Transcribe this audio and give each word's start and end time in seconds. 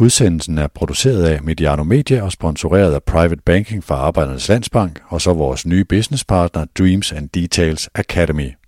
Udsendelsen 0.00 0.58
er 0.58 0.66
produceret 0.66 1.24
af 1.24 1.42
Mediano 1.42 1.84
Media 1.84 2.22
og 2.22 2.32
sponsoreret 2.32 2.94
af 2.94 3.02
Private 3.02 3.42
Banking 3.46 3.84
fra 3.84 3.94
Arbejdernes 3.94 4.48
Landsbank 4.48 5.00
og 5.08 5.20
så 5.20 5.32
vores 5.32 5.66
nye 5.66 5.84
businesspartner 5.84 6.64
Dreams 6.78 7.12
and 7.12 7.28
Details 7.28 7.88
Academy. 7.94 8.65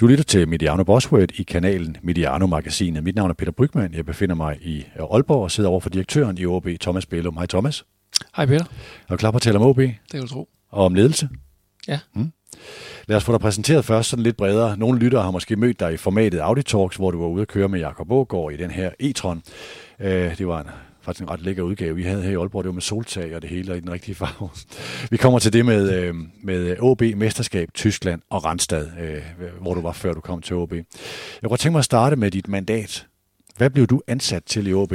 Du 0.00 0.06
lytter 0.06 0.24
til 0.24 0.48
Mediano 0.48 0.84
Bosworth 0.84 1.40
i 1.40 1.42
kanalen 1.42 1.96
Mediano 2.02 2.46
Magasinet. 2.46 3.04
Mit 3.04 3.14
navn 3.14 3.30
er 3.30 3.34
Peter 3.34 3.52
Brygman. 3.52 3.94
Jeg 3.94 4.06
befinder 4.06 4.34
mig 4.34 4.58
i 4.62 4.84
Aalborg 5.12 5.42
og 5.42 5.50
sidder 5.50 5.70
over 5.70 5.80
for 5.80 5.90
direktøren 5.90 6.38
i 6.38 6.46
OB, 6.46 6.68
Thomas 6.80 7.06
Bellum. 7.06 7.36
Hej 7.36 7.46
Thomas. 7.46 7.84
Hej 8.36 8.46
Peter. 8.46 8.64
Er 9.08 9.10
du 9.10 9.16
klar 9.16 9.30
på 9.30 9.36
at 9.36 9.42
tale 9.42 9.58
om 9.58 9.64
OB? 9.64 9.76
Det 9.76 9.94
kan 10.10 10.20
du 10.20 10.26
tro. 10.26 10.48
Og 10.70 10.84
om 10.84 10.94
ledelse? 10.94 11.28
Ja. 11.88 11.98
Hmm. 12.14 12.32
Lad 13.06 13.16
os 13.16 13.24
få 13.24 13.32
dig 13.32 13.40
præsenteret 13.40 13.84
først 13.84 14.10
sådan 14.10 14.22
lidt 14.22 14.36
bredere. 14.36 14.76
Nogle 14.76 14.98
lyttere 14.98 15.22
har 15.22 15.30
måske 15.30 15.56
mødt 15.56 15.80
dig 15.80 15.94
i 15.94 15.96
formatet 15.96 16.38
Audi 16.38 16.62
Talks, 16.62 16.96
hvor 16.96 17.10
du 17.10 17.20
var 17.20 17.28
ude 17.28 17.42
at 17.42 17.48
køre 17.48 17.68
med 17.68 17.80
Jakob 17.80 18.12
Ågaard 18.12 18.52
i 18.52 18.56
den 18.56 18.70
her 18.70 18.90
e-tron. 19.02 19.40
Øh, 20.00 20.38
det 20.38 20.46
var 20.46 20.60
en 20.60 20.66
faktisk 21.08 21.22
en 21.22 21.30
ret 21.30 21.40
lækker 21.40 21.62
udgave, 21.62 21.96
vi 21.96 22.02
havde 22.02 22.22
her 22.22 22.30
i 22.30 22.34
Aalborg. 22.34 22.64
Det 22.64 22.68
var 22.68 22.74
med 22.74 22.82
soltag 22.82 23.36
og 23.36 23.42
det 23.42 23.50
hele 23.50 23.76
i 23.76 23.80
den 23.80 23.92
rigtige 23.92 24.14
farve. 24.14 24.50
Vi 25.10 25.16
kommer 25.16 25.38
til 25.38 25.52
det 25.52 25.66
med, 25.66 25.92
øh, 25.92 26.14
med 26.42 26.70
AB 26.70 27.16
Mesterskab, 27.16 27.68
Tyskland 27.74 28.22
og 28.30 28.44
Randstad, 28.44 28.88
øh, 29.00 29.22
hvor 29.60 29.74
du 29.74 29.80
var 29.80 29.92
før 29.92 30.12
du 30.12 30.20
kom 30.20 30.42
til 30.42 30.54
AB. 30.54 30.72
Jeg 30.72 30.84
kunne 31.44 31.56
tænke 31.56 31.72
mig 31.72 31.78
at 31.78 31.84
starte 31.84 32.16
med 32.16 32.30
dit 32.30 32.48
mandat. 32.48 33.06
Hvad 33.56 33.70
blev 33.70 33.86
du 33.86 34.02
ansat 34.06 34.44
til 34.44 34.66
i 34.66 34.72
AB? 34.72 34.92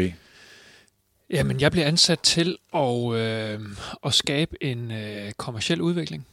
Jamen, 1.30 1.62
jeg 1.62 1.72
blev 1.72 1.84
ansat 1.84 2.20
til 2.20 2.58
at, 2.76 3.14
øh, 3.14 3.60
at 4.06 4.14
skabe 4.14 4.64
en 4.64 4.92
øh, 4.92 5.32
kommersiel 5.32 5.82
udvikling, 5.82 6.28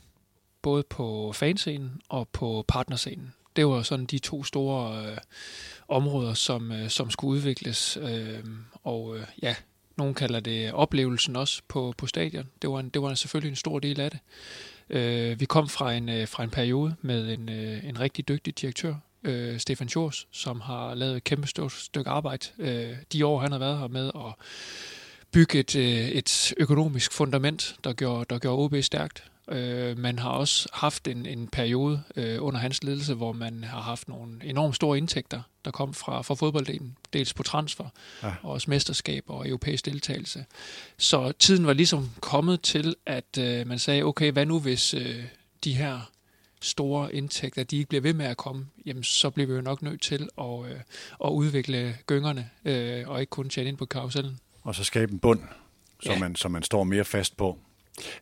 både 0.62 0.84
på 0.91 1.32
fanscenen 1.32 1.91
og 2.08 2.28
på 2.32 2.64
partnerscenen. 2.69 3.32
Det 3.56 3.66
var 3.66 3.82
sådan 3.82 4.06
de 4.06 4.19
to 4.19 4.44
store 4.44 5.06
øh, 5.06 5.16
områder, 5.88 6.34
som, 6.34 6.72
øh, 6.72 6.88
som 6.88 7.10
skulle 7.10 7.36
udvikles. 7.36 7.98
Øh, 8.02 8.44
og 8.84 9.16
øh, 9.16 9.24
ja, 9.42 9.54
nogle 10.00 10.14
kalder 10.14 10.40
det 10.40 10.72
oplevelsen 10.72 11.36
også 11.36 11.62
på, 11.68 11.94
på 11.98 12.06
stadion. 12.06 12.48
Det 12.62 12.70
var, 12.70 12.80
en, 12.80 12.88
det 12.88 13.02
var 13.02 13.14
selvfølgelig 13.14 13.50
en 13.50 13.56
stor 13.56 13.78
del 13.78 14.00
af 14.00 14.10
det. 14.10 14.20
Øh, 14.90 15.40
vi 15.40 15.44
kom 15.44 15.68
fra 15.68 15.92
en, 15.92 16.08
øh, 16.08 16.28
fra 16.28 16.42
en 16.42 16.50
periode 16.50 16.94
med 17.02 17.32
en, 17.32 17.48
øh, 17.48 17.84
en 17.84 18.00
rigtig 18.00 18.28
dygtig 18.28 18.60
direktør, 18.60 18.94
øh, 19.24 19.58
Stefan 19.58 19.88
Schors, 19.88 20.26
som 20.30 20.60
har 20.60 20.94
lavet 20.94 21.16
et 21.16 21.24
kæmpe 21.24 21.46
stort 21.46 21.72
stykke 21.72 22.10
arbejde 22.10 22.46
øh, 22.58 22.96
de 23.12 23.26
år, 23.26 23.40
han 23.40 23.52
har 23.52 23.58
været 23.58 23.78
her 23.78 23.88
med 23.88 24.10
at 24.14 24.34
bygge 25.32 25.58
et, 25.58 25.76
øh, 25.76 26.08
et 26.08 26.54
økonomisk 26.56 27.12
fundament, 27.12 27.76
der 27.84 27.92
gjorde, 27.92 28.24
der 28.30 28.38
gjorde 28.38 28.64
OB 28.64 28.82
stærkt. 28.82 29.24
Øh, 29.50 29.98
man 29.98 30.18
har 30.18 30.30
også 30.30 30.68
haft 30.72 31.08
en, 31.08 31.26
en 31.26 31.48
periode 31.48 32.02
øh, 32.16 32.44
under 32.44 32.60
hans 32.60 32.84
ledelse, 32.84 33.14
hvor 33.14 33.32
man 33.32 33.64
har 33.64 33.80
haft 33.80 34.08
nogle 34.08 34.44
enormt 34.44 34.76
store 34.76 34.98
indtægter, 34.98 35.42
der 35.64 35.70
kom 35.70 35.94
fra, 35.94 36.22
fra 36.22 36.34
fodbolddelen, 36.34 36.96
dels 37.12 37.34
på 37.34 37.42
transfer, 37.42 37.88
ja. 38.22 38.32
og 38.42 38.50
også 38.50 38.70
mesterskab 38.70 39.24
og 39.26 39.48
europæisk 39.48 39.84
deltagelse. 39.84 40.44
Så 40.98 41.32
tiden 41.38 41.66
var 41.66 41.72
ligesom 41.72 42.10
kommet 42.20 42.62
til, 42.62 42.94
at 43.06 43.38
øh, 43.38 43.66
man 43.66 43.78
sagde, 43.78 44.02
okay, 44.02 44.32
hvad 44.32 44.46
nu 44.46 44.60
hvis 44.60 44.94
øh, 44.94 45.24
de 45.64 45.74
her 45.74 46.10
store 46.60 47.14
indtægter, 47.14 47.62
de 47.62 47.76
ikke 47.76 47.88
bliver 47.88 48.02
ved 48.02 48.14
med 48.14 48.26
at 48.26 48.36
komme, 48.36 48.66
jamen 48.86 49.04
så 49.04 49.30
bliver 49.30 49.46
vi 49.46 49.54
jo 49.54 49.60
nok 49.60 49.82
nødt 49.82 50.02
til 50.02 50.28
at, 50.38 50.64
øh, 50.70 50.80
at 51.24 51.30
udvikle 51.30 51.96
gyngerne, 52.06 52.50
øh, 52.64 53.08
og 53.08 53.20
ikke 53.20 53.30
kun 53.30 53.48
tjene 53.48 53.68
ind 53.68 53.76
på 53.76 53.86
karusellen. 53.86 54.38
Og 54.62 54.74
så 54.74 54.84
skabe 54.84 55.12
en 55.12 55.18
bund, 55.18 55.40
så, 56.02 56.12
ja. 56.12 56.18
man, 56.18 56.36
så 56.36 56.48
man 56.48 56.62
står 56.62 56.84
mere 56.84 57.04
fast 57.04 57.36
på. 57.36 57.58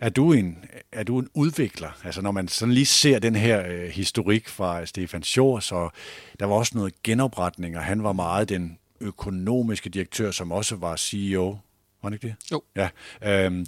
Er 0.01 0.09
du 0.09 0.33
en, 0.33 0.65
er 0.93 1.03
du 1.03 1.19
en 1.19 1.29
udvikler? 1.35 1.91
Altså 2.05 2.23
når 2.23 2.31
man 2.31 2.49
sådan 2.49 2.75
lige 2.75 2.87
ser 2.87 3.19
den 3.19 3.37
her 3.37 3.67
øh, 3.69 3.89
historik 3.89 4.49
fra 4.49 4.87
Stefan 4.87 5.23
Schors, 5.23 5.73
og 5.73 5.93
der 6.41 6.47
var 6.47 6.55
også 6.55 6.73
noget 6.75 7.03
genopretning, 7.03 7.77
og 7.77 7.85
han 7.85 8.03
var 8.03 8.13
meget 8.13 8.49
den 8.49 8.79
økonomiske 9.01 9.91
direktør, 9.91 10.31
som 10.31 10.53
også 10.53 10.77
var 10.77 10.97
CEO. 10.97 11.59
Var 12.03 12.11
det 12.11 12.15
ikke 12.15 12.27
det? 12.27 12.53
Jo. 12.53 12.63
Ja. 12.77 12.89
Øhm, 13.45 13.67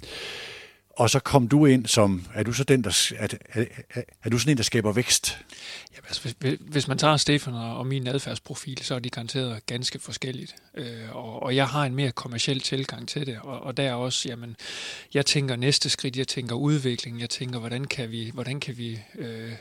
og 1.01 1.09
så 1.09 1.19
kom 1.19 1.47
du 1.47 1.65
ind 1.65 1.85
som, 1.85 2.25
er 2.33 2.43
du 2.43 2.53
så 2.53 2.63
den, 2.63 2.83
der, 2.83 3.11
er, 3.17 3.27
er, 3.49 3.65
er, 3.89 4.01
er 4.23 4.29
du 4.29 4.37
sådan 4.37 4.51
en, 4.51 4.57
der 4.57 4.63
skaber 4.63 4.91
vækst? 4.91 5.39
Ja, 5.93 5.97
altså, 6.07 6.35
hvis, 6.39 6.57
hvis 6.59 6.87
man 6.87 6.97
tager 6.97 7.17
Stefan 7.17 7.53
og 7.53 7.87
min 7.87 8.07
adfærdsprofil, 8.07 8.77
så 8.83 8.95
er 8.95 8.99
de 8.99 9.09
garanteret 9.09 9.65
ganske 9.65 9.99
forskelligt. 9.99 10.55
Øh, 10.77 11.15
og, 11.15 11.43
og 11.43 11.55
jeg 11.55 11.67
har 11.67 11.85
en 11.85 11.95
mere 11.95 12.11
kommersiel 12.11 12.59
tilgang 12.59 13.07
til 13.07 13.25
det, 13.25 13.39
og, 13.41 13.59
og 13.59 13.77
der 13.77 13.83
er 13.83 13.93
også, 13.93 14.29
jamen, 14.29 14.55
jeg 15.13 15.25
tænker 15.25 15.55
næste 15.55 15.89
skridt, 15.89 16.17
jeg 16.17 16.27
tænker 16.27 16.55
udvikling, 16.55 17.21
jeg 17.21 17.29
tænker, 17.29 17.59
hvordan 17.59 17.85
kan 17.85 18.11
vi, 18.11 18.31
hvordan 18.33 18.59
kan 18.59 18.77
vi 18.77 18.99
øh, 19.15 19.51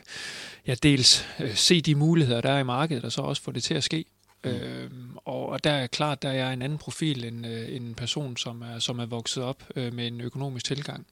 ja, 0.66 0.74
dels 0.74 1.26
øh, 1.40 1.54
se 1.54 1.80
de 1.80 1.94
muligheder, 1.94 2.40
der 2.40 2.52
er 2.52 2.58
i 2.58 2.64
markedet, 2.64 3.04
og 3.04 3.12
så 3.12 3.20
også 3.20 3.42
få 3.42 3.52
det 3.52 3.62
til 3.62 3.74
at 3.74 3.84
ske. 3.84 4.04
Mm. 4.44 4.50
Øh, 4.50 4.90
og, 5.24 5.48
og 5.48 5.64
der 5.64 5.70
er 5.70 5.86
klart, 5.86 6.22
der 6.22 6.28
er 6.28 6.32
jeg 6.32 6.52
en 6.52 6.62
anden 6.62 6.78
profil 6.78 7.24
end 7.24 7.46
øh, 7.46 7.76
en 7.76 7.94
person, 7.94 8.36
som 8.36 8.62
er, 8.62 8.78
som 8.78 8.98
er 8.98 9.06
vokset 9.06 9.42
op 9.42 9.62
øh, 9.76 9.94
med 9.94 10.06
en 10.06 10.20
økonomisk 10.20 10.64
tilgang. 10.66 11.06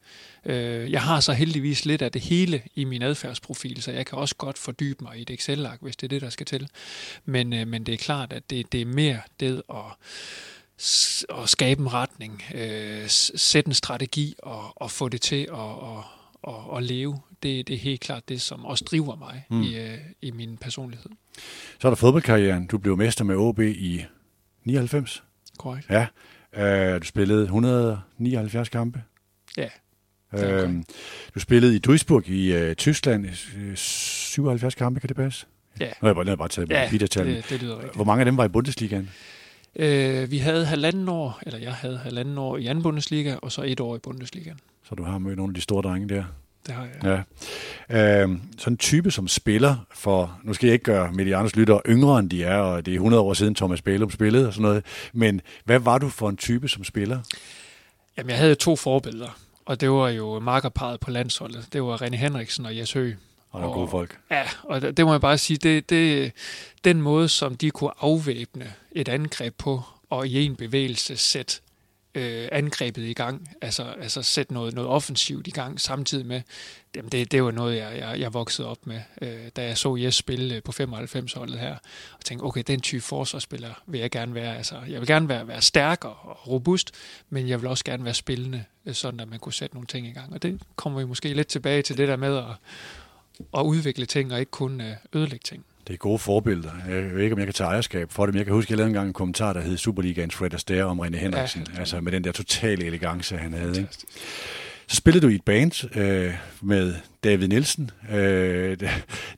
Øh, 0.45 0.93
jeg 0.93 1.03
har 1.03 1.21
så 1.21 1.33
heldigvis 1.33 1.85
lidt 1.85 2.03
af 2.03 2.13
det 2.13 2.23
hele 2.23 2.63
i 2.75 2.85
min 2.85 3.03
adfærdsprofil, 3.03 3.83
så 3.83 3.93
jeg 3.93 4.07
kan 4.07 4.19
også 4.19 4.35
godt 4.37 4.59
fordybe 4.59 5.05
mig 5.05 5.19
i 5.19 5.23
et 5.23 5.31
Excel-ark, 5.31 5.79
hvis 5.83 5.97
det 5.97 6.07
er 6.07 6.09
det, 6.09 6.23
der 6.23 6.31
skal 6.31 6.47
til. 6.47 6.69
Men, 7.25 7.53
øh, 7.53 7.67
men 7.67 7.87
det 7.87 7.95
er 7.95 7.99
klart, 7.99 8.33
at 8.33 8.51
det, 8.51 8.73
det 8.73 8.81
er 8.81 8.87
mere 8.87 9.21
det 9.41 9.63
at 9.71 9.97
at 11.43 11.49
skabe 11.49 11.81
en 11.81 11.93
retning, 11.93 12.43
øh, 12.55 13.05
sætte 13.09 13.69
en 13.69 13.75
strategi 13.75 14.35
og, 14.39 14.83
og 14.83 14.91
få 14.91 15.09
det 15.09 15.21
til 15.21 15.49
at, 15.53 15.59
at, 15.59 16.05
at, 16.49 16.77
at 16.77 16.83
leve. 16.83 17.21
Det, 17.43 17.69
det 17.69 17.75
er 17.75 17.79
helt 17.79 18.01
klart 18.01 18.29
det, 18.29 18.41
som 18.41 18.65
også 18.65 18.85
driver 18.85 19.17
mig 19.17 19.45
mm. 19.51 19.63
i, 19.63 19.79
øh, 19.79 19.99
i 20.23 20.31
min 20.31 20.57
personlighed. 20.57 21.11
Så 21.79 21.89
er 21.89 21.91
der 21.91 21.97
fodboldkarrieren. 21.97 22.67
Du 22.67 22.79
blev 22.79 22.97
mester 22.97 23.25
med 23.25 23.37
OB 23.37 23.61
i 23.61 24.05
99. 24.65 25.23
Korrekt. 25.59 25.91
Ja. 25.91 26.07
Øh, 26.53 27.01
du 27.01 27.07
spillede 27.07 27.43
179 27.43 28.69
kampe. 28.69 29.03
Ja. 29.57 29.69
Øh, 30.33 30.73
du 31.35 31.41
spillede 31.41 31.77
i 31.77 31.79
Duisburg 31.79 32.29
i 32.29 32.53
øh, 32.53 32.75
Tyskland 32.75 33.27
77 33.77 34.75
kampe, 34.75 35.01
kan 35.01 35.09
det 35.09 35.17
passe? 35.17 35.47
Ja. 35.81 35.87
Nu 35.87 35.93
har 36.01 36.09
jeg 36.09 36.17
bare, 36.17 36.27
jeg 36.27 36.39
bare 36.39 36.49
taget 36.49 36.71
ja, 36.71 36.89
det, 36.93 37.01
det 37.51 37.63
lyder 37.63 37.77
rigtigt. 37.77 37.95
Hvor 37.95 38.05
mange 38.05 38.21
af 38.21 38.25
dem 38.25 38.37
var 38.37 38.45
i 38.45 38.49
Bundesligaen? 38.49 39.11
Øh, 39.77 40.31
vi 40.31 40.39
havde 40.39 40.65
halvanden 40.65 41.09
år, 41.09 41.41
eller 41.43 41.59
jeg 41.59 41.75
havde 41.75 41.99
halvanden 41.99 42.39
år 42.39 42.57
i 42.57 42.67
anden 42.67 42.83
Bundesliga, 42.83 43.37
og 43.43 43.53
så 43.53 43.63
et 43.63 43.81
år 43.81 43.97
i 43.97 43.99
Bundesligaen. 43.99 44.59
Så 44.89 44.95
du 44.95 45.03
har 45.03 45.19
mødt 45.19 45.37
nogle 45.37 45.51
af 45.51 45.55
de 45.55 45.61
store 45.61 45.83
drenge 45.83 46.09
der? 46.09 46.25
Det 46.69 46.77
har 46.77 46.89
jeg. 47.03 47.25
Ja. 47.91 48.23
Øh, 48.23 48.39
sådan 48.59 48.73
en 48.73 48.77
type 48.77 49.11
som 49.11 49.29
spiller, 49.29 49.77
for 49.95 50.39
nu 50.43 50.55
skal 50.55 50.67
jeg 50.67 50.73
ikke 50.73 50.85
gøre 50.85 51.13
Medianos 51.13 51.57
lytter 51.57 51.81
yngre 51.89 52.19
end 52.19 52.31
de 52.31 52.45
er, 52.45 52.59
og 52.59 52.87
det 52.87 52.93
er 52.93 52.97
100 52.97 53.23
år 53.23 53.35
siden 53.35 53.55
Thomas 53.55 53.83
Bælum 53.83 54.11
spillede 54.11 54.47
og 54.47 54.53
sådan 54.53 54.63
noget, 54.63 54.85
men 55.13 55.41
hvad 55.65 55.79
var 55.79 55.99
du 55.99 56.09
for 56.09 56.29
en 56.29 56.37
type 56.37 56.69
som 56.69 56.85
spiller? 56.85 57.19
Jamen, 58.17 58.31
jeg 58.31 58.39
havde 58.39 58.55
to 58.55 58.77
forbilleder, 58.77 59.39
og 59.65 59.81
det 59.81 59.91
var 59.91 60.09
jo 60.09 60.39
markerparet 60.39 61.01
på 61.01 61.11
landsholdet. 61.11 61.67
Det 61.73 61.83
var 61.83 62.03
René 62.03 62.17
Henriksen 62.17 62.67
og 62.67 62.77
Jes 62.77 62.93
Høgh. 62.93 63.17
Og, 63.51 63.63
og 63.63 63.75
gode 63.75 63.89
folk. 63.89 64.19
Ja, 64.31 64.43
og 64.63 64.83
det, 64.83 64.97
det 64.97 65.05
må 65.05 65.13
jeg 65.13 65.21
bare 65.21 65.39
sige, 65.39 65.57
det, 65.57 65.91
det, 65.91 66.33
den 66.85 67.03
måde, 67.03 67.29
som 67.29 67.57
de 67.57 67.71
kunne 67.71 67.91
afvæbne 68.01 68.73
et 68.93 69.09
angreb 69.09 69.55
på, 69.59 69.83
og 70.11 70.29
i 70.29 70.45
en 70.45 70.57
bevægelse 70.57 71.17
sætte 71.17 71.61
øh, 72.15 72.49
angrebet 72.53 73.03
i 73.03 73.13
gang, 73.13 73.49
altså, 73.61 73.83
altså 73.83 74.23
sætte 74.23 74.53
noget, 74.53 74.75
noget 74.75 74.91
offensivt 74.91 75.47
i 75.47 75.51
gang 75.51 75.81
samtidig 75.81 76.27
med, 76.27 76.43
jamen 76.97 77.13
det, 77.13 77.33
det 77.33 77.45
var 77.45 77.51
noget, 77.51 77.77
jeg, 77.77 77.99
jeg, 77.99 78.21
jeg 78.21 78.35
voksede 78.35 78.69
op 78.69 78.87
med, 78.87 79.01
øh, 79.23 79.49
da 79.57 79.65
jeg 79.65 79.79
så 79.79 79.97
Jes 79.97 80.15
spille 80.15 80.55
øh, 80.55 80.63
på 80.63 80.73
95-holdet 80.81 81.59
her, 81.59 81.77
og 82.19 82.25
tænkte, 82.25 82.45
okay, 82.45 82.63
den 82.67 82.81
type 82.81 83.03
forsvarsspiller 83.03 83.83
vil 83.87 84.01
jeg 84.01 84.11
gerne 84.11 84.35
være, 84.35 84.57
altså 84.57 84.81
jeg 84.89 85.01
vil 85.01 85.07
gerne 85.07 85.29
være, 85.29 85.49
være 85.49 85.63
stærk 85.63 86.05
og 86.05 86.49
robust, 86.49 86.91
men 87.31 87.49
jeg 87.49 87.61
vil 87.61 87.71
også 87.71 87.85
gerne 87.85 88.05
være 88.05 88.15
spillende, 88.15 88.65
øh, 88.87 88.95
sådan 88.95 89.21
at 89.21 89.29
man 89.29 89.39
kunne 89.39 89.53
sætte 89.53 89.77
nogle 89.77 89.87
ting 89.87 90.07
i 90.07 90.13
gang, 90.13 90.33
og 90.33 90.43
det 90.43 90.61
kommer 90.77 90.99
vi 90.99 91.05
måske 91.05 91.35
lidt 91.35 91.49
tilbage 91.49 91.83
til 91.83 91.97
det 91.97 92.09
der 92.09 92.17
med 92.17 92.37
at, 92.37 92.45
at 93.55 93.63
udvikle 93.63 94.07
ting, 94.07 94.33
og 94.33 94.41
ikke 94.41 94.51
kun 94.51 94.81
øh, 94.81 94.97
ødelægge 95.15 95.45
ting. 95.45 95.65
Det 95.89 95.95
er 95.95 95.99
gode 95.99 96.19
forbilleder. 96.19 96.71
Jeg 96.89 97.15
ved 97.15 97.23
ikke, 97.23 97.33
om 97.33 97.39
jeg 97.39 97.47
kan 97.47 97.55
tage 97.55 97.69
ejerskab 97.69 98.13
for 98.13 98.27
det, 98.27 98.35
men 98.35 98.39
jeg 98.39 98.47
kan 98.47 98.55
huske, 98.55 98.67
at 98.67 98.71
jeg 98.71 98.77
lavede 98.77 98.91
engang 98.91 99.07
en 99.07 99.13
kommentar, 99.13 99.53
der 99.53 99.61
hed 99.61 99.77
Superligaens 99.77 100.35
Fred 100.35 100.55
Astaire 100.55 100.85
om 100.85 101.01
René 101.01 101.17
Henriksen. 101.17 101.67
Ja, 101.75 101.81
altså 101.81 102.01
med 102.01 102.13
den 102.13 102.25
der 102.25 102.33
totale 102.33 102.85
elegance, 102.85 103.37
han 103.37 103.53
havde. 103.53 103.79
Ikke? 103.79 103.89
Så 104.87 104.97
spillede 104.97 105.27
du 105.27 105.29
i 105.29 105.35
et 105.35 105.43
band 105.43 105.99
øh, 105.99 106.35
med 106.61 106.95
David 107.25 107.49
Nielsen. 107.49 107.91
Øh, 108.13 108.79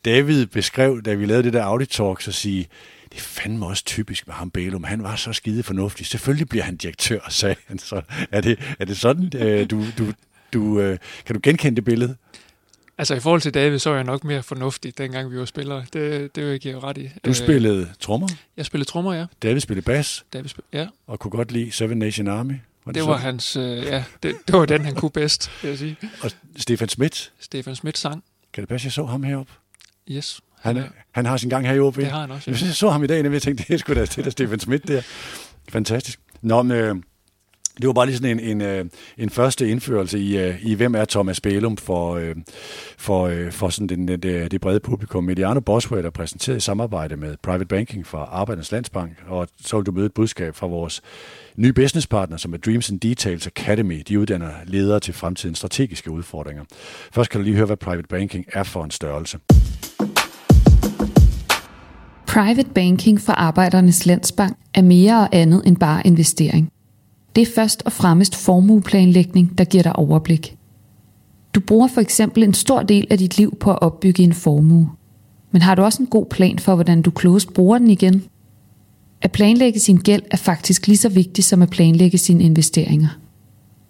David 0.04 0.46
beskrev, 0.46 1.02
da 1.02 1.14
vi 1.14 1.26
lavede 1.26 1.42
det 1.42 1.52
der 1.52 1.64
Audi 1.64 1.86
Talk, 1.86 2.20
så 2.20 2.32
sige, 2.32 2.68
det 3.12 3.18
er 3.18 3.22
fandme 3.22 3.66
også 3.66 3.84
typisk 3.84 4.26
med 4.26 4.34
ham 4.34 4.50
Bælum. 4.50 4.84
Han 4.84 5.02
var 5.02 5.16
så 5.16 5.32
skide 5.32 5.62
fornuftig. 5.62 6.06
Selvfølgelig 6.06 6.48
bliver 6.48 6.64
han 6.64 6.76
direktør, 6.76 7.20
sagde 7.28 7.56
han. 7.66 7.78
Så 7.78 8.02
er 8.32 8.40
det, 8.40 8.58
er 8.78 8.84
det 8.84 8.96
sådan, 8.96 9.32
øh, 9.36 9.70
du, 9.70 9.84
du, 9.98 10.12
du, 10.52 10.80
øh, 10.80 10.98
kan 11.26 11.34
du 11.34 11.40
genkende 11.42 11.76
det 11.76 11.84
billede? 11.84 12.16
Altså 13.00 13.14
i 13.14 13.20
forhold 13.20 13.40
til 13.40 13.54
David, 13.54 13.78
så 13.78 13.90
var 13.90 13.96
jeg 13.96 14.04
nok 14.04 14.24
mere 14.24 14.42
fornuftig, 14.42 14.98
dengang 14.98 15.30
vi 15.30 15.38
var 15.38 15.44
spillere. 15.44 15.84
Det, 15.92 16.36
det 16.36 16.44
vil 16.44 16.50
jeg 16.50 16.60
give 16.60 16.78
ret 16.78 16.98
i. 16.98 17.10
Du 17.24 17.34
spillede 17.34 17.88
trommer? 18.00 18.28
Jeg 18.56 18.66
spillede 18.66 18.90
trommer, 18.90 19.14
ja. 19.14 19.26
David 19.42 19.60
spillede 19.60 19.84
bas? 19.84 20.24
David 20.32 20.48
spillede, 20.48 20.68
ja. 20.72 20.86
Og 21.06 21.18
kunne 21.18 21.30
godt 21.30 21.52
lide 21.52 21.72
Seven 21.72 21.98
Nation 21.98 22.28
Army? 22.28 22.52
Var 22.84 22.92
det, 22.92 22.94
det 22.94 23.08
var 23.08 23.18
så? 23.18 23.22
hans, 23.22 23.56
øh, 23.56 23.62
ja, 23.62 24.04
det, 24.22 24.34
det 24.46 24.52
var 24.56 24.66
den, 24.66 24.84
han 24.84 24.94
kunne 24.94 25.10
bedst, 25.10 25.50
vil 25.62 25.68
jeg 25.68 25.78
sige. 25.78 25.96
Og 26.22 26.30
Stefan 26.56 26.88
Schmidt? 26.88 27.32
Stefan 27.40 27.74
Schmidt 27.74 27.98
sang. 27.98 28.24
Kan 28.52 28.62
det 28.62 28.68
passe, 28.68 28.86
jeg 28.86 28.92
så 28.92 29.04
ham 29.04 29.22
heroppe? 29.22 29.52
Yes. 30.10 30.40
Han, 30.60 30.76
han, 30.76 30.88
han 31.10 31.26
har 31.26 31.36
sin 31.36 31.50
gang 31.50 31.66
her 31.66 31.74
i 31.74 31.80
OB. 31.80 31.96
Det 31.96 32.06
har 32.06 32.20
han 32.20 32.30
også. 32.30 32.50
Ja. 32.50 32.56
Jeg 32.60 32.74
så 32.74 32.90
ham 32.90 33.04
i 33.04 33.06
dag, 33.06 33.26
og 33.26 33.32
jeg 33.32 33.42
tænkte, 33.42 33.64
det 33.68 33.74
er 33.74 33.78
sgu 33.78 33.94
da 33.94 34.00
det 34.00 34.24
der 34.24 34.30
Stefan 34.30 34.60
Schmidt 34.60 34.88
der. 34.88 35.02
Fantastisk. 35.68 36.20
Nå, 36.42 36.62
men, 36.62 36.76
øh, 36.76 36.96
det 37.80 37.86
var 37.86 37.92
bare 37.92 38.06
lige 38.06 38.16
sådan 38.16 38.38
en, 38.38 38.40
en, 38.40 38.60
øh, 38.60 38.84
en 39.18 39.30
første 39.30 39.68
indførelse 39.68 40.18
i, 40.18 40.38
øh, 40.38 40.66
i, 40.66 40.74
hvem 40.74 40.94
er 40.94 41.04
Thomas 41.04 41.40
Bælum 41.40 41.76
for, 41.76 42.14
øh, 42.14 42.36
for, 42.98 43.32
for 43.50 43.68
sådan 43.68 43.86
den, 43.86 44.08
det, 44.08 44.50
det 44.50 44.60
brede 44.60 44.80
publikum. 44.80 45.24
Mediano 45.24 45.60
Boswell 45.60 46.06
er 46.06 46.10
præsenteret 46.10 46.56
i 46.56 46.60
samarbejde 46.60 47.16
med 47.16 47.34
Private 47.42 47.64
Banking 47.66 48.06
fra 48.06 48.18
Arbejdernes 48.18 48.72
Landsbank, 48.72 49.12
og 49.26 49.48
så 49.64 49.76
vil 49.76 49.86
du 49.86 49.92
møde 49.92 50.06
et 50.06 50.14
budskab 50.14 50.54
fra 50.56 50.66
vores 50.66 51.00
nye 51.56 51.72
businesspartner, 51.72 52.36
som 52.36 52.54
er 52.54 52.58
Dreams 52.58 52.90
and 52.90 53.00
Details 53.00 53.46
Academy. 53.46 54.02
De 54.08 54.20
uddanner 54.20 54.50
ledere 54.64 55.00
til 55.00 55.14
fremtidens 55.14 55.58
strategiske 55.58 56.10
udfordringer. 56.10 56.64
Først 57.12 57.30
kan 57.30 57.40
du 57.40 57.44
lige 57.44 57.56
høre, 57.56 57.66
hvad 57.66 57.76
Private 57.76 58.08
Banking 58.08 58.44
er 58.52 58.62
for 58.62 58.84
en 58.84 58.90
størrelse. 58.90 59.38
Private 62.26 62.70
banking 62.74 63.20
for 63.20 63.32
Arbejdernes 63.32 64.06
Landsbank 64.06 64.56
er 64.74 64.82
mere 64.82 65.20
og 65.20 65.28
andet 65.32 65.62
end 65.66 65.76
bare 65.76 66.06
investering. 66.06 66.72
Det 67.36 67.42
er 67.42 67.52
først 67.54 67.82
og 67.86 67.92
fremmest 67.92 68.36
formueplanlægning, 68.36 69.58
der 69.58 69.64
giver 69.64 69.82
dig 69.82 69.96
overblik. 69.96 70.56
Du 71.54 71.60
bruger 71.60 71.88
for 71.88 72.00
eksempel 72.00 72.42
en 72.42 72.54
stor 72.54 72.82
del 72.82 73.06
af 73.10 73.18
dit 73.18 73.38
liv 73.38 73.56
på 73.56 73.70
at 73.70 73.82
opbygge 73.82 74.22
en 74.22 74.32
formue. 74.32 74.90
Men 75.50 75.62
har 75.62 75.74
du 75.74 75.82
også 75.82 76.02
en 76.02 76.06
god 76.06 76.26
plan 76.26 76.58
for, 76.58 76.74
hvordan 76.74 77.02
du 77.02 77.10
klogest 77.10 77.54
bruger 77.54 77.78
den 77.78 77.90
igen? 77.90 78.24
At 79.22 79.32
planlægge 79.32 79.80
sin 79.80 79.96
gæld 79.96 80.22
er 80.30 80.36
faktisk 80.36 80.86
lige 80.86 80.96
så 80.96 81.08
vigtigt 81.08 81.46
som 81.46 81.62
at 81.62 81.70
planlægge 81.70 82.18
sine 82.18 82.44
investeringer. 82.44 83.18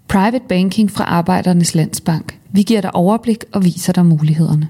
Private 0.09 0.45
Banking 0.49 0.91
fra 0.91 1.05
Arbejdernes 1.05 1.75
Landsbank. 1.75 2.41
Vi 2.53 2.63
giver 2.63 2.81
dig 2.81 2.95
overblik 2.95 3.45
og 3.53 3.65
viser 3.65 3.93
dig 3.93 4.07
mulighederne. 4.07 4.69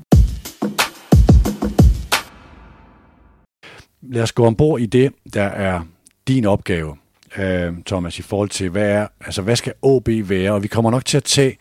lad 4.10 4.22
os 4.22 4.32
gå 4.32 4.46
ombord 4.46 4.80
i 4.80 4.86
det, 4.86 5.12
der 5.34 5.42
er 5.42 5.80
din 6.28 6.44
opgave, 6.44 6.96
øh, 7.38 7.72
Thomas, 7.86 8.18
i 8.18 8.22
forhold 8.22 8.48
til, 8.48 8.68
hvad, 8.68 8.88
er, 8.88 9.06
altså, 9.20 9.42
hvad 9.42 9.56
skal 9.56 9.72
OB 9.82 10.08
være? 10.08 10.52
Og 10.52 10.62
vi 10.62 10.68
kommer 10.68 10.90
nok 10.90 11.04
til 11.04 11.16
at 11.16 11.24
tage, 11.24 11.56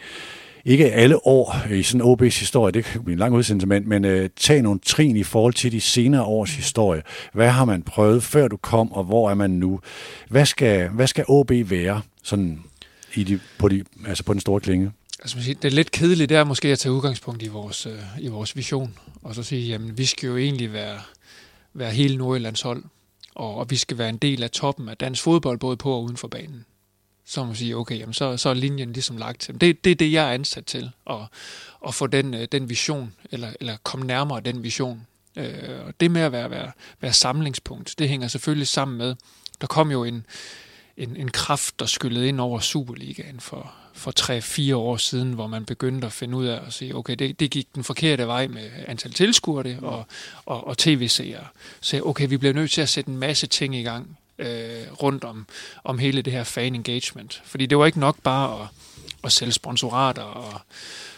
ikke 0.66 0.92
alle 0.92 1.28
år 1.28 1.56
i 1.72 1.84
sådan 1.84 2.02
OB's 2.02 2.40
historie, 2.40 2.72
det 2.72 2.86
kan 2.86 3.04
blive 3.04 3.14
en 3.14 3.20
lang 3.20 3.34
udsendelse, 3.34 3.68
men, 3.68 3.90
men 3.90 4.06
øh, 4.06 4.30
tage 4.36 4.62
nogle 4.62 4.80
trin 4.86 5.18
i 5.18 5.24
forhold 5.24 5.54
til 5.54 5.72
de 5.72 5.82
senere 5.82 6.24
års 6.24 6.56
historie. 6.56 7.02
Hvad 7.34 7.50
har 7.50 7.66
man 7.66 7.84
prøvet, 7.84 8.24
før 8.24 8.48
du 8.48 8.58
kom, 8.58 8.92
og 8.92 9.04
hvor 9.04 9.30
er 9.30 9.34
man 9.34 9.50
nu? 9.50 9.80
Hvad 10.30 10.46
skal, 10.46 10.90
hvad 10.90 11.08
skal 11.08 11.26
OB 11.28 11.52
være 11.52 12.02
sådan 12.24 12.60
i 13.16 13.24
de, 13.24 13.40
på, 13.58 13.68
de, 13.68 13.84
altså 14.08 14.24
på 14.24 14.34
den 14.34 14.42
store 14.42 14.60
klinge? 14.60 14.92
Altså, 15.20 15.38
det 15.62 15.66
er 15.66 15.76
lidt 15.76 15.92
kedeligt, 15.92 16.30
det 16.30 16.38
er 16.38 16.44
måske 16.44 16.68
at 16.68 16.80
tage 16.80 16.94
udgangspunkt 16.94 17.44
i 17.44 17.48
vores, 17.48 17.86
øh, 17.86 17.94
i 18.20 18.28
vores 18.28 18.56
vision, 18.56 18.94
og 19.22 19.36
så 19.36 19.44
sige, 19.44 19.68
jamen 19.68 19.98
vi 19.98 20.06
skal 20.06 20.28
jo 20.28 20.38
egentlig 20.38 20.74
være 20.74 21.00
være 21.74 21.92
hele 21.92 22.18
Nordjyllands 22.18 22.62
hold, 22.62 22.84
og, 23.40 23.56
og 23.56 23.70
vi 23.70 23.76
skal 23.76 23.98
være 23.98 24.10
en 24.10 24.18
del 24.18 24.44
af 24.44 24.52
toppen 24.52 24.90
af 24.90 24.98
dansk 24.98 25.24
fodbold, 25.24 25.60
både 25.60 25.78
på 25.78 25.92
og 25.92 26.04
uden 26.04 26.18
for 26.18 26.28
banen. 26.28 26.66
Så 27.26 27.42
må 27.42 27.46
man 27.46 27.56
sige, 27.56 27.78
okay, 27.78 28.00
jamen 28.00 28.14
så, 28.14 28.38
så 28.38 28.50
er 28.50 28.54
linjen 28.54 28.94
ligesom 28.94 29.18
lagt 29.18 29.42
til. 29.42 29.62
Det, 29.62 29.84
det 29.84 29.92
er 29.92 29.96
det, 29.96 30.12
jeg 30.12 30.30
er 30.30 30.34
ansat 30.34 30.66
til, 30.66 30.92
at, 31.10 31.20
at 31.88 31.94
få 31.94 32.08
den, 32.08 32.34
øh, 32.34 32.48
den 32.52 32.70
vision, 32.70 33.14
eller, 33.32 33.54
eller 33.60 33.78
komme 33.84 34.06
nærmere 34.06 34.40
den 34.40 34.64
vision. 34.64 35.08
Øh, 35.36 35.86
og 35.86 35.94
det 36.00 36.12
med 36.12 36.22
at 36.22 36.32
være, 36.32 36.52
være, 36.52 36.72
være 37.02 37.14
samlingspunkt, 37.14 37.96
det 38.00 38.10
hænger 38.10 38.28
selvfølgelig 38.28 38.68
sammen 38.68 38.98
med, 38.98 39.16
der 39.62 39.68
kom 39.68 39.92
jo 39.92 40.04
en, 40.04 40.26
en, 40.98 41.16
en 41.16 41.32
kraft, 41.32 41.80
der 41.80 41.86
skyllede 41.86 42.28
ind 42.28 42.42
over 42.42 42.60
Superligaen 42.60 43.40
for, 43.40 43.74
for 43.94 44.14
3-4 44.72 44.76
år 44.76 44.98
siden, 44.98 45.34
hvor 45.34 45.48
man 45.48 45.66
begyndte 45.66 46.08
at 46.08 46.14
finde 46.14 46.38
ud 46.38 46.46
af 46.46 46.60
at 46.68 46.74
sige, 46.74 46.96
okay, 46.96 47.16
det, 47.16 47.40
det 47.40 47.52
gik 47.52 47.68
den 47.76 47.84
forkerte 47.84 48.28
vej 48.28 48.48
med 48.48 48.70
antal 48.88 49.14
tilskuere 49.14 49.80
og, 49.82 50.06
og, 50.46 50.68
og 50.68 50.78
tv-seere. 50.78 51.46
Så 51.82 52.02
okay, 52.06 52.30
vi 52.30 52.38
bliver 52.38 52.54
nødt 52.54 52.72
til 52.72 52.82
at 52.82 52.90
sætte 52.90 53.10
en 53.10 53.18
masse 53.18 53.48
ting 53.48 53.76
i 53.76 53.84
gang 53.84 54.18
øh, 54.40 54.92
rundt 55.02 55.24
om, 55.24 55.46
om 55.84 56.00
hele 56.00 56.22
det 56.22 56.34
her 56.34 56.44
fan 56.44 56.76
engagement. 56.76 57.42
Fordi 57.46 57.66
det 57.66 57.78
var 57.78 57.86
ikke 57.86 58.00
nok 58.00 58.18
bare 58.24 58.62
at, 58.62 58.68
at 59.24 59.32
sælge 59.32 59.52
sponsorater 59.52 60.22
og, 60.22 60.62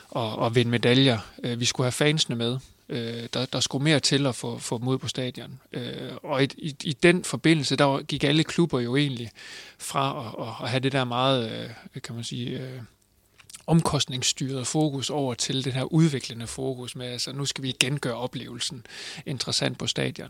og, 0.10 0.36
og 0.36 0.56
vinde 0.56 0.72
medaljer. 0.72 1.20
Øh, 1.44 1.60
vi 1.60 1.66
skulle 1.66 1.86
have 1.86 1.92
fansene 1.92 2.36
med. 2.36 2.58
Øh, 2.92 3.28
der, 3.34 3.46
der 3.46 3.60
skulle 3.60 3.84
mere 3.84 4.00
til 4.00 4.28
at 4.28 4.36
få, 4.36 4.58
få 4.58 4.78
dem 4.78 4.88
ud 4.88 4.98
på 4.98 5.08
stadion. 5.08 5.60
Øh, 5.74 6.12
og 6.24 6.44
i, 6.44 6.48
i, 6.58 6.76
i 6.84 6.94
den 6.94 7.24
forbindelse, 7.24 7.76
der 7.76 8.02
gik 8.04 8.24
alle 8.24 8.44
klubber 8.44 8.80
jo 8.80 8.96
egentlig 8.96 9.32
fra 9.80 10.34
at, 10.40 10.66
at 10.66 10.70
have 10.70 10.80
det 10.80 10.92
der 10.92 11.04
meget, 11.04 11.70
øh, 11.96 12.02
kan 12.02 12.16
man 12.16 12.24
sige, 12.24 12.60
øh, 12.60 12.82
omkostningsstyret 13.72 14.68
fokus 14.68 15.10
over 15.10 15.34
til 15.34 15.66
den 15.66 15.74
her 15.74 15.84
udviklende 15.84 16.48
fokus 16.48 16.96
med, 16.96 17.08
altså 17.08 17.32
nu 17.32 17.46
skal 17.46 17.64
vi 17.64 17.70
igen 17.70 18.00
gøre 18.00 18.16
oplevelsen 18.16 18.86
interessant 19.26 19.78
på 19.78 19.88
stadion. 19.88 20.30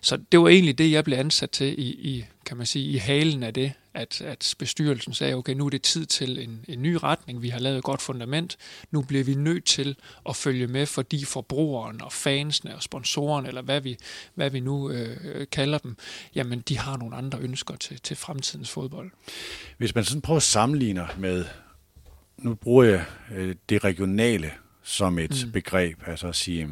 Så 0.00 0.16
det 0.32 0.40
var 0.40 0.48
egentlig 0.48 0.78
det, 0.78 0.92
jeg 0.92 1.04
blev 1.04 1.18
ansat 1.18 1.50
til 1.50 1.78
i, 1.78 1.82
i 1.82 2.24
kan 2.46 2.56
man 2.56 2.66
sige, 2.66 2.84
i 2.84 2.96
halen 2.96 3.42
af 3.42 3.54
det, 3.54 3.72
at, 3.94 4.20
at 4.20 4.54
bestyrelsen 4.58 5.14
sagde, 5.14 5.34
okay, 5.34 5.52
nu 5.52 5.66
er 5.66 5.70
det 5.70 5.82
tid 5.82 6.06
til 6.06 6.38
en, 6.38 6.64
en 6.68 6.82
ny 6.82 6.98
retning, 7.02 7.42
vi 7.42 7.48
har 7.48 7.58
lavet 7.58 7.78
et 7.78 7.84
godt 7.84 8.02
fundament, 8.02 8.56
nu 8.90 9.02
bliver 9.02 9.24
vi 9.24 9.34
nødt 9.34 9.64
til 9.64 9.96
at 10.28 10.36
følge 10.36 10.66
med, 10.66 10.86
fordi 10.86 11.24
forbrugeren 11.24 12.02
og 12.02 12.12
fansene 12.12 12.76
og 12.76 12.82
sponsorerne, 12.82 13.48
eller 13.48 13.62
hvad 13.62 13.80
vi, 13.80 13.96
hvad 14.34 14.50
vi 14.50 14.60
nu 14.60 14.90
øh, 14.90 15.46
kalder 15.52 15.78
dem, 15.78 15.96
jamen 16.34 16.60
de 16.60 16.78
har 16.78 16.96
nogle 16.96 17.16
andre 17.16 17.38
ønsker 17.38 17.76
til, 17.76 18.00
til 18.00 18.16
fremtidens 18.16 18.70
fodbold. 18.70 19.10
Hvis 19.78 19.94
man 19.94 20.04
sådan 20.04 20.22
prøver 20.22 20.36
at 20.36 20.42
sammenligne 20.42 21.08
med 21.18 21.44
nu 22.38 22.54
bruger 22.54 22.84
jeg 22.84 23.04
øh, 23.34 23.54
det 23.68 23.84
regionale 23.84 24.50
som 24.82 25.18
et 25.18 25.42
mm. 25.44 25.52
begreb, 25.52 25.98
altså 26.06 26.28
at 26.28 26.36
sige, 26.36 26.62
at 26.62 26.68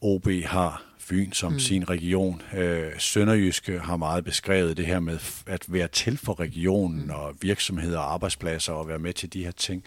OB 0.00 0.28
har 0.44 0.82
Fyn 0.98 1.32
som 1.32 1.52
mm. 1.52 1.58
sin 1.58 1.90
region. 1.90 2.42
Øh, 2.54 2.92
Sønderjyske 2.98 3.78
har 3.78 3.96
meget 3.96 4.24
beskrevet 4.24 4.76
det 4.76 4.86
her 4.86 5.00
med 5.00 5.18
at 5.46 5.64
være 5.68 5.88
til 5.88 6.18
for 6.18 6.40
regionen 6.40 7.04
mm. 7.04 7.10
og 7.10 7.34
virksomheder 7.40 7.98
og 7.98 8.12
arbejdspladser 8.12 8.72
og 8.72 8.88
være 8.88 8.98
med 8.98 9.12
til 9.12 9.32
de 9.32 9.44
her 9.44 9.50
ting. 9.50 9.84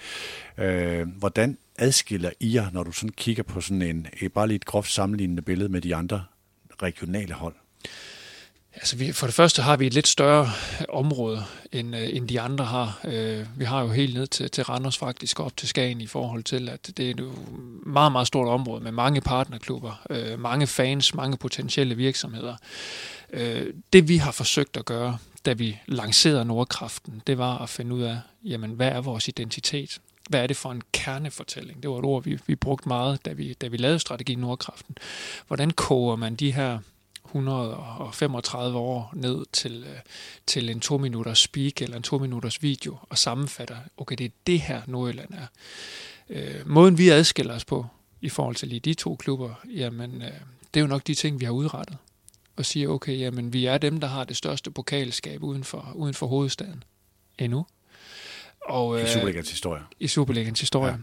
Øh, 0.58 1.08
hvordan 1.08 1.58
adskiller 1.78 2.30
I 2.40 2.56
jer, 2.56 2.72
når 2.72 2.84
du 2.84 2.92
sådan 2.92 3.14
kigger 3.18 3.44
på 3.44 3.62
sådan 3.62 3.82
en, 3.82 4.08
bare 4.34 4.48
lige 4.48 4.56
et 4.56 4.66
groft 4.66 4.92
sammenlignende 4.92 5.42
billede 5.42 5.70
med 5.70 5.82
de 5.82 5.96
andre 5.96 6.24
regionale 6.82 7.34
hold? 7.34 7.56
Altså 8.75 8.96
vi, 8.96 9.12
for 9.12 9.28
det 9.28 9.34
første 9.34 9.62
har 9.62 9.78
vi 9.78 9.88
et 9.88 9.94
lidt 9.94 10.08
større 10.08 10.50
område, 10.90 11.46
end, 11.72 11.96
øh, 11.96 12.16
end 12.16 12.28
de 12.28 12.42
andre 12.42 12.66
har. 12.66 13.00
Øh, 13.04 13.46
vi 13.56 13.66
har 13.66 13.81
jo 13.81 13.88
helt 13.88 14.14
ned 14.14 14.28
til, 14.28 14.52
til 14.52 14.64
Randers 14.64 14.98
faktisk, 14.98 15.40
op 15.40 15.58
til 15.58 15.68
Skagen 15.68 16.02
i 16.02 16.08
forhold 16.08 16.44
til, 16.44 16.70
at 16.70 16.92
det 16.98 17.06
er 17.06 17.10
et 17.10 17.32
meget, 17.86 18.12
meget 18.12 18.27
stort 18.27 18.48
område 18.48 18.84
med 18.84 18.92
mange 18.92 19.22
partnerklubber, 19.22 20.01
øh, 20.10 20.39
mange 20.39 20.68
fans, 20.68 21.13
mange 21.13 21.38
potentielle 21.38 21.96
virksomheder. 21.96 22.56
Øh, 23.34 23.74
det 23.94 24.08
vi 24.08 24.18
har 24.18 24.32
forsøgt 24.32 24.77
at 24.77 24.86
gøre, 24.86 25.18
da 25.46 25.53
vi 25.53 25.80
lancerede 25.88 26.46
Nordkraften, 26.46 27.22
det 27.27 27.38
var 27.38 27.58
at 27.58 27.70
finde 27.70 27.96
ud 27.96 28.01
af, 28.01 28.20
jamen 28.44 28.72
hvad 28.72 28.88
er 28.88 29.01
vores 29.01 29.27
identitet? 29.27 30.00
Hvad 30.30 30.44
er 30.44 30.48
det 30.48 30.58
for 30.58 30.72
en 30.72 30.82
kernefortælling? 30.92 31.84
Det 31.84 31.89
var 31.89 32.00
et 32.00 32.06
ord, 32.06 32.24
vi, 32.24 32.39
vi 32.48 32.56
brugte 32.56 32.88
meget, 32.88 33.25
da 33.25 33.34
vi, 33.34 33.53
da 33.53 33.68
vi 33.68 33.77
lavede 33.77 34.00
strategi 34.00 34.36
Nordkraften. 34.36 34.98
Hvordan 35.48 35.72
koger 35.72 36.15
man 36.15 36.36
de 36.36 36.51
her 36.51 36.80
135 37.36 38.78
år 38.78 39.12
ned 39.13 39.46
til, 39.52 39.86
øh, 39.90 40.00
til 40.48 40.70
en 40.70 40.80
to 40.80 40.98
minutters 40.98 41.40
speak 41.40 41.82
eller 41.82 41.98
en 41.98 42.04
to 42.04 42.18
minutters 42.18 42.63
video 42.63 42.98
og 43.02 43.18
sammenfatter, 43.18 43.78
okay, 43.98 44.16
det 44.16 44.25
er 44.25 44.30
det 44.48 44.62
her 44.62 44.82
Nordjylland 44.88 45.34
er. 45.34 45.48
Øh, 46.30 46.70
måden 46.70 46.98
vi 46.98 47.10
adskiller 47.10 47.56
os 47.56 47.66
på 47.66 47.86
i 48.22 48.30
forhold 48.30 48.56
til 48.56 48.68
lige 48.68 48.80
de 48.80 48.94
to 48.94 49.16
klubber, 49.16 49.54
jamen 49.66 50.22
øh, 50.22 50.32
det 50.74 50.80
er 50.80 50.82
jo 50.82 50.88
nok 50.88 51.08
de 51.08 51.13
ting, 51.13 51.40
vi 51.40 51.46
har 51.46 51.52
udrettet. 51.52 51.98
Og 52.56 52.66
siger, 52.66 52.90
okay, 52.90 53.20
jamen 53.20 53.54
vi 53.54 53.66
er 53.66 53.78
dem, 53.78 54.00
der 54.00 54.08
har 54.08 54.24
det 54.24 54.38
største 54.38 54.72
pokalskab 54.72 55.44
uden 55.44 55.63
for, 55.63 55.92
uden 55.96 56.13
for 56.13 56.28
hovedstaden. 56.28 56.84
Endnu. 57.40 57.66
Og, 58.66 59.02
I 59.02 59.08
Superligans 59.08 59.50
historie. 59.50 59.82
I 60.00 60.08
Superligans 60.08 60.60
historie. 60.60 60.92
Ja. 60.92 60.98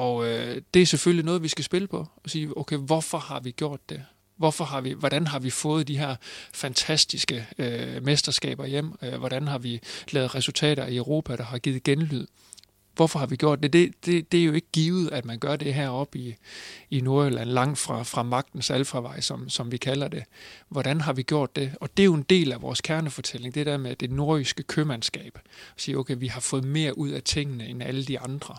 Og 0.00 0.26
øh, 0.26 0.62
det 0.74 0.82
er 0.82 0.86
selvfølgelig 0.86 1.24
noget, 1.24 1.42
vi 1.42 1.48
skal 1.48 1.64
spille 1.64 1.88
på. 1.88 2.06
Og 2.24 2.30
sige, 2.30 2.56
okay, 2.56 2.76
hvorfor 2.76 3.18
har 3.18 3.40
vi 3.40 3.50
gjort 3.50 3.80
det? 3.88 4.04
Hvorfor 4.36 4.64
har 4.64 4.80
vi, 4.80 4.92
hvordan 4.92 5.26
har 5.26 5.38
vi 5.38 5.50
fået 5.50 5.88
de 5.88 5.98
her 5.98 6.16
fantastiske 6.52 7.46
øh, 7.58 8.02
mesterskaber 8.04 8.66
hjem? 8.66 8.92
Øh, 9.02 9.14
hvordan 9.14 9.48
har 9.48 9.58
vi 9.58 9.80
lavet 10.10 10.34
resultater 10.34 10.86
i 10.86 10.96
Europa, 10.96 11.36
der 11.36 11.44
har 11.44 11.58
givet 11.58 11.82
genlyd? 11.82 12.26
Hvorfor 12.96 13.18
har 13.18 13.26
vi 13.26 13.36
gjort 13.36 13.62
det? 13.62 13.72
Det, 13.72 13.92
det, 14.06 14.32
det 14.32 14.40
er 14.40 14.44
jo 14.44 14.52
ikke 14.52 14.66
givet, 14.72 15.12
at 15.12 15.24
man 15.24 15.38
gør 15.38 15.56
det 15.56 15.74
heroppe 15.74 16.18
i, 16.18 16.34
i 16.90 17.00
Nordjylland, 17.00 17.50
langt 17.50 17.78
fra, 17.78 18.02
fra 18.02 18.22
magtens 18.22 18.70
alfavej, 18.70 19.20
som, 19.20 19.48
som 19.48 19.72
vi 19.72 19.76
kalder 19.76 20.08
det. 20.08 20.24
Hvordan 20.68 21.00
har 21.00 21.12
vi 21.12 21.22
gjort 21.22 21.56
det? 21.56 21.74
Og 21.80 21.96
det 21.96 22.02
er 22.02 22.04
jo 22.04 22.14
en 22.14 22.22
del 22.22 22.52
af 22.52 22.62
vores 22.62 22.80
kernefortælling, 22.80 23.54
det 23.54 23.66
der 23.66 23.76
med 23.76 23.96
det 23.96 24.10
nordiske 24.10 24.62
købmandskab. 24.62 25.38
At 25.74 25.82
sige, 25.82 25.98
okay, 25.98 26.16
vi 26.18 26.26
har 26.26 26.40
fået 26.40 26.64
mere 26.64 26.98
ud 26.98 27.10
af 27.10 27.22
tingene 27.22 27.66
end 27.66 27.82
alle 27.82 28.04
de 28.04 28.18
andre, 28.18 28.56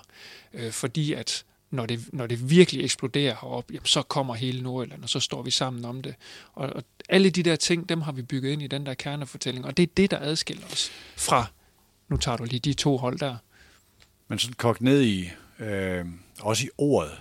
øh, 0.54 0.72
fordi 0.72 1.14
at 1.14 1.44
når 1.72 1.86
det, 1.86 2.14
når 2.14 2.28
det 2.28 2.50
virkelig 2.50 2.84
eksploderer 2.84 3.36
heroppe, 3.42 3.74
jamen, 3.74 3.86
så 3.86 4.02
kommer 4.02 4.34
hele 4.34 4.62
Nordjylland, 4.62 5.04
og 5.04 5.10
så 5.10 5.20
står 5.20 5.42
vi 5.42 5.52
sammen 5.52 5.86
om 5.86 6.02
det. 6.02 6.16
Og, 6.54 6.70
og 6.70 6.84
alle 7.10 7.30
de 7.30 7.44
der 7.44 7.56
ting, 7.56 7.90
dem 7.90 8.02
har 8.02 8.12
vi 8.12 8.22
bygget 8.22 8.52
ind 8.52 8.62
i 8.62 8.68
den 8.68 8.86
der 8.86 8.94
kernefortælling, 8.94 9.66
og 9.66 9.78
det 9.78 9.84
er 9.84 9.94
det, 9.98 10.12
der 10.12 10.20
adskiller 10.20 10.66
os 10.66 10.92
fra 11.16 11.46
nu 12.10 12.18
tager 12.18 12.38
du 12.38 12.44
lige 12.44 12.60
de 12.60 12.74
to 12.74 12.98
hold 12.98 13.20
der. 13.20 13.36
Men 14.28 14.40
sådan 14.40 14.54
kogt 14.54 14.82
ned 14.82 15.02
i, 15.02 15.30
øh, 15.60 16.06
også 16.42 16.66
i 16.66 16.70
ordet, 16.78 17.12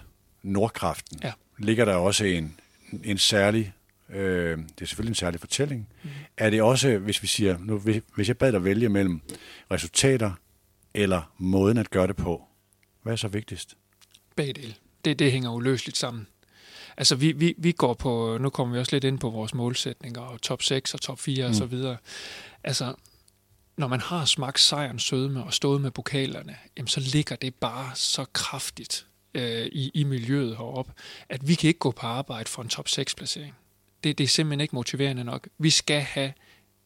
Nordkraften, 0.43 1.19
ja. 1.23 1.33
ligger 1.59 1.85
der 1.85 1.95
også 1.95 2.25
en, 2.25 2.61
en 3.05 3.19
særlig, 3.19 3.73
øh, 4.09 4.59
det 4.59 4.83
er 4.83 4.87
selvfølgelig 4.87 5.11
en 5.11 5.15
særlig 5.15 5.41
fortælling. 5.41 5.89
Mm. 6.03 6.11
Er 6.37 6.51
det 6.51 6.63
også, 6.63 6.99
hvis 6.99 7.23
vi 7.23 7.27
siger, 7.27 7.59
nu, 7.59 7.79
hvis 8.15 8.29
jeg 8.29 8.39
bad 8.39 8.53
dig 8.53 8.65
vælge 8.65 8.89
mellem 8.89 9.21
resultater 9.71 10.33
eller 10.95 11.33
måden 11.39 11.79
at 11.79 11.91
gøre 11.91 12.07
det 12.07 12.17
på, 12.17 12.45
hvad 13.03 13.13
er 13.13 13.17
så 13.17 13.29
vigtigst? 13.29 13.77
Begge 14.37 14.53
dele. 14.53 14.75
Det, 15.05 15.19
det 15.19 15.33
hænger 15.33 15.51
uløseligt 15.51 15.99
sammen. 15.99 16.27
Altså 16.97 17.15
vi, 17.15 17.33
vi, 17.33 17.55
vi 17.59 17.73
går 17.73 17.95
på, 17.95 18.39
nu 18.41 18.51
kommer 18.51 18.75
vi 18.75 18.81
også 18.81 18.97
lidt 18.97 19.05
ind 19.05 19.19
på 19.19 19.31
vores 19.31 19.55
målsætninger, 19.55 20.21
og 20.21 20.43
top 20.43 20.63
6 20.63 20.95
og 20.95 21.01
top 21.01 21.19
4 21.21 21.45
mm. 21.45 21.49
og 21.49 21.55
så 21.55 21.67
videre. 21.67 21.97
Altså, 22.65 22.95
når 23.77 23.89
man 23.89 24.01
har 24.01 24.25
smagt 24.25 24.61
sejren 24.61 24.99
sødme 24.99 25.45
og 25.45 25.55
stået 25.55 25.81
med 25.81 25.91
pokalerne, 25.91 26.57
jamen 26.77 26.89
så 26.89 27.01
ligger 27.01 27.37
det 27.37 27.55
bare 27.55 27.91
så 27.95 28.25
kraftigt 28.33 29.07
øh, 29.35 29.67
i, 29.67 29.91
i 29.95 30.05
miljøet 30.05 30.57
heroppe, 30.57 30.93
at 31.29 31.49
vi 31.49 31.55
kan 31.55 31.69
ikke 31.69 31.79
gå 31.79 31.91
på 31.91 32.07
arbejde 32.07 32.51
for 32.51 32.63
en 32.63 32.69
top 32.69 32.89
6 32.89 33.15
placering. 33.15 33.55
Det, 34.05 34.19
det 34.19 34.25
er 34.25 34.29
simpelthen 34.29 34.61
ikke 34.61 34.75
motiverende 34.75 35.25
nok. 35.25 35.49
Vi 35.59 35.71
skal 35.71 36.01
have 36.01 36.33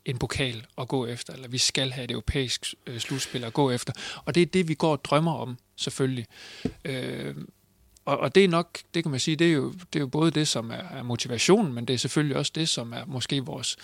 en 0.05 0.19
pokal 0.19 0.67
at 0.79 0.89
gå 0.89 1.07
efter, 1.07 1.33
eller 1.33 1.49
vi 1.49 1.59
skal 1.59 1.91
have 1.91 2.05
et 2.05 2.11
europæisk 2.11 2.75
øh, 2.87 2.99
slutspil 2.99 3.45
at 3.45 3.53
gå 3.53 3.71
efter. 3.71 3.93
Og 4.25 4.35
det 4.35 4.43
er 4.43 4.47
det, 4.47 4.69
vi 4.69 4.75
går 4.75 4.93
og 4.93 5.05
drømmer 5.05 5.35
om, 5.35 5.59
selvfølgelig. 5.77 6.27
Øh, 6.85 7.35
og, 8.05 8.19
og 8.19 8.35
det 8.35 8.45
er 8.45 8.49
nok, 8.49 8.79
det 8.95 9.05
kan 9.05 9.11
man 9.11 9.21
sige, 9.21 9.37
det 9.37 9.47
er 9.47 9.53
jo, 9.53 9.73
det 9.73 9.97
er 9.97 10.01
jo 10.01 10.07
både 10.07 10.31
det, 10.31 10.49
som 10.49 10.71
er, 10.71 10.75
er 10.75 11.03
motivationen, 11.03 11.73
men 11.73 11.85
det 11.85 11.95
er 11.95 11.99
selvfølgelig 11.99 12.37
også 12.37 12.53
det, 12.55 12.69
som 12.69 12.93
er 12.93 13.05
måske 13.07 13.45
vores, 13.45 13.77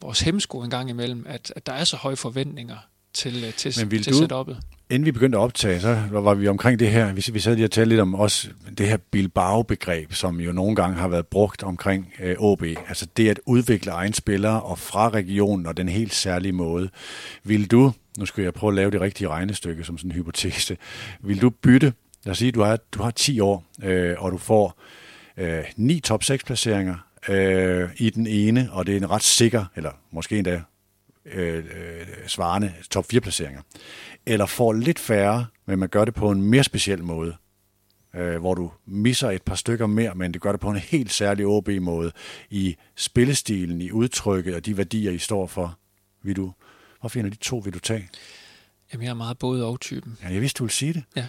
vores 0.00 0.20
hemsko 0.20 0.60
en 0.60 0.70
gang 0.70 0.90
imellem, 0.90 1.26
at, 1.28 1.52
at 1.56 1.66
der 1.66 1.72
er 1.72 1.84
så 1.84 1.96
høje 1.96 2.16
forventninger 2.16 2.76
til, 3.14 3.52
til, 3.56 3.72
til 3.72 4.12
du, 4.12 4.24
setup'et. 4.24 4.56
Inden 4.90 5.06
vi 5.06 5.12
begyndte 5.12 5.38
at 5.38 5.42
optage, 5.42 5.80
så 5.80 5.98
var 6.10 6.34
vi 6.34 6.48
omkring 6.48 6.78
det 6.78 6.90
her, 6.90 7.12
vi, 7.12 7.24
vi 7.32 7.40
sad 7.40 7.54
lige 7.54 7.66
og 7.66 7.70
talte 7.70 7.88
lidt 7.88 8.00
om 8.00 8.14
også 8.14 8.48
det 8.78 8.88
her 8.88 8.96
Bilbao-begreb, 8.96 10.12
som 10.12 10.40
jo 10.40 10.52
nogle 10.52 10.76
gange 10.76 10.96
har 10.96 11.08
været 11.08 11.26
brugt 11.26 11.62
omkring 11.62 12.12
øh, 12.20 12.36
OB. 12.38 12.62
Altså 12.62 13.06
det 13.16 13.28
at 13.28 13.40
udvikle 13.46 13.92
egen 13.92 14.12
spillere 14.12 14.62
og 14.62 14.78
fra 14.78 15.08
regionen 15.08 15.66
og 15.66 15.76
den 15.76 15.88
helt 15.88 16.14
særlige 16.14 16.52
måde. 16.52 16.90
Vil 17.44 17.70
du, 17.70 17.92
nu 18.18 18.26
skal 18.26 18.44
jeg 18.44 18.54
prøve 18.54 18.70
at 18.70 18.74
lave 18.74 18.90
det 18.90 19.00
rigtige 19.00 19.28
regnestykke 19.28 19.84
som 19.84 19.98
sådan 19.98 20.10
en 20.10 20.14
hypotese, 20.14 20.76
vil 21.20 21.42
du 21.42 21.50
bytte, 21.50 21.92
lad 22.24 22.30
os 22.30 22.38
sige, 22.38 22.52
du 22.52 22.62
har, 22.62 22.78
du 22.92 23.02
har 23.02 23.10
10 23.10 23.40
år, 23.40 23.64
øh, 23.82 24.14
og 24.18 24.32
du 24.32 24.38
får 24.38 24.80
øh, 25.36 25.64
9 25.76 26.00
top 26.00 26.24
6 26.24 26.44
placeringer 26.44 26.96
øh, 27.28 27.88
i 27.96 28.10
den 28.10 28.26
ene, 28.26 28.68
og 28.72 28.86
det 28.86 28.92
er 28.92 28.96
en 28.96 29.10
ret 29.10 29.22
sikker, 29.22 29.64
eller 29.76 29.90
måske 30.10 30.36
endda 30.38 30.62
øh, 31.24 31.56
øh, 31.56 32.06
svarende 32.26 32.72
top 32.90 33.06
4 33.10 33.20
placeringer. 33.20 33.62
Eller 34.26 34.46
får 34.46 34.72
lidt 34.72 34.98
færre, 34.98 35.46
men 35.66 35.78
man 35.78 35.88
gør 35.88 36.04
det 36.04 36.14
på 36.14 36.30
en 36.30 36.42
mere 36.42 36.64
speciel 36.64 37.04
måde, 37.04 37.36
øh, 38.14 38.40
hvor 38.40 38.54
du 38.54 38.70
misser 38.86 39.30
et 39.30 39.42
par 39.42 39.54
stykker 39.54 39.86
mere, 39.86 40.14
men 40.14 40.34
det 40.34 40.40
gør 40.40 40.52
det 40.52 40.60
på 40.60 40.70
en 40.70 40.76
helt 40.76 41.12
særlig 41.12 41.46
OB-måde 41.46 42.12
i 42.50 42.76
spillestilen, 42.96 43.80
i 43.80 43.90
udtrykket 43.90 44.54
og 44.54 44.66
de 44.66 44.76
værdier, 44.76 45.10
I 45.12 45.18
står 45.18 45.46
for. 45.46 45.78
Vil 46.22 46.36
du, 46.36 46.52
hvor 47.00 47.08
finder 47.08 47.30
de 47.30 47.36
to 47.36 47.58
vil 47.58 47.74
du 47.74 47.78
tage? 47.78 48.08
Jamen, 48.92 49.04
jeg 49.04 49.10
er 49.10 49.14
meget 49.14 49.38
både 49.38 49.64
og 49.64 49.80
typen. 49.80 50.18
Ja, 50.22 50.28
jeg 50.28 50.40
vidste, 50.40 50.58
du 50.58 50.64
ville 50.64 50.72
sige 50.72 50.92
det. 50.92 51.02
Ja. 51.16 51.26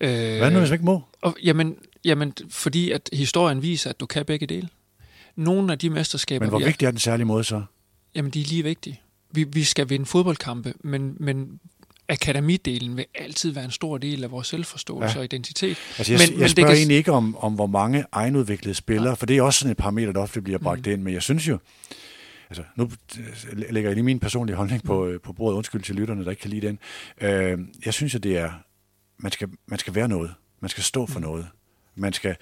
Øh, 0.00 0.38
Hvad 0.38 0.50
nu, 0.50 0.58
hvis 0.58 0.70
ikke 0.70 0.84
må? 0.84 1.02
Og, 1.20 1.36
jamen, 1.42 1.76
jamen, 2.04 2.34
fordi 2.50 2.90
at 2.90 3.10
historien 3.12 3.62
viser, 3.62 3.90
at 3.90 4.00
du 4.00 4.06
kan 4.06 4.24
begge 4.24 4.46
dele. 4.46 4.68
Nogle 5.36 5.72
af 5.72 5.78
de 5.78 5.90
mesterskaber... 5.90 6.40
Men 6.46 6.48
hvor 6.48 6.58
vigtig 6.58 6.86
er 6.86 6.90
den 6.90 7.00
særlige 7.00 7.26
måde 7.26 7.44
så? 7.44 7.62
Jamen, 8.14 8.30
de 8.30 8.40
er 8.40 8.44
lige 8.44 8.62
vigtige. 8.62 9.00
Vi, 9.32 9.44
vi 9.44 9.64
skal 9.64 9.88
vinde 9.88 10.06
fodboldkampe, 10.06 10.74
men, 10.80 11.16
men 11.20 11.60
akademidelen 12.08 12.96
vil 12.96 13.06
altid 13.14 13.50
være 13.50 13.64
en 13.64 13.70
stor 13.70 13.98
del 13.98 14.24
af 14.24 14.30
vores 14.30 14.46
selvforståelse 14.46 15.14
ja. 15.14 15.18
og 15.18 15.24
identitet. 15.24 15.78
Altså 15.98 16.12
jeg, 16.12 16.20
men, 16.20 16.32
jeg 16.32 16.38
men 16.38 16.48
spørger 16.48 16.68
det 16.68 16.74
kan... 16.74 16.76
egentlig 16.76 16.96
ikke 16.96 17.12
om, 17.12 17.36
om, 17.36 17.54
hvor 17.54 17.66
mange 17.66 18.04
egenudviklede 18.12 18.74
spillere, 18.74 19.08
ja. 19.08 19.14
for 19.14 19.26
det 19.26 19.38
er 19.38 19.42
også 19.42 19.58
sådan 19.58 19.70
et 19.70 19.76
parameter, 19.76 20.12
der 20.12 20.20
ofte 20.20 20.42
bliver 20.42 20.58
bragt 20.58 20.86
mm. 20.86 20.92
ind, 20.92 21.02
men 21.02 21.14
jeg 21.14 21.22
synes 21.22 21.48
jo, 21.48 21.58
altså 22.50 22.62
nu 22.76 22.90
lægger 23.52 23.90
jeg 23.90 23.94
lige 23.94 24.04
min 24.04 24.20
personlige 24.20 24.56
holdning 24.56 24.82
på, 24.82 25.04
mm. 25.04 25.18
på 25.22 25.32
bordet, 25.32 25.56
undskyld 25.56 25.82
til 25.82 25.94
lytterne, 25.94 26.24
der 26.24 26.30
ikke 26.30 26.42
kan 26.42 26.50
lide 26.50 26.66
den. 26.66 26.78
Øh, 27.20 27.58
jeg 27.84 27.94
synes 27.94 28.14
at 28.14 28.22
det 28.22 28.38
er, 28.38 28.52
man 29.18 29.32
skal, 29.32 29.48
man 29.66 29.78
skal 29.78 29.94
være 29.94 30.08
noget. 30.08 30.34
Man 30.60 30.68
skal 30.68 30.82
stå 30.82 31.06
for 31.06 31.18
mm. 31.18 31.26
noget. 31.26 31.46
Man 31.94 32.12
skal, 32.12 32.36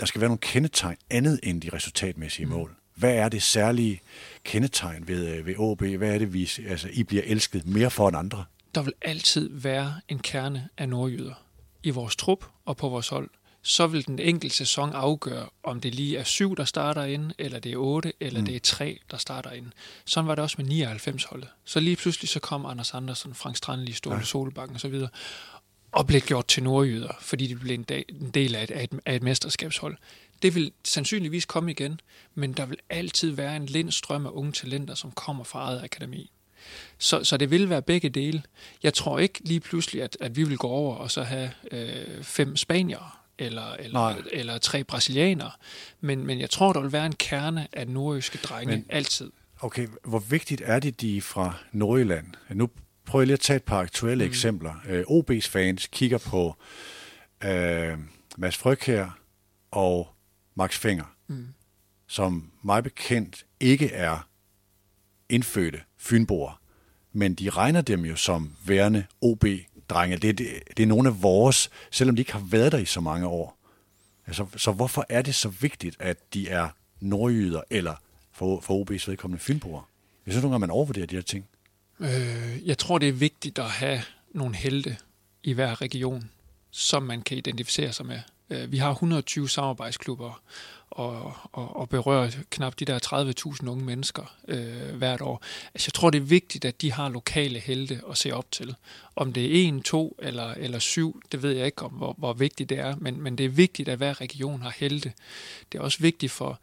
der 0.00 0.06
skal 0.06 0.20
være 0.20 0.28
nogle 0.28 0.38
kendetegn 0.38 0.96
andet 1.10 1.40
end 1.42 1.60
de 1.60 1.70
resultatmæssige 1.72 2.46
mm. 2.46 2.52
mål. 2.52 2.76
Hvad 2.94 3.14
er 3.14 3.28
det 3.28 3.42
særlige 3.42 4.00
kendetegn 4.44 5.08
ved, 5.08 5.28
øh, 5.28 5.46
ved 5.46 5.54
OB? 5.58 5.82
Hvad 5.82 6.14
er 6.14 6.18
det, 6.18 6.32
vi, 6.32 6.50
altså, 6.68 6.88
I 6.92 7.02
bliver 7.02 7.22
elsket 7.26 7.66
mere 7.66 7.90
for 7.90 8.08
end 8.08 8.16
andre? 8.16 8.44
Der 8.74 8.82
vil 8.82 8.92
altid 9.02 9.50
være 9.52 10.00
en 10.08 10.18
kerne 10.18 10.68
af 10.78 10.88
nordjyder 10.88 11.44
i 11.82 11.90
vores 11.90 12.16
trup 12.16 12.44
og 12.64 12.76
på 12.76 12.88
vores 12.88 13.08
hold. 13.08 13.30
Så 13.62 13.86
vil 13.86 14.06
den 14.06 14.18
enkelte 14.18 14.56
sæson 14.56 14.92
afgøre, 14.92 15.48
om 15.62 15.80
det 15.80 15.94
lige 15.94 16.18
er 16.18 16.24
syv, 16.24 16.56
der 16.56 16.64
starter 16.64 17.04
ind, 17.04 17.32
eller 17.38 17.58
det 17.58 17.72
er 17.72 17.76
otte, 17.76 18.12
eller 18.20 18.40
mm. 18.40 18.46
det 18.46 18.56
er 18.56 18.60
tre, 18.60 18.98
der 19.10 19.16
starter 19.16 19.50
ind. 19.50 19.66
Sådan 20.04 20.28
var 20.28 20.34
det 20.34 20.42
også 20.42 20.56
med 20.58 20.96
99-holdet. 20.96 21.48
Så 21.64 21.80
lige 21.80 21.96
pludselig 21.96 22.28
så 22.28 22.40
kom 22.40 22.66
Anders 22.66 22.94
Andersen, 22.94 23.34
Frank 23.34 23.56
Strandli, 23.56 23.92
Ståle 23.92 24.16
ja. 24.16 24.22
Solbakken 24.22 24.76
osv., 24.76 25.02
og 25.92 26.06
blev 26.06 26.20
gjort 26.20 26.46
til 26.46 26.62
nordjyder, 26.62 27.12
fordi 27.20 27.46
det 27.46 27.60
blev 27.60 27.74
en 27.74 28.30
del 28.34 28.54
af 28.54 28.62
et, 28.62 28.70
af, 28.70 28.84
et, 28.84 29.00
af 29.06 29.16
et 29.16 29.22
mesterskabshold. 29.22 29.96
Det 30.44 30.54
vil 30.54 30.72
sandsynligvis 30.84 31.44
komme 31.44 31.70
igen, 31.70 32.00
men 32.34 32.52
der 32.52 32.66
vil 32.66 32.78
altid 32.90 33.30
være 33.30 33.56
en 33.56 33.66
lindstrøm 33.66 34.26
af 34.26 34.30
unge 34.30 34.52
talenter, 34.52 34.94
som 34.94 35.12
kommer 35.12 35.44
fra 35.44 35.58
eget 35.58 35.84
akademi. 35.84 36.30
Så, 36.98 37.24
så 37.24 37.36
det 37.36 37.50
vil 37.50 37.70
være 37.70 37.82
begge 37.82 38.08
dele. 38.08 38.42
Jeg 38.82 38.94
tror 38.94 39.18
ikke 39.18 39.40
lige 39.44 39.60
pludselig, 39.60 40.02
at, 40.02 40.16
at 40.20 40.36
vi 40.36 40.44
vil 40.44 40.58
gå 40.58 40.68
over 40.68 40.96
og 40.96 41.10
så 41.10 41.22
have 41.22 41.50
øh, 41.70 42.22
fem 42.22 42.56
spanier 42.56 43.20
eller, 43.38 43.72
eller, 43.72 44.14
eller 44.32 44.58
tre 44.58 44.84
brasilianere. 44.84 45.50
Men, 46.00 46.26
men 46.26 46.40
jeg 46.40 46.50
tror, 46.50 46.72
der 46.72 46.80
vil 46.80 46.92
være 46.92 47.06
en 47.06 47.14
kerne 47.14 47.68
af 47.72 47.88
nordjyske 47.88 48.38
drenge 48.38 48.76
men, 48.76 48.86
altid. 48.88 49.30
Okay, 49.60 49.88
hvor 50.04 50.18
vigtigt 50.18 50.62
er 50.64 50.78
det, 50.78 51.00
de 51.00 51.22
fra 51.22 51.54
Nordjylland? 51.72 52.26
Nu 52.50 52.68
prøver 53.06 53.22
jeg 53.22 53.26
lige 53.26 53.34
at 53.34 53.40
tage 53.40 53.56
et 53.56 53.64
par 53.64 53.80
aktuelle 53.80 54.24
mm. 54.24 54.30
eksempler. 54.30 54.74
Øh, 54.88 55.04
OB's 55.08 55.48
fans 55.48 55.86
kigger 55.86 56.18
på 56.18 56.56
øh, 57.44 57.98
Mads 58.36 58.56
Frøkær 58.56 59.18
og 59.70 60.13
Max 60.54 60.78
Fenger, 60.78 61.04
mm. 61.26 61.48
som 62.06 62.50
mig 62.62 62.82
bekendt 62.82 63.46
ikke 63.60 63.92
er 63.92 64.28
indfødte 65.28 65.80
fynboer, 65.96 66.60
men 67.12 67.34
de 67.34 67.50
regner 67.50 67.80
dem 67.80 68.04
jo 68.04 68.16
som 68.16 68.56
værende 68.64 69.04
OB-drenge. 69.20 70.16
Det, 70.16 70.38
det, 70.38 70.48
det 70.76 70.82
er 70.82 70.86
nogle 70.86 71.08
af 71.08 71.22
vores, 71.22 71.70
selvom 71.90 72.16
de 72.16 72.20
ikke 72.20 72.32
har 72.32 72.46
været 72.50 72.72
der 72.72 72.78
i 72.78 72.84
så 72.84 73.00
mange 73.00 73.26
år. 73.26 73.58
Altså, 74.26 74.46
så 74.56 74.72
hvorfor 74.72 75.06
er 75.08 75.22
det 75.22 75.34
så 75.34 75.48
vigtigt, 75.48 75.96
at 75.98 76.34
de 76.34 76.48
er 76.48 76.68
nordjyder, 77.00 77.60
eller 77.70 77.94
for, 78.32 78.60
for 78.60 78.84
OB's 78.84 79.10
vedkommende 79.10 79.42
fynboer? 79.42 79.88
Jeg 80.26 80.32
synes 80.32 80.42
nogle 80.42 80.54
gange, 80.54 80.60
man 80.60 80.70
overvurderer 80.70 81.06
de 81.06 81.14
her 81.14 81.22
ting. 81.22 81.46
Øh, 82.00 82.66
jeg 82.68 82.78
tror, 82.78 82.98
det 82.98 83.08
er 83.08 83.12
vigtigt 83.12 83.58
at 83.58 83.70
have 83.70 84.02
nogle 84.30 84.56
helte 84.56 84.96
i 85.42 85.52
hver 85.52 85.80
region, 85.80 86.30
som 86.70 87.02
man 87.02 87.22
kan 87.22 87.36
identificere 87.36 87.92
sig 87.92 88.06
med. 88.06 88.20
Øh, 88.50 88.72
vi 88.72 88.78
har 88.78 88.90
120 88.90 89.48
samarbejdsklubber 89.48 90.40
og, 90.90 91.32
og, 91.52 91.76
og 91.76 91.88
berører 91.88 92.30
knap 92.50 92.78
de 92.78 92.84
der 92.84 92.98
30.000 93.62 93.68
unge 93.68 93.84
mennesker 93.84 94.34
øh, 94.48 94.96
hvert 94.96 95.20
år. 95.20 95.42
Altså, 95.74 95.86
jeg 95.88 95.94
tror, 95.94 96.10
det 96.10 96.18
er 96.18 96.24
vigtigt, 96.24 96.64
at 96.64 96.82
de 96.82 96.92
har 96.92 97.08
lokale 97.08 97.58
helte 97.58 98.00
at 98.10 98.18
se 98.18 98.32
op 98.32 98.50
til. 98.50 98.74
Om 99.16 99.32
det 99.32 99.44
er 99.44 99.66
en, 99.68 99.82
to 99.82 100.16
eller, 100.22 100.54
eller 100.54 100.78
syv, 100.78 101.22
det 101.32 101.42
ved 101.42 101.52
jeg 101.52 101.66
ikke 101.66 101.82
om, 101.82 101.92
hvor, 101.92 102.14
hvor 102.18 102.32
vigtigt 102.32 102.70
det 102.70 102.78
er, 102.78 102.96
men, 102.98 103.22
men 103.22 103.38
det 103.38 103.46
er 103.46 103.50
vigtigt, 103.50 103.88
at 103.88 103.98
hver 103.98 104.20
region 104.20 104.62
har 104.62 104.74
helte. 104.76 105.12
Det 105.72 105.78
er 105.78 105.82
også 105.82 105.98
vigtigt 106.00 106.32
for, 106.32 106.60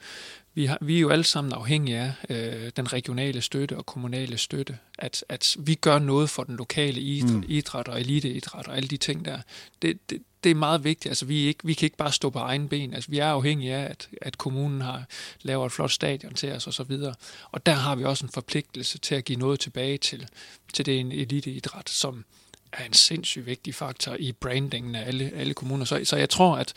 vi, 0.53 0.65
har, 0.65 0.77
vi 0.81 0.95
er 0.95 0.99
jo 0.99 1.09
alle 1.09 1.23
sammen 1.23 1.53
afhængige 1.53 1.97
af 1.97 2.13
øh, 2.29 2.71
den 2.75 2.93
regionale 2.93 3.41
støtte 3.41 3.77
og 3.77 3.85
kommunale 3.85 4.37
støtte. 4.37 4.77
At, 4.99 5.25
at 5.29 5.55
vi 5.59 5.75
gør 5.75 5.99
noget 5.99 6.29
for 6.29 6.43
den 6.43 6.55
lokale 6.55 7.01
idræt, 7.01 7.35
mm. 7.35 7.43
idræt 7.47 7.87
og 7.87 7.99
eliteidræt 7.99 8.67
og 8.67 8.77
alle 8.77 8.89
de 8.89 8.97
ting 8.97 9.25
der. 9.25 9.39
Det, 9.81 10.09
det, 10.09 10.23
det 10.43 10.49
er 10.49 10.55
meget 10.55 10.83
vigtigt. 10.83 11.11
Altså, 11.11 11.25
vi, 11.25 11.39
ikke, 11.39 11.59
vi 11.63 11.73
kan 11.73 11.85
ikke 11.85 11.97
bare 11.97 12.11
stå 12.11 12.29
på 12.29 12.39
egen 12.39 12.69
ben. 12.69 12.93
Altså, 12.93 13.11
vi 13.11 13.19
er 13.19 13.27
afhængige 13.27 13.73
af, 13.75 13.89
at, 13.89 14.09
at 14.21 14.37
kommunen 14.37 14.81
har 14.81 15.03
lavet 15.41 15.65
et 15.65 15.71
flot 15.71 15.91
stadion 15.91 16.33
til 16.33 16.51
os 16.51 16.67
og 16.67 16.73
så 16.73 16.83
videre. 16.83 17.13
Og 17.51 17.65
der 17.65 17.73
har 17.73 17.95
vi 17.95 18.03
også 18.03 18.25
en 18.25 18.31
forpligtelse 18.31 18.97
til 18.97 19.15
at 19.15 19.25
give 19.25 19.39
noget 19.39 19.59
tilbage 19.59 19.97
til, 19.97 20.27
til 20.73 20.85
det 20.85 20.99
en 20.99 21.11
eliteidræt, 21.11 21.89
som 21.89 22.25
er 22.73 22.85
en 22.85 22.93
sindssygt 22.93 23.45
vigtig 23.45 23.75
faktor 23.75 24.15
i 24.19 24.31
brandingen 24.31 24.95
af 24.95 25.07
alle, 25.07 25.31
alle 25.35 25.53
kommuner. 25.53 25.85
Så, 25.85 26.01
så 26.03 26.17
jeg 26.17 26.29
tror, 26.29 26.55
at, 26.55 26.73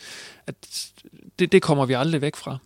at 0.47 0.55
det, 1.39 1.53
det 1.53 1.63
kommer 1.63 1.87
vi 1.87 1.93
aldrig 1.93 2.21
væk 2.21 2.37
fra. 2.37 2.59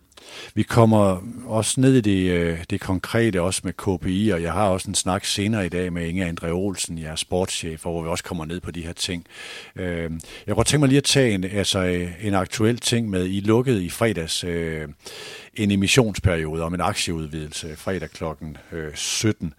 Vi 0.53 0.63
kommer 0.63 1.21
også 1.45 1.81
ned 1.81 1.95
i 1.95 2.01
det, 2.01 2.31
øh, 2.31 2.63
det 2.69 2.81
konkrete, 2.81 3.41
også 3.41 3.61
med 3.63 3.73
KPI, 3.73 4.29
og 4.29 4.41
jeg 4.41 4.53
har 4.53 4.67
også 4.67 4.87
en 4.87 4.95
snak 4.95 5.25
senere 5.25 5.65
i 5.65 5.69
dag 5.69 5.93
med 5.93 6.07
Inge 6.07 6.25
Andre 6.25 6.51
Olsen, 6.51 6.97
jeg 6.97 7.11
er 7.11 7.15
sportschef, 7.15 7.81
hvor 7.81 8.01
vi 8.01 8.07
også 8.07 8.23
kommer 8.23 8.45
ned 8.45 8.59
på 8.59 8.71
de 8.71 8.81
her 8.81 8.93
ting. 8.93 9.25
Øh, 9.75 9.85
jeg 9.85 10.09
kunne 10.47 10.55
godt 10.55 10.67
tænke 10.67 10.79
mig 10.79 10.89
lige 10.89 10.97
at 10.97 11.03
tage 11.03 11.31
en, 11.31 11.43
altså 11.43 11.79
en 12.21 12.33
aktuel 12.33 12.77
ting 12.77 13.09
med, 13.09 13.25
I 13.25 13.39
lukkede 13.39 13.85
i 13.85 13.89
fredags 13.89 14.43
øh, 14.43 14.87
en 15.53 15.71
emissionsperiode 15.71 16.63
om 16.63 16.73
en 16.73 16.81
aktieudvidelse 16.81 17.75
fredag 17.75 18.09
kl. 18.09 18.23
17, 18.95 19.53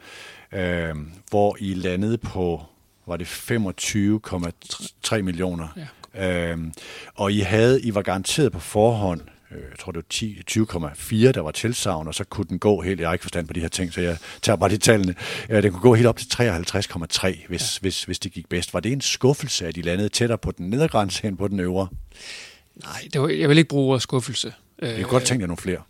hvor 1.30 1.56
I 1.60 1.74
landede 1.74 2.18
på 2.18 2.62
var 3.06 3.16
det 3.16 3.26
25,3 3.26 5.22
millioner. 5.22 5.68
Ja. 5.76 5.86
Øhm, 6.14 6.72
og 7.14 7.32
I 7.32 7.40
havde, 7.40 7.82
I 7.82 7.94
var 7.94 8.02
garanteret 8.02 8.52
på 8.52 8.60
forhånd, 8.60 9.20
øh, 9.20 9.39
jeg 9.50 9.78
tror 9.78 9.92
det 9.92 9.96
var 9.96 10.90
20,4, 11.26 11.32
der 11.32 11.40
var 11.40 11.50
tilsavn, 11.50 12.08
og 12.08 12.14
så 12.14 12.24
kunne 12.24 12.46
den 12.48 12.58
gå 12.58 12.80
helt, 12.80 13.00
jeg 13.00 13.08
har 13.08 13.12
ikke 13.12 13.22
forstand 13.22 13.46
på 13.46 13.52
de 13.52 13.60
her 13.60 13.68
ting, 13.68 13.92
så 13.92 14.00
jeg 14.00 14.16
tager 14.42 14.56
bare 14.56 14.70
de 14.70 14.76
tallene, 14.76 15.14
øh, 15.48 15.62
den 15.62 15.72
kunne 15.72 15.82
gå 15.82 15.94
helt 15.94 16.06
op 16.06 16.16
til 16.16 16.26
53,3, 16.26 17.46
hvis, 17.48 17.76
ja. 17.76 17.80
hvis, 17.80 18.04
hvis 18.04 18.18
det 18.18 18.32
gik 18.32 18.48
bedst. 18.48 18.74
Var 18.74 18.80
det 18.80 18.92
en 18.92 19.00
skuffelse, 19.00 19.66
at 19.66 19.74
de 19.74 19.82
landede 19.82 20.08
tættere 20.08 20.38
på 20.38 20.50
den 20.50 20.70
nedre 20.70 20.88
grænse 20.88 21.28
end 21.28 21.38
på 21.38 21.48
den 21.48 21.60
øvre? 21.60 21.88
Nej, 22.84 23.08
det 23.12 23.20
var, 23.20 23.28
jeg 23.28 23.48
vil 23.48 23.58
ikke 23.58 23.68
bruge 23.68 23.90
ordet 23.90 24.02
skuffelse. 24.02 24.52
Jeg 24.82 24.94
kunne 24.94 25.10
godt 25.10 25.24
tænke 25.24 25.42
jer 25.42 25.46
nogle 25.46 25.62
flere. 25.62 25.82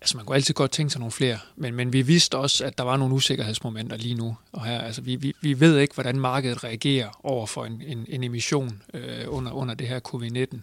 Altså, 0.00 0.16
man 0.16 0.26
kunne 0.26 0.36
altid 0.36 0.54
godt 0.54 0.70
tænke 0.70 0.90
sig 0.90 0.98
nogle 0.98 1.12
flere, 1.12 1.38
men, 1.56 1.74
men 1.74 1.92
vi 1.92 2.02
vidste 2.02 2.38
også, 2.38 2.64
at 2.64 2.78
der 2.78 2.84
var 2.84 2.96
nogle 2.96 3.14
usikkerhedsmomenter 3.14 3.96
lige 3.96 4.14
nu. 4.14 4.36
Og 4.52 4.64
her, 4.64 4.80
altså, 4.80 5.00
vi, 5.00 5.16
vi, 5.16 5.32
vi 5.40 5.60
ved 5.60 5.78
ikke, 5.78 5.94
hvordan 5.94 6.20
markedet 6.20 6.64
reagerer 6.64 7.20
over 7.22 7.46
for 7.46 7.64
en, 7.64 7.82
en, 7.86 8.06
en 8.08 8.24
emission 8.24 8.82
øh, 8.94 9.24
under, 9.26 9.52
under 9.52 9.74
det 9.74 9.88
her 9.88 10.00
covid-19. 10.08 10.60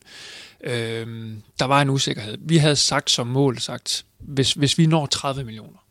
Øh, 0.64 1.34
der 1.60 1.66
var 1.66 1.82
en 1.82 1.90
usikkerhed. 1.90 2.38
Vi 2.40 2.58
havde 2.58 2.76
sagt 2.76 3.12
som 3.12 3.28
mål, 3.28 3.60
sagt, 3.60 4.06
hvis, 4.20 4.54
hvis 4.54 4.78
vi 4.78 4.86
når 4.86 5.06
30 5.06 5.44
millioner, 5.44 5.86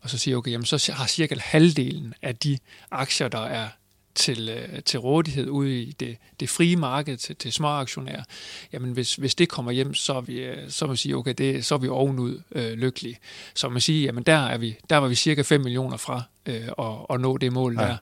og 0.00 0.10
så 0.10 0.18
siger 0.18 0.36
okay, 0.36 0.50
jamen, 0.50 0.64
så 0.64 0.92
har 0.92 1.06
cirka 1.06 1.34
halvdelen 1.40 2.14
af 2.22 2.36
de 2.36 2.58
aktier, 2.90 3.28
der 3.28 3.44
er 3.44 3.68
til, 4.14 4.48
øh, 4.48 4.82
til 4.82 5.00
rådighed 5.00 5.48
ude 5.48 5.82
i 5.82 5.92
det, 5.92 6.16
det 6.40 6.50
frie 6.50 6.76
marked 6.76 7.16
til, 7.16 7.36
til 7.36 7.52
små 7.52 7.68
aktionærer, 7.68 8.22
jamen 8.72 8.92
hvis, 8.92 9.14
hvis 9.14 9.34
det 9.34 9.48
kommer 9.48 9.72
hjem, 9.72 9.94
så 9.94 10.14
er 10.14 10.20
vi, 10.20 10.38
øh, 10.38 10.70
så 10.70 10.86
må 10.86 10.96
sige, 10.96 11.16
okay, 11.16 11.34
det, 11.38 11.64
så 11.64 11.74
er 11.74 11.78
vi 11.78 11.88
ovenud 11.88 12.40
øh, 12.52 12.72
lykkelige. 12.72 13.18
Så 13.54 13.68
man 13.68 13.80
siger, 13.80 14.04
jamen 14.04 14.22
der, 14.22 14.36
er 14.36 14.58
vi, 14.58 14.76
der 14.90 14.96
var 14.96 15.08
vi 15.08 15.14
cirka 15.14 15.42
5 15.42 15.60
millioner 15.60 15.96
fra 15.96 16.22
øh, 16.46 16.68
at, 16.78 16.94
at 17.10 17.20
nå 17.20 17.36
det 17.36 17.52
mål 17.52 17.76
ja. 17.80 17.86
der. 17.86 17.96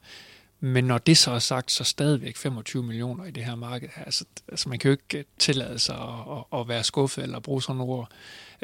Men 0.64 0.85
når 0.85 0.99
det 0.99 1.19
så 1.19 1.31
er 1.31 1.38
sagt, 1.38 1.73
så 1.73 1.85
stadigvæk 1.85 2.37
25 2.37 2.83
millioner 2.83 3.25
i 3.25 3.31
det 3.31 3.45
her 3.45 3.54
marked. 3.54 3.88
Altså, 3.97 4.25
altså 4.49 4.69
man 4.69 4.78
kan 4.78 4.88
jo 4.88 4.92
ikke 4.92 5.28
tillade 5.38 5.78
sig 5.78 5.97
at, 5.97 6.38
at, 6.52 6.61
at 6.61 6.69
være 6.69 6.85
skuffet 6.85 7.23
eller 7.23 7.40
bruge 7.40 7.62
sådan 7.62 7.76
nogle 7.76 7.92
ord 7.92 8.09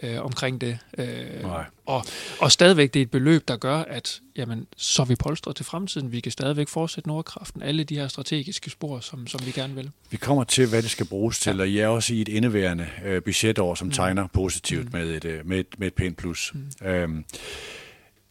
øh, 0.03 0.25
omkring 0.25 0.61
det. 0.61 0.79
Øh, 0.99 1.43
Nej. 1.43 1.65
og, 1.87 2.05
og 2.41 2.53
stadigvæk 2.53 2.95
det 2.95 3.01
er 3.01 3.05
et 3.05 3.11
beløb, 3.11 3.49
der 3.49 3.57
gør, 3.57 3.77
at 3.77 4.21
jamen, 4.37 4.67
så 4.77 5.03
er 5.03 5.07
vi 5.07 5.15
polstret 5.15 5.57
til 5.57 5.65
fremtiden. 5.65 6.13
Vi 6.13 6.21
kan 6.21 6.33
stadigvæk 6.33 6.69
fortsætte 6.69 7.09
Nordkraften. 7.09 7.63
Alle 7.63 7.85
de 7.85 7.95
her 7.95 8.09
strategiske 8.09 8.71
spor, 8.71 9.01
som, 9.01 9.27
som 9.27 9.47
vi 9.47 9.51
gerne 9.51 9.75
vil. 9.75 9.91
Vi 10.11 10.17
kommer 10.17 10.45
til, 10.45 10.69
hvad 10.69 10.83
det 10.83 10.91
skal 10.91 11.07
bruges 11.07 11.41
til, 11.41 11.57
ja. 11.57 11.61
og 11.61 11.69
I 11.69 11.79
er 11.79 11.89
også 11.89 12.15
i 12.15 12.21
et 12.21 12.29
indeværende 12.29 12.89
øh, 13.05 13.23
budgetår, 13.23 13.75
som 13.75 13.87
mm. 13.87 13.93
tegner 13.93 14.27
positivt 14.27 14.85
mm. 14.85 14.99
med, 14.99 15.09
et, 15.09 15.25
øh, 15.25 15.47
med, 15.47 15.59
et, 15.59 15.67
med 15.79 15.87
et 15.87 15.95
pænt 15.95 16.17
plus. 16.17 16.53
Mm. 16.55 16.87
Øhm, 16.87 17.25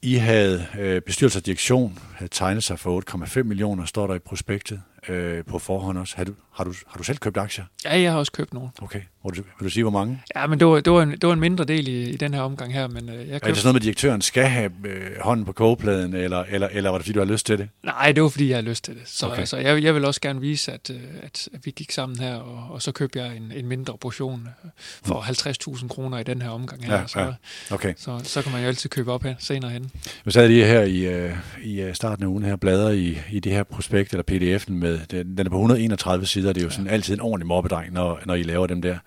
i 0.01 0.15
havde 0.15 0.67
øh, 0.79 1.01
bestyrelse 1.01 1.39
og 1.39 1.45
direktion 1.45 1.99
havde 2.15 2.31
tegnet 2.33 2.63
sig 2.63 2.79
for 2.79 3.01
8,5 3.37 3.43
millioner, 3.43 3.85
står 3.85 4.07
der 4.07 4.15
i 4.15 4.19
prospektet 4.19 4.81
øh, 5.09 5.43
på 5.45 5.59
forhånd 5.59 5.97
også. 5.97 6.17
Har 6.17 6.23
du, 6.23 6.33
har, 6.53 6.63
du, 6.63 6.73
har 6.87 6.97
du 6.97 7.03
selv 7.03 7.17
købt 7.17 7.37
aktier? 7.37 7.65
Ja, 7.85 7.99
jeg 7.99 8.11
har 8.11 8.19
også 8.19 8.31
købt 8.31 8.53
nogle. 8.53 8.69
Okay. 8.81 9.01
Vil 9.23 9.37
du, 9.37 9.43
vil 9.59 9.65
du 9.65 9.69
sige, 9.69 9.83
hvor 9.83 9.91
mange? 9.91 10.21
Ja, 10.35 10.47
men 10.47 10.59
det 10.59 10.67
var, 10.67 10.79
det 10.79 10.93
var, 10.93 11.01
en, 11.01 11.11
det 11.11 11.27
var 11.27 11.33
en 11.33 11.39
mindre 11.39 11.63
del 11.63 11.87
i, 11.87 12.09
i 12.09 12.17
den 12.17 12.33
her 12.33 12.41
omgang 12.41 12.73
her. 12.73 12.87
Men, 12.87 13.09
øh, 13.09 13.15
jeg 13.15 13.25
købte... 13.25 13.33
Er 13.33 13.37
det 13.39 13.57
sådan 13.57 13.67
noget 13.67 13.73
med, 13.73 13.79
at 13.79 13.83
direktøren 13.83 14.21
skal 14.21 14.43
have 14.43 14.71
øh, 14.85 15.11
hånden 15.21 15.45
på 15.45 15.51
kogepladen, 15.51 16.13
eller, 16.13 16.43
eller, 16.49 16.67
eller 16.71 16.89
var 16.89 16.97
det, 16.97 17.05
fordi 17.05 17.13
du 17.13 17.19
har 17.19 17.25
lyst 17.25 17.45
til 17.45 17.57
det? 17.57 17.69
Nej, 17.83 18.11
det 18.11 18.23
var, 18.23 18.29
fordi 18.29 18.49
jeg 18.49 18.57
har 18.57 18.61
lyst 18.61 18.83
til 18.83 18.93
det. 18.93 19.01
Så 19.05 19.27
okay. 19.27 19.39
altså, 19.39 19.57
jeg, 19.57 19.83
jeg 19.83 19.95
vil 19.95 20.05
også 20.05 20.21
gerne 20.21 20.41
vise, 20.41 20.71
at, 20.71 20.89
øh, 20.89 21.01
at, 21.23 21.49
at 21.53 21.65
vi 21.65 21.71
gik 21.71 21.91
sammen 21.91 22.19
her, 22.19 22.35
og, 22.35 22.73
og 22.73 22.81
så 22.81 22.91
købte 22.91 23.19
jeg 23.19 23.37
en, 23.37 23.51
en 23.55 23.67
mindre 23.67 23.97
portion 23.97 24.47
for 25.03 25.21
50.000 25.77 25.87
kroner 25.87 26.17
i 26.19 26.23
den 26.23 26.41
her 26.41 26.49
omgang 26.49 26.85
her. 26.85 26.95
Ja, 26.95 27.07
så, 27.07 27.19
ja. 27.19 27.33
Okay. 27.71 27.93
Så, 27.97 28.19
så 28.23 28.41
kan 28.41 28.51
man 28.51 28.61
jo 28.61 28.67
altid 28.67 28.89
købe 28.89 29.11
op 29.11 29.23
her 29.23 29.35
senere 29.39 29.71
hen. 29.71 29.91
Vi 30.25 30.31
sad 30.31 30.47
lige 30.47 30.65
her 30.65 30.81
i, 30.81 31.05
øh, 31.05 31.37
i 31.63 31.89
starten 31.93 32.23
af 32.23 32.27
ugen 32.27 32.43
her, 32.43 32.55
bladrer 32.55 32.91
i, 32.91 33.17
i 33.31 33.39
det 33.39 33.51
her 33.51 33.63
prospekt, 33.63 34.13
eller 34.13 34.23
pdf'en 34.31 34.71
med, 34.71 34.96
den, 35.05 35.37
den 35.37 35.45
er 35.45 35.49
på 35.49 35.55
131 35.55 36.25
sider, 36.25 36.53
det 36.53 36.61
er 36.61 36.65
jo 36.65 36.69
sådan 36.69 36.85
ja. 36.85 36.91
altid 36.91 37.13
en 37.13 37.21
ordentlig 37.21 37.47
mobbedreng, 37.47 37.93
når, 37.93 38.19
når 38.25 38.35
I 38.35 38.43
laver 38.43 38.67
dem 38.67 38.81
der. 38.81 38.97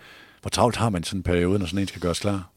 Hvor 0.40 0.48
travlt 0.48 0.76
har 0.76 0.90
man 0.90 1.04
sådan 1.04 1.18
en 1.18 1.22
periode, 1.22 1.58
når 1.58 1.66
sådan 1.66 1.78
en 1.78 1.88
skal 1.88 2.00
gøres 2.00 2.18
klar? 2.18 2.50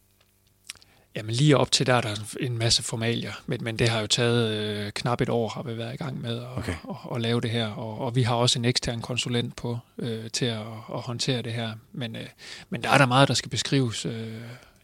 Jamen 1.16 1.36
lige 1.36 1.58
op 1.58 1.72
til 1.72 1.88
der 1.88 1.94
er 1.94 2.02
der 2.02 2.36
en 2.40 2.58
masse 2.58 2.84
formalier, 2.84 3.32
men, 3.46 3.64
men 3.64 3.80
det 3.80 3.90
har 3.90 4.02
jo 4.02 4.08
taget 4.08 4.52
øh, 4.52 4.92
knap 4.92 5.22
et 5.22 5.30
år, 5.30 5.50
har 5.50 5.64
vi 5.64 5.78
været 5.78 5.94
i 5.94 5.98
gang 5.98 6.22
med 6.22 6.38
at, 6.38 6.48
okay. 6.58 6.72
at, 6.72 6.78
at, 6.90 7.16
at 7.16 7.22
lave 7.22 7.42
det 7.42 7.50
her, 7.50 7.68
og, 7.68 8.02
og 8.02 8.16
vi 8.16 8.22
har 8.22 8.36
også 8.36 8.60
en 8.60 8.66
ekstern 8.66 9.02
konsulent 9.02 9.56
på 9.56 9.80
øh, 10.00 10.30
til 10.30 10.46
at, 10.46 10.60
at 10.94 11.02
håndtere 11.02 11.42
det 11.42 11.54
her, 11.54 11.72
men, 11.92 12.16
øh, 12.16 12.26
men 12.70 12.84
der 12.84 12.90
er 12.90 12.98
der 12.98 13.06
meget, 13.06 13.28
der 13.28 13.34
skal 13.34 13.50
beskrives. 13.50 14.06
Øh, 14.06 14.28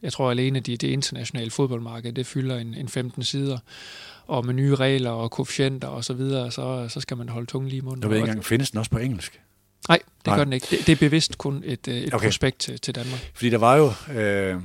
jeg 0.02 0.13
tror 0.13 0.32
alene, 0.32 0.60
det, 0.60 0.82
det 0.82 0.88
internationale 0.88 1.52
fodboldmarked, 1.52 2.13
det 2.13 2.28
fylder 2.28 2.58
en, 2.58 2.73
en 2.73 2.89
15 2.89 3.23
sider, 3.23 3.58
og 4.30 4.46
med 4.46 4.54
nye 4.54 4.76
regler 4.76 5.10
og 5.10 5.32
koefficienter 5.32 5.88
og 5.88 6.04
så 6.04 6.13
videre, 6.13 6.52
så, 6.52 6.86
så 6.89 7.02
skal 7.02 7.18
man 7.18 7.30
holde 7.30 7.46
tungen 7.46 7.70
lige 7.70 7.78
i 7.78 7.82
munden. 7.82 8.02
Jeg 8.02 8.10
ved 8.10 8.18
ikke 8.18 8.28
engang, 8.28 8.46
findes 8.46 8.72
den 8.72 8.78
også 8.78 8.92
på 8.92 8.98
engelsk? 8.98 9.42
Nej, 9.89 10.00
det 10.18 10.28
Nej. 10.28 10.38
gør 10.38 10.44
den 10.44 10.54
ikke. 10.54 10.68
Det, 10.72 10.88
det 10.88 10.92
er 10.92 10.96
bevidst 10.96 11.38
kun 11.38 11.63
et, 11.65 11.88
øh, 11.88 11.96
et 11.96 12.13
okay. 12.13 12.28
prospekt 12.28 12.60
til, 12.60 12.80
til 12.80 12.96
Danmark. 12.96 13.32
Fordi 13.34 13.50
der 13.50 13.58
var 13.58 13.76
jo... 13.76 13.92
Øh, 14.20 14.56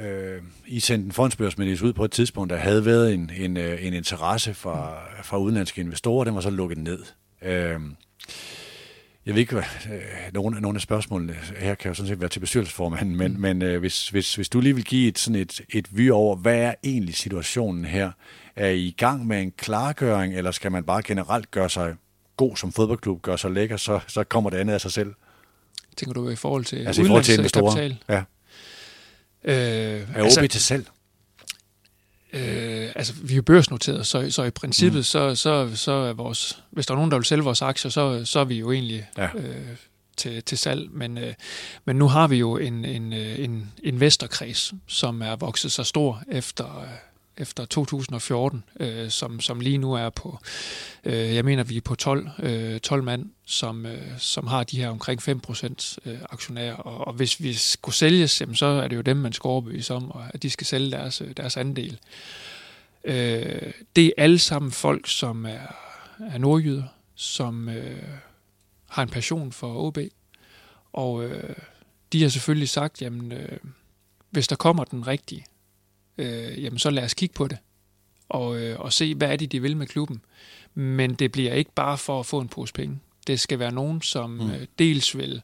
øh, 0.00 0.42
I 0.66 0.80
sendte 0.80 1.06
en 1.06 1.12
fondsbørsmeddelelse 1.12 1.84
ud 1.84 1.92
på 1.92 2.04
et 2.04 2.10
tidspunkt, 2.10 2.50
der 2.50 2.56
havde 2.56 2.84
været 2.84 3.14
en, 3.14 3.30
en, 3.36 3.56
øh, 3.56 3.86
en 3.86 3.92
interesse 3.92 4.54
fra, 4.54 4.98
fra 5.22 5.38
udenlandske 5.38 5.80
investorer, 5.80 6.24
den 6.24 6.34
var 6.34 6.40
så 6.40 6.50
lukket 6.50 6.78
ned. 6.78 6.98
Øh, 7.42 7.80
jeg 9.26 9.34
ved 9.34 9.40
ikke, 9.40 9.52
hvad, 9.52 9.92
øh, 9.92 10.32
nogle, 10.34 10.60
nogle 10.60 10.76
af 10.76 10.80
spørgsmålene 10.80 11.36
her 11.58 11.74
kan 11.74 11.88
jo 11.88 11.94
sådan 11.94 12.08
set 12.08 12.20
være 12.20 12.28
til 12.28 12.40
bestyrelsesformanden, 12.40 13.16
men, 13.16 13.32
mm. 13.32 13.40
men 13.40 13.62
øh, 13.62 13.80
hvis, 13.80 14.08
hvis, 14.08 14.34
hvis 14.34 14.48
du 14.48 14.60
lige 14.60 14.74
vil 14.74 14.84
give 14.84 15.08
et, 15.08 15.18
sådan 15.18 15.40
et, 15.40 15.60
et 15.74 15.96
vy 15.96 16.10
over, 16.10 16.36
hvad 16.36 16.58
er 16.58 16.74
egentlig 16.84 17.14
situationen 17.14 17.84
her? 17.84 18.10
Er 18.58 18.68
I 18.68 18.80
i 18.80 18.94
gang 18.98 19.26
med 19.26 19.42
en 19.42 19.52
klargøring, 19.56 20.34
eller 20.34 20.50
skal 20.50 20.72
man 20.72 20.84
bare 20.84 21.02
generelt 21.02 21.50
gøre 21.50 21.70
sig 21.70 21.94
god 22.36 22.56
som 22.56 22.72
fodboldklub, 22.72 23.22
gør 23.22 23.36
sig 23.36 23.50
lækker, 23.50 23.76
så, 23.76 24.00
så 24.06 24.24
kommer 24.24 24.50
det 24.50 24.56
andet 24.56 24.74
af 24.74 24.80
sig 24.80 24.92
selv. 24.92 25.14
Tænker 25.96 26.12
du 26.12 26.28
i 26.28 26.36
forhold 26.36 26.64
til 26.64 26.86
altså 26.86 27.02
i 27.02 27.06
forhold 27.06 27.24
til 27.24 27.34
investorer? 27.34 27.94
Ja. 28.08 28.22
Øh, 29.44 30.08
er 30.14 30.24
altså, 30.24 30.46
til 30.46 30.60
selv? 30.60 30.86
Øh, 32.32 32.92
altså, 32.94 33.14
vi 33.22 33.36
er 33.36 33.42
børsnoteret, 33.42 34.06
så, 34.06 34.30
så 34.30 34.42
i 34.42 34.50
princippet, 34.50 34.98
mm. 34.98 35.02
så, 35.02 35.34
så, 35.34 35.70
så 35.74 35.92
er 35.92 36.12
vores, 36.12 36.62
hvis 36.70 36.86
der 36.86 36.94
er 36.94 36.96
nogen, 36.96 37.10
der 37.10 37.16
vil 37.16 37.24
sælge 37.24 37.44
vores 37.44 37.62
aktier, 37.62 37.90
så, 37.90 38.24
så 38.24 38.40
er 38.40 38.44
vi 38.44 38.58
jo 38.58 38.72
egentlig 38.72 39.08
ja. 39.16 39.28
øh, 39.34 39.76
til, 40.16 40.42
til 40.42 40.58
salg. 40.58 40.90
Men, 40.90 41.18
øh, 41.18 41.34
men 41.84 41.96
nu 41.96 42.08
har 42.08 42.28
vi 42.28 42.36
jo 42.36 42.56
en, 42.56 42.84
en, 42.84 43.12
øh, 43.12 43.38
en 43.38 43.72
investorkreds, 43.82 44.74
som 44.86 45.22
er 45.22 45.36
vokset 45.36 45.72
så 45.72 45.84
stor 45.84 46.22
efter, 46.32 46.88
efter 47.38 47.64
2014, 47.64 48.64
øh, 48.80 49.10
som, 49.10 49.40
som 49.40 49.60
lige 49.60 49.78
nu 49.78 49.92
er 49.92 50.10
på, 50.10 50.38
øh, 51.04 51.34
jeg 51.34 51.44
mener, 51.44 51.62
vi 51.62 51.76
er 51.76 51.80
på 51.80 51.94
12, 51.94 52.28
øh, 52.38 52.80
12 52.80 53.02
mand, 53.02 53.30
som, 53.44 53.86
øh, 53.86 54.18
som 54.18 54.46
har 54.46 54.64
de 54.64 54.76
her 54.76 54.88
omkring 54.88 55.22
5% 55.22 55.98
øh, 56.04 56.18
aktionærer. 56.30 56.74
Og, 56.74 57.06
og 57.06 57.12
hvis 57.12 57.42
vi 57.42 57.52
skulle 57.52 57.94
sælges, 57.94 58.40
jamen, 58.40 58.56
så 58.56 58.66
er 58.66 58.88
det 58.88 58.96
jo 58.96 59.00
dem, 59.00 59.16
man 59.16 59.32
skal 59.32 59.48
overbevise 59.48 59.94
om, 59.94 60.12
at 60.34 60.42
de 60.42 60.50
skal 60.50 60.66
sælge 60.66 60.90
deres, 60.90 61.20
øh, 61.20 61.36
deres 61.36 61.56
andel. 61.56 61.98
Øh, 63.04 63.72
det 63.96 64.06
er 64.06 64.12
alle 64.16 64.38
sammen 64.38 64.72
folk, 64.72 65.08
som 65.08 65.46
er, 65.46 65.74
er 66.30 66.38
nordjyder, 66.38 66.84
som 67.14 67.68
øh, 67.68 68.02
har 68.88 69.02
en 69.02 69.08
passion 69.08 69.52
for 69.52 69.86
OB. 69.86 69.98
Og 70.92 71.24
øh, 71.24 71.56
de 72.12 72.22
har 72.22 72.28
selvfølgelig 72.28 72.68
sagt, 72.68 73.02
jamen, 73.02 73.32
øh, 73.32 73.58
hvis 74.30 74.48
der 74.48 74.56
kommer 74.56 74.84
den 74.84 75.06
rigtige, 75.06 75.44
øh, 76.18 76.62
jamen 76.62 76.78
så 76.78 76.90
lad 76.90 77.04
os 77.04 77.14
kigge 77.14 77.34
på 77.34 77.48
det 77.48 77.58
og, 78.28 78.60
øh, 78.60 78.80
og 78.80 78.92
se, 78.92 79.14
hvad 79.14 79.32
er 79.32 79.36
det, 79.36 79.52
de 79.52 79.62
vil 79.62 79.76
med 79.76 79.86
klubben. 79.86 80.20
Men 80.74 81.14
det 81.14 81.32
bliver 81.32 81.52
ikke 81.52 81.72
bare 81.74 81.98
for 81.98 82.20
at 82.20 82.26
få 82.26 82.40
en 82.40 82.48
pose 82.48 82.74
penge. 82.74 82.98
Det 83.26 83.40
skal 83.40 83.58
være 83.58 83.72
nogen, 83.72 84.02
som 84.02 84.30
mm. 84.30 84.50
øh, 84.50 84.66
dels 84.78 85.16
vil 85.16 85.42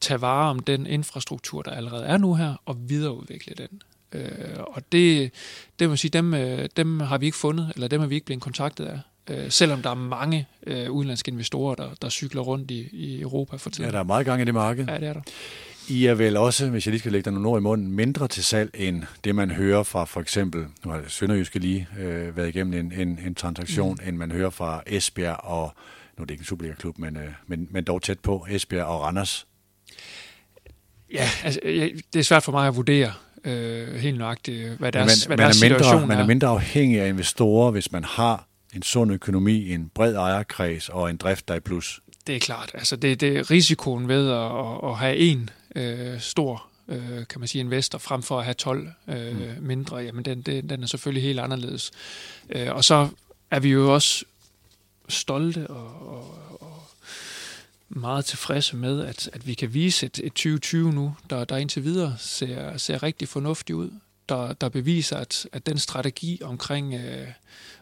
tage 0.00 0.20
vare 0.20 0.50
om 0.50 0.60
den 0.60 0.86
infrastruktur, 0.86 1.62
der 1.62 1.70
allerede 1.70 2.06
er 2.06 2.16
nu 2.16 2.34
her, 2.34 2.54
og 2.66 2.90
videreudvikle 2.90 3.54
den. 3.54 3.82
Øh, 4.12 4.58
og 4.58 4.92
det, 4.92 5.32
det 5.78 5.88
må 5.88 5.96
sige, 5.96 6.10
dem, 6.10 6.34
øh, 6.34 6.68
dem 6.76 7.00
har 7.00 7.18
vi 7.18 7.26
ikke 7.26 7.38
fundet, 7.38 7.72
eller 7.74 7.88
dem 7.88 8.00
har 8.00 8.06
vi 8.08 8.14
ikke 8.14 8.26
blevet 8.26 8.42
kontaktet 8.42 8.84
af. 8.84 9.00
Øh, 9.30 9.50
selvom 9.50 9.82
der 9.82 9.90
er 9.90 9.94
mange 9.94 10.46
øh, 10.66 10.90
udenlandske 10.90 11.30
investorer, 11.30 11.74
der, 11.74 11.90
der 12.02 12.08
cykler 12.08 12.42
rundt 12.42 12.70
i, 12.70 12.88
i 12.92 13.20
Europa 13.20 13.56
for 13.56 13.70
tiden. 13.70 13.84
Ja, 13.84 13.92
der 13.92 13.98
er 13.98 14.04
meget 14.04 14.26
gang 14.26 14.42
i 14.42 14.44
det 14.44 14.54
marked. 14.54 14.86
Ja, 14.88 14.98
det 14.98 15.08
er 15.08 15.12
der. 15.12 15.22
I 15.88 16.06
er 16.06 16.14
vel 16.14 16.36
også, 16.36 16.70
hvis 16.70 16.86
jeg 16.86 16.90
lige 16.90 16.98
skal 16.98 17.12
lægge 17.12 17.24
dig 17.24 17.32
nogle 17.32 17.48
ord 17.48 17.60
i 17.60 17.62
munden, 17.62 17.92
mindre 17.92 18.28
til 18.28 18.44
salg 18.44 18.70
end 18.74 19.02
det, 19.24 19.34
man 19.34 19.50
hører 19.50 19.82
fra 19.82 20.04
for 20.04 20.20
eksempel, 20.20 20.66
nu 20.84 20.90
har 20.90 21.02
Sønderjyske 21.08 21.58
lige 21.58 21.88
øh, 21.98 22.36
været 22.36 22.48
igennem 22.48 22.80
en, 22.80 23.00
en, 23.00 23.20
en 23.26 23.34
transaktion, 23.34 23.98
mm. 24.02 24.08
end 24.08 24.16
man 24.16 24.30
hører 24.32 24.50
fra 24.50 24.82
Esbjerg 24.86 25.44
og, 25.44 25.74
nu 26.18 26.22
er 26.22 26.26
det 26.26 26.30
ikke 26.30 26.42
en 26.42 26.46
Superliga-klub, 26.46 26.98
men, 26.98 27.16
øh, 27.16 27.28
men, 27.46 27.68
men 27.70 27.84
dog 27.84 28.02
tæt 28.02 28.18
på, 28.18 28.46
Esbjerg 28.50 28.84
og 28.84 29.00
Randers. 29.00 29.46
Ja, 31.12 31.28
altså, 31.44 31.60
det 32.12 32.18
er 32.18 32.22
svært 32.22 32.42
for 32.42 32.52
mig 32.52 32.68
at 32.68 32.76
vurdere 32.76 33.12
øh, 33.44 33.94
helt 33.94 34.18
nøjagtigt, 34.18 34.68
hvad 34.78 34.92
deres, 34.92 35.28
man, 35.28 35.36
hvad 35.36 35.44
deres 35.44 35.60
man 35.60 35.70
er 35.70 35.74
mindre, 35.74 35.84
situation 35.84 36.02
er. 36.02 36.06
Man 36.06 36.18
er 36.18 36.26
mindre 36.26 36.48
afhængig 36.48 37.00
af 37.00 37.08
investorer, 37.08 37.70
hvis 37.70 37.92
man 37.92 38.04
har 38.04 38.48
en 38.74 38.82
sund 38.82 39.12
økonomi, 39.12 39.72
en 39.72 39.90
bred 39.94 40.14
ejerkreds 40.14 40.88
og 40.88 41.10
en 41.10 41.16
drift, 41.16 41.48
der 41.48 41.54
er 41.54 41.60
plus. 41.60 42.00
Det 42.26 42.36
er 42.36 42.40
klart. 42.40 42.70
Altså 42.74 42.96
det, 42.96 43.20
det 43.20 43.36
er 43.36 43.50
risikoen 43.50 44.08
ved 44.08 44.30
at, 44.30 44.90
at 44.90 44.96
have 44.96 45.16
en 45.16 45.50
øh, 45.76 46.20
stor 46.20 46.66
øh, 46.88 47.26
kan 47.26 47.40
man 47.40 47.48
sige, 47.48 47.60
investor, 47.60 47.98
frem 47.98 48.22
for 48.22 48.38
at 48.38 48.44
have 48.44 48.54
12 48.54 48.88
øh, 49.08 49.56
mm. 49.56 49.62
mindre, 49.62 49.96
jamen 49.96 50.24
den, 50.24 50.42
den, 50.42 50.68
den 50.68 50.82
er 50.82 50.86
selvfølgelig 50.86 51.22
helt 51.22 51.40
anderledes. 51.40 51.90
Øh, 52.48 52.74
og 52.74 52.84
så 52.84 53.08
er 53.50 53.60
vi 53.60 53.68
jo 53.68 53.94
også 53.94 54.24
stolte 55.08 55.66
og, 55.66 56.08
og, 56.08 56.36
og 56.60 56.82
meget 57.88 58.24
tilfredse 58.24 58.76
med, 58.76 59.00
at, 59.06 59.30
at 59.32 59.46
vi 59.46 59.54
kan 59.54 59.74
vise 59.74 60.06
et, 60.06 60.20
et 60.24 60.32
2020 60.32 60.92
nu, 60.92 61.16
der, 61.30 61.44
der 61.44 61.56
indtil 61.56 61.84
videre 61.84 62.14
ser, 62.18 62.76
ser 62.76 63.02
rigtig 63.02 63.28
fornuftigt 63.28 63.76
ud, 63.76 63.90
der, 64.28 64.52
der 64.52 64.68
beviser, 64.68 65.16
at, 65.16 65.48
at 65.52 65.66
den 65.66 65.78
strategi 65.78 66.40
omkring 66.42 66.94
øh, 66.94 67.28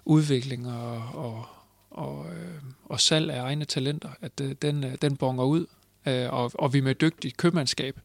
udvikling 0.04 0.72
og, 0.72 1.02
og, 1.14 1.46
og, 1.90 2.26
øh, 2.26 2.62
og 2.84 3.00
salg 3.00 3.30
af 3.30 3.40
egne 3.40 3.64
talenter, 3.64 4.10
at 4.20 4.40
øh, 4.42 4.54
den, 4.62 4.84
øh, 4.84 4.94
den 5.02 5.16
bonger 5.16 5.44
ud, 5.44 5.66
øh, 6.06 6.32
og, 6.32 6.52
og 6.54 6.72
vi 6.72 6.80
med 6.80 6.94
dygtigt 6.94 7.36
købmandskab 7.36 8.00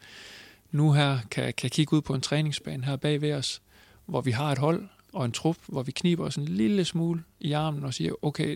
nu 0.71 0.91
her 0.91 1.19
kan, 1.31 1.53
kan 1.53 1.69
kigge 1.69 1.93
ud 1.95 2.01
på 2.01 2.13
en 2.13 2.21
træningsbane 2.21 2.85
her 2.85 2.95
bag 2.95 3.21
ved 3.21 3.33
os, 3.33 3.61
hvor 4.05 4.21
vi 4.21 4.31
har 4.31 4.51
et 4.51 4.57
hold 4.57 4.87
og 5.13 5.25
en 5.25 5.31
trup, 5.31 5.57
hvor 5.67 5.83
vi 5.83 5.91
kniber 5.91 6.25
os 6.25 6.35
en 6.35 6.45
lille 6.45 6.85
smule 6.85 7.23
i 7.39 7.51
armen 7.51 7.85
og 7.85 7.93
siger, 7.93 8.13
okay, 8.21 8.55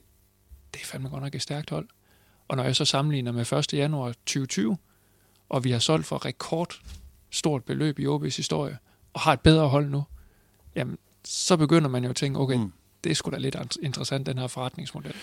det 0.73 0.81
er 0.81 0.86
fandme 0.86 1.10
godt 1.10 1.23
nok 1.23 1.36
et 1.36 1.41
stærkt 1.41 1.69
hold. 1.69 1.88
Og 2.47 2.58
når 2.58 2.63
jeg 2.63 2.75
så 2.75 2.86
sammenligner 2.86 3.31
med 3.31 3.51
1. 3.51 3.73
januar 3.73 4.08
2020, 4.08 4.77
og 5.49 5.63
vi 5.63 5.71
har 5.71 5.79
solgt 5.79 6.05
for 6.05 6.25
rekord 6.25 6.79
stort 7.31 7.63
beløb 7.63 7.99
i 7.99 8.05
OB's 8.05 8.36
historie, 8.36 8.77
og 9.13 9.21
har 9.21 9.34
et 9.34 9.39
bedre 9.39 9.67
hold 9.67 9.89
nu, 9.89 10.03
jamen, 10.75 10.97
så 11.23 11.58
begynder 11.58 11.89
man 11.89 12.03
jo 12.03 12.10
at 12.10 12.15
tænke, 12.15 12.39
okay, 12.39 12.55
mm. 12.55 12.73
det 13.03 13.10
er 13.10 13.15
sgu 13.15 13.31
da 13.31 13.38
lidt 13.38 13.77
interessant, 13.81 14.25
den 14.25 14.38
her 14.38 14.47
forretningsmodel. 14.47 15.13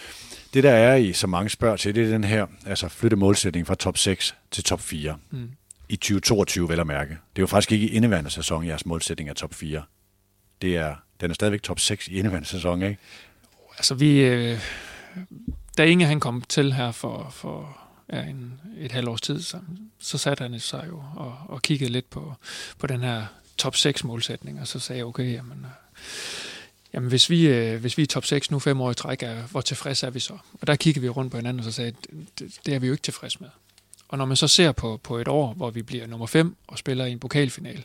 Det 0.54 0.64
der 0.64 0.72
er 0.72 0.94
i, 0.96 1.12
så 1.12 1.26
mange 1.26 1.50
spørger 1.50 1.76
til, 1.76 1.94
det 1.94 2.04
er 2.04 2.10
den 2.10 2.24
her, 2.24 2.46
altså 2.66 2.88
flytte 2.88 3.16
målsætning 3.16 3.66
fra 3.66 3.74
top 3.74 3.98
6 3.98 4.34
til 4.50 4.64
top 4.64 4.80
4. 4.80 5.18
Mm. 5.30 5.50
I 5.88 5.96
2022, 5.96 6.68
vel 6.68 6.80
at 6.80 6.86
mærke. 6.86 7.10
Det 7.10 7.38
er 7.38 7.42
jo 7.42 7.46
faktisk 7.46 7.72
ikke 7.72 7.86
i 7.86 7.90
indeværende 7.90 8.30
sæson, 8.30 8.66
jeres 8.66 8.86
målsætning 8.86 9.30
er 9.30 9.34
top 9.34 9.54
4. 9.54 9.82
Det 10.62 10.76
er, 10.76 10.94
den 11.20 11.30
er 11.30 11.34
stadigvæk 11.34 11.62
top 11.62 11.80
6 11.80 12.08
i 12.08 12.12
indeværende 12.12 12.48
sæson, 12.48 12.82
ikke? 12.82 12.98
Altså 13.78 13.94
vi, 13.94 14.20
øh, 14.20 14.58
da 15.78 15.84
Inge 15.84 16.06
han 16.06 16.20
kom 16.20 16.42
til 16.48 16.72
her 16.72 16.92
for, 16.92 17.30
for 17.30 17.78
ja, 18.12 18.22
en, 18.22 18.60
et 18.78 18.92
halvt 18.92 19.08
års 19.08 19.20
tid, 19.20 19.42
så, 19.42 19.58
så 19.98 20.18
satte 20.18 20.42
han 20.42 20.60
sig 20.60 20.84
jo 20.88 21.02
og, 21.16 21.36
og 21.48 21.62
kiggede 21.62 21.92
lidt 21.92 22.10
på, 22.10 22.34
på 22.78 22.86
den 22.86 23.00
her 23.00 23.24
top 23.56 23.76
6 23.76 24.04
målsætning, 24.04 24.60
og 24.60 24.66
så 24.66 24.78
sagde 24.78 24.98
jeg, 24.98 25.06
okay, 25.06 25.32
jamen, 25.32 25.58
øh, 25.64 25.70
jamen 26.94 27.08
hvis, 27.08 27.30
vi, 27.30 27.46
øh, 27.46 27.80
hvis 27.80 27.98
vi 27.98 28.02
er 28.02 28.06
top 28.06 28.24
6 28.24 28.50
nu 28.50 28.58
fem 28.58 28.80
år 28.80 28.90
i 28.90 28.94
træk, 28.94 29.22
er, 29.22 29.42
hvor 29.42 29.60
tilfreds 29.60 30.02
er 30.02 30.10
vi 30.10 30.20
så? 30.20 30.38
Og 30.60 30.66
der 30.66 30.76
kiggede 30.76 31.02
vi 31.02 31.08
rundt 31.08 31.30
på 31.30 31.36
hinanden 31.36 31.58
og 31.58 31.64
så 31.64 31.72
sagde, 31.72 31.92
det, 32.38 32.58
det 32.66 32.74
er 32.74 32.78
vi 32.78 32.86
jo 32.86 32.92
ikke 32.92 33.02
tilfreds 33.02 33.40
med. 33.40 33.48
Og 34.08 34.18
når 34.18 34.24
man 34.24 34.36
så 34.36 34.48
ser 34.48 34.72
på, 34.72 35.00
på 35.02 35.18
et 35.18 35.28
år, 35.28 35.52
hvor 35.52 35.70
vi 35.70 35.82
bliver 35.82 36.06
nummer 36.06 36.26
5 36.26 36.56
og 36.66 36.78
spiller 36.78 37.04
i 37.04 37.12
en 37.12 37.18
pokalfinal, 37.18 37.84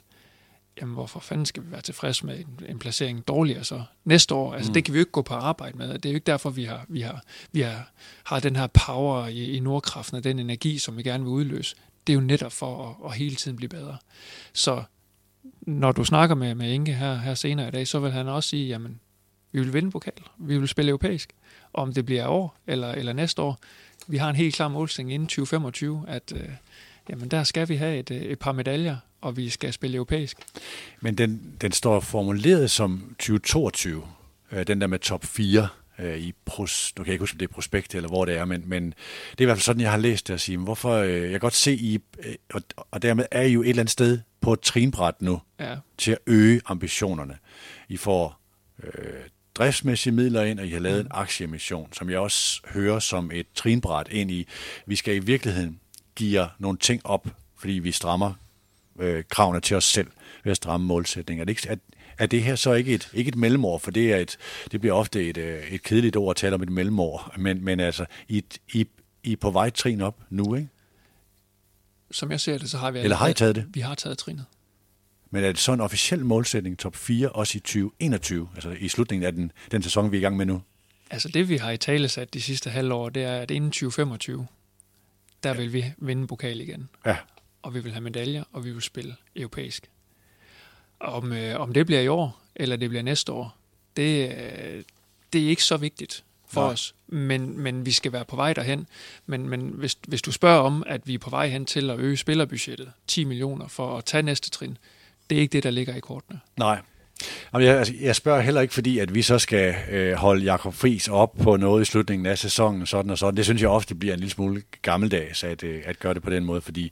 jamen 0.81 0.93
hvorfor 0.93 1.19
fanden 1.19 1.45
skal 1.45 1.63
vi 1.63 1.71
være 1.71 1.81
tilfreds 1.81 2.23
med 2.23 2.39
en, 2.39 2.65
en 2.69 2.79
placering 2.79 3.27
dårligere 3.27 3.63
så 3.63 3.83
næste 4.05 4.35
år? 4.35 4.53
Altså 4.53 4.69
mm. 4.69 4.73
det 4.73 4.83
kan 4.83 4.93
vi 4.93 4.99
jo 4.99 5.01
ikke 5.01 5.11
gå 5.11 5.21
på 5.21 5.33
arbejde 5.33 5.77
med. 5.77 5.93
Det 5.93 6.05
er 6.05 6.09
jo 6.09 6.15
ikke 6.15 6.25
derfor, 6.25 6.49
vi 6.49 6.63
har, 6.63 6.85
vi 6.87 7.01
har, 7.01 7.23
vi 7.51 7.61
har, 7.61 7.91
har 8.23 8.39
den 8.39 8.55
her 8.55 8.67
power 8.67 9.27
i, 9.27 9.51
i 9.51 9.59
nordkraften 9.59 10.17
og 10.17 10.23
den 10.23 10.39
energi, 10.39 10.77
som 10.77 10.97
vi 10.97 11.03
gerne 11.03 11.23
vil 11.23 11.31
udløse. 11.31 11.75
Det 12.07 12.13
er 12.13 12.15
jo 12.15 12.21
netop 12.21 12.51
for 12.51 12.89
at, 12.89 13.11
at 13.11 13.17
hele 13.17 13.35
tiden 13.35 13.57
blive 13.57 13.69
bedre. 13.69 13.97
Så 14.53 14.83
når 15.67 15.91
du 15.91 16.03
snakker 16.03 16.35
med, 16.35 16.55
med 16.55 16.71
Inge 16.71 16.93
her, 16.93 17.15
her 17.15 17.33
senere 17.33 17.67
i 17.67 17.71
dag, 17.71 17.87
så 17.87 17.99
vil 17.99 18.11
han 18.11 18.27
også 18.27 18.49
sige, 18.49 18.67
jamen 18.67 18.99
vi 19.51 19.59
vil 19.59 19.73
vinde 19.73 19.91
pokal, 19.91 20.13
vi 20.37 20.57
vil 20.57 20.67
spille 20.67 20.89
europæisk. 20.89 21.29
Om 21.73 21.93
det 21.93 22.05
bliver 22.05 22.27
år 22.27 22.57
eller, 22.67 22.91
eller 22.91 23.13
næste 23.13 23.41
år, 23.41 23.59
vi 24.07 24.17
har 24.17 24.29
en 24.29 24.35
helt 24.35 24.55
klar 24.55 24.67
målsætning 24.67 25.13
inden 25.13 25.27
2025, 25.27 26.05
at 26.07 26.33
øh, 26.35 26.49
jamen 27.09 27.31
der 27.31 27.43
skal 27.43 27.69
vi 27.69 27.75
have 27.75 27.97
et, 27.97 28.11
øh, 28.11 28.17
et 28.17 28.39
par 28.39 28.51
medaljer, 28.51 28.97
og 29.21 29.37
vi 29.37 29.49
skal 29.49 29.73
spille 29.73 29.95
europæisk. 29.95 30.37
Men 31.01 31.15
den, 31.15 31.41
den 31.61 31.71
står 31.71 31.99
formuleret 31.99 32.71
som 32.71 33.15
2022, 33.19 34.03
øh, 34.51 34.67
den 34.67 34.81
der 34.81 34.87
med 34.87 34.99
top 34.99 35.25
4 35.25 35.67
øh, 35.99 36.17
i 36.17 36.33
pros, 36.45 36.93
du 36.97 37.03
kan 37.03 37.13
ikke 37.13 37.21
huske, 37.21 37.35
om 37.35 37.37
det 37.37 37.49
er 37.49 37.53
prospekt 37.53 37.95
eller 37.95 38.09
hvor 38.09 38.25
det 38.25 38.37
er, 38.37 38.45
men, 38.45 38.63
men 38.65 38.85
det 39.31 39.37
er 39.37 39.41
i 39.41 39.45
hvert 39.45 39.57
fald 39.57 39.63
sådan, 39.63 39.81
jeg 39.81 39.91
har 39.91 39.97
læst 39.97 40.27
det 40.27 40.33
og 40.33 40.39
sige, 40.39 40.57
hvorfor, 40.57 40.93
øh, 40.93 41.21
jeg 41.21 41.29
kan 41.29 41.39
godt 41.39 41.53
se, 41.53 41.73
I, 41.73 41.99
øh, 42.19 42.35
og, 42.53 42.61
og 42.91 43.01
dermed 43.01 43.25
er 43.31 43.41
I 43.41 43.51
jo 43.51 43.61
et 43.61 43.69
eller 43.69 43.81
andet 43.81 43.91
sted 43.91 44.19
på 44.41 44.53
et 44.53 44.59
trinbræt 44.59 45.21
nu, 45.21 45.41
ja. 45.59 45.75
til 45.97 46.11
at 46.11 46.17
øge 46.27 46.61
ambitionerne. 46.65 47.37
I 47.89 47.97
får 47.97 48.39
øh, 48.83 48.91
driftsmæssige 49.55 50.13
midler 50.13 50.43
ind, 50.43 50.59
og 50.59 50.67
I 50.67 50.71
har 50.71 50.79
lavet 50.79 50.99
en 50.99 51.07
aktieemission, 51.11 51.93
som 51.93 52.09
jeg 52.09 52.19
også 52.19 52.61
hører 52.65 52.99
som 52.99 53.31
et 53.33 53.47
trinbræt 53.55 54.07
ind 54.11 54.31
i. 54.31 54.47
Vi 54.85 54.95
skal 54.95 55.15
i 55.15 55.19
virkeligheden 55.19 55.79
give 56.15 56.47
nogle 56.59 56.77
ting 56.77 57.05
op, 57.05 57.27
fordi 57.57 57.73
vi 57.73 57.91
strammer 57.91 58.33
øh, 58.99 59.23
kravene 59.29 59.59
til 59.59 59.77
os 59.77 59.85
selv 59.85 60.07
ved 60.43 60.51
at 60.51 60.57
stramme 60.57 60.87
målsætninger. 60.87 61.41
Er 61.41 61.45
det, 61.45 61.51
ikke, 61.51 61.69
er, 61.69 61.75
er 62.17 62.25
det 62.25 62.43
her 62.43 62.55
så 62.55 62.73
ikke 62.73 62.93
et, 62.93 63.09
ikke 63.13 63.29
et 63.29 63.35
mellemår, 63.35 63.77
for 63.77 63.91
det, 63.91 64.13
er 64.13 64.17
et, 64.17 64.37
det 64.71 64.81
bliver 64.81 64.93
ofte 64.95 65.29
et, 65.29 65.37
øh, 65.37 65.71
et 65.71 65.83
kedeligt 65.83 66.15
ord 66.15 66.29
at 66.29 66.35
tale 66.35 66.55
om 66.55 66.63
et 66.63 66.69
mellemår, 66.69 67.33
men, 67.37 67.63
men 67.63 67.79
altså, 67.79 68.05
I, 68.27 68.43
I, 68.73 68.87
I 69.23 69.31
er 69.31 69.37
på 69.37 69.51
vej 69.51 69.69
trin 69.69 70.01
op 70.01 70.21
nu, 70.29 70.55
ikke? 70.55 70.69
Som 72.11 72.31
jeg 72.31 72.39
ser 72.39 72.57
det, 72.57 72.69
så 72.69 72.77
har 72.77 72.91
vi... 72.91 72.99
Eller 72.99 73.17
har 73.17 73.27
I 73.27 73.33
taget 73.33 73.55
det? 73.55 73.65
Vi 73.73 73.79
har 73.79 73.95
taget 73.95 74.17
trinet. 74.17 74.45
Men 75.29 75.43
er 75.43 75.47
det 75.47 75.59
så 75.59 75.73
en 75.73 75.81
officiel 75.81 76.25
målsætning, 76.25 76.79
top 76.79 76.95
4, 76.95 77.29
også 77.29 77.57
i 77.57 77.59
2021, 77.59 78.49
altså 78.55 78.69
i 78.79 78.87
slutningen 78.87 79.25
af 79.25 79.33
den, 79.33 79.51
den 79.71 79.83
sæson, 79.83 80.11
vi 80.11 80.17
er 80.17 80.19
i 80.19 80.23
gang 80.23 80.37
med 80.37 80.45
nu? 80.45 80.61
Altså 81.09 81.29
det, 81.29 81.49
vi 81.49 81.57
har 81.57 81.71
i 81.71 81.77
tale 81.77 82.09
sat 82.09 82.33
de 82.33 82.41
sidste 82.41 82.69
halvår, 82.69 83.09
det 83.09 83.23
er, 83.23 83.35
at 83.35 83.51
inden 83.51 83.71
2025, 83.71 84.47
der 85.43 85.49
ja. 85.49 85.55
vil 85.55 85.73
vi 85.73 85.85
vinde 85.97 86.27
pokal 86.27 86.61
igen. 86.61 86.89
Ja. 87.05 87.17
Og 87.61 87.73
vi 87.73 87.79
vil 87.79 87.91
have 87.91 88.01
medaljer, 88.01 88.43
og 88.51 88.65
vi 88.65 88.71
vil 88.71 88.81
spille 88.81 89.15
europæisk. 89.35 89.89
Om, 90.99 91.33
øh, 91.33 91.59
om 91.59 91.73
det 91.73 91.85
bliver 91.85 92.01
i 92.01 92.07
år, 92.07 92.41
eller 92.55 92.75
det 92.75 92.89
bliver 92.89 93.03
næste 93.03 93.31
år, 93.31 93.57
det, 93.97 94.29
øh, 94.29 94.83
det 95.33 95.45
er 95.45 95.49
ikke 95.49 95.63
så 95.63 95.77
vigtigt 95.77 96.23
for 96.47 96.61
Nej. 96.61 96.71
os, 96.71 96.95
men, 97.07 97.59
men 97.59 97.85
vi 97.85 97.91
skal 97.91 98.11
være 98.11 98.25
på 98.25 98.35
vej 98.35 98.53
derhen. 98.53 98.87
Men, 99.25 99.49
men 99.49 99.61
hvis, 99.61 99.97
hvis 100.07 100.21
du 100.21 100.31
spørger 100.31 100.59
om, 100.59 100.83
at 100.87 101.07
vi 101.07 101.13
er 101.13 101.19
på 101.19 101.29
vej 101.29 101.47
hen 101.47 101.65
til 101.65 101.89
at 101.89 101.99
øge 101.99 102.17
spillerbudgettet 102.17 102.91
10 103.07 103.23
millioner 103.23 103.67
for 103.67 103.97
at 103.97 104.05
tage 104.05 104.23
næste 104.23 104.49
trin, 104.49 104.77
det 105.29 105.37
er 105.37 105.41
ikke 105.41 105.51
det, 105.51 105.63
der 105.63 105.71
ligger 105.71 105.95
i 105.95 105.99
kortene. 105.99 106.39
Nej. 106.57 106.79
Jeg, 107.53 107.77
altså, 107.77 107.93
jeg 108.01 108.15
spørger 108.15 108.41
heller 108.41 108.61
ikke, 108.61 108.73
fordi 108.73 108.99
at 108.99 109.15
vi 109.15 109.21
så 109.21 109.39
skal 109.39 109.75
øh, 109.91 110.13
holde 110.13 110.43
Jakob 110.43 110.73
Friis 110.73 111.07
op 111.07 111.35
på 111.43 111.57
noget 111.57 111.81
i 111.81 111.85
slutningen 111.85 112.25
af 112.25 112.37
sæsonen, 112.37 112.85
sådan 112.85 113.11
og 113.11 113.17
sådan. 113.17 113.37
Det 113.37 113.45
synes 113.45 113.61
jeg 113.61 113.69
ofte 113.69 113.95
bliver 113.95 114.13
en 114.13 114.19
lille 114.19 114.31
smule 114.31 114.63
gammeldags 114.81 115.43
at, 115.43 115.63
øh, 115.63 115.81
at 115.85 115.99
gøre 115.99 116.13
det 116.13 116.23
på 116.23 116.29
den 116.29 116.45
måde, 116.45 116.61
fordi 116.61 116.91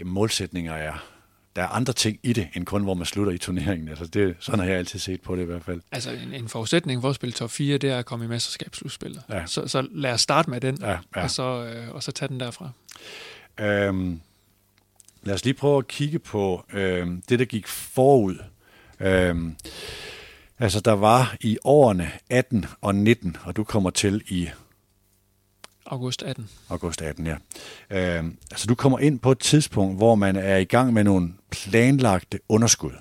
øh, 0.00 0.06
målsætninger 0.06 0.74
er, 0.74 1.04
der 1.58 1.64
er 1.64 1.68
andre 1.68 1.92
ting 1.92 2.18
i 2.22 2.32
det, 2.32 2.48
end 2.54 2.66
kun 2.66 2.82
hvor 2.82 2.94
man 2.94 3.06
slutter 3.06 3.32
i 3.32 3.38
turneringen. 3.38 3.88
Altså 3.88 4.06
det, 4.06 4.36
sådan 4.40 4.60
har 4.60 4.66
jeg 4.66 4.76
altid 4.76 4.98
set 4.98 5.20
på 5.20 5.36
det 5.36 5.42
i 5.42 5.44
hvert 5.44 5.64
fald. 5.64 5.80
Altså 5.92 6.10
en, 6.10 6.34
en 6.34 6.48
forudsætning 6.48 7.00
for 7.00 7.08
at 7.08 7.14
spille 7.14 7.32
top 7.32 7.50
4, 7.50 7.78
det 7.78 7.90
er 7.90 7.98
at 7.98 8.06
komme 8.06 8.24
i 8.24 8.28
mesterskabsslutspillet. 8.28 9.22
Ja. 9.30 9.46
Så, 9.46 9.68
så 9.68 9.86
lad 9.90 10.12
os 10.12 10.20
starte 10.20 10.50
med 10.50 10.60
den, 10.60 10.78
ja, 10.80 10.90
ja. 10.90 11.22
Og, 11.22 11.30
så, 11.30 11.42
øh, 11.42 11.94
og 11.94 12.02
så 12.02 12.12
tage 12.12 12.28
den 12.28 12.40
derfra. 12.40 12.70
Øhm, 13.60 14.20
lad 15.22 15.34
os 15.34 15.44
lige 15.44 15.54
prøve 15.54 15.78
at 15.78 15.88
kigge 15.88 16.18
på 16.18 16.64
øh, 16.72 17.08
det, 17.28 17.38
der 17.38 17.44
gik 17.44 17.66
forud. 17.66 18.36
Øh, 19.00 19.36
altså 20.58 20.80
der 20.80 20.92
var 20.92 21.36
i 21.40 21.58
årene 21.64 22.10
18 22.30 22.66
og 22.80 22.94
19, 22.94 23.36
og 23.42 23.56
du 23.56 23.64
kommer 23.64 23.90
til 23.90 24.22
i 24.28 24.48
August 25.90 26.22
18. 26.22 26.48
August 26.68 27.02
18, 27.02 27.26
ja. 27.26 27.36
Øh, 27.90 28.24
altså 28.50 28.66
du 28.66 28.74
kommer 28.74 28.98
ind 28.98 29.18
på 29.18 29.32
et 29.32 29.38
tidspunkt, 29.38 29.96
hvor 29.96 30.14
man 30.14 30.36
er 30.36 30.56
i 30.56 30.64
gang 30.64 30.92
med 30.92 31.04
nogle 31.04 31.32
planlagte 31.50 32.38
underskud. 32.48 32.92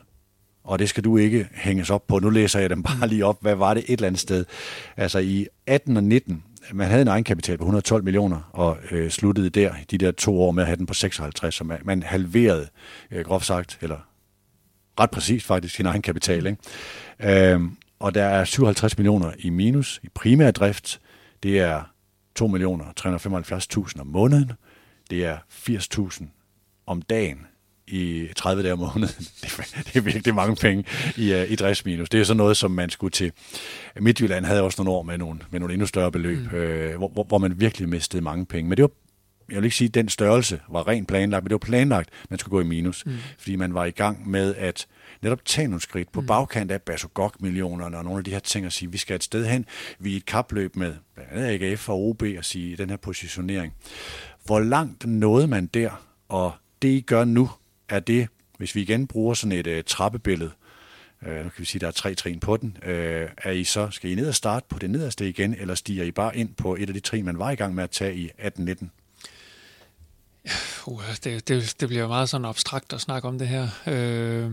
Og 0.64 0.80
det 0.80 0.90
skal 0.90 1.04
du 1.04 1.18
ikke 1.18 1.48
hænges 1.54 1.90
op 1.90 2.08
på. 2.08 2.20
Nu 2.20 2.30
læser 2.30 2.60
jeg 2.60 2.70
dem 2.70 2.84
bare 2.84 3.08
lige 3.08 3.26
op. 3.26 3.38
Hvad 3.42 3.56
var 3.56 3.74
det 3.74 3.84
et 3.84 3.92
eller 3.92 4.08
andet 4.08 4.22
sted? 4.22 4.46
Altså 4.98 5.20
i 5.20 5.48
18 5.68 5.98
og 5.98 6.04
19, 6.04 6.44
man 6.74 6.88
havde 6.88 7.02
en 7.02 7.08
egenkapital 7.08 7.58
på 7.58 7.64
112 7.64 8.04
millioner, 8.04 8.50
og 8.54 8.78
øh, 8.92 9.10
sluttede 9.10 9.50
der 9.50 9.74
de 9.92 9.98
der 9.98 10.12
to 10.12 10.42
år 10.42 10.52
med 10.52 10.64
at 10.64 10.68
have 10.68 10.78
den 10.78 10.86
på 10.86 10.94
56, 10.94 11.56
så 11.56 11.64
man, 11.64 11.80
man 11.84 12.04
halverede, 12.04 12.68
øh, 13.12 13.26
groft 13.26 13.46
sagt, 13.46 13.78
eller 13.82 13.98
ret 15.00 15.12
præcist 15.12 15.46
faktisk, 15.46 15.76
sin 15.76 15.86
egenkapital. 15.86 16.48
Ikke? 16.48 17.54
Øh, 17.54 17.62
og 18.00 18.16
der 18.16 18.24
er 18.24 18.46
57 18.46 18.98
millioner 18.98 19.32
i 19.40 19.50
minus 19.50 20.00
i 20.04 20.08
primær 20.14 20.52
drift. 20.52 21.00
Det 21.44 21.60
er 21.60 21.84
2 22.38 22.48
millioner 22.48 22.86
375.000 23.00 24.02
om 24.02 24.08
måneden. 24.08 24.52
Det 25.10 25.26
er 25.26 25.38
80.000 25.70 26.24
om 26.86 27.02
dagen 27.02 27.40
i 27.88 28.28
30 28.36 28.64
dage 28.64 28.74
om 28.74 28.80
måneden. 28.80 29.16
Det 29.86 29.96
er 29.96 30.02
virkelig 30.02 30.36
mange 30.36 30.56
penge 30.56 30.84
i, 31.18 31.34
uh, 31.34 31.52
i 31.52 31.56
driftsminus. 31.56 32.10
Det 32.10 32.20
er 32.20 32.24
sådan 32.24 32.38
noget, 32.38 32.58
som 32.58 32.72
man 32.72 32.90
skulle 32.90 33.12
til. 33.12 33.32
Midtjylland 34.00 34.46
havde 34.46 34.62
også 34.62 34.84
nogle 34.84 34.98
år 34.98 35.04
med 35.04 35.18
nogle, 35.18 35.40
med 35.52 35.60
nogle 35.60 35.74
endnu 35.74 35.88
større 35.88 36.12
beløb, 36.12 36.52
mm. 36.52 36.58
øh, 36.58 36.98
hvor, 36.98 37.24
hvor 37.24 37.38
man 37.38 37.60
virkelig 37.60 37.90
mistede 37.90 38.22
mange 38.22 38.46
penge. 38.46 38.70
Men 38.70 38.78
det 38.78 38.84
var 38.84 38.90
jeg 39.50 39.58
vil 39.58 39.64
ikke 39.64 39.76
sige, 39.76 39.88
at 39.88 39.94
den 39.94 40.10
størrelse 40.10 40.60
var 40.70 40.88
rent 40.88 41.08
planlagt, 41.08 41.44
men 41.44 41.50
det 41.50 41.54
var 41.54 41.68
planlagt, 41.68 42.10
at 42.24 42.30
man 42.30 42.40
skulle 42.40 42.52
gå 42.52 42.62
i 42.62 42.64
minus, 42.64 43.06
mm. 43.06 43.14
fordi 43.38 43.56
man 43.56 43.74
var 43.74 43.86
i 43.86 43.92
gang 43.92 44.30
med 44.30 44.56
at 44.56 44.88
netop 45.22 45.46
tage 45.46 45.68
nogle 45.68 45.82
skridt 45.82 46.12
på 46.12 46.22
mm. 46.22 46.28
bagkant 46.28 46.72
af 46.72 46.82
Basogok-millionerne 46.82 47.98
og 47.98 48.04
nogle 48.04 48.18
af 48.18 48.24
de 48.24 48.32
her 48.32 48.40
ting 48.40 48.66
og 48.66 48.72
sige, 48.72 48.92
vi 48.92 48.98
skal 48.98 49.16
et 49.16 49.24
sted 49.24 49.46
hen, 49.46 49.66
vi 50.00 50.14
er 50.14 50.18
et 50.18 50.26
kapløb 50.26 50.76
med 50.76 50.96
blandt 51.16 51.32
andet 51.32 51.72
AGF 51.72 51.90
og 51.90 52.10
OB 52.10 52.24
og 52.38 52.46
sige 52.46 52.78
den 52.78 52.90
her 52.90 52.98
positionering. 52.98 53.74
Hvor 54.46 54.60
langt 54.60 55.06
nåede 55.06 55.48
man 55.48 55.66
der, 55.66 56.04
og 56.30 56.52
det 56.82 56.88
I 56.88 57.02
gør 57.02 57.26
nu, 57.26 57.50
er 57.90 58.00
det, 58.00 58.28
hvis 58.58 58.76
vi 58.76 58.82
igen 58.82 59.08
bruger 59.08 59.34
sådan 59.34 59.52
et 59.52 59.68
uh, 59.68 59.74
trappebillede, 59.86 60.52
øh, 61.26 61.36
nu 61.36 61.50
kan 61.50 61.60
vi 61.60 61.66
sige, 61.66 61.80
at 61.80 61.82
der 61.82 61.88
er 61.88 61.92
tre 61.92 62.16
trin 62.16 62.40
på 62.40 62.58
den, 62.58 62.78
øh, 62.84 63.30
er 63.38 63.52
I 63.52 63.64
så, 63.64 63.90
skal 63.92 64.12
I 64.12 64.16
ned 64.16 64.28
og 64.28 64.36
starte 64.36 64.66
på 64.70 64.80
det 64.80 64.90
nederste 64.90 65.30
igen, 65.30 65.54
eller 65.54 65.76
stiger 65.76 66.04
I 66.04 66.12
bare 66.12 66.38
ind 66.38 66.54
på 66.56 66.76
et 66.76 66.88
af 66.88 66.94
de 66.94 67.00
trin, 67.00 67.26
man 67.26 67.40
var 67.40 67.52
i 67.52 67.56
gang 67.56 67.76
med 67.76 67.84
at 67.84 67.92
tage 67.92 68.16
i 68.16 68.30
18-19? 68.40 68.88
Uh, 70.86 71.02
det, 71.24 71.48
det, 71.48 71.76
det 71.80 71.88
bliver 71.88 72.08
meget 72.08 72.30
sådan 72.30 72.46
abstrakt 72.46 72.94
at 72.94 73.02
snakke 73.02 73.28
om 73.28 73.40
det 73.40 73.48
her. 73.48 73.68
Øh, 73.88 74.52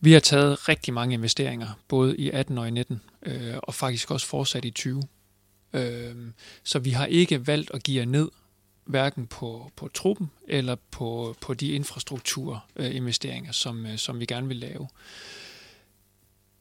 vi 0.00 0.12
har 0.12 0.20
taget 0.20 0.68
rigtig 0.68 0.94
mange 0.94 1.14
investeringer, 1.14 1.68
både 1.88 2.16
i 2.16 2.30
18 2.30 2.58
og 2.58 2.68
i 2.68 2.70
19, 2.70 3.00
øh, 3.22 3.54
og 3.62 3.74
faktisk 3.74 4.10
også 4.10 4.26
fortsat 4.26 4.64
i 4.64 4.70
20. 4.70 5.02
Øh, 5.72 6.16
så 6.62 6.78
vi 6.78 6.90
har 6.90 7.06
ikke 7.06 7.46
valgt 7.46 7.70
at 7.74 7.82
give 7.82 8.06
ned, 8.06 8.28
hverken 8.86 9.26
på, 9.26 9.70
på 9.76 9.88
truppen 9.88 10.30
eller 10.48 10.76
på, 10.90 11.36
på 11.40 11.54
de 11.54 11.68
infrastrukturinvesteringer, 11.68 13.52
som, 13.52 13.86
øh, 13.86 13.98
som 13.98 14.20
vi 14.20 14.26
gerne 14.26 14.48
vil 14.48 14.56
lave. 14.56 14.88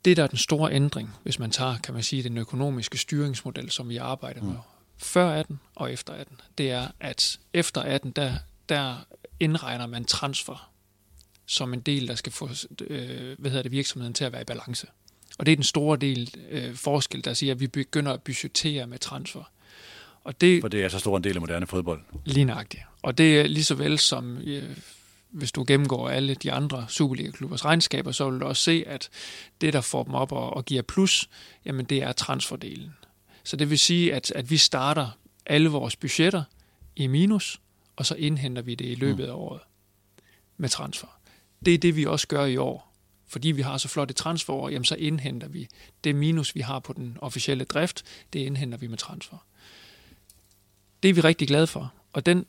Det, 0.06 0.18
der 0.18 0.24
er 0.24 0.28
den 0.28 0.38
store 0.38 0.74
ændring, 0.74 1.16
hvis 1.24 1.40
man 1.40 1.52
tager, 1.52 1.78
kan 1.78 1.94
man 1.94 2.04
sige, 2.04 2.24
den 2.24 2.38
økonomiske 2.38 2.98
styringsmodel, 2.98 3.72
som 3.72 3.90
vi 3.90 3.98
arbejder 3.98 4.42
med, 4.42 4.52
mm. 4.52 4.60
før 4.98 5.30
18 5.30 5.60
og 5.76 5.94
efter 5.94 6.14
18, 6.14 6.42
det 6.58 6.72
er, 6.72 6.88
at 7.00 7.40
efter 7.54 7.82
18, 7.82 8.12
der, 8.12 8.34
der 8.70 9.06
indregner 9.40 9.88
man 9.88 10.06
transfer 10.06 10.72
som 11.46 11.74
en 11.74 11.82
del, 11.82 12.08
der 12.08 12.16
skal 12.16 12.32
få 12.32 12.50
øh, 12.82 13.36
hvad 13.40 13.52
hedder 13.52 13.64
det, 13.64 13.72
virksomheden 13.72 14.14
til 14.14 14.26
at 14.26 14.32
være 14.32 14.42
i 14.42 14.46
balance. 14.46 14.88
Og 15.38 15.46
det 15.46 15.52
er 15.52 15.56
den 15.56 15.64
store 15.64 15.98
del 15.98 16.36
øh, 16.50 16.76
forskel, 16.76 17.24
der 17.24 17.34
siger, 17.34 17.54
at 17.54 17.60
vi 17.60 17.68
begynder 17.68 18.14
at 18.14 18.22
budgettere 18.22 18.88
med 18.88 19.00
transfer. 19.00 19.44
Og 20.24 20.42
det, 20.42 20.62
For 20.62 20.68
det 20.68 20.84
er 20.84 20.90
så 20.90 21.00
stor 21.00 21.18
en 21.18 21.24
del 21.24 21.36
af 21.36 21.42
moderne 21.42 21.68
fodbold. 21.68 22.02
Lige 22.26 22.46
nøjagtigt. 22.46 22.84
Og 23.02 23.18
det 23.18 23.40
er 23.40 23.48
lige 23.48 23.64
så 23.64 23.76
vel 23.76 24.00
som, 24.00 24.38
øh, 24.38 24.78
hvis 25.30 25.52
du 25.52 25.66
gennemgår 25.68 26.10
alle 26.10 26.36
de 26.36 26.52
andre 26.52 26.86
Superliga-klubbers 26.90 27.66
regnskaber, 27.66 28.12
så 28.12 28.30
vil 28.30 28.40
du 28.40 28.46
også 28.46 28.64
se, 28.64 28.84
at 28.88 29.10
det, 29.62 29.74
der 29.74 29.82
får 29.82 30.04
dem 30.04 30.14
op 30.14 30.32
og, 30.32 30.54
og 30.54 30.66
giver 30.66 30.82
plus, 30.82 31.30
jamen 31.66 31.86
det 31.86 32.04
er 32.04 32.12
transferdelen. 32.12 32.94
Så 33.44 33.56
det 33.56 33.70
vil 33.70 33.80
sige, 33.80 34.14
at, 34.14 34.32
at 34.32 34.50
vi 34.50 34.58
starter 34.58 35.10
alle 35.46 35.70
vores 35.70 35.96
budgetter 35.96 36.44
i 36.96 37.08
minus, 37.08 37.62
og 37.96 38.06
så 38.06 38.16
indhenter 38.16 38.62
vi 38.62 38.76
det 38.76 38.86
i 38.86 38.96
løbet 38.96 39.26
af 39.26 39.34
året 39.34 39.62
med 40.58 40.70
transfer. 40.70 41.15
Det 41.66 41.74
er 41.74 41.78
det, 41.78 41.96
vi 41.96 42.06
også 42.06 42.28
gør 42.28 42.46
i 42.46 42.58
år. 42.58 42.92
Fordi 43.28 43.52
vi 43.52 43.62
har 43.62 43.78
så 43.78 43.88
flotte 43.88 44.14
transferår, 44.14 44.70
jamen 44.70 44.86
så 44.86 44.96
indhenter 44.96 45.48
vi 45.48 45.68
det 46.04 46.16
minus, 46.16 46.56
vi 46.56 46.62
har 46.62 46.80
på 46.80 46.94
den 46.94 47.18
officielle 47.22 47.64
drift, 47.64 48.04
det 48.34 48.40
indhenter 48.40 48.78
vi 48.78 48.88
med 48.88 48.98
transfer. 48.98 49.38
Det 51.04 51.10
er 51.10 51.14
vi 51.14 51.22
rigtig 51.22 51.48
glade 51.48 51.68
for. 51.68 51.94
Og 52.14 52.26
den 52.26 52.46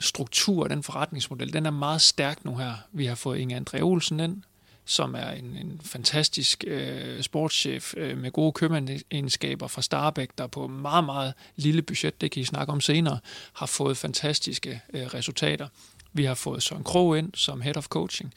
struktur, 0.00 0.68
den 0.68 0.82
forretningsmodel, 0.82 1.52
den 1.52 1.66
er 1.66 1.70
meget 1.70 2.00
stærk 2.00 2.44
nu 2.44 2.56
her. 2.56 2.74
Vi 2.92 3.06
har 3.06 3.14
fået 3.14 3.38
Inge 3.38 3.60
André 3.60 3.80
Olsen 3.80 4.20
ind, 4.20 4.42
som 4.84 5.14
er 5.14 5.30
en, 5.30 5.56
en 5.56 5.80
fantastisk 5.84 6.64
øh, 6.66 7.22
sportschef 7.22 7.94
øh, 7.96 8.18
med 8.18 8.30
gode 8.30 8.52
købmandsegenskaber 8.52 9.66
fra 9.66 9.82
Starbæk, 9.82 10.28
der 10.38 10.46
på 10.46 10.66
meget, 10.66 11.04
meget 11.04 11.34
lille 11.56 11.82
budget, 11.82 12.20
det 12.20 12.30
kan 12.30 12.40
I 12.40 12.44
snakke 12.44 12.72
om 12.72 12.80
senere, 12.80 13.18
har 13.52 13.66
fået 13.66 13.96
fantastiske 13.96 14.80
øh, 14.94 15.06
resultater. 15.06 15.68
Vi 16.16 16.24
har 16.24 16.34
fået 16.34 16.62
Søren 16.62 16.84
Krog 16.84 17.18
ind 17.18 17.30
som 17.34 17.60
head 17.60 17.76
of 17.76 17.86
coaching 17.86 18.34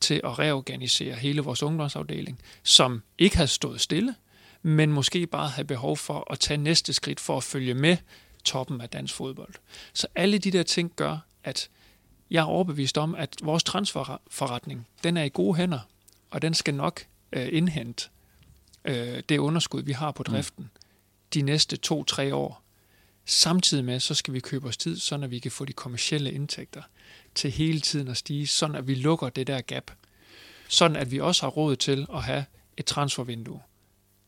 til 0.00 0.20
at 0.24 0.38
reorganisere 0.38 1.14
hele 1.14 1.40
vores 1.40 1.62
ungdomsafdeling, 1.62 2.38
som 2.62 3.02
ikke 3.18 3.36
har 3.36 3.46
stået 3.46 3.80
stille, 3.80 4.14
men 4.62 4.92
måske 4.92 5.26
bare 5.26 5.48
har 5.48 5.62
behov 5.62 5.96
for 5.96 6.32
at 6.32 6.38
tage 6.38 6.58
næste 6.58 6.92
skridt 6.92 7.20
for 7.20 7.36
at 7.36 7.44
følge 7.44 7.74
med 7.74 7.96
toppen 8.44 8.80
af 8.80 8.88
dansk 8.88 9.14
fodbold. 9.14 9.54
Så 9.92 10.06
alle 10.14 10.38
de 10.38 10.50
der 10.50 10.62
ting 10.62 10.92
gør, 10.96 11.18
at 11.44 11.68
jeg 12.30 12.40
er 12.40 12.44
overbevist 12.44 12.98
om, 12.98 13.14
at 13.14 13.36
vores 13.42 13.64
transferforretning, 13.64 14.86
den 15.04 15.16
er 15.16 15.22
i 15.22 15.28
gode 15.28 15.56
hænder, 15.56 15.80
og 16.30 16.42
den 16.42 16.54
skal 16.54 16.74
nok 16.74 17.06
øh, 17.32 17.48
indhente 17.52 18.08
øh, 18.84 19.22
det 19.28 19.38
underskud, 19.38 19.82
vi 19.82 19.92
har 19.92 20.10
på 20.10 20.24
mm. 20.26 20.32
driften, 20.32 20.64
mm. 20.64 20.80
de 21.34 21.42
næste 21.42 21.76
to-tre 21.76 22.34
år. 22.34 22.62
Samtidig 23.30 23.84
med, 23.84 24.00
så 24.00 24.14
skal 24.14 24.34
vi 24.34 24.40
købe 24.40 24.68
os 24.68 24.76
tid, 24.76 24.98
så 24.98 25.16
vi 25.16 25.38
kan 25.38 25.50
få 25.50 25.64
de 25.64 25.72
kommercielle 25.72 26.32
indtægter 26.32 26.82
til 27.34 27.50
hele 27.50 27.80
tiden 27.80 28.08
at 28.08 28.16
stige, 28.16 28.46
sådan 28.46 28.76
at 28.76 28.88
vi 28.88 28.94
lukker 28.94 29.28
det 29.28 29.46
der 29.46 29.60
gap. 29.60 29.90
Sådan 30.68 30.96
at 30.96 31.10
vi 31.10 31.20
også 31.20 31.42
har 31.42 31.50
råd 31.50 31.76
til 31.76 32.06
at 32.14 32.22
have 32.22 32.44
et 32.76 32.86
transfervindue, 32.86 33.60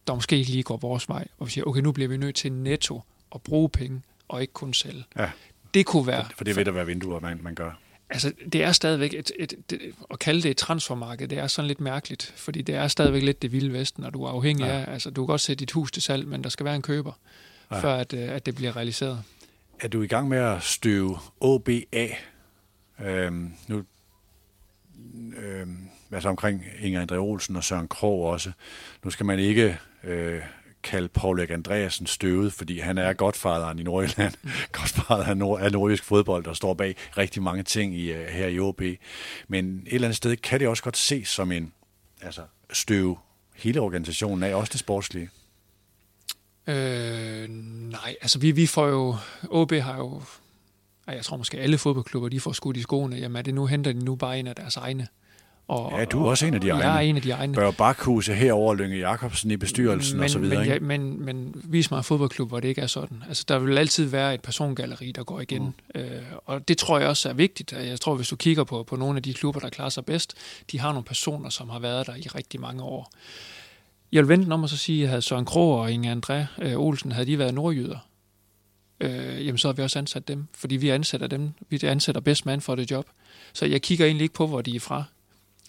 der 0.07 0.15
måske 0.15 0.37
ikke 0.37 0.51
lige 0.51 0.63
går 0.63 0.77
vores 0.77 1.09
vej, 1.09 1.29
og 1.39 1.47
vi 1.47 1.51
siger, 1.51 1.65
okay, 1.65 1.81
nu 1.81 1.93
bliver 1.93 2.09
vi 2.09 2.17
nødt 2.17 2.37
til 2.37 2.53
netto 2.53 3.03
at 3.35 3.43
bruge 3.43 3.69
penge, 3.69 4.03
og 4.29 4.41
ikke 4.41 4.53
kun 4.53 4.75
sælge. 4.75 5.05
Ja. 5.17 5.31
Det 5.75 5.87
kunne 5.87 6.07
være... 6.07 6.27
For 6.37 6.45
det 6.45 6.57
vil 6.57 6.67
der 6.67 6.73
være 6.73 6.87
vinduer, 6.87 7.21
man, 7.21 7.41
man 7.43 7.55
gør. 7.55 7.79
Altså, 8.11 8.33
det 8.53 8.63
er 8.63 8.73
stadigvæk, 8.73 9.15
et, 9.15 9.33
et, 9.39 9.55
et, 9.73 9.95
at 10.11 10.19
kalde 10.19 10.43
det 10.43 10.51
et 10.51 10.57
transfermarked, 10.57 11.29
det 11.29 11.39
er 11.39 11.47
sådan 11.47 11.69
lidt 11.69 11.81
mærkeligt, 11.81 12.33
fordi 12.37 12.63
det 12.63 12.75
er 12.75 12.89
stadigvæk 12.89 13.23
lidt 13.23 13.43
det 13.43 13.53
vilde 13.53 13.73
vesten, 13.73 14.05
og 14.05 14.15
du 14.15 14.25
er 14.25 14.31
afhængig 14.31 14.65
ja. 14.65 14.81
af, 14.81 14.93
altså 14.93 15.11
du 15.11 15.23
kan 15.23 15.27
godt 15.27 15.41
sætte 15.41 15.61
dit 15.61 15.71
hus 15.71 15.93
til 15.93 16.03
salg, 16.03 16.29
men 16.29 16.45
der 16.45 16.51
skal 16.51 16.65
være 16.65 16.77
en 16.77 16.83
køber, 16.83 17.13
ja. 17.77 17.81
før 17.81 17.95
at, 17.95 18.13
øh, 18.13 18.29
at 18.29 18.47
det 18.47 18.55
bliver 18.55 18.77
realiseret. 18.77 19.23
Er 19.81 19.89
du 19.89 20.03
i 20.03 20.07
gang 20.07 20.29
med 20.29 20.39
at 20.39 20.63
støve 20.63 21.19
OBA 21.41 22.07
Øhm, 23.01 23.53
nu, 23.69 23.85
øhm, 25.37 25.89
altså 26.13 26.29
omkring 26.29 26.65
Inger 26.81 27.07
André 27.07 27.17
Olsen 27.17 27.57
og 27.57 27.65
Søren 27.65 27.89
Krog 27.89 28.25
også. 28.25 28.53
Nu 29.05 29.11
skal 29.11 29.27
man 29.27 29.39
ikke 29.39 29.79
øh, 30.05 30.41
kalde 30.83 31.09
Paul 31.09 31.39
Erik 31.39 31.51
Andreasen 31.51 32.07
støvet, 32.07 32.53
fordi 32.53 32.79
han 32.79 32.99
er 32.99 33.13
godfaderen 33.13 33.79
i 33.79 33.83
Nordjylland, 33.83 34.35
mm. 34.43 34.51
godfaderen 34.73 35.31
af, 35.31 35.37
nord, 35.37 35.61
af 35.61 35.73
nordjysk 35.73 36.05
fodbold, 36.05 36.45
der 36.45 36.53
står 36.53 36.75
bag 36.75 36.97
rigtig 37.19 37.43
mange 37.43 37.63
ting 37.63 37.95
i, 37.95 38.13
uh, 38.13 38.19
her 38.19 38.47
i 38.47 38.59
OB. 38.59 38.83
Men 39.49 39.83
et 39.87 39.95
eller 39.95 40.09
andet 40.09 40.17
sted 40.17 40.37
kan 40.37 40.61
det 40.61 40.69
også 40.69 40.83
godt 40.83 40.97
ses 40.97 41.29
som 41.29 41.53
en 41.53 41.73
altså, 42.23 42.43
støv 42.73 43.19
hele 43.55 43.81
organisationen 43.81 44.43
af, 44.43 44.55
også 44.55 44.71
det 44.73 44.81
sportslige. 44.81 45.31
Øh, 46.67 47.49
nej, 47.49 48.17
altså 48.21 48.39
vi, 48.39 48.51
vi 48.51 48.67
får 48.67 48.87
jo, 48.87 49.17
OB 49.51 49.73
har 49.73 49.97
jo 49.97 50.23
jeg 51.07 51.25
tror 51.25 51.37
måske 51.37 51.59
alle 51.59 51.79
fodboldklubber, 51.79 52.29
de 52.29 52.41
får 52.41 52.53
skudt 52.53 52.77
i 52.77 52.83
skoene, 52.83 53.17
jamen 53.17 53.37
er 53.37 53.43
det 53.43 53.55
nu, 53.55 53.67
henter 53.67 53.93
de 53.93 54.05
nu 54.05 54.15
bare 54.15 54.39
en 54.39 54.47
af 54.47 54.55
deres 54.55 54.77
egne. 54.77 55.09
Og, 55.69 55.99
ja, 55.99 56.05
du 56.05 56.25
er 56.25 56.31
også 56.31 56.47
en 56.47 56.55
af 56.55 56.61
de 56.61 56.69
egne. 56.69 56.85
Jeg 56.85 56.97
er 56.97 57.01
en 57.01 57.17
af 57.17 57.23
de 57.23 57.31
egne. 57.31 57.55
Bør 57.55 57.71
Bakhuse 57.71 58.35
herover 58.35 58.75
Lønge 58.75 58.97
Jacobsen 58.97 59.51
i 59.51 59.57
bestyrelsen 59.57 60.17
men, 60.17 60.25
og 60.25 60.31
så 60.31 60.39
videre. 60.39 60.59
Men, 60.59 60.69
ja, 60.69 60.79
men, 60.81 61.25
men 61.25 61.55
vis 61.65 61.91
mig 61.91 61.99
en 61.99 62.05
fodboldklub, 62.05 62.49
hvor 62.49 62.61
det 62.61 62.69
ikke 62.69 62.81
er 62.81 62.87
sådan. 62.87 63.23
Altså, 63.29 63.45
der 63.49 63.59
vil 63.59 63.79
altid 63.79 64.05
være 64.05 64.35
et 64.35 64.41
persongalleri, 64.41 65.13
der 65.13 65.25
går 65.25 65.41
igen. 65.41 65.75
Mm. 65.95 66.01
Øh, 66.01 66.23
og 66.45 66.69
det 66.69 66.79
tror 66.79 66.99
jeg 66.99 67.09
også 67.09 67.29
er 67.29 67.33
vigtigt. 67.33 67.73
Jeg 67.73 68.01
tror, 68.01 68.15
hvis 68.15 68.29
du 68.29 68.37
kigger 68.37 68.65
på, 68.65 68.83
på 68.83 68.97
nogle 68.97 69.17
af 69.17 69.23
de 69.23 69.35
klubber, 69.35 69.61
der 69.61 69.69
klarer 69.69 69.89
sig 69.89 70.05
bedst, 70.05 70.35
de 70.73 70.81
har 70.81 70.89
nogle 70.89 71.05
personer, 71.05 71.51
som 71.51 71.69
har 71.69 71.79
været 71.79 72.07
der 72.07 72.15
i 72.17 72.29
rigtig 72.35 72.61
mange 72.61 72.83
år. 72.83 73.13
Jeg 74.13 74.23
vil 74.23 74.29
vente 74.29 74.53
om 74.53 74.65
at 74.65 74.71
så 74.71 74.77
sige, 74.77 75.09
at 75.09 75.25
Søren 75.25 75.45
Krog 75.45 75.81
og 75.81 75.93
Inge 75.93 76.13
André 76.13 76.63
øh, 76.65 76.79
Olsen, 76.79 77.13
havde 77.13 77.27
de 77.27 77.39
været 77.39 77.55
nordjyder, 77.55 77.99
øh, 79.01 79.47
jamen 79.47 79.59
så 79.59 79.69
har 79.69 79.73
vi 79.73 79.83
også 79.83 79.99
ansat 79.99 80.29
dem, 80.29 80.47
fordi 80.55 80.77
vi 80.77 80.89
ansætter 80.89 81.27
dem, 81.27 81.51
vi 81.69 81.81
ansætter 81.83 82.21
bedst 82.21 82.47
mand 82.47 82.61
for 82.61 82.75
det 82.75 82.91
job. 82.91 83.07
Så 83.53 83.67
jeg 83.67 83.83
kigger 83.83 84.07
egentlig 84.07 84.25
ikke 84.25 84.35
på, 84.35 84.47
hvor 84.47 84.61
de 84.61 84.77
er 84.77 84.81
fra. 84.81 85.05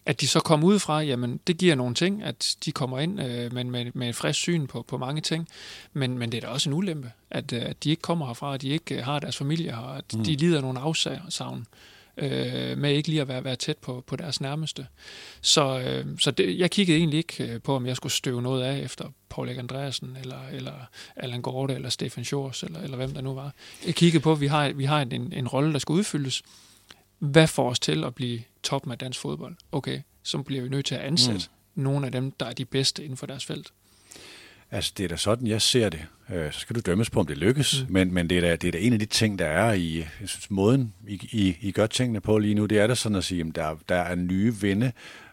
At 0.06 0.21
de 0.21 0.27
så 0.27 0.39
kommer 0.39 0.67
ud 0.67 0.79
fra, 0.79 1.01
jamen 1.01 1.39
det 1.47 1.58
giver 1.58 1.75
nogle 1.75 1.95
ting, 1.95 2.23
at 2.23 2.56
de 2.65 2.71
kommer 2.71 2.99
ind 2.99 3.21
øh, 3.21 3.53
med, 3.53 3.63
med, 3.63 3.91
med 3.93 4.10
et 4.10 4.15
frisk 4.15 4.39
syn 4.39 4.67
på, 4.67 4.82
på 4.82 4.97
mange 4.97 5.21
ting, 5.21 5.47
men, 5.93 6.17
men 6.17 6.32
det 6.32 6.38
er 6.38 6.41
da 6.41 6.47
også 6.47 6.69
en 6.69 6.73
ulempe, 6.73 7.12
at, 7.29 7.53
øh, 7.53 7.62
at 7.65 7.84
de 7.84 7.89
ikke 7.89 8.01
kommer 8.01 8.25
herfra, 8.25 8.53
at 8.53 8.62
de 8.62 8.69
ikke 8.69 8.95
øh, 8.95 9.03
har 9.03 9.19
deres 9.19 9.38
familie 9.38 9.71
her, 9.71 9.97
at 9.97 10.13
mm. 10.13 10.23
de 10.23 10.36
lider 10.36 10.62
nogle 10.62 10.79
afsavn 10.79 11.65
øh, 12.17 12.78
med 12.78 12.93
ikke 12.93 13.10
lige 13.10 13.21
at 13.21 13.28
være, 13.28 13.43
være 13.43 13.56
tæt 13.56 13.78
på, 13.78 14.04
på 14.08 14.15
deres 14.15 14.41
nærmeste. 14.41 14.88
Så, 15.41 15.80
øh, 15.80 16.06
så 16.19 16.32
det, 16.32 16.60
jeg 16.60 16.71
kiggede 16.71 16.97
egentlig 16.97 17.17
ikke 17.17 17.54
øh, 17.54 17.62
på, 17.62 17.76
om 17.76 17.86
jeg 17.86 17.95
skulle 17.95 18.13
støve 18.13 18.41
noget 18.41 18.63
af 18.63 18.80
efter 18.80 19.06
Paul 19.30 19.47
Erik 19.47 19.58
Andreasen, 19.58 20.17
eller, 20.21 20.47
eller 20.52 20.73
Allan 21.15 21.41
Gorte, 21.41 21.73
eller 21.73 21.89
Stefan 21.89 22.26
Schors, 22.26 22.63
eller, 22.63 22.82
eller 22.82 22.97
hvem 22.97 23.13
der 23.13 23.21
nu 23.21 23.34
var. 23.34 23.54
Jeg 23.86 23.95
kiggede 23.95 24.23
på, 24.23 24.32
at 24.32 24.41
vi 24.41 24.47
har, 24.47 24.73
vi 24.73 24.86
har 24.86 25.02
en, 25.02 25.34
en 25.34 25.47
rolle, 25.47 25.73
der 25.73 25.80
skal 25.80 25.93
udfyldes. 25.93 26.43
Hvad 27.19 27.47
får 27.47 27.69
os 27.69 27.80
til 27.80 28.04
at 28.04 28.15
blive 28.15 28.41
toppen 28.63 28.91
af 28.91 28.97
dansk 28.97 29.19
fodbold? 29.19 29.56
Okay, 29.71 30.02
så 30.23 30.38
bliver 30.38 30.62
vi 30.62 30.69
nødt 30.69 30.86
til 30.86 30.95
at 30.95 31.02
ansætte 31.02 31.47
mm. 31.76 31.84
nogle 31.84 32.06
af 32.06 32.12
dem, 32.12 32.32
der 32.32 32.45
er 32.45 32.54
de 32.54 32.65
bedste 32.65 33.04
inden 33.04 33.17
for 33.17 33.26
deres 33.26 33.45
felt. 33.45 33.71
Altså, 34.74 34.94
det 34.98 35.04
er 35.04 35.08
da 35.08 35.16
sådan, 35.16 35.48
jeg 35.48 35.62
ser 35.62 35.90
det. 35.90 36.06
Øh, 36.34 36.52
så 36.52 36.60
skal 36.60 36.76
du 36.76 36.82
dømmes 36.82 37.10
på, 37.10 37.20
om 37.20 37.28
det 37.28 37.38
lykkes. 37.38 37.86
Mm. 37.88 37.94
Men, 37.94 38.14
men 38.14 38.30
det, 38.30 38.38
er 38.38 38.42
da, 38.42 38.56
det 38.56 38.68
er 38.68 38.72
da 38.72 38.78
en 38.78 38.94
af 38.94 39.00
de 39.00 39.06
ting, 39.06 39.40
der 39.40 39.46
er 39.46 39.74
i 39.74 39.98
jeg 39.98 40.30
synes, 40.30 40.52
måden, 40.52 40.94
I, 41.08 41.30
I, 41.32 41.58
I 41.62 41.72
gør 41.72 41.88
tingene 41.88 42.22
på 42.22 42.38
lige 42.38 42.54
nu. 42.54 42.66
Det 42.66 42.80
er 42.80 42.88
da 42.88 42.96
sådan 42.96 43.16
at 43.16 43.24
sige, 43.24 43.42
at 43.42 43.56
der, 43.56 43.78
der 43.90 43.96
er 43.96 44.16
nye 44.16 44.56
vinde. 44.56 44.92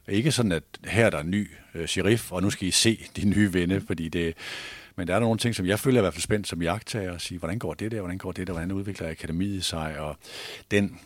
Ikke 0.08 0.32
sådan, 0.32 0.52
at 0.52 0.62
her 0.84 1.06
er 1.06 1.10
der 1.10 1.20
en 1.20 1.30
ny 1.30 1.50
uh, 1.74 1.84
sheriff, 1.84 2.32
og 2.32 2.42
nu 2.42 2.50
skal 2.50 2.68
I 2.68 2.70
se 2.70 3.06
de 3.16 3.28
nye 3.28 3.52
vinde, 3.52 3.80
fordi 3.86 4.08
det... 4.08 4.34
Men 4.96 5.08
der 5.08 5.14
er 5.14 5.20
nogle 5.20 5.38
ting, 5.38 5.54
som 5.54 5.66
jeg 5.66 5.78
føler 5.78 6.00
i 6.00 6.02
hvert 6.02 6.14
fald 6.14 6.22
spændt 6.22 6.48
som 6.48 6.62
jagttager, 6.62 7.12
og 7.12 7.20
sige, 7.20 7.38
hvordan 7.38 7.58
går 7.58 7.74
det 7.74 7.92
der, 7.92 8.00
hvordan 8.00 8.18
går 8.18 8.32
det 8.32 8.46
der, 8.46 8.52
hvordan 8.52 8.72
udvikler 8.72 9.10
akademiet 9.10 9.64
sig, 9.64 9.98
og 9.98 10.16
den 10.70 10.98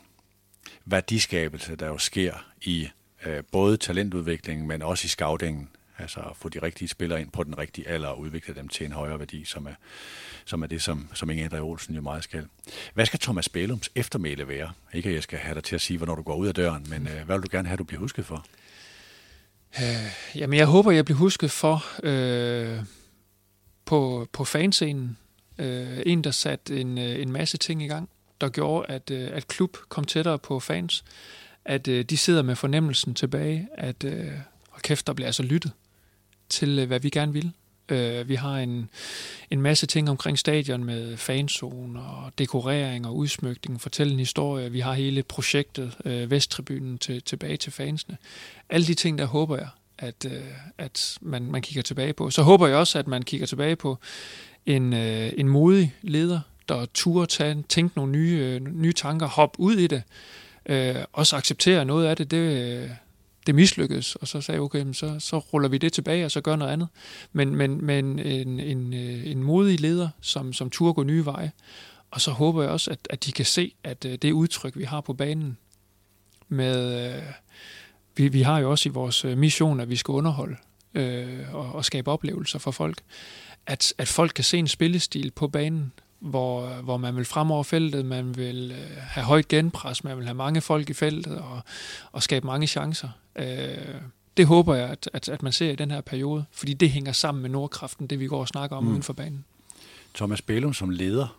værdiskabelse, 0.84 1.76
der 1.76 1.86
jo 1.86 1.98
sker 1.98 2.34
i 2.62 2.88
uh, 3.26 3.32
både 3.52 3.76
talentudviklingen, 3.76 4.68
men 4.68 4.82
også 4.82 5.04
i 5.04 5.08
scoutingen, 5.08 5.68
Altså 5.98 6.20
at 6.20 6.36
få 6.36 6.48
de 6.48 6.58
rigtige 6.62 6.88
spillere 6.88 7.20
ind 7.20 7.30
på 7.30 7.44
den 7.44 7.58
rigtige 7.58 7.88
alder 7.88 8.08
og 8.08 8.18
udvikle 8.18 8.54
dem 8.54 8.68
til 8.68 8.86
en 8.86 8.92
højere 8.92 9.18
værdi, 9.18 9.44
som 9.44 9.66
er, 9.66 9.74
som 10.44 10.62
er 10.62 10.66
det, 10.66 10.82
som, 10.82 11.08
som 11.14 11.30
Inge 11.30 11.46
André 11.46 11.58
Olsen 11.58 11.94
jo 11.94 12.00
meget 12.00 12.24
skal. 12.24 12.46
Hvad 12.94 13.06
skal 13.06 13.20
Thomas 13.20 13.48
Bælums 13.48 13.90
eftermæle 13.94 14.48
være? 14.48 14.72
Ikke 14.94 15.08
at 15.08 15.14
jeg 15.14 15.22
skal 15.22 15.38
have 15.38 15.54
dig 15.54 15.64
til 15.64 15.74
at 15.74 15.80
sige, 15.80 15.96
hvornår 15.96 16.14
du 16.14 16.22
går 16.22 16.36
ud 16.36 16.46
af 16.46 16.54
døren, 16.54 16.86
men 16.90 17.08
øh, 17.08 17.24
hvad 17.26 17.36
vil 17.36 17.42
du 17.42 17.56
gerne 17.56 17.68
have, 17.68 17.76
du 17.76 17.84
bliver 17.84 18.00
husket 18.00 18.26
for? 18.26 18.46
Øh, 19.80 20.12
jamen, 20.34 20.58
jeg 20.58 20.66
håber, 20.66 20.90
jeg 20.90 21.04
bliver 21.04 21.18
husket 21.18 21.50
for 21.50 21.84
øh, 22.02 22.78
på, 23.84 24.28
på 24.32 24.44
fanscenen. 24.44 25.18
Øh, 25.58 26.02
en, 26.06 26.24
der 26.24 26.30
satte 26.30 26.80
en, 26.80 26.98
øh, 26.98 27.22
en 27.22 27.32
masse 27.32 27.56
ting 27.56 27.82
i 27.82 27.86
gang, 27.86 28.08
der 28.40 28.48
gjorde, 28.48 28.86
at, 28.88 29.10
øh, 29.10 29.30
at 29.32 29.48
klub 29.48 29.76
kom 29.88 30.04
tættere 30.04 30.38
på 30.38 30.60
fans. 30.60 31.04
At 31.64 31.88
øh, 31.88 32.04
de 32.04 32.16
sidder 32.16 32.42
med 32.42 32.56
fornemmelsen 32.56 33.14
tilbage, 33.14 33.68
at 33.74 34.04
øh, 34.04 34.32
og 34.70 34.82
kæft, 34.82 35.06
der 35.06 35.12
bliver 35.12 35.26
altså 35.26 35.42
lyttet 35.42 35.72
til, 36.54 36.78
øh, 36.78 36.86
hvad 36.86 37.00
vi 37.00 37.10
gerne 37.10 37.32
vil. 37.32 37.52
Øh, 37.88 38.28
vi 38.28 38.34
har 38.34 38.58
en, 38.58 38.90
en 39.50 39.60
masse 39.62 39.86
ting 39.86 40.10
omkring 40.10 40.38
stadion 40.38 40.84
med 40.84 41.16
fanzone 41.16 42.00
og 42.00 42.32
dekorering 42.38 43.06
og 43.06 43.16
udsmykning, 43.16 43.80
fortælle 43.80 44.12
en 44.12 44.18
historie. 44.18 44.72
Vi 44.72 44.80
har 44.80 44.92
hele 44.92 45.22
projektet 45.22 45.96
øh, 46.04 46.30
Vesttribunen 46.30 46.98
til, 46.98 47.22
tilbage 47.22 47.56
til 47.56 47.72
fansene. 47.72 48.16
Alle 48.68 48.86
de 48.86 48.94
ting, 48.94 49.18
der 49.18 49.24
håber 49.24 49.56
jeg, 49.56 49.68
at, 49.98 50.24
øh, 50.24 50.42
at 50.78 51.18
man, 51.20 51.42
man 51.42 51.62
kigger 51.62 51.82
tilbage 51.82 52.12
på. 52.12 52.30
Så 52.30 52.42
håber 52.42 52.66
jeg 52.66 52.76
også, 52.76 52.98
at 52.98 53.06
man 53.06 53.22
kigger 53.22 53.46
tilbage 53.46 53.76
på 53.76 53.98
en, 54.66 54.92
øh, 54.92 55.32
en 55.36 55.48
modig 55.48 55.94
leder, 56.02 56.40
der 56.68 56.86
turde 56.94 57.26
tage, 57.26 57.64
tænke 57.68 57.96
nogle 57.96 58.12
nye, 58.12 58.38
øh, 58.42 58.60
nye 58.60 58.92
tanker, 58.92 59.26
hoppe 59.26 59.60
ud 59.60 59.74
i 59.76 59.86
det, 59.86 60.02
øh, 60.66 60.96
også 61.12 61.36
acceptere 61.36 61.84
noget 61.84 62.06
af 62.06 62.16
det, 62.16 62.30
det, 62.30 62.36
øh, 62.36 62.90
det 63.46 63.54
mislykkedes, 63.54 64.16
og 64.16 64.28
så 64.28 64.40
sagde 64.40 64.56
jeg, 64.56 64.62
okay, 64.62 64.92
så, 64.92 65.16
så 65.18 65.38
ruller 65.38 65.68
vi 65.68 65.78
det 65.78 65.92
tilbage, 65.92 66.24
og 66.24 66.30
så 66.30 66.40
gør 66.40 66.56
noget 66.56 66.72
andet. 66.72 66.88
Men, 67.32 67.56
men, 67.56 67.84
men 67.84 68.18
en, 68.18 68.60
en, 68.60 68.94
øh, 68.94 69.26
en 69.26 69.42
modig 69.42 69.80
leder, 69.80 70.08
som, 70.20 70.52
som 70.52 70.70
turde 70.70 70.94
gå 70.94 71.02
nye 71.02 71.24
veje. 71.24 71.52
Og 72.10 72.20
så 72.20 72.30
håber 72.30 72.62
jeg 72.62 72.70
også, 72.70 72.90
at, 72.90 72.98
at 73.10 73.24
de 73.24 73.32
kan 73.32 73.44
se, 73.44 73.74
at 73.84 74.04
øh, 74.04 74.18
det 74.22 74.32
udtryk, 74.32 74.76
vi 74.76 74.84
har 74.84 75.00
på 75.00 75.12
banen, 75.12 75.58
med, 76.48 77.14
øh, 77.16 77.22
vi, 78.16 78.28
vi 78.28 78.42
har 78.42 78.58
jo 78.58 78.70
også 78.70 78.88
i 78.88 78.92
vores 78.92 79.24
øh, 79.24 79.38
mission, 79.38 79.80
at 79.80 79.90
vi 79.90 79.96
skal 79.96 80.12
underholde 80.12 80.56
øh, 80.94 81.54
og, 81.54 81.72
og 81.72 81.84
skabe 81.84 82.10
oplevelser 82.10 82.58
for 82.58 82.70
folk, 82.70 82.98
at, 83.66 83.94
at 83.98 84.08
folk 84.08 84.32
kan 84.34 84.44
se 84.44 84.58
en 84.58 84.68
spillestil 84.68 85.30
på 85.30 85.48
banen, 85.48 85.92
hvor, 86.18 86.66
hvor 86.66 86.96
man 86.96 87.16
vil 87.16 87.24
frem 87.24 87.50
over 87.50 87.62
feltet, 87.62 88.06
man 88.06 88.36
vil 88.36 88.70
øh, 88.70 88.96
have 88.98 89.24
højt 89.24 89.48
genpres, 89.48 90.04
man 90.04 90.16
vil 90.16 90.24
have 90.24 90.34
mange 90.34 90.60
folk 90.60 90.90
i 90.90 90.92
feltet 90.92 91.38
og, 91.38 91.60
og 92.12 92.22
skabe 92.22 92.46
mange 92.46 92.66
chancer. 92.66 93.08
Øh, 93.36 93.94
det 94.36 94.46
håber 94.46 94.74
jeg, 94.74 94.88
at, 94.88 95.10
at, 95.12 95.28
at 95.28 95.42
man 95.42 95.52
ser 95.52 95.70
i 95.70 95.76
den 95.76 95.90
her 95.90 96.00
periode, 96.00 96.44
fordi 96.52 96.74
det 96.74 96.90
hænger 96.90 97.12
sammen 97.12 97.42
med 97.42 97.50
Nordkraften, 97.50 98.06
det 98.06 98.20
vi 98.20 98.26
går 98.26 98.40
og 98.40 98.48
snakker 98.48 98.76
om 98.76 98.84
mm. 98.84 98.90
uden 98.90 99.02
for 99.02 99.12
banen. 99.12 99.44
Thomas 100.14 100.42
Bælum 100.42 100.74
som 100.74 100.90
leder, 100.90 101.38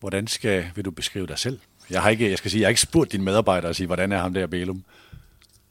hvordan 0.00 0.26
skal, 0.26 0.64
vil 0.74 0.84
du 0.84 0.90
beskrive 0.90 1.26
dig 1.26 1.38
selv? 1.38 1.58
Jeg 1.90 2.02
har 2.02 2.10
ikke, 2.10 2.30
jeg 2.30 2.38
skal 2.38 2.50
sige, 2.50 2.60
jeg 2.60 2.66
har 2.66 2.70
ikke 2.70 2.80
spurgt 2.80 3.12
dine 3.12 3.24
medarbejdere 3.24 3.70
at 3.70 3.76
sige, 3.76 3.86
hvordan 3.86 4.12
er 4.12 4.18
ham 4.18 4.34
der 4.34 4.46
Bælum? 4.46 4.84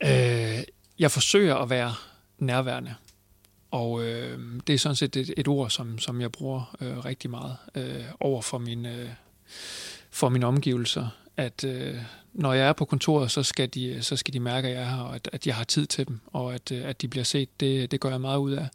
Øh, 0.03 0.63
jeg 0.99 1.12
forsøger 1.12 1.56
at 1.56 1.69
være 1.69 1.93
nærværende. 2.39 2.95
Og 3.73 4.03
øh, 4.03 4.39
det 4.67 4.73
er 4.73 4.77
sådan 4.77 4.95
set 4.95 5.15
et, 5.15 5.33
et 5.38 5.47
ord, 5.47 5.69
som, 5.69 5.99
som 5.99 6.21
jeg 6.21 6.31
bruger 6.31 6.75
øh, 6.81 7.05
rigtig 7.05 7.29
meget 7.29 7.55
øh, 7.75 8.03
over 8.19 8.41
for 8.41 8.57
min, 8.57 8.86
øh, 8.86 9.09
for 10.09 10.29
mine 10.29 10.45
omgivelser. 10.45 11.07
At 11.38 11.63
øh, 11.63 11.95
når 12.33 12.53
jeg 12.53 12.67
er 12.67 12.73
på 12.73 12.86
kontoret, 12.86 13.31
så 13.31 13.43
skal 13.43 13.69
de, 13.69 13.97
så 14.01 14.15
skal 14.15 14.33
de 14.33 14.39
mærke, 14.39 14.67
at 14.67 14.73
jeg 14.73 14.81
er 14.83 14.89
her, 14.95 15.01
og 15.01 15.15
at, 15.15 15.29
at 15.33 15.47
jeg 15.47 15.55
har 15.55 15.63
tid 15.63 15.86
til 15.86 16.07
dem, 16.07 16.19
og 16.27 16.53
at, 16.53 16.71
øh, 16.71 16.86
at 16.86 17.01
de 17.01 17.07
bliver 17.07 17.23
set. 17.23 17.59
Det, 17.59 17.91
det 17.91 17.99
gør 17.99 18.09
jeg 18.09 18.21
meget 18.21 18.38
ud 18.38 18.51
af. 18.51 18.67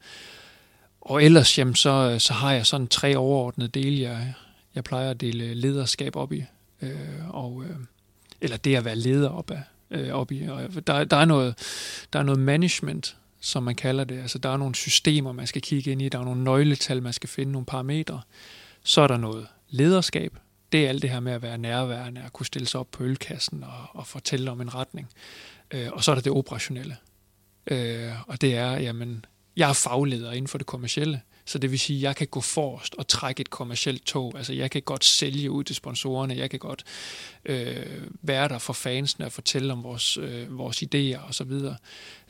Og 1.00 1.24
ellers, 1.24 1.58
jamen, 1.58 1.74
så, 1.74 2.16
så 2.18 2.32
har 2.32 2.52
jeg 2.52 2.66
sådan 2.66 2.86
tre 2.86 3.16
overordnede 3.16 3.68
dele, 3.68 4.00
jeg, 4.00 4.34
jeg 4.74 4.84
plejer 4.84 5.10
at 5.10 5.20
dele 5.20 5.54
lederskab 5.54 6.16
op 6.16 6.32
i. 6.32 6.44
Øh, 6.82 7.28
og, 7.28 7.64
øh, 7.64 7.76
eller 8.40 8.56
det 8.56 8.76
at 8.76 8.84
være 8.84 8.96
leder 8.96 9.28
op, 9.28 9.50
af, 9.50 9.62
øh, 9.90 10.10
op 10.10 10.32
i. 10.32 10.46
Og 10.46 10.86
der, 10.86 11.04
der, 11.04 11.16
er 11.16 11.24
noget, 11.24 11.54
der 12.12 12.18
er 12.18 12.22
noget 12.22 12.40
management, 12.40 13.16
som 13.40 13.62
man 13.62 13.74
kalder 13.74 14.04
det. 14.04 14.18
Altså, 14.18 14.38
der 14.38 14.48
er 14.48 14.56
nogle 14.56 14.74
systemer, 14.74 15.32
man 15.32 15.46
skal 15.46 15.62
kigge 15.62 15.90
ind 15.90 16.02
i, 16.02 16.08
der 16.08 16.18
er 16.18 16.24
nogle 16.24 16.44
nøgletal, 16.44 17.02
man 17.02 17.12
skal 17.12 17.28
finde, 17.28 17.52
nogle 17.52 17.66
parametre. 17.66 18.20
Så 18.82 19.00
er 19.00 19.06
der 19.06 19.16
noget 19.16 19.46
lederskab. 19.68 20.36
Det 20.72 20.84
er 20.84 20.88
alt 20.88 21.02
det 21.02 21.10
her 21.10 21.20
med 21.20 21.32
at 21.32 21.42
være 21.42 21.58
nærværende, 21.58 22.22
at 22.22 22.32
kunne 22.32 22.46
stille 22.46 22.68
sig 22.68 22.80
op 22.80 22.90
på 22.90 23.04
ølkassen 23.04 23.64
og, 23.64 23.86
og 24.00 24.06
fortælle 24.06 24.50
om 24.50 24.60
en 24.60 24.74
retning. 24.74 25.08
Øh, 25.70 25.88
og 25.92 26.04
så 26.04 26.10
er 26.10 26.14
der 26.14 26.22
det 26.22 26.32
operationelle. 26.32 26.96
Øh, 27.66 28.12
og 28.26 28.40
det 28.40 28.54
er, 28.54 28.72
jamen, 28.72 29.24
jeg 29.56 29.68
er 29.68 29.72
fagleder 29.72 30.32
inden 30.32 30.48
for 30.48 30.58
det 30.58 30.66
kommercielle. 30.66 31.20
Så 31.48 31.58
det 31.58 31.70
vil 31.70 31.78
sige, 31.78 31.96
at 31.96 32.02
jeg 32.02 32.16
kan 32.16 32.26
gå 32.26 32.40
forrest 32.40 32.94
og 32.98 33.08
trække 33.08 33.40
et 33.40 33.50
kommercielt 33.50 34.04
tog. 34.04 34.32
Altså 34.36 34.52
jeg 34.52 34.70
kan 34.70 34.82
godt 34.82 35.04
sælge 35.04 35.50
ud 35.50 35.64
til 35.64 35.76
sponsorerne, 35.76 36.36
jeg 36.36 36.50
kan 36.50 36.58
godt 36.58 36.84
øh, 37.44 37.86
være 38.22 38.48
der 38.48 38.58
for 38.58 38.72
fansene 38.72 39.26
og 39.26 39.32
fortælle 39.32 39.72
om 39.72 39.82
vores, 39.82 40.16
øh, 40.16 40.58
vores 40.58 40.82
idéer 40.82 41.28
osv. 41.28 41.52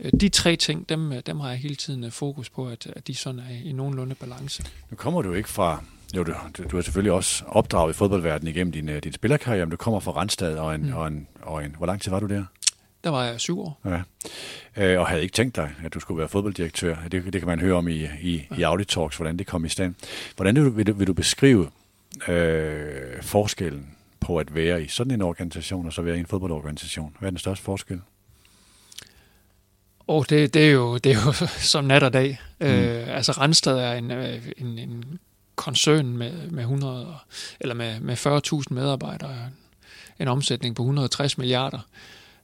Øh, 0.01 0.13
de 0.21 0.29
tre 0.29 0.57
ting, 0.57 0.89
dem, 0.89 1.23
dem 1.23 1.41
har 1.41 1.49
jeg 1.49 1.59
hele 1.59 1.75
tiden 1.75 2.05
øh, 2.05 2.11
fokus 2.11 2.51
på, 2.51 2.69
at, 2.69 2.87
at 2.87 3.07
de 3.07 3.15
sådan 3.15 3.41
er 3.41 3.51
i 3.65 3.73
nogenlunde 3.73 4.15
balance. 4.15 4.65
Nu 4.91 4.97
kommer 4.97 5.23
du 5.23 5.33
ikke 5.33 5.49
fra 5.49 5.85
jo, 6.17 6.25
du, 6.25 6.33
du 6.71 6.77
har 6.77 6.83
selvfølgelig 6.83 7.13
også 7.13 7.45
opdraget 7.47 7.95
i 7.95 7.97
fodboldverdenen 7.97 8.55
igennem 8.55 8.73
din, 8.73 8.89
øh, 8.89 9.03
din 9.03 9.13
spillerkarriere, 9.13 9.67
men 9.67 9.71
du 9.71 9.77
kommer 9.77 10.01
fra 10.01 10.13
Randstad, 10.13 10.57
og 10.57 10.75
en, 10.75 10.87
mm. 10.87 10.93
og, 10.93 11.07
en, 11.07 11.27
og 11.43 11.65
en... 11.65 11.75
Hvor 11.77 11.87
lang 11.87 12.01
tid 12.01 12.11
var 12.11 12.21
du 12.21 12.27
der? 12.27 12.45
Der 13.05 13.11
var 13.11 13.25
jeg 13.25 13.41
syv 13.41 13.61
år. 13.61 13.81
Ja. 13.85 14.03
Øh, 14.77 15.01
og 15.01 15.07
havde 15.07 15.23
ikke 15.23 15.33
tænkt 15.33 15.57
dig, 15.57 15.75
at 15.85 15.95
du 15.95 16.01
skulle 16.01 16.19
være 16.19 16.29
fodbolddirektør. 16.29 16.97
Det, 17.13 17.33
det 17.33 17.41
kan 17.41 17.47
man 17.47 17.61
høre 17.61 17.75
om 17.75 17.89
i, 17.89 18.09
i, 18.23 18.47
ja. 18.51 18.57
i 18.59 18.63
Audi 18.63 18.85
Talks, 18.85 19.17
hvordan 19.17 19.37
det 19.37 19.47
kom 19.47 19.65
i 19.65 19.69
stand. 19.69 19.95
Hvordan 20.37 20.57
vil 20.57 20.65
du, 20.65 20.71
vil 20.71 20.87
du, 20.87 20.93
vil 20.93 21.07
du 21.07 21.13
beskrive 21.13 21.71
øh, 22.29 23.23
forskellen 23.23 23.91
på 24.21 24.37
at 24.37 24.55
være 24.55 24.83
i 24.83 24.89
sådan 24.89 25.11
en 25.11 25.23
organisation, 25.23 25.87
og 25.87 25.93
så 25.93 26.03
være 26.03 26.17
i 26.17 26.21
en 26.21 26.27
fodboldorganisation? 26.27 27.17
Hvad 27.19 27.29
er 27.29 27.31
den 27.31 27.39
største 27.39 27.65
forskel? 27.65 28.01
Oh, 30.07 30.25
det, 30.29 30.55
det, 30.55 30.67
er 30.67 30.71
jo, 30.71 30.99
det 30.99 31.13
er 31.13 31.17
jo 31.27 31.33
som 31.73 31.85
nat 31.85 32.03
og 32.03 32.13
dag. 32.13 32.41
Mm. 32.61 32.67
Øh, 32.67 33.17
altså 33.17 33.33
Randstad 33.33 33.79
er 33.79 33.93
en, 33.93 34.11
øh, 34.11 34.43
en, 34.57 34.79
en 34.79 35.19
koncern 35.55 36.17
med, 36.17 36.51
med 36.51 36.63
100, 36.63 37.17
eller 37.61 37.75
med, 37.75 38.01
med 38.01 38.17
40.000 38.17 38.75
medarbejdere, 38.75 39.51
en 40.19 40.29
omsætning 40.29 40.77
på 40.77 40.83
160 40.83 41.39
milliarder 41.39 41.79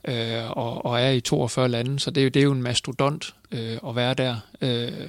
øh, 0.05 0.51
og, 0.51 0.85
og 0.85 1.01
er 1.01 1.11
i 1.11 1.21
42 1.21 1.69
lande, 1.69 2.01
så 2.01 2.11
det 2.11 2.27
er 2.27 2.31
det 2.31 2.41
er 2.41 2.45
jo 2.45 2.53
en 2.53 2.63
mastodont 2.63 3.35
øh, 3.53 3.79
at 3.89 3.97
være 3.97 4.15
der. 4.15 4.37
Øh, 4.61 5.09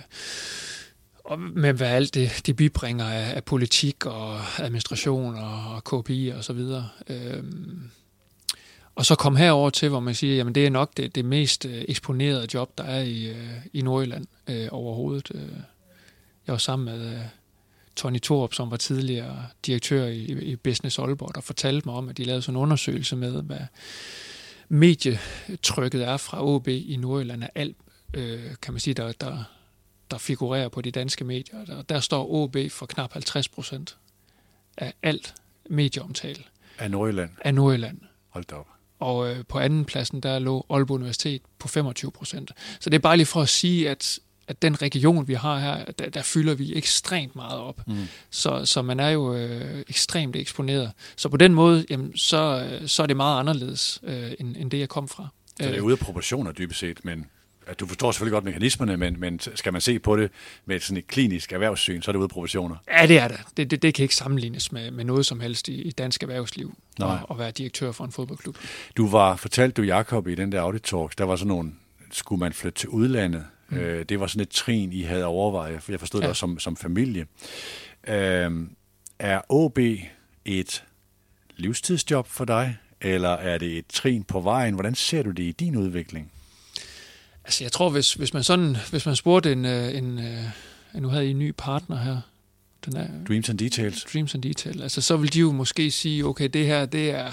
og 1.24 1.40
med 1.40 1.74
hvad 1.74 1.88
alt 1.88 2.14
det, 2.14 2.42
de 2.46 2.54
bibringer 2.54 3.06
af, 3.06 3.36
af 3.36 3.44
politik 3.44 4.06
og 4.06 4.40
administration 4.60 5.36
og, 5.36 5.76
og 5.76 6.04
KPI 6.04 6.32
og 6.38 6.44
så 6.44 6.54
videre. 6.54 6.90
Øh, 7.10 7.44
og 8.96 9.06
så 9.06 9.16
kom 9.16 9.36
herover 9.36 9.70
til, 9.70 9.90
hvor 9.90 10.00
man 10.00 10.16
siger, 10.16 10.36
jamen 10.36 10.56
det 10.56 10.66
er 10.66 10.70
nok 10.70 10.92
det, 10.98 11.16
det 11.16 11.26
mest 11.26 11.66
øh, 11.66 11.86
eksponerede 11.88 12.48
job, 12.54 12.78
der 12.78 12.84
er 12.84 13.02
i, 13.02 13.26
øh, 13.26 13.52
i 13.74 13.82
Nordjylland 13.82 14.26
øh, 14.48 14.68
overhovedet. 14.72 15.32
Øh, 15.36 15.42
jeg 16.48 16.54
var 16.54 16.58
sammen 16.58 16.86
med 16.86 17.14
øh, 17.14 17.22
Tony 17.96 18.20
Torup, 18.20 18.54
som 18.54 18.72
var 18.72 18.78
tidligere 18.78 19.46
direktør 19.66 20.06
i, 20.06 20.22
i 20.24 20.56
Business 20.56 21.00
Aalborg, 21.00 21.36
der 21.36 21.42
fortalte 21.42 21.88
mig 21.88 21.96
om, 21.96 22.10
at 22.10 22.18
de 22.18 22.24
lavede 22.24 22.42
sådan 22.42 22.56
en 22.56 22.62
undersøgelse 22.62 23.16
med, 23.16 23.42
hvad, 23.42 23.60
medietrykket 24.70 26.08
er 26.08 26.18
fra 26.18 26.46
OB 26.46 26.68
i 26.68 26.98
Nordjylland 27.00 27.44
er 27.44 27.48
alt, 27.56 27.78
øh, 28.14 28.44
kan 28.62 28.74
man 28.74 28.80
sige, 28.80 28.94
der, 28.94 29.12
der, 29.12 29.44
der 30.12 30.18
figurerer 30.18 30.70
på 30.70 30.82
de 30.82 30.92
danske 30.92 31.24
medier. 31.24 31.66
Der, 31.66 31.82
der 31.82 32.00
står 32.00 32.34
OB 32.34 32.58
for 32.70 32.86
knap 32.86 33.14
50 33.14 33.48
procent 33.48 33.98
af 34.78 34.94
alt 35.04 35.36
medieomtale. 35.70 36.44
Af 36.80 36.92
Nordjylland? 36.92 37.30
Af 37.42 37.54
Nordjylland. 37.54 37.98
Hold 38.30 38.46
da 38.46 38.56
op. 38.56 38.68
Og 39.00 39.32
øh, 39.32 39.46
på 39.48 39.60
anden 39.60 39.86
pladsen, 39.86 40.20
der 40.20 40.40
lå 40.40 40.66
Aalborg 40.70 40.96
Universitet 40.96 41.42
på 41.60 41.68
25 41.68 42.12
procent. 42.12 42.52
Så 42.80 42.90
det 42.90 42.96
er 42.96 43.02
bare 43.02 43.18
lige 43.18 43.26
for 43.26 43.42
at 43.42 43.50
sige, 43.50 43.90
at 43.90 44.20
at 44.48 44.62
den 44.62 44.82
region, 44.82 45.28
vi 45.28 45.34
har 45.34 45.60
her, 45.60 45.86
der, 45.86 46.10
der 46.10 46.22
fylder 46.22 46.56
vi 46.56 46.76
ekstremt 46.76 47.36
meget 47.36 47.60
op. 47.60 47.88
Mm. 47.88 47.96
Så, 48.30 48.66
så 48.66 48.82
man 48.82 49.00
er 49.00 49.10
jo 49.10 49.36
øh, 49.36 49.84
ekstremt 49.90 50.36
eksponeret. 50.36 50.92
Så 51.16 51.30
på 51.30 51.38
den 51.38 51.54
måde, 51.54 51.86
jamen, 51.90 52.18
så, 52.18 52.70
så 52.86 53.04
er 53.04 53.08
det 53.08 53.18
meget 53.18 53.40
anderledes, 53.40 54.00
øh, 54.04 54.32
end, 54.40 54.56
end 54.58 54.72
det, 54.72 54.80
jeg 54.80 54.90
kom 54.90 55.08
fra. 55.08 55.28
Så 55.62 55.68
det 55.68 55.78
er 55.78 55.82
ude 55.82 55.94
af 55.94 56.00
proportioner 56.00 56.52
dybest 56.52 56.80
set, 56.80 57.06
men 57.06 57.26
at 57.68 57.80
du 57.80 57.88
forstår 57.88 58.12
selvfølgelig 58.12 58.34
godt 58.34 58.44
mekanismerne, 58.44 58.98
men, 58.98 59.20
men 59.20 59.40
skal 59.56 59.74
man 59.74 59.82
se 59.82 60.00
på 60.00 60.16
det 60.16 60.32
med 60.66 60.80
sådan 60.80 60.98
et 60.98 61.08
klinisk 61.08 61.52
erhvervssyn, 61.52 62.02
så 62.02 62.12
er 62.12 62.14
det 62.14 62.18
ude 62.18 62.26
af 62.26 62.30
proportioner. 62.30 62.76
Ja, 62.88 63.06
det 63.06 63.20
er 63.20 63.28
det. 63.28 63.40
Det, 63.58 63.72
det, 63.72 63.82
det 63.82 63.94
kan 63.94 64.04
ikke 64.04 64.16
sammenlignes 64.16 64.72
med, 64.72 64.92
med 64.92 65.06
noget 65.06 65.26
som 65.26 65.40
helst 65.40 65.68
i, 65.68 65.82
i 65.82 65.92
dansk 65.92 66.24
erhvervsliv 66.24 66.74
Nej. 67.00 67.14
At, 67.14 67.26
at 67.30 67.40
være 67.40 67.52
direktør 67.52 67.92
for 67.92 68.06
en 68.06 68.12
fodboldklub. 68.12 68.58
Du 68.98 69.10
var, 69.10 69.36
fortalt 69.36 69.78
du 69.78 69.82
Jakob 69.82 70.28
i 70.28 70.36
den 70.36 70.52
der 70.52 70.62
Audit 70.62 70.82
Talks, 70.82 71.16
der 71.16 71.24
var 71.24 71.36
sådan 71.36 71.48
nogle, 71.48 71.72
skulle 72.12 72.40
man 72.40 72.54
flytte 72.54 72.80
til 72.80 72.90
udlandet? 72.90 73.46
Mm. 73.70 73.78
Øh, 73.78 74.06
det 74.10 74.20
var 74.20 74.28
sådan 74.28 74.42
et 74.42 74.50
trin, 74.50 74.94
I 74.94 75.02
havde 75.02 75.26
overvejet. 75.26 75.90
Jeg 75.90 76.00
forstod 76.00 76.22
ja. 76.22 76.28
det 76.28 76.38
som, 76.38 76.60
som 76.60 76.78
familie. 76.78 77.28
Øh, 78.08 78.52
er 79.20 79.42
OB 79.50 79.80
et 80.46 80.84
livstidsjob 81.58 82.28
for 82.28 82.46
dig, 82.46 82.78
eller 83.02 83.30
er 83.30 83.58
det 83.58 83.78
et 83.78 83.88
trin 83.88 84.24
på 84.24 84.42
vejen? 84.42 84.74
Hvordan 84.74 84.96
ser 84.96 85.24
du 85.24 85.32
det 85.32 85.44
i 85.44 85.52
din 85.52 85.76
udvikling? 85.76 86.32
Altså, 87.44 87.64
jeg 87.64 87.72
tror, 87.72 87.90
hvis, 87.90 88.14
hvis 88.14 88.34
man 88.34 88.44
sådan, 88.44 88.78
hvis 88.90 89.06
man 89.06 89.16
spurgte 89.16 89.52
en, 89.52 89.66
øh, 89.66 89.96
en, 89.96 90.04
en 90.04 90.20
øh, 90.20 91.02
nu 91.02 91.08
havde 91.08 91.28
I 91.28 91.30
en 91.30 91.40
ny 91.40 91.54
partner 91.58 91.98
her, 91.98 92.22
den 92.86 92.98
er, 92.98 93.08
Dreams 93.28 93.50
and 93.50 93.58
Details. 93.58 94.04
Dreams 94.14 94.36
and 94.36 94.44
Details. 94.44 94.82
Altså, 94.82 95.02
så 95.02 95.18
vil 95.18 95.34
de 95.34 95.40
jo 95.40 95.52
måske 95.52 95.92
sige, 95.92 96.26
okay, 96.26 96.50
det 96.50 96.66
her, 96.66 96.86
det 96.86 97.12
er, 97.12 97.32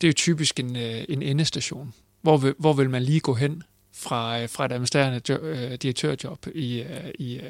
det 0.00 0.06
er 0.06 0.08
jo 0.08 0.12
typisk 0.12 0.60
en, 0.60 0.76
øh, 0.76 1.04
en 1.08 1.22
endestation. 1.22 1.94
Hvor 2.22 2.36
vil, 2.36 2.54
hvor 2.58 2.72
vil 2.72 2.90
man 2.90 3.02
lige 3.02 3.20
gå 3.20 3.34
hen 3.34 3.62
fra, 4.00 4.42
øh, 4.42 4.48
fra 4.48 4.64
et 4.64 4.72
administrerende 4.72 5.20
jo, 5.28 5.36
øh, 5.36 5.72
direktørjob 5.72 6.46
i, 6.54 6.80
øh, 6.80 7.10
i, 7.18 7.40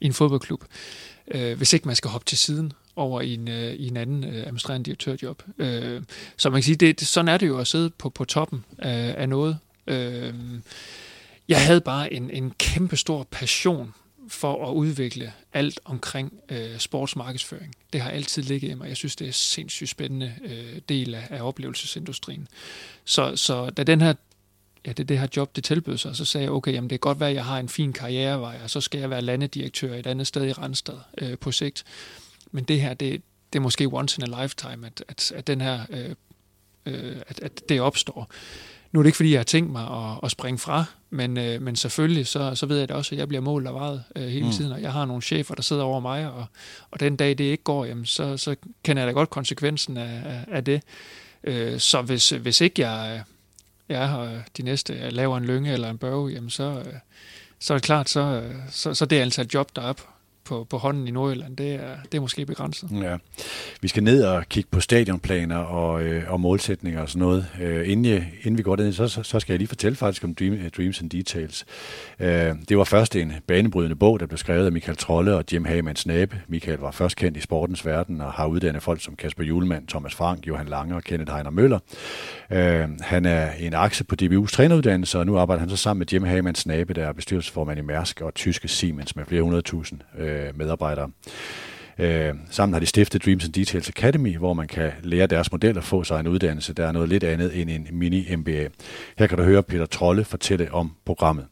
i 0.00 0.06
en 0.06 0.12
fodboldklub, 0.12 0.64
hvis 1.56 1.72
ikke 1.72 1.86
man 1.86 1.96
skal 1.96 2.10
hoppe 2.10 2.24
til 2.24 2.38
siden 2.38 2.72
over 2.96 3.20
i 3.20 3.34
en, 3.34 3.48
i 3.48 3.88
en 3.88 3.96
anden 3.96 4.24
administrerende 4.24 4.84
direktørjob. 4.84 5.42
Så 6.36 6.50
man 6.50 6.56
kan 6.56 6.62
sige, 6.62 6.76
det, 6.76 7.00
sådan 7.00 7.28
er 7.28 7.38
det 7.38 7.46
jo 7.46 7.58
at 7.58 7.66
sidde 7.66 7.90
på, 7.90 8.08
på 8.08 8.24
toppen 8.24 8.64
af, 8.78 9.14
af 9.18 9.28
noget. 9.28 9.58
Jeg 11.48 11.66
havde 11.66 11.80
bare 11.80 12.12
en, 12.12 12.30
en 12.30 12.50
kæmpe 12.58 12.96
stor 12.96 13.26
passion 13.30 13.94
for 14.28 14.70
at 14.70 14.74
udvikle 14.74 15.32
alt 15.52 15.80
omkring 15.84 16.32
øh, 16.48 16.78
sportsmarkedsføring. 16.78 17.74
Det 17.92 18.00
har 18.00 18.10
altid 18.10 18.42
ligget 18.42 18.70
i 18.70 18.74
mig. 18.74 18.88
Jeg 18.88 18.96
synes, 18.96 19.16
det 19.16 19.24
er 19.24 19.28
en 19.28 19.32
sindssygt 19.32 19.90
spændende 19.90 20.34
øh, 20.44 20.80
del 20.88 21.14
af, 21.14 21.26
af 21.30 21.42
oplevelsesindustrien. 21.42 22.48
Så, 23.04 23.36
så 23.36 23.70
da 23.70 23.82
den 23.82 24.00
her 24.00 24.14
ja, 24.86 24.92
det, 24.92 25.08
det 25.08 25.18
her 25.18 25.26
job, 25.36 25.56
det 25.56 25.64
tilbød 25.64 25.98
sig, 25.98 26.16
så 26.16 26.24
sagde 26.24 26.44
jeg, 26.44 26.52
okay, 26.52 26.72
jamen 26.72 26.90
det 26.90 26.96
er 26.96 26.98
godt 26.98 27.20
være, 27.20 27.28
at 27.28 27.34
jeg 27.34 27.44
har 27.44 27.58
en 27.58 27.68
fin 27.68 27.92
karrierevej, 27.92 28.60
og 28.64 28.70
så 28.70 28.80
skal 28.80 29.00
jeg 29.00 29.10
være 29.10 29.22
landedirektør 29.22 29.94
et 29.94 30.06
andet 30.06 30.26
sted 30.26 30.46
i 30.46 30.52
Randstad 30.52 30.98
øh, 31.18 31.38
på 31.38 31.52
sigt. 31.52 31.84
Men 32.50 32.64
det 32.64 32.80
her, 32.80 32.94
det, 32.94 33.22
det 33.52 33.58
er 33.58 33.62
måske 33.62 33.86
once 33.86 34.22
in 34.22 34.34
a 34.34 34.42
lifetime, 34.42 34.86
at, 34.86 35.04
at, 35.08 35.32
at 35.32 35.46
den 35.46 35.60
her, 35.60 35.80
øh, 35.90 36.14
øh, 36.86 37.16
at, 37.28 37.40
at 37.40 37.68
det 37.68 37.80
opstår. 37.80 38.30
Nu 38.92 39.00
er 39.00 39.02
det 39.02 39.08
ikke, 39.08 39.16
fordi 39.16 39.30
jeg 39.32 39.38
har 39.38 39.44
tænkt 39.44 39.72
mig 39.72 39.82
at, 39.82 40.18
at 40.22 40.30
springe 40.30 40.58
fra, 40.58 40.84
men, 41.10 41.36
øh, 41.36 41.62
men 41.62 41.76
selvfølgelig, 41.76 42.26
så, 42.26 42.54
så 42.54 42.66
ved 42.66 42.78
jeg 42.78 42.88
da 42.88 42.94
også, 42.94 43.14
at 43.14 43.18
jeg 43.18 43.28
bliver 43.28 43.40
målt 43.40 43.66
og 43.66 43.74
vejet 43.74 44.04
øh, 44.16 44.28
hele 44.28 44.46
mm. 44.46 44.52
tiden, 44.52 44.72
og 44.72 44.82
jeg 44.82 44.92
har 44.92 45.04
nogle 45.04 45.22
chefer, 45.22 45.54
der 45.54 45.62
sidder 45.62 45.82
over 45.82 46.00
mig, 46.00 46.32
og, 46.32 46.46
og 46.90 47.00
den 47.00 47.16
dag, 47.16 47.38
det 47.38 47.44
ikke 47.44 47.64
går, 47.64 47.84
jamen, 47.84 48.06
så, 48.06 48.36
så 48.36 48.56
kender 48.84 49.02
jeg 49.02 49.08
da 49.08 49.12
godt 49.12 49.30
konsekvensen 49.30 49.96
af, 49.96 50.22
af, 50.24 50.44
af 50.48 50.64
det. 50.64 50.82
Øh, 51.44 51.80
så 51.80 52.02
hvis, 52.02 52.30
hvis 52.30 52.60
ikke 52.60 52.88
jeg, 52.88 53.22
jeg 53.90 54.02
er 54.02 54.06
her 54.06 54.42
de 54.56 54.62
næste, 54.62 54.94
øh, 54.94 55.12
laver 55.12 55.36
en 55.36 55.44
lynge 55.44 55.72
eller 55.72 55.90
en 55.90 55.98
børge, 55.98 56.30
jamen 56.30 56.50
så, 56.50 56.82
øh, 56.86 56.94
så 57.58 57.74
er 57.74 57.78
det 57.78 57.84
klart, 57.84 58.08
så, 58.08 58.20
øh, 58.20 58.54
så, 58.70 58.94
så 58.94 59.06
det 59.06 59.18
er 59.18 59.22
altså 59.22 59.42
et 59.42 59.54
job, 59.54 59.76
der 59.76 59.82
er 59.82 59.92
på, 59.92 60.04
på, 60.50 60.66
på 60.70 60.78
hånden 60.78 61.08
i 61.08 61.10
Nordjylland, 61.10 61.56
det 61.56 61.74
er, 61.74 61.96
det 62.12 62.18
er 62.18 62.20
måske 62.20 62.46
begrænset. 62.46 62.90
Ja. 63.02 63.16
Vi 63.80 63.88
skal 63.88 64.02
ned 64.02 64.24
og 64.24 64.44
kigge 64.48 64.68
på 64.70 64.80
stadionplaner 64.80 65.56
og, 65.56 66.02
øh, 66.02 66.32
og 66.32 66.40
målsætninger 66.40 67.00
og 67.00 67.08
sådan 67.08 67.20
noget. 67.20 67.46
Øh, 67.60 67.90
inden, 67.90 68.04
jeg, 68.04 68.32
inden 68.42 68.58
vi 68.58 68.62
går 68.62 68.76
derned, 68.76 68.92
så, 68.92 69.08
så, 69.08 69.40
skal 69.40 69.52
jeg 69.52 69.58
lige 69.58 69.68
fortælle 69.68 69.96
faktisk 69.96 70.24
om 70.24 70.34
Dream, 70.34 70.52
øh, 70.52 70.70
Dreams 70.76 71.00
and 71.00 71.10
Details. 71.10 71.66
Øh, 72.20 72.54
det 72.68 72.78
var 72.78 72.84
først 72.84 73.16
en 73.16 73.32
banebrydende 73.46 73.96
bog, 73.96 74.20
der 74.20 74.26
blev 74.26 74.38
skrevet 74.38 74.66
af 74.66 74.72
Michael 74.72 74.96
Trolle 74.96 75.36
og 75.36 75.44
Jim 75.52 75.64
Hagemann 75.64 75.96
Snabe. 75.96 76.40
Michael 76.48 76.78
var 76.78 76.90
først 76.90 77.16
kendt 77.16 77.36
i 77.36 77.40
sportens 77.40 77.86
verden 77.86 78.20
og 78.20 78.32
har 78.32 78.46
uddannet 78.46 78.82
folk 78.82 79.02
som 79.02 79.16
Kasper 79.16 79.44
Julemand, 79.44 79.86
Thomas 79.88 80.14
Frank, 80.14 80.46
Johan 80.46 80.66
Lange 80.66 80.96
og 80.96 81.02
Kenneth 81.02 81.32
Heiner 81.32 81.50
Møller. 81.50 81.78
Øh, 82.50 82.88
han 83.00 83.26
er 83.26 83.50
en 83.52 83.74
akse 83.74 84.04
på 84.04 84.16
DBU's 84.22 84.52
træneruddannelse, 84.52 85.18
og 85.18 85.26
nu 85.26 85.38
arbejder 85.38 85.60
han 85.60 85.70
så 85.70 85.76
sammen 85.76 85.98
med 85.98 86.06
Jim 86.12 86.24
Hagemann 86.24 86.54
Snabe, 86.54 86.94
der 86.94 87.06
er 87.06 87.12
bestyrelsesformand 87.12 87.78
i 87.78 87.82
Mærsk 87.82 88.20
og 88.20 88.34
tyske 88.34 88.68
Siemens 88.68 89.16
med 89.16 89.24
flere 89.24 89.42
hundrede 89.42 89.62
tusind 89.62 90.00
øh, 90.18 90.39
øh, 90.40 90.58
medarbejdere. 90.58 91.10
Øh, 91.98 92.34
sammen 92.50 92.72
har 92.72 92.80
de 92.80 92.86
stiftet 92.86 93.24
Dreams 93.24 93.44
and 93.44 93.52
Details 93.52 93.88
Academy, 93.88 94.36
hvor 94.36 94.54
man 94.54 94.68
kan 94.68 94.92
lære 95.02 95.26
deres 95.26 95.52
model 95.52 95.78
og 95.78 95.84
få 95.84 96.04
sig 96.04 96.20
en 96.20 96.26
uddannelse, 96.26 96.74
der 96.74 96.86
er 96.86 96.92
noget 96.92 97.08
lidt 97.08 97.24
andet 97.24 97.60
end 97.60 97.70
en 97.70 97.86
mini-MBA. 97.86 98.68
Her 99.18 99.26
kan 99.26 99.38
du 99.38 99.44
høre 99.44 99.62
Peter 99.62 99.86
Trolle 99.86 100.24
fortælle 100.24 100.72
om 100.72 100.92
programmet. 101.04 101.46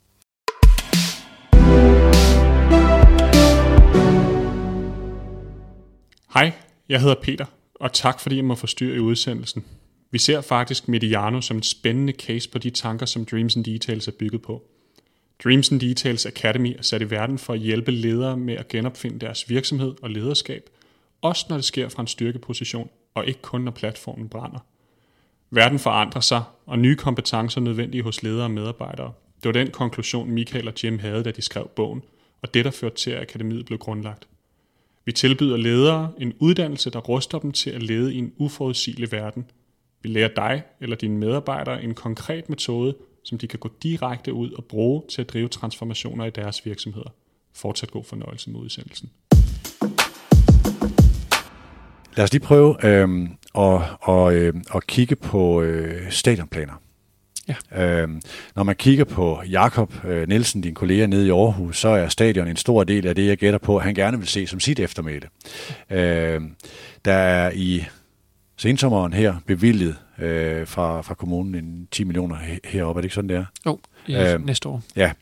Hej, 6.34 6.52
jeg 6.88 7.00
hedder 7.00 7.14
Peter, 7.22 7.44
og 7.74 7.92
tak 7.92 8.20
fordi 8.20 8.36
jeg 8.36 8.44
må 8.44 8.54
forstyrre 8.54 8.96
i 8.96 8.98
udsendelsen. 8.98 9.64
Vi 10.10 10.18
ser 10.18 10.40
faktisk 10.40 10.88
Mediano 10.88 11.40
som 11.40 11.56
en 11.56 11.62
spændende 11.62 12.12
case 12.12 12.50
på 12.50 12.58
de 12.58 12.70
tanker, 12.70 13.06
som 13.06 13.24
Dreams 13.24 13.56
and 13.56 13.64
Details 13.64 14.08
er 14.08 14.12
bygget 14.18 14.42
på. 14.42 14.62
Dreams 15.44 15.72
and 15.72 15.80
Details 15.80 16.26
Academy 16.26 16.76
er 16.78 16.82
sat 16.82 17.02
i 17.02 17.10
verden 17.10 17.38
for 17.38 17.52
at 17.52 17.58
hjælpe 17.58 17.90
ledere 17.90 18.36
med 18.36 18.54
at 18.54 18.68
genopfinde 18.68 19.18
deres 19.18 19.50
virksomhed 19.50 19.94
og 20.02 20.10
lederskab, 20.10 20.70
også 21.22 21.46
når 21.48 21.56
det 21.56 21.64
sker 21.64 21.88
fra 21.88 22.02
en 22.02 22.06
styrkeposition, 22.06 22.90
og 23.14 23.26
ikke 23.26 23.42
kun 23.42 23.60
når 23.60 23.70
platformen 23.70 24.28
brænder. 24.28 24.58
Verden 25.50 25.78
forandrer 25.78 26.20
sig, 26.20 26.42
og 26.66 26.78
nye 26.78 26.96
kompetencer 26.96 27.60
er 27.60 27.64
nødvendige 27.64 28.02
hos 28.02 28.22
ledere 28.22 28.44
og 28.44 28.50
medarbejdere. 28.50 29.12
Det 29.42 29.44
var 29.44 29.52
den 29.52 29.70
konklusion, 29.70 30.30
Michael 30.30 30.68
og 30.68 30.74
Jim 30.84 30.98
havde, 30.98 31.24
da 31.24 31.30
de 31.30 31.42
skrev 31.42 31.68
bogen, 31.76 32.02
og 32.42 32.54
det, 32.54 32.64
der 32.64 32.70
førte 32.70 32.96
til, 32.96 33.10
at 33.10 33.22
akademiet 33.22 33.66
blev 33.66 33.78
grundlagt. 33.78 34.28
Vi 35.04 35.12
tilbyder 35.12 35.56
ledere 35.56 36.12
en 36.18 36.34
uddannelse, 36.38 36.90
der 36.90 36.98
ruster 36.98 37.38
dem 37.38 37.52
til 37.52 37.70
at 37.70 37.82
lede 37.82 38.14
i 38.14 38.18
en 38.18 38.32
uforudsigelig 38.36 39.12
verden. 39.12 39.50
Vi 40.02 40.08
lærer 40.08 40.28
dig 40.36 40.62
eller 40.80 40.96
dine 40.96 41.18
medarbejdere 41.18 41.82
en 41.82 41.94
konkret 41.94 42.48
metode, 42.48 42.94
som 43.28 43.38
de 43.38 43.48
kan 43.48 43.58
gå 43.58 43.70
direkte 43.82 44.32
ud 44.32 44.50
og 44.50 44.64
bruge 44.64 45.02
til 45.10 45.20
at 45.20 45.28
drive 45.28 45.48
transformationer 45.48 46.24
i 46.24 46.30
deres 46.30 46.66
virksomheder. 46.66 47.14
Fortsat 47.54 47.90
god 47.90 48.04
fornøjelse 48.04 48.50
med 48.50 48.60
udsendelsen. 48.60 49.10
Lad 52.16 52.24
os 52.24 52.32
lige 52.32 52.42
prøve 52.42 52.86
øh, 52.86 53.28
at, 53.54 53.82
og, 54.00 54.34
øh, 54.34 54.54
at 54.74 54.86
kigge 54.86 55.16
på 55.16 55.62
øh, 55.62 56.10
stadionplaner. 56.10 56.72
Ja. 57.48 58.00
Øhm, 58.02 58.20
når 58.56 58.62
man 58.62 58.76
kigger 58.76 59.04
på 59.04 59.42
Jakob 59.50 60.04
øh, 60.04 60.28
Nielsen, 60.28 60.60
din 60.60 60.74
kollega 60.74 61.06
nede 61.06 61.26
i 61.26 61.30
Aarhus, 61.30 61.78
så 61.78 61.88
er 61.88 62.08
stadion 62.08 62.48
en 62.48 62.56
stor 62.56 62.84
del 62.84 63.06
af 63.06 63.14
det, 63.14 63.26
jeg 63.26 63.38
gætter 63.38 63.58
på, 63.58 63.76
at 63.76 63.84
han 63.84 63.94
gerne 63.94 64.18
vil 64.18 64.28
se 64.28 64.46
som 64.46 64.60
sit 64.60 64.80
eftermæle. 64.80 65.28
Øhm, 65.90 66.54
der 67.04 67.12
er 67.12 67.50
i 67.54 67.84
sensommeren 68.56 69.12
her 69.12 69.34
bevilget 69.46 69.96
øh, 70.18 70.66
fra, 70.66 71.02
fra 71.02 71.14
kommunen 71.14 71.54
en 71.54 71.88
10 71.90 72.04
millioner 72.04 72.36
heroppe. 72.64 72.98
Er 72.98 73.02
det 73.02 73.04
ikke 73.04 73.14
sådan, 73.14 73.28
det 73.28 73.36
er? 73.36 73.44
Jo, 73.66 73.78
ja, 74.08 74.34
øh, 74.34 74.46
næste 74.46 74.68
år. 74.68 74.82
Ja. 74.96 75.12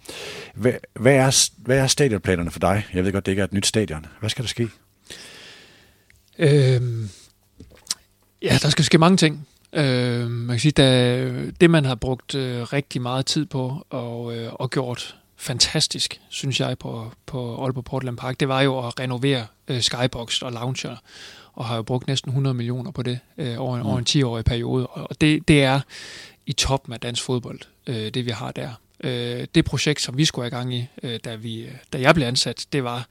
Hvad, 0.54 0.72
hvad, 0.94 1.14
er, 1.14 1.48
hvad 1.56 1.78
er 1.78 1.86
stadionplanerne 1.86 2.50
for 2.50 2.58
dig? 2.58 2.86
Jeg 2.94 3.04
ved 3.04 3.12
godt, 3.12 3.26
det 3.26 3.32
ikke 3.32 3.40
er 3.40 3.44
et 3.44 3.52
nyt 3.52 3.66
stadion. 3.66 4.06
Hvad 4.20 4.30
skal 4.30 4.44
der 4.44 4.48
ske? 4.48 4.68
Øhm, 6.38 7.08
ja, 8.42 8.58
der 8.62 8.68
skal 8.68 8.84
ske 8.84 8.98
mange 8.98 9.16
ting. 9.16 9.46
Øh, 9.72 10.30
man 10.30 10.54
kan 10.54 10.60
sige, 10.60 10.72
da, 10.72 11.28
det 11.60 11.70
man 11.70 11.84
har 11.84 11.94
brugt 11.94 12.34
øh, 12.34 12.62
rigtig 12.62 13.02
meget 13.02 13.26
tid 13.26 13.46
på 13.46 13.86
og, 13.90 14.36
øh, 14.36 14.52
og 14.52 14.70
gjort 14.70 15.16
fantastisk, 15.36 16.20
synes 16.28 16.60
jeg, 16.60 16.78
på, 16.78 17.12
på 17.26 17.64
Aalborg 17.64 17.84
Portland 17.84 18.16
Park, 18.16 18.40
det 18.40 18.48
var 18.48 18.60
jo 18.60 18.86
at 18.86 19.00
renovere 19.00 19.46
øh, 19.68 19.82
Skybox 19.82 20.42
og 20.42 20.52
Launcher 20.52 20.96
og 21.56 21.64
har 21.64 21.76
jo 21.76 21.82
brugt 21.82 22.06
næsten 22.06 22.30
100 22.30 22.54
millioner 22.54 22.90
på 22.90 23.02
det 23.02 23.18
øh, 23.38 23.60
over, 23.60 23.76
en, 23.76 23.82
mm. 23.82 23.88
over 23.88 23.98
en 23.98 24.06
10-årig 24.08 24.44
periode. 24.44 24.86
Og 24.86 25.20
det, 25.20 25.48
det 25.48 25.62
er 25.62 25.80
i 26.46 26.52
toppen 26.52 26.94
af 26.94 27.00
dansk 27.00 27.22
fodbold, 27.22 27.60
øh, 27.86 28.14
det 28.14 28.26
vi 28.26 28.30
har 28.30 28.52
der. 28.52 28.70
Øh, 29.04 29.46
det 29.54 29.64
projekt, 29.64 30.00
som 30.00 30.16
vi 30.16 30.24
skulle 30.24 30.44
have 30.44 30.58
gang 30.58 30.74
i, 30.74 30.86
øh, 31.02 31.20
da, 31.24 31.34
vi, 31.34 31.66
da 31.92 32.00
jeg 32.00 32.14
blev 32.14 32.26
ansat, 32.26 32.66
det 32.72 32.84
var 32.84 33.06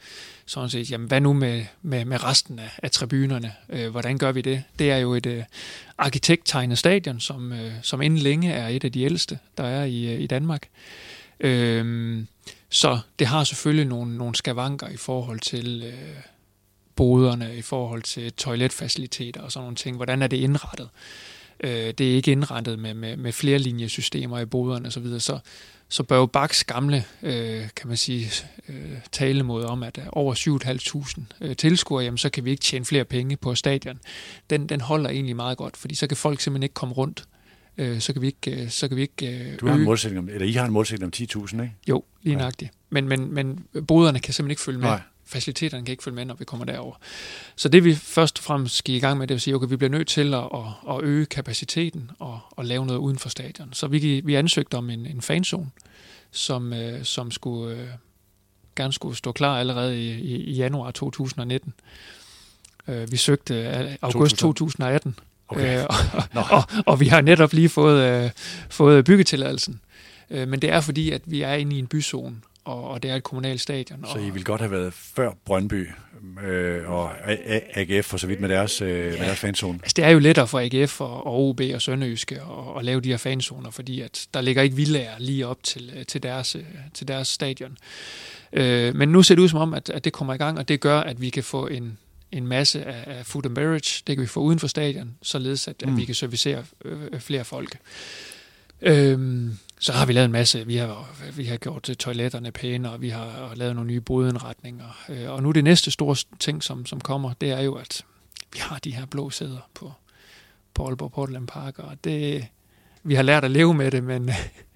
sådan 0.45 0.69
set, 0.69 0.91
jamen 0.91 1.07
hvad 1.07 1.21
nu 1.21 1.33
med, 1.33 1.65
med, 1.81 2.05
med 2.05 2.23
resten 2.23 2.59
af, 2.59 2.79
af 2.83 2.91
tribunerne? 2.91 3.53
Øh, 3.69 3.89
hvordan 3.89 4.17
gør 4.17 4.31
vi 4.31 4.41
det? 4.41 4.63
Det 4.79 4.91
er 4.91 4.97
jo 4.97 5.13
et 5.13 5.25
øh, 5.25 5.43
arkitekttegnet 5.97 6.77
stadion, 6.77 7.19
som, 7.19 7.51
øh, 7.51 7.71
som 7.81 8.01
inden 8.01 8.19
længe 8.19 8.51
er 8.51 8.67
et 8.67 8.83
af 8.83 8.91
de 8.91 9.03
ældste, 9.03 9.39
der 9.57 9.63
er 9.63 9.83
i, 9.83 10.13
øh, 10.13 10.21
i 10.21 10.27
Danmark. 10.27 10.67
Øh, 11.39 12.23
så 12.69 12.99
det 13.19 13.27
har 13.27 13.43
selvfølgelig 13.43 13.85
nogle, 13.85 14.17
nogle 14.17 14.35
skavanker 14.35 14.87
i 14.87 14.97
forhold 14.97 15.39
til... 15.39 15.83
Øh, 15.85 16.15
boderne, 16.95 17.55
i 17.55 17.61
forhold 17.61 18.01
til 18.01 18.33
toiletfaciliteter 18.33 19.41
og 19.41 19.51
sådan 19.51 19.63
nogle 19.63 19.75
ting. 19.75 19.95
Hvordan 19.95 20.21
er 20.21 20.27
det 20.27 20.37
indrettet? 20.37 20.89
Øh, 21.59 21.93
det 21.97 22.11
er 22.11 22.15
ikke 22.15 22.31
indrettet 22.31 22.79
med, 22.79 22.93
med, 22.93 23.17
med 23.17 23.31
flere 23.31 23.59
linjesystemer 23.59 24.39
i 24.39 24.45
boderne 24.45 24.87
osv., 24.87 25.03
så, 25.03 25.19
så, 25.19 25.39
så 25.89 26.03
bør 26.03 26.17
jo 26.17 26.25
Baks 26.25 26.63
gamle, 26.63 27.03
øh, 27.23 27.67
kan 27.75 27.87
man 27.87 27.97
sige, 27.97 28.31
øh, 28.69 28.91
talemåde 29.11 29.67
om, 29.67 29.83
at 29.83 29.99
over 30.11 30.33
7.500 31.15 31.23
øh, 31.41 31.55
tilskuere, 31.55 32.03
jamen 32.03 32.17
så 32.17 32.29
kan 32.29 32.45
vi 32.45 32.51
ikke 32.51 32.61
tjene 32.61 32.85
flere 32.85 33.05
penge 33.05 33.37
på 33.37 33.55
stadion. 33.55 33.99
Den, 34.49 34.67
den 34.67 34.81
holder 34.81 35.09
egentlig 35.09 35.35
meget 35.35 35.57
godt, 35.57 35.77
fordi 35.77 35.95
så 35.95 36.07
kan 36.07 36.17
folk 36.17 36.41
simpelthen 36.41 36.63
ikke 36.63 36.73
komme 36.73 36.95
rundt. 36.95 37.23
Øh, 37.77 37.99
så 37.99 38.13
kan 38.13 38.21
vi 38.21 38.27
ikke, 38.27 38.63
øh, 38.63 38.69
så 38.69 38.87
kan 38.87 38.97
vi 38.97 39.01
ikke 39.01 39.27
øh, 39.27 39.59
du 39.59 39.67
har 39.67 39.75
en 39.75 39.83
målsætning 39.83 40.19
om, 40.19 40.29
eller 40.29 40.47
I 40.47 40.51
har 40.51 40.65
en 40.65 40.71
målsætning 40.71 41.13
om 41.21 41.43
10.000, 41.43 41.61
ikke? 41.61 41.75
Jo, 41.89 42.03
lige 42.23 42.35
nøjagtigt. 42.35 42.71
Men, 42.89 43.07
men, 43.07 43.33
men 43.33 43.65
boderne 43.87 44.19
kan 44.19 44.33
simpelthen 44.33 44.51
ikke 44.51 44.61
følge 44.61 44.79
med. 44.79 44.87
Nej 44.87 45.01
faciliteterne 45.25 45.85
kan 45.85 45.91
ikke 45.91 46.03
følge 46.03 46.15
med, 46.15 46.25
når 46.25 46.33
vi 46.33 46.45
kommer 46.45 46.65
derover. 46.65 46.95
Så 47.55 47.69
det 47.69 47.83
vi 47.83 47.95
først 47.95 48.39
og 48.39 48.43
fremmest 48.43 48.75
skal 48.75 48.95
i 48.95 48.99
gang 48.99 49.17
med, 49.17 49.27
det 49.27 49.33
er 49.33 49.35
at 49.35 49.41
sige, 49.41 49.55
okay, 49.55 49.67
vi 49.67 49.75
bliver 49.75 49.89
nødt 49.89 50.07
til 50.07 50.33
at, 50.33 50.43
at, 50.53 50.95
at 50.95 51.03
øge 51.03 51.25
kapaciteten 51.25 52.11
og, 52.19 52.39
og 52.51 52.65
lave 52.65 52.85
noget 52.85 52.99
uden 52.99 53.17
for 53.17 53.29
stadion. 53.29 53.73
Så 53.73 53.87
vi, 53.87 54.21
vi 54.25 54.35
ansøgte 54.35 54.75
om 54.75 54.89
en, 54.89 55.05
en 55.05 55.21
fanzone, 55.21 55.69
som, 56.31 56.73
øh, 56.73 57.03
som 57.03 57.31
skulle, 57.31 57.77
øh, 57.77 57.87
gerne 58.75 58.93
skulle 58.93 59.15
stå 59.15 59.31
klar 59.31 59.59
allerede 59.59 60.03
i, 60.03 60.11
i, 60.11 60.35
i 60.35 60.53
januar 60.53 60.91
2019. 60.91 61.73
Øh, 62.87 63.11
vi 63.11 63.17
søgte 63.17 63.55
øh, 63.55 63.95
august 64.01 64.37
2018, 64.37 65.19
okay. 65.47 65.79
øh, 65.79 65.85
og, 65.89 66.23
og, 66.33 66.43
og, 66.51 66.63
og 66.85 66.99
vi 66.99 67.07
har 67.07 67.21
netop 67.21 67.53
lige 67.53 67.69
fået, 67.69 68.23
øh, 68.23 68.31
fået 68.69 69.05
byggetilladelsen. 69.05 69.81
Øh, 70.29 70.47
men 70.47 70.61
det 70.61 70.69
er 70.69 70.81
fordi, 70.81 71.11
at 71.11 71.21
vi 71.25 71.41
er 71.41 71.53
inde 71.53 71.75
i 71.75 71.79
en 71.79 71.87
byzone, 71.87 72.35
og, 72.65 72.89
og 72.89 73.03
det 73.03 73.11
er 73.11 73.15
et 73.15 73.23
kommunalt 73.23 73.61
stadion. 73.61 74.05
Så 74.13 74.19
I 74.19 74.29
vil 74.29 74.43
godt 74.43 74.61
have 74.61 74.71
været 74.71 74.93
før 74.93 75.31
Brøndby, 75.45 75.87
øh, 76.43 76.91
og 76.91 77.11
AGF 77.73 78.05
for 78.05 78.17
så 78.17 78.27
vidt 78.27 78.39
med 78.39 78.49
deres, 78.49 78.81
øh, 78.81 78.87
med 78.89 79.19
deres 79.19 79.39
fanzone? 79.39 79.79
Altså, 79.83 79.93
det 79.95 80.05
er 80.05 80.09
jo 80.09 80.19
lettere 80.19 80.47
for 80.47 80.59
AGF 80.59 81.01
og, 81.01 81.27
og 81.27 81.49
OB 81.49 81.61
og 81.73 81.81
Sønderjyske 81.81 82.35
at, 82.35 82.77
at 82.77 82.85
lave 82.85 83.01
de 83.01 83.09
her 83.09 83.17
fanzoner, 83.17 83.69
fordi 83.69 84.01
at 84.01 84.27
der 84.33 84.41
ligger 84.41 84.61
ikke 84.61 84.75
villager 84.75 85.19
lige 85.19 85.47
op 85.47 85.63
til, 85.63 85.93
øh, 85.97 86.05
til, 86.05 86.23
deres, 86.23 86.55
øh, 86.55 86.63
til 86.93 87.07
deres 87.07 87.27
stadion. 87.27 87.77
Øh, 88.53 88.95
men 88.95 89.09
nu 89.09 89.23
ser 89.23 89.35
det 89.35 89.41
ud 89.41 89.49
som 89.49 89.59
om, 89.59 89.73
at, 89.73 89.89
at 89.89 90.05
det 90.05 90.13
kommer 90.13 90.33
i 90.33 90.37
gang, 90.37 90.57
og 90.57 90.67
det 90.67 90.79
gør, 90.79 90.99
at 90.99 91.21
vi 91.21 91.29
kan 91.29 91.43
få 91.43 91.67
en, 91.67 91.97
en 92.31 92.47
masse 92.47 92.85
af, 92.85 93.17
af 93.17 93.25
food 93.25 93.45
and 93.45 93.55
beverage, 93.55 94.03
det 94.07 94.15
kan 94.15 94.21
vi 94.21 94.27
få 94.27 94.39
uden 94.39 94.59
for 94.59 94.67
stadion, 94.67 95.15
således 95.21 95.67
at, 95.67 95.75
mm. 95.85 95.91
at 95.91 95.97
vi 95.97 96.05
kan 96.05 96.15
servicere 96.15 96.63
øh, 96.85 97.19
flere 97.19 97.43
folk. 97.43 97.77
Øh, 98.81 99.49
så 99.79 99.93
har 99.93 100.05
vi 100.05 100.13
lavet 100.13 100.25
en 100.25 100.31
masse. 100.31 100.67
Vi 100.67 100.75
har, 100.75 101.15
vi 101.35 101.45
har 101.45 101.57
gjort 101.57 101.89
øh, 101.89 101.95
toiletterne 101.95 102.51
pæne, 102.51 102.91
og 102.91 103.01
vi 103.01 103.09
har 103.09 103.49
øh, 103.51 103.57
lavet 103.57 103.75
nogle 103.75 103.91
nye 103.91 104.01
bodenretninger. 104.01 105.05
Øh, 105.09 105.31
og 105.31 105.43
nu 105.43 105.51
det 105.51 105.63
næste 105.63 105.91
store 105.91 106.15
ting, 106.39 106.63
som, 106.63 106.85
som 106.85 107.01
kommer, 107.01 107.33
det 107.33 107.51
er 107.51 107.61
jo, 107.61 107.75
at 107.75 108.05
vi 108.53 108.59
har 108.59 108.79
de 108.79 108.95
her 108.95 109.05
blå 109.05 109.29
sæder 109.29 109.69
på, 109.73 109.93
på 110.73 110.85
Aalborg 110.85 111.11
Portland 111.11 111.47
Park, 111.47 111.79
og 111.79 112.03
det, 112.03 112.47
vi 113.03 113.15
har 113.15 113.23
lært 113.23 113.43
at 113.43 113.51
leve 113.51 113.73
med 113.73 113.91
det, 113.91 114.03
men, 114.03 114.29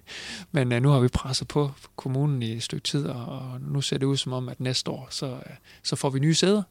men 0.52 0.82
nu 0.82 0.88
har 0.88 1.00
vi 1.00 1.08
presset 1.08 1.48
på 1.48 1.70
kommunen 1.96 2.42
i 2.42 2.52
et 2.52 2.62
stykke 2.62 2.84
tid, 2.84 3.06
og 3.06 3.60
nu 3.60 3.80
ser 3.80 3.98
det 3.98 4.06
ud 4.06 4.16
som 4.16 4.32
om, 4.32 4.48
at 4.48 4.60
næste 4.60 4.90
år, 4.90 5.08
så, 5.10 5.38
så 5.82 5.96
får 5.96 6.10
vi 6.10 6.18
nye 6.18 6.34
sæder. 6.34 6.62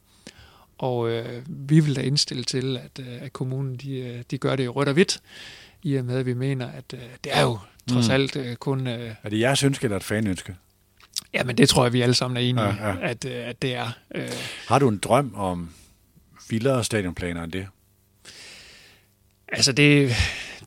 Og 0.78 1.10
øh, 1.10 1.44
vi 1.48 1.80
vil 1.80 1.96
da 1.96 2.02
indstille 2.02 2.44
til, 2.44 2.78
at, 2.78 3.00
at 3.00 3.34
kommunen 3.34 3.76
de, 3.76 4.24
de 4.32 4.38
gør 4.38 4.56
det 4.56 4.64
i 4.64 4.68
rødt 4.68 4.88
og 4.88 4.94
hvidt, 4.94 5.22
i 5.84 5.96
og 5.96 6.06
med, 6.06 6.18
at 6.18 6.26
vi 6.26 6.34
mener, 6.34 6.68
at 6.68 6.94
øh, 6.94 7.00
det 7.24 7.38
er 7.38 7.42
jo 7.42 7.60
trods 7.90 8.08
mm. 8.08 8.14
alt 8.14 8.36
øh, 8.36 8.56
kun... 8.56 8.88
Øh, 8.88 9.16
er 9.24 9.30
det 9.30 9.40
jeres 9.40 9.64
ønske 9.64 9.84
eller 9.84 9.98
et 9.98 10.04
fanønske? 10.04 10.56
Ja, 11.34 11.44
men 11.44 11.58
det 11.58 11.70
tror 11.70 11.84
jeg, 11.84 11.94
vi 11.94 12.02
alle 12.02 12.16
sammen 12.16 12.38
er 12.38 12.42
enige 12.42 12.66
ja, 12.66 12.90
ja. 12.90 12.96
At, 13.02 13.26
øh, 13.26 13.48
at 13.48 13.62
det 13.62 13.76
er. 13.76 13.92
Øh. 14.16 14.30
Har 14.68 14.80
du 14.80 14.90
en 14.90 14.98
drøm 14.98 15.36
om 15.36 15.70
vildere 16.50 16.84
stadionplaner 16.84 17.44
end 17.44 17.52
det? 17.52 17.68
Altså, 19.48 19.72
det, 19.72 20.12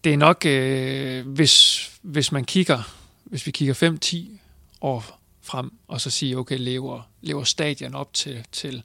det 0.04 0.12
er 0.12 0.16
nok, 0.16 0.46
øh, 0.46 1.28
hvis, 1.28 1.90
hvis 2.02 2.32
man 2.32 2.44
kigger, 2.44 2.94
hvis 3.24 3.46
vi 3.46 3.50
kigger 3.50 3.98
5-10 4.04 4.38
år 4.80 5.20
frem, 5.42 5.72
og 5.88 6.00
så 6.00 6.10
siger, 6.10 6.38
okay, 6.38 6.56
lever, 6.58 7.10
lever 7.20 7.44
stadion 7.44 7.94
op 7.94 8.14
til, 8.14 8.44
til 8.52 8.82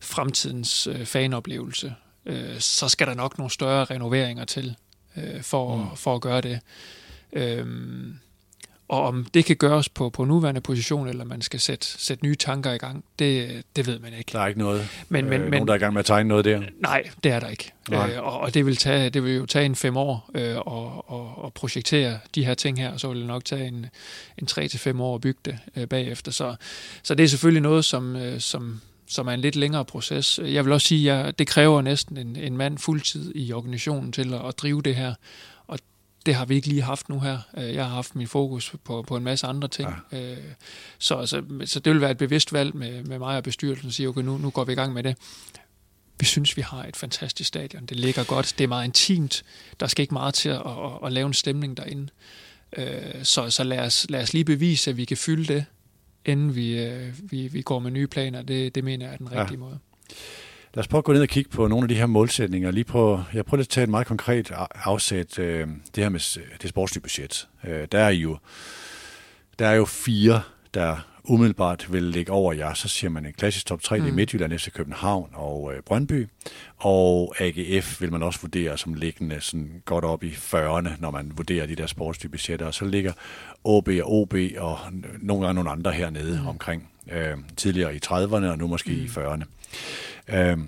fremtidens 0.00 0.86
øh, 0.86 1.06
fanoplevelse, 1.06 1.94
øh, 2.26 2.60
så 2.60 2.88
skal 2.88 3.06
der 3.06 3.14
nok 3.14 3.38
nogle 3.38 3.50
større 3.50 3.84
renoveringer 3.84 4.44
til 4.44 4.76
øh, 5.16 5.42
for, 5.42 5.76
mm. 5.76 5.96
for 5.96 6.14
at 6.14 6.20
gøre 6.20 6.40
det. 6.40 6.60
Øhm, 7.32 8.18
og 8.88 9.02
om 9.02 9.26
det 9.34 9.44
kan 9.44 9.56
gøres 9.56 9.88
på, 9.88 10.10
på 10.10 10.24
nuværende 10.24 10.60
position, 10.60 11.08
eller 11.08 11.24
man 11.24 11.42
skal 11.42 11.60
sætte, 11.60 11.86
sætte 11.86 12.24
nye 12.24 12.34
tanker 12.34 12.72
i 12.72 12.78
gang, 12.78 13.04
det, 13.18 13.62
det 13.76 13.86
ved 13.86 13.98
man 13.98 14.12
ikke. 14.12 14.32
Der 14.32 14.40
er 14.40 14.46
ikke 14.46 14.58
noget, 14.58 14.88
men, 15.08 15.24
men, 15.24 15.42
øh, 15.42 15.50
nogen, 15.50 15.68
der 15.68 15.74
er 15.74 15.76
i 15.76 15.80
gang 15.80 15.92
med 15.92 16.00
at 16.00 16.06
tegne 16.06 16.28
noget 16.28 16.44
der? 16.44 16.62
Nej, 16.80 17.10
det 17.24 17.32
er 17.32 17.40
der 17.40 17.48
ikke. 17.48 17.72
Øh, 17.92 17.98
og, 18.18 18.40
og 18.40 18.54
det 18.54 18.66
vil, 18.66 18.76
tage, 18.76 19.10
det 19.10 19.24
vil 19.24 19.34
jo 19.34 19.46
tage 19.46 19.66
en 19.66 19.74
fem 19.74 19.96
år 19.96 20.30
øh, 20.34 20.56
og, 20.56 21.10
og, 21.10 21.44
og 21.44 21.52
projektere 21.52 22.18
de 22.34 22.44
her 22.44 22.54
ting 22.54 22.78
her, 22.78 22.92
og 22.92 23.00
så 23.00 23.08
vil 23.08 23.18
det 23.18 23.26
nok 23.26 23.44
tage 23.44 23.66
en, 23.66 23.86
en 24.38 24.46
tre 24.46 24.68
til 24.68 24.80
fem 24.80 25.00
år 25.00 25.14
at 25.14 25.20
bygge 25.20 25.40
det 25.44 25.58
øh, 25.76 25.88
bagefter. 25.88 26.32
Så, 26.32 26.56
så 27.02 27.14
det 27.14 27.24
er 27.24 27.28
selvfølgelig 27.28 27.62
noget, 27.62 27.84
som, 27.84 28.16
øh, 28.16 28.40
som, 28.40 28.80
som 29.08 29.28
er 29.28 29.32
en 29.32 29.40
lidt 29.40 29.56
længere 29.56 29.84
proces. 29.84 30.40
Jeg 30.44 30.64
vil 30.64 30.72
også 30.72 30.86
sige, 30.86 31.12
at 31.12 31.38
det 31.38 31.46
kræver 31.46 31.82
næsten 31.82 32.16
en, 32.16 32.36
en 32.36 32.56
mand 32.56 32.78
fuldtid 32.78 33.32
i 33.34 33.52
organisationen 33.52 34.12
til 34.12 34.34
at, 34.34 34.46
at 34.48 34.58
drive 34.58 34.82
det 34.82 34.94
her, 34.94 35.14
det 36.26 36.34
har 36.34 36.44
vi 36.44 36.54
ikke 36.54 36.68
lige 36.68 36.82
haft 36.82 37.08
nu 37.08 37.20
her. 37.20 37.38
Øh, 37.56 37.74
jeg 37.74 37.84
har 37.84 37.94
haft 37.94 38.16
min 38.16 38.28
fokus 38.28 38.74
på, 38.84 39.02
på 39.02 39.16
en 39.16 39.24
masse 39.24 39.46
andre 39.46 39.68
ting. 39.68 39.90
Ja. 40.12 40.32
Øh, 40.32 40.38
så, 40.98 41.26
så, 41.26 41.42
så 41.64 41.80
det 41.80 41.92
vil 41.92 42.00
være 42.00 42.10
et 42.10 42.18
bevidst 42.18 42.52
valg 42.52 42.76
med, 42.76 43.02
med 43.02 43.18
mig 43.18 43.36
og 43.36 43.42
bestyrelsen 43.42 43.88
at 43.88 43.94
sige, 43.94 44.08
okay, 44.08 44.22
nu, 44.22 44.38
nu 44.38 44.50
går 44.50 44.64
vi 44.64 44.72
i 44.72 44.74
gang 44.74 44.92
med 44.92 45.02
det. 45.02 45.16
Vi 46.18 46.24
synes, 46.24 46.56
vi 46.56 46.62
har 46.62 46.84
et 46.84 46.96
fantastisk 46.96 47.48
stadion. 47.48 47.86
Det 47.86 47.96
ligger 47.96 48.24
godt. 48.24 48.54
Det 48.58 48.64
er 48.64 48.68
meget 48.68 48.84
intimt. 48.84 49.44
Der 49.80 49.86
skal 49.86 50.02
ikke 50.02 50.14
meget 50.14 50.34
til 50.34 50.48
at, 50.48 50.60
at, 50.60 50.90
at 51.04 51.12
lave 51.12 51.26
en 51.26 51.34
stemning 51.34 51.76
derinde. 51.76 52.08
Øh, 52.76 53.24
så, 53.24 53.50
så 53.50 53.64
lad, 53.64 53.78
os, 53.78 54.06
lad 54.08 54.22
os 54.22 54.32
lige 54.32 54.44
bevise, 54.44 54.90
at 54.90 54.96
vi 54.96 55.04
kan 55.04 55.16
fylde 55.16 55.54
det, 55.54 55.64
inden 56.28 56.56
vi, 56.56 56.90
vi, 57.22 57.48
vi 57.48 57.62
går 57.62 57.78
med 57.78 57.90
nye 57.90 58.06
planer. 58.06 58.42
Det, 58.42 58.74
det 58.74 58.84
mener 58.84 59.06
jeg 59.06 59.12
er 59.12 59.16
den 59.16 59.32
rigtige 59.32 59.50
ja. 59.50 59.56
måde. 59.58 59.78
Lad 60.74 60.80
os 60.80 60.88
prøve 60.88 60.98
at 60.98 61.04
gå 61.04 61.12
ned 61.12 61.22
og 61.22 61.28
kigge 61.28 61.50
på 61.50 61.68
nogle 61.68 61.84
af 61.84 61.88
de 61.88 61.94
her 61.94 62.06
målsætninger. 62.06 62.70
Lige 62.70 62.84
på, 62.84 63.22
jeg 63.34 63.44
prøver 63.44 63.62
at 63.62 63.68
tage 63.68 63.84
et 63.84 63.90
meget 63.90 64.06
konkret 64.06 64.52
afsæt, 64.74 65.38
øh, 65.38 65.68
det 65.94 66.04
her 66.04 66.08
med 66.08 66.40
det 66.62 66.70
sportslige 66.70 67.02
budget. 67.02 67.48
Øh, 67.64 67.88
der 67.92 67.98
er 67.98 68.10
jo 68.10 68.38
der 69.58 69.66
er 69.66 69.74
jo 69.74 69.84
fire, 69.84 70.42
der 70.74 70.96
umiddelbart 71.28 71.92
vil 71.92 72.02
ligge 72.02 72.32
over 72.32 72.52
jer. 72.52 72.74
Så 72.74 72.88
siger 72.88 73.10
man 73.10 73.26
en 73.26 73.32
klassisk 73.32 73.66
top 73.66 73.82
3, 73.82 73.96
mm. 73.96 74.02
det 74.02 74.08
er 74.08 74.12
mm. 74.12 74.16
Midtjylland, 74.16 74.58
FC 74.58 74.72
København 74.72 75.30
og 75.32 75.72
øh, 75.74 75.82
Brøndby. 75.82 76.28
Og 76.76 77.34
AGF 77.38 78.00
vil 78.00 78.12
man 78.12 78.22
også 78.22 78.40
vurdere 78.40 78.78
som 78.78 78.94
liggende 78.94 79.40
sådan 79.40 79.82
godt 79.84 80.04
op 80.04 80.24
i 80.24 80.30
40'erne, 80.30 80.90
når 80.98 81.10
man 81.10 81.32
vurderer 81.36 81.66
de 81.66 81.76
der 81.76 81.86
sportslige 81.86 82.30
budgetter. 82.30 82.66
Og 82.66 82.74
så 82.74 82.84
ligger 82.84 83.12
OB 83.64 83.88
og 83.88 84.12
OB 84.12 84.34
og 84.58 84.78
nogle 85.20 85.46
gange 85.46 85.54
nogle 85.54 85.70
andre 85.70 85.92
hernede 85.92 86.40
mm. 86.40 86.46
omkring. 86.46 86.90
Øh, 87.12 87.36
tidligere 87.56 87.96
i 87.96 88.00
30'erne 88.06 88.46
og 88.46 88.58
nu 88.58 88.66
måske 88.66 88.90
mm. 88.90 88.96
i 88.96 89.06
40'erne. 89.06 89.44
Øh, 90.36 90.58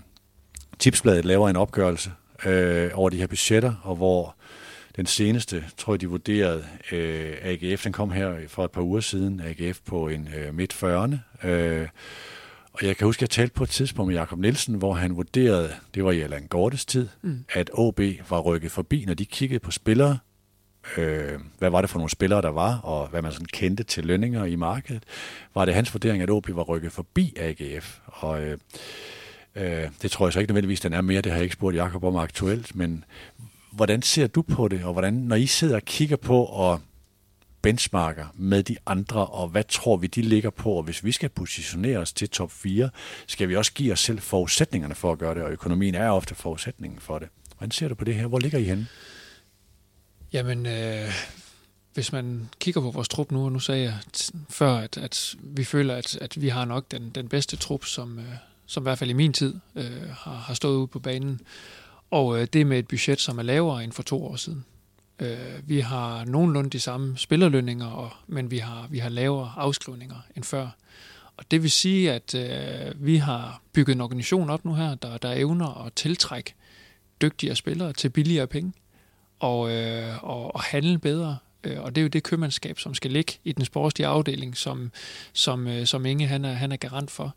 Tipsbladet 0.79 1.25
laver 1.25 1.49
en 1.49 1.57
opgørelse 1.57 2.11
øh, 2.47 2.91
over 2.95 3.11
de 3.11 3.17
her 3.17 3.27
budgetter, 3.27 3.75
og 3.83 3.97
hvor 3.97 4.35
den 4.99 5.07
seneste, 5.07 5.65
tror 5.77 5.93
jeg, 5.93 6.01
de 6.01 6.07
vurderede 6.07 6.65
øh, 6.93 7.37
AGF, 7.43 7.85
den 7.85 7.93
kom 7.93 8.11
her 8.11 8.35
for 8.49 8.65
et 8.65 8.71
par 8.71 8.83
uger 8.83 9.01
siden, 9.01 9.41
AGF 9.41 9.81
på 9.85 10.09
en 10.09 10.29
øh, 10.37 10.55
midt 10.55 10.73
40'erne. 10.73 11.49
Øh, 11.49 11.89
og 12.73 12.83
jeg 12.83 12.97
kan 12.97 13.05
huske, 13.05 13.19
at 13.19 13.23
jeg 13.23 13.31
talte 13.31 13.55
på 13.55 13.65
et 13.65 13.71
tidspunkt 13.71 14.07
med 14.07 14.17
Jakob 14.17 14.39
Nielsen, 14.39 14.75
hvor 14.75 14.95
han 14.95 15.17
vurderede, 15.17 15.71
det 15.95 16.05
var 16.05 16.11
i 16.11 16.21
Allan 16.21 16.47
Gortes 16.47 16.85
tid, 16.85 17.09
mm. 17.23 17.45
at 17.53 17.71
OB 17.75 18.01
var 18.31 18.41
rykket 18.41 18.71
forbi, 18.71 19.05
når 19.07 19.15
de 19.15 19.25
kiggede 19.25 19.61
på 19.61 19.71
spillere, 19.71 20.19
øh, 20.97 21.39
hvad 21.59 21.71
var 21.71 21.81
det 21.81 21.91
for 21.91 21.99
nogle 21.99 22.11
spillere, 22.11 22.43
der 22.43 22.51
var, 22.51 22.79
og 22.79 23.09
hvad 23.09 23.23
man 23.23 23.33
sådan 23.33 23.47
kendte 23.47 23.83
til 23.83 24.05
lønninger 24.05 24.45
i 24.45 24.57
markedet, 24.57 25.03
var 25.55 25.65
det 25.65 25.75
hans 25.75 25.95
vurdering, 25.95 26.23
at 26.23 26.31
OB 26.31 26.49
var 26.49 26.63
rykket 26.63 26.93
forbi 26.93 27.35
AGF. 27.37 27.99
Og 28.07 28.43
øh, 28.43 28.59
Øh, 29.59 29.89
det 30.03 30.11
tror 30.11 30.27
jeg 30.27 30.33
så 30.33 30.41
ikke 30.41 30.53
nødvendigvis, 30.53 30.81
den 30.81 30.93
er 30.93 31.01
mere. 31.01 31.21
Det 31.21 31.33
har 31.33 31.37
jeg 31.37 31.43
ikke 31.43 31.55
spurgt 31.55 31.77
Jacob 31.77 32.05
om 32.05 32.17
aktuelt. 32.17 32.77
Men 32.77 33.05
hvordan 33.79 34.03
ser 34.03 34.27
du 34.27 34.43
på 34.43 34.69
det? 34.69 34.85
Og 34.85 34.93
hvordan, 34.93 35.15
når 35.15 35.37
I 35.37 35.47
sidder 35.47 35.77
og 35.77 35.83
kigger 35.83 36.17
på 36.17 36.45
og 36.45 36.81
benchmarker 37.63 38.27
med 38.35 38.63
de 38.63 38.77
andre, 38.87 39.27
og 39.27 39.49
hvad 39.49 39.65
tror 39.65 39.97
vi, 39.97 40.07
de 40.07 40.23
ligger 40.23 40.51
på? 40.51 40.73
Og 40.73 40.83
hvis 40.83 41.05
vi 41.05 41.13
skal 41.13 41.29
positionere 41.29 41.99
os 41.99 42.13
til 42.13 42.31
top 42.31 42.53
4, 42.53 42.91
skal 43.27 43.49
vi 43.49 43.57
også 43.57 43.73
give 43.73 43.93
os 43.93 44.01
selv 44.01 44.21
forudsætningerne 44.21 44.95
for 44.95 45.13
at 45.13 45.19
gøre 45.19 45.35
det, 45.35 45.43
og 45.43 45.51
økonomien 45.51 45.95
er 45.95 46.11
ofte 46.11 46.35
forudsætningen 46.35 47.01
for 47.01 47.19
det. 47.19 47.29
Hvordan 47.59 47.71
ser 47.71 47.89
du 47.89 47.95
på 47.95 48.05
det 48.05 48.15
her? 48.15 48.27
Hvor 48.27 48.39
ligger 48.39 48.59
I 48.59 48.65
henne? 48.65 48.87
Jamen, 50.33 50.67
øh, 50.67 51.13
hvis 51.95 52.13
man 52.13 52.49
kigger 52.61 52.81
på 52.81 52.91
vores 52.91 53.09
trup 53.09 53.31
nu, 53.31 53.45
og 53.45 53.53
nu 53.53 53.59
sagde 53.59 53.83
jeg 53.83 53.95
før, 54.49 54.77
at, 54.77 54.99
at 54.99 55.35
vi 55.43 55.65
føler, 55.65 55.95
at, 55.95 56.17
at 56.17 56.43
vi 56.43 56.49
har 56.49 56.65
nok 56.65 56.91
den, 56.91 57.11
den 57.11 57.29
bedste 57.29 57.57
trup, 57.57 57.85
som, 57.85 58.19
øh, 58.19 58.25
som 58.67 58.83
i 58.83 58.85
hvert 58.85 58.99
fald 58.99 59.11
i 59.11 59.13
min 59.13 59.33
tid 59.33 59.55
øh, 59.77 60.09
har, 60.11 60.35
har 60.35 60.55
stået 60.55 60.77
ude 60.77 60.87
på 60.87 60.99
banen. 60.99 61.41
Og 62.11 62.41
øh, 62.41 62.47
det 62.53 62.67
med 62.67 62.79
et 62.79 62.89
budget, 62.89 63.21
som 63.21 63.39
er 63.39 63.43
lavere 63.43 63.85
end 63.85 63.93
for 63.93 64.03
to 64.03 64.27
år 64.27 64.37
siden. 64.37 64.65
Øh, 65.19 65.69
vi 65.69 65.81
har 65.81 66.25
nogenlunde 66.25 66.71
de 66.71 66.81
samme 66.81 67.17
spillerlønninger, 67.17 67.87
og, 67.87 68.11
men 68.27 68.51
vi 68.51 68.59
har, 68.59 68.87
vi 68.91 68.99
har 68.99 69.09
lavere 69.09 69.53
afskrivninger 69.57 70.17
end 70.37 70.45
før. 70.45 70.69
Og 71.37 71.45
det 71.51 71.63
vil 71.63 71.71
sige, 71.71 72.13
at 72.13 72.35
øh, 72.35 73.07
vi 73.07 73.17
har 73.17 73.63
bygget 73.73 73.95
en 73.95 74.01
organisation 74.01 74.51
op 74.51 74.65
nu 74.65 74.75
her, 74.75 74.95
der, 74.95 75.19
der 75.19 75.33
evner 75.33 75.87
at 75.87 75.93
tiltrække 75.93 76.55
dygtigere 77.23 77.57
spillere 77.57 77.93
til 77.93 78.11
billigere 78.11 78.47
penge 78.47 78.73
og, 79.39 79.71
øh, 79.71 80.25
og, 80.25 80.55
og 80.55 80.61
handle 80.63 80.99
bedre. 80.99 81.39
Øh, 81.65 81.81
og 81.81 81.95
det 81.95 82.01
er 82.01 82.03
jo 82.03 82.09
det 82.09 82.23
købmandskab, 82.23 82.79
som 82.79 82.95
skal 82.95 83.11
ligge 83.11 83.33
i 83.45 83.53
den 83.53 83.65
sportslige 83.65 84.07
afdeling, 84.07 84.57
som, 84.57 84.93
som, 85.33 85.67
øh, 85.67 85.87
som 85.87 86.07
Inge 86.07 86.27
han 86.27 86.45
er, 86.45 86.53
han 86.53 86.73
er 86.73 86.77
garant 86.77 87.11
for. 87.11 87.35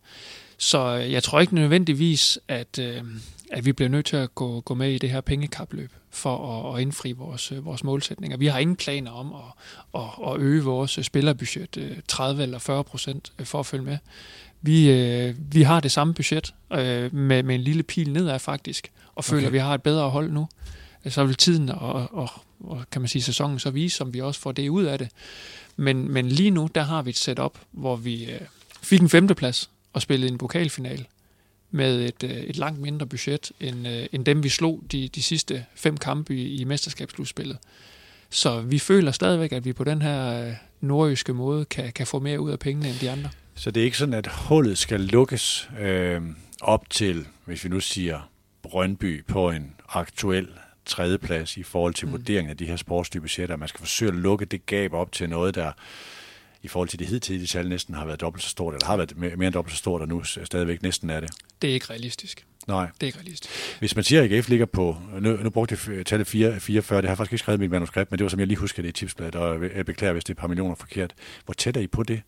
Så 0.58 0.98
øh, 0.98 1.12
jeg 1.12 1.24
tror 1.24 1.40
ikke 1.40 1.56
nødvendigvis, 1.56 2.40
at, 2.48 2.80
øh, 2.80 3.04
at 3.52 3.66
vi 3.66 3.72
bliver 3.74 3.90
nødt 3.90 4.06
til 4.06 4.16
at 4.16 4.36
gå, 4.36 4.62
gå 4.62 4.74
med 4.74 4.92
i 4.92 4.98
det 4.98 5.10
her 5.10 5.22
pengekapløb 5.22 5.92
for 6.10 6.70
at, 6.72 6.76
at 6.76 6.82
indfri 6.82 7.12
vores, 7.12 7.52
øh, 7.52 7.66
vores 7.66 7.84
målsætninger. 7.84 8.38
Vi 8.38 8.48
har 8.48 8.60
ingen 8.60 8.76
planer 8.76 9.12
om 9.12 9.34
at, 9.34 10.02
at, 10.02 10.34
at 10.34 10.42
øge 10.42 10.64
vores 10.64 11.00
spillerbudget 11.02 12.02
30 12.08 12.40
øh, 12.40 12.44
eller 12.44 12.60
40 12.60 12.84
procent 12.84 13.34
for 13.44 13.60
at 13.60 13.66
følge 13.66 13.84
med. 13.84 13.98
Vi, 14.62 14.92
øh, 14.92 15.36
vi 15.54 15.62
har 15.62 15.80
det 15.80 15.92
samme 15.92 16.14
budget 16.14 16.54
øh, 16.72 17.16
med, 17.16 17.44
med 17.44 17.56
en 17.56 17.62
lille 17.62 17.84
pil 17.84 18.14
nedad 18.14 18.40
faktisk, 18.40 18.92
og 19.16 19.24
føler, 19.24 19.42
okay. 19.42 19.48
at 19.48 19.54
vi 19.54 19.58
har 19.58 19.74
et 19.74 19.84
bedre 19.84 20.10
hold 20.10 20.32
nu. 20.32 20.48
Så 21.10 21.24
vil 21.24 21.36
tiden 21.36 21.70
og, 21.70 22.10
og, 22.12 22.30
og 22.64 22.84
kan 22.92 23.02
man 23.02 23.08
sige 23.08 23.22
sæsonen 23.22 23.60
så 23.60 23.70
vise, 23.70 24.04
om 24.04 24.14
vi 24.14 24.22
også 24.22 24.40
får 24.40 24.52
det 24.52 24.70
ud 24.70 24.84
af 24.84 24.98
det. 24.98 25.10
Men, 25.76 26.12
men 26.12 26.30
lige 26.30 26.52
nu, 26.52 26.70
der 26.76 26.82
har 26.82 27.02
vi 27.02 27.10
et 27.10 27.18
setup, 27.18 27.58
hvor 27.72 27.96
vi 27.96 28.26
øh, 28.26 28.42
fik 28.82 29.02
en 29.02 29.10
femteplads 29.10 29.70
og 29.94 30.02
spillede 30.02 30.32
en 30.32 30.38
pokalfinal 30.38 31.08
med 31.72 32.02
et, 32.02 32.24
øh, 32.24 32.30
et 32.30 32.58
langt 32.58 32.82
mindre 32.82 33.06
budget, 33.06 33.52
end, 33.60 33.88
øh, 33.88 34.06
end 34.12 34.26
dem 34.26 34.44
vi 34.44 34.50
slog 34.50 34.84
de, 34.92 35.08
de 35.08 35.24
sidste 35.24 35.66
fem 35.76 35.98
kampe 35.98 36.36
i, 36.36 36.62
i 36.62 36.64
mesterskabsslutspillet. 36.64 37.58
Så 38.30 38.62
vi 38.62 38.80
føler 38.80 39.12
stadigvæk, 39.12 39.52
at 39.52 39.66
vi 39.66 39.74
på 39.74 39.84
den 39.84 40.02
her 40.02 40.48
øh, 40.48 40.54
nordjyske 40.82 41.34
måde 41.34 41.66
kan, 41.66 41.92
kan 41.92 42.08
få 42.08 42.20
mere 42.20 42.40
ud 42.40 42.52
af 42.52 42.60
pengene 42.60 42.90
end 42.90 43.00
de 43.00 43.12
andre. 43.12 43.30
Så 43.56 43.72
det 43.72 43.82
er 43.82 43.86
ikke 43.86 43.98
sådan, 43.98 44.14
at 44.14 44.28
hullet 44.28 44.78
skal 44.78 45.00
lukkes, 45.00 45.70
øh, 45.80 46.22
op 46.62 46.90
til, 46.90 47.26
hvis 47.46 47.64
vi 47.64 47.70
nu 47.70 47.80
siger 47.80 48.30
Brøndby 48.62 49.26
på 49.26 49.50
en 49.50 49.72
aktuel 49.90 50.48
tredjeplads 50.86 51.58
i 51.58 51.64
forhold 51.64 51.94
til 51.94 52.08
mm. 52.08 52.12
vurderingen 52.12 52.50
af 52.50 52.58
de 52.58 52.66
her 52.66 52.76
sportsbudgetter. 52.76 53.56
Man 53.56 53.68
skal 53.68 53.80
forsøge 53.80 54.12
at 54.12 54.18
lukke 54.18 54.46
det 54.46 54.66
gab 54.66 54.94
op 54.94 55.12
til 55.12 55.30
noget, 55.30 55.56
der 55.56 55.72
i 56.64 56.68
forhold 56.68 56.90
til 56.90 57.00
de 57.00 57.06
hidtidige 57.06 57.48
tal 57.48 57.70
næsten 57.70 57.96
har 57.96 58.06
været 58.06 58.22
dobbelt 58.22 58.44
så 58.44 58.50
stort, 58.50 58.74
eller 58.74 58.86
har 58.86 58.98
været 58.98 59.18
mere 59.18 59.48
end 59.48 59.54
dobbelt 59.54 59.74
så 59.74 59.78
stort, 59.78 60.02
og 60.02 60.08
nu 60.08 60.24
stadigvæk 60.24 60.82
næsten 60.82 61.10
er 61.10 61.20
det. 61.20 61.30
Det 61.62 61.70
er 61.70 61.74
ikke 61.74 61.86
realistisk. 61.90 62.46
Nej. 62.68 62.88
Det 62.94 63.04
er 63.04 63.06
ikke 63.06 63.20
realistisk. 63.20 63.80
Hvis 63.80 63.96
man 63.96 64.04
siger, 64.04 64.24
at 64.24 64.32
AGF 64.32 64.50
ligger 64.50 64.66
på, 64.66 64.98
nu, 65.20 65.36
nu 65.36 65.50
brugte 65.50 65.78
jeg 65.98 66.06
tallet 66.06 66.28
4, 66.28 66.60
44, 66.60 66.98
det 66.98 67.06
har 67.06 67.12
jeg 67.12 67.18
faktisk 67.18 67.34
ikke 67.34 67.44
skrevet 67.44 67.58
i 67.58 67.62
mit 67.62 67.72
manuskript, 67.72 68.12
men 68.12 68.18
det 68.18 68.24
var 68.24 68.30
som 68.30 68.40
jeg 68.40 68.48
lige 68.48 68.58
husker 68.58 68.82
det 68.82 68.90
i 68.90 68.92
tipsbladet, 68.92 69.36
og 69.36 69.64
jeg 69.76 69.86
beklager, 69.86 70.14
hvis 70.14 70.24
det 70.24 70.30
er 70.30 70.34
et 70.34 70.38
par 70.38 70.48
millioner 70.48 70.76
forkert. 70.76 71.14
Hvor 71.46 71.54
tæt 71.54 71.78
er 71.78 71.82
I 71.82 71.88
på 71.88 72.04
det? 72.04 72.22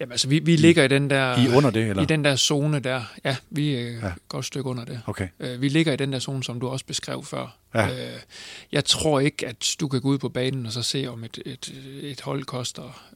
Jamen 0.00 0.12
altså, 0.12 0.28
vi, 0.28 0.38
vi 0.38 0.56
ligger 0.56 0.84
i 0.84 0.88
den 0.88 1.10
der... 1.10 1.38
I 1.38 1.56
under 1.56 1.70
det, 1.70 1.88
eller? 1.88 2.02
I 2.02 2.06
den 2.06 2.24
der 2.24 2.36
zone 2.36 2.80
der. 2.80 3.02
Ja, 3.24 3.36
vi 3.50 3.74
er 3.74 3.80
ja. 3.80 4.06
et 4.06 4.12
godt 4.28 4.44
stykke 4.44 4.70
under 4.70 4.84
det. 4.84 5.00
Okay. 5.06 5.28
Uh, 5.38 5.60
vi 5.60 5.68
ligger 5.68 5.92
i 5.92 5.96
den 5.96 6.12
der 6.12 6.18
zone, 6.18 6.44
som 6.44 6.60
du 6.60 6.68
også 6.68 6.86
beskrev 6.86 7.24
før. 7.24 7.58
Ja. 7.74 7.86
Uh, 7.86 8.20
jeg 8.72 8.84
tror 8.84 9.20
ikke, 9.20 9.48
at 9.48 9.76
du 9.80 9.88
kan 9.88 10.00
gå 10.00 10.08
ud 10.08 10.18
på 10.18 10.28
banen 10.28 10.66
og 10.66 10.72
så 10.72 10.82
se, 10.82 11.06
om 11.06 11.24
et, 11.24 11.38
et, 11.46 11.74
et 12.02 12.20
hold 12.20 12.44
koster 12.44 12.84
øh, 12.84 13.13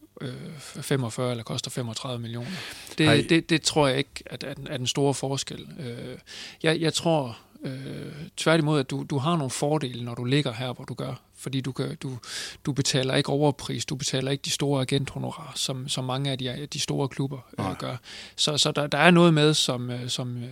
45 0.59 1.31
eller 1.31 1.45
koster 1.45 1.71
35 1.71 2.21
millioner. 2.21 2.51
Det, 2.99 3.31
det, 3.31 3.51
det 3.51 3.63
tror 3.63 3.89
jeg 3.89 3.99
ikke 3.99 4.23
at, 4.27 4.45
at, 4.45 4.59
er 4.67 4.77
den 4.77 4.87
store 4.87 5.15
forskel. 5.15 5.69
Øh, 5.81 6.19
jeg, 6.63 6.81
jeg 6.81 6.95
tror 6.95 7.39
øh, 7.65 8.13
tværtimod, 8.37 8.81
at 8.81 8.91
du, 8.91 9.07
du 9.11 9.19
har 9.19 9.37
nogle 9.37 9.51
fordele, 9.51 10.05
når 10.05 10.15
du 10.15 10.25
ligger 10.25 10.53
her, 10.53 10.73
hvor 10.73 10.85
du 10.85 10.95
gør. 10.95 11.15
Fordi 11.37 11.61
du, 11.61 11.73
kan, 11.73 11.97
du, 12.03 12.19
du 12.67 12.73
betaler 12.73 13.15
ikke 13.15 13.29
overpris, 13.29 13.85
du 13.85 13.97
betaler 13.97 14.31
ikke 14.31 14.43
de 14.43 14.51
store 14.51 14.83
agenthonorar, 14.83 15.53
som, 15.55 15.89
som 15.89 16.05
mange 16.05 16.31
af 16.31 16.39
de, 16.39 16.69
de 16.73 16.81
store 16.81 17.09
klubber 17.09 17.39
øh, 17.59 17.77
gør. 17.79 17.97
Så, 18.37 18.59
så 18.59 18.73
der, 18.73 18.87
der 18.87 18.99
er 18.99 19.11
noget 19.11 19.35
med, 19.35 19.55
som, 19.55 19.91
øh, 19.91 20.09
som, 20.09 20.37
øh, 20.37 20.49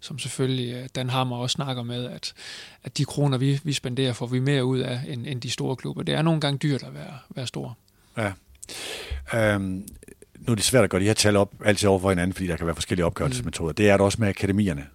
som 0.00 0.18
selvfølgelig 0.18 0.74
øh, 0.74 0.88
Dan 0.94 1.10
Hammer 1.10 1.36
også 1.36 1.54
snakker 1.54 1.82
med, 1.82 2.04
at, 2.04 2.34
at 2.82 2.98
de 2.98 3.04
kroner, 3.04 3.38
vi, 3.38 3.60
vi 3.64 3.72
spenderer, 3.72 4.12
får 4.12 4.26
vi 4.26 4.38
mere 4.38 4.64
ud 4.64 4.78
af 4.78 5.00
end, 5.08 5.26
end 5.26 5.40
de 5.40 5.50
store 5.50 5.76
klubber. 5.76 6.02
Det 6.02 6.14
er 6.14 6.22
nogle 6.22 6.40
gange 6.40 6.58
dyrt 6.58 6.82
at 6.82 6.94
være, 6.94 7.18
være 7.30 7.46
stor. 7.46 7.76
Ja. 8.16 8.32
Øhm, 9.34 9.86
nu 10.38 10.52
er 10.52 10.54
det 10.54 10.64
svært 10.64 10.84
at 10.84 10.90
gøre 10.90 11.00
de 11.00 11.06
her 11.06 11.14
tal 11.14 11.36
op 11.36 11.52
altid 11.64 11.88
over 11.88 11.98
for 11.98 12.08
hinanden, 12.08 12.34
fordi 12.34 12.46
der 12.46 12.56
kan 12.56 12.66
være 12.66 12.74
forskellige 12.74 13.06
opgørelsesmetoder. 13.06 13.70
Mm. 13.70 13.74
Det 13.74 13.90
er 13.90 13.96
der 13.96 14.04
også 14.04 14.18
med 14.20 14.28
akademierne. 14.28 14.86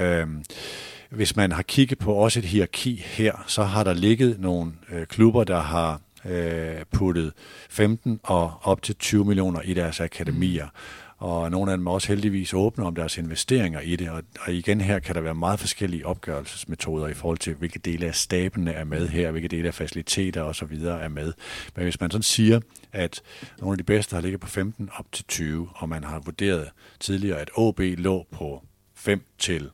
Øhm, 0.00 0.44
hvis 1.10 1.36
man 1.36 1.52
har 1.52 1.62
kigget 1.62 1.98
på 1.98 2.12
også 2.12 2.38
et 2.38 2.44
hierarki 2.44 3.04
her, 3.06 3.44
så 3.46 3.62
har 3.62 3.84
der 3.84 3.94
ligget 3.94 4.40
nogle 4.40 4.72
øh, 4.92 5.06
klubber, 5.06 5.44
der 5.44 5.60
har 5.60 6.00
øh, 6.24 6.84
puttet 6.92 7.32
15 7.70 8.20
og 8.22 8.52
op 8.62 8.82
til 8.82 8.94
20 8.94 9.24
millioner 9.24 9.60
i 9.60 9.74
deres 9.74 10.00
akademier. 10.00 10.64
Mm 10.64 11.05
og 11.18 11.50
nogle 11.50 11.72
af 11.72 11.78
dem 11.78 11.86
er 11.86 11.90
også 11.90 12.08
heldigvis 12.08 12.54
åbne 12.54 12.84
om 12.84 12.94
deres 12.94 13.18
investeringer 13.18 13.80
i 13.80 13.96
det, 13.96 14.10
og, 14.10 14.22
og 14.40 14.52
igen 14.52 14.80
her 14.80 14.98
kan 14.98 15.14
der 15.14 15.20
være 15.20 15.34
meget 15.34 15.60
forskellige 15.60 16.06
opgørelsesmetoder 16.06 17.06
i 17.06 17.14
forhold 17.14 17.38
til, 17.38 17.54
hvilke 17.54 17.78
dele 17.78 18.06
af 18.06 18.14
stabene 18.14 18.72
er 18.72 18.84
med 18.84 19.08
her, 19.08 19.30
hvilke 19.30 19.48
dele 19.48 19.68
af 19.68 19.74
faciliteter 19.74 20.42
osv. 20.42 20.72
er 20.84 21.08
med. 21.08 21.32
Men 21.76 21.82
hvis 21.82 22.00
man 22.00 22.10
sådan 22.10 22.22
siger, 22.22 22.60
at 22.92 23.22
nogle 23.58 23.72
af 23.72 23.78
de 23.78 23.84
bedste 23.84 24.14
har 24.14 24.20
ligget 24.20 24.40
på 24.40 24.46
15 24.46 24.88
op 24.92 25.12
til 25.12 25.24
20, 25.24 25.68
og 25.74 25.88
man 25.88 26.04
har 26.04 26.18
vurderet 26.18 26.68
tidligere, 27.00 27.40
at 27.40 27.50
OB 27.54 27.80
lå 27.80 28.26
på 28.30 28.62
5 28.94 29.22
til 29.38 29.70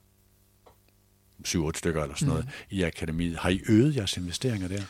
7-8 1.49 1.71
stykker 1.75 2.03
eller 2.03 2.15
sådan 2.15 2.29
noget 2.29 2.45
mm. 2.45 2.77
i 2.77 2.83
akademiet. 2.83 3.37
Har 3.37 3.51
I 3.51 3.61
øget 3.69 3.97
jeres 3.97 4.17
investeringer 4.17 4.69
der? 4.69 4.83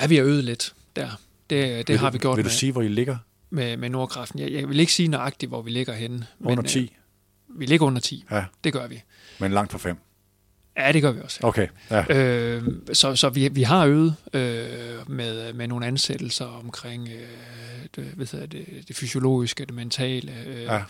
Ja, 0.00 0.06
vi 0.06 0.16
har 0.16 0.24
øget 0.24 0.44
lidt 0.44 0.74
der. 0.96 1.08
Det, 1.50 1.88
det 1.88 1.98
har 1.98 2.10
du, 2.10 2.12
vi 2.12 2.18
gjort 2.18 2.36
Vil 2.36 2.44
du 2.44 2.48
med. 2.48 2.52
sige, 2.52 2.72
hvor 2.72 2.82
I 2.82 2.88
ligger? 2.88 3.16
Med, 3.50 3.76
med 3.76 3.90
Nordkraften. 3.90 4.38
Jeg, 4.38 4.52
jeg 4.52 4.68
vil 4.68 4.80
ikke 4.80 4.92
sige 4.92 5.08
nøjagtigt, 5.08 5.50
hvor 5.50 5.62
vi 5.62 5.70
ligger 5.70 5.92
henne. 5.92 6.26
Under 6.40 6.62
10? 6.62 6.78
Øh, 6.82 7.60
vi 7.60 7.66
ligger 7.66 7.86
under 7.86 8.00
10. 8.00 8.24
Ja. 8.30 8.44
Det 8.64 8.72
gør 8.72 8.86
vi. 8.86 9.02
Men 9.40 9.52
langt 9.52 9.72
fra 9.72 9.78
5? 9.78 9.96
Ja, 10.78 10.92
det 10.92 11.02
gør 11.02 11.12
vi 11.12 11.20
også. 11.20 11.38
Okay. 11.42 11.68
Ja. 11.90 12.16
Øh, 12.16 12.62
så 12.92 13.16
så 13.16 13.28
vi, 13.28 13.48
vi 13.48 13.62
har 13.62 13.86
øvet 13.86 14.14
øh, 14.32 15.10
med, 15.10 15.52
med 15.52 15.68
nogle 15.68 15.86
ansættelser 15.86 16.44
omkring 16.44 17.08
øh, 17.08 17.28
det, 17.96 18.50
det, 18.52 18.84
det 18.88 18.96
fysiologiske, 18.96 19.64
det 19.64 19.74
mentale, 19.74 20.32
øh, 20.46 20.62
ja. 20.62 20.82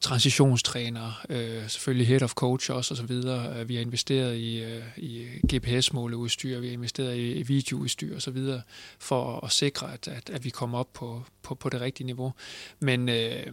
transitionstræner, 0.00 1.24
øh, 1.28 1.68
selvfølgelig 1.68 2.06
head 2.06 2.22
of 2.22 2.34
coach 2.34 2.70
også 2.70 2.94
og 2.94 2.98
så 2.98 3.04
videre. 3.04 3.60
Øh, 3.60 3.68
vi 3.68 3.74
har 3.74 3.82
investeret 3.82 4.36
i, 4.36 4.62
øh, 4.62 4.82
i 4.96 5.24
GPS-måleudstyr, 5.54 6.60
vi 6.60 6.66
har 6.66 6.72
investeret 6.72 7.16
i, 7.16 7.32
i 7.32 7.42
videoudstyr 7.42 8.14
og 8.14 8.22
så 8.22 8.30
videre, 8.30 8.62
for 8.98 9.44
at 9.44 9.52
sikre, 9.52 9.92
at, 9.92 10.08
at, 10.08 10.30
at 10.30 10.44
vi 10.44 10.50
kommer 10.50 10.78
op 10.78 10.92
på, 10.92 11.22
på, 11.42 11.54
på 11.54 11.68
det 11.68 11.80
rigtige 11.80 12.06
niveau. 12.06 12.32
Men 12.80 13.08
øh, 13.08 13.46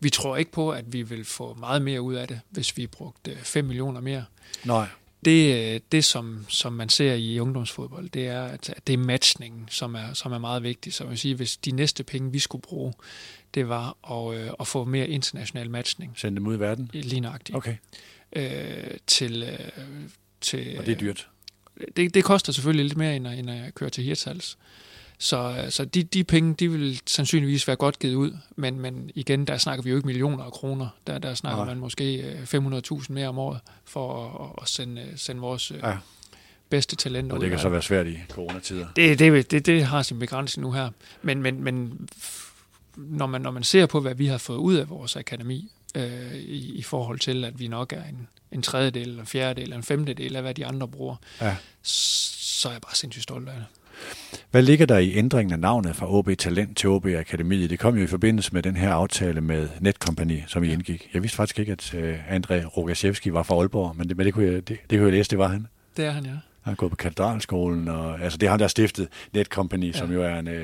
vi 0.00 0.10
tror 0.10 0.36
ikke 0.36 0.52
på, 0.52 0.70
at 0.70 0.92
vi 0.92 1.02
vil 1.02 1.24
få 1.24 1.54
meget 1.54 1.82
mere 1.82 2.02
ud 2.02 2.14
af 2.14 2.28
det, 2.28 2.40
hvis 2.50 2.76
vi 2.76 2.86
brugte 2.86 3.36
5 3.36 3.64
millioner 3.64 4.00
mere. 4.00 4.24
Nej 4.64 4.86
det, 5.24 5.92
det 5.92 6.04
som, 6.04 6.46
som 6.48 6.72
man 6.72 6.88
ser 6.88 7.14
i 7.14 7.38
ungdomsfodbold, 7.38 8.10
det 8.10 8.26
er, 8.26 8.42
at 8.42 8.74
det 8.86 8.92
er 8.92 8.98
matchningen, 8.98 9.68
som 9.70 9.94
er, 9.94 10.12
som 10.14 10.32
er 10.32 10.38
meget 10.38 10.62
vigtig. 10.62 10.94
Så 10.94 11.04
jeg 11.04 11.10
vil 11.10 11.18
sige, 11.18 11.34
hvis 11.34 11.56
de 11.56 11.72
næste 11.72 12.04
penge, 12.04 12.32
vi 12.32 12.38
skulle 12.38 12.62
bruge, 12.62 12.92
det 13.54 13.68
var 13.68 13.96
at, 14.10 14.38
øh, 14.38 14.50
at 14.60 14.66
få 14.66 14.84
mere 14.84 15.08
international 15.08 15.70
matchning. 15.70 16.12
Sende 16.16 16.36
dem 16.36 16.46
ud 16.46 16.56
i 16.56 16.60
verden? 16.60 16.90
Lige 16.92 17.20
nøjagtigt. 17.20 17.56
Okay. 17.56 17.76
Øh, 18.32 18.90
til, 19.06 19.42
øh, 19.42 19.58
til, 20.40 20.78
Og 20.78 20.86
det 20.86 20.92
er 20.92 20.98
dyrt? 20.98 21.28
Det, 21.96 22.14
det 22.14 22.24
koster 22.24 22.52
selvfølgelig 22.52 22.84
lidt 22.84 22.96
mere, 22.96 23.16
end 23.16 23.28
at, 23.28 23.38
end 23.38 23.50
at 23.50 23.74
køre 23.74 23.90
til 23.90 24.04
Hirtshals. 24.04 24.58
Så, 25.22 25.66
så 25.68 25.84
de, 25.84 26.02
de 26.02 26.24
penge, 26.24 26.54
de 26.54 26.70
vil 26.70 27.00
sandsynligvis 27.06 27.66
være 27.66 27.76
godt 27.76 27.98
givet 27.98 28.14
ud, 28.14 28.32
men, 28.56 28.80
men 28.80 29.10
igen, 29.14 29.44
der 29.44 29.58
snakker 29.58 29.82
vi 29.82 29.90
jo 29.90 29.96
ikke 29.96 30.06
millioner 30.06 30.44
af 30.44 30.52
kroner. 30.52 30.88
Der, 31.06 31.18
der 31.18 31.34
snakker 31.34 31.64
Nej. 31.64 31.74
man 31.74 31.80
måske 31.80 32.38
500.000 32.54 33.06
mere 33.08 33.28
om 33.28 33.38
året 33.38 33.60
for 33.84 34.28
at, 34.44 34.62
at 34.62 34.68
sende, 34.68 35.12
sende 35.16 35.40
vores 35.40 35.70
øh, 35.70 35.78
ja. 35.82 35.96
bedste 36.68 36.96
talenter 36.96 37.36
ud. 37.36 37.38
Og 37.38 37.40
det 37.40 37.50
kan 37.50 37.58
ud. 37.58 37.62
så 37.62 37.68
være 37.68 37.82
svært 37.82 38.06
i 38.06 38.18
coronatider. 38.30 38.86
Det, 38.96 39.18
det, 39.18 39.50
det, 39.50 39.66
det 39.66 39.84
har 39.84 40.02
sin 40.02 40.18
begrænsning 40.18 40.66
nu 40.66 40.72
her. 40.72 40.90
Men, 41.22 41.42
men, 41.42 41.64
men 41.64 42.08
når, 42.96 43.26
man, 43.26 43.40
når 43.40 43.50
man 43.50 43.62
ser 43.62 43.86
på, 43.86 44.00
hvad 44.00 44.14
vi 44.14 44.26
har 44.26 44.38
fået 44.38 44.58
ud 44.58 44.74
af 44.74 44.90
vores 44.90 45.16
akademi, 45.16 45.72
øh, 45.94 46.34
i, 46.34 46.74
i 46.74 46.82
forhold 46.82 47.18
til, 47.18 47.44
at 47.44 47.60
vi 47.60 47.68
nok 47.68 47.92
er 47.92 48.04
en, 48.04 48.28
en 48.52 48.62
tredjedel, 48.62 49.08
eller 49.08 49.20
en 49.20 49.26
fjerdedel, 49.26 49.62
eller 49.62 49.76
en 49.76 49.82
femtedel 49.82 50.36
af, 50.36 50.42
hvad 50.42 50.54
de 50.54 50.66
andre 50.66 50.88
bruger, 50.88 51.16
ja. 51.40 51.56
så 51.82 52.68
er 52.68 52.72
jeg 52.72 52.80
bare 52.80 52.94
sindssygt 52.94 53.22
stolt 53.22 53.48
af 53.48 53.54
det. 53.54 53.66
Hvad 54.50 54.62
ligger 54.62 54.86
der 54.86 54.98
i 54.98 55.14
ændringen 55.14 55.52
af 55.52 55.58
navnet 55.58 55.96
fra 55.96 56.14
OB 56.14 56.30
Talent 56.38 56.76
til 56.76 56.88
OB 56.88 57.06
Akademiet? 57.06 57.70
Det 57.70 57.78
kom 57.78 57.96
jo 57.96 58.04
i 58.04 58.06
forbindelse 58.06 58.52
med 58.52 58.62
den 58.62 58.76
her 58.76 58.92
aftale 58.92 59.40
med 59.40 59.68
Netcompany, 59.80 60.40
som 60.46 60.64
I 60.64 60.72
indgik. 60.72 61.08
Jeg 61.14 61.22
vidste 61.22 61.36
faktisk 61.36 61.58
ikke, 61.58 61.72
at 61.72 61.94
uh, 61.94 62.36
André 62.36 62.66
Rogaszewski 62.66 63.32
var 63.32 63.42
fra 63.42 63.54
Aalborg, 63.54 63.96
men 63.96 64.08
det, 64.08 64.16
men 64.16 64.26
det, 64.26 64.34
kunne, 64.34 64.46
jeg, 64.46 64.68
det, 64.68 64.76
det 64.90 64.98
kunne 64.98 65.04
jeg 65.04 65.12
læse, 65.12 65.30
det 65.30 65.38
var 65.38 65.48
han. 65.48 65.66
Det 65.96 66.04
er 66.04 66.10
han, 66.10 66.24
ja. 66.24 66.30
Han 66.30 66.40
har 66.70 66.74
gået 66.74 66.90
på 66.90 66.96
katedralskolen, 66.96 67.88
og 67.88 68.20
altså, 68.20 68.38
det 68.38 68.46
er 68.46 68.50
han, 68.50 68.58
der 68.58 68.64
har 68.64 68.68
stiftet 68.68 69.08
Netcompany, 69.32 69.86
ja. 69.86 69.98
som 69.98 70.12
jo 70.12 70.22
er 70.22 70.38
en... 70.38 70.48
Uh, 70.48 70.54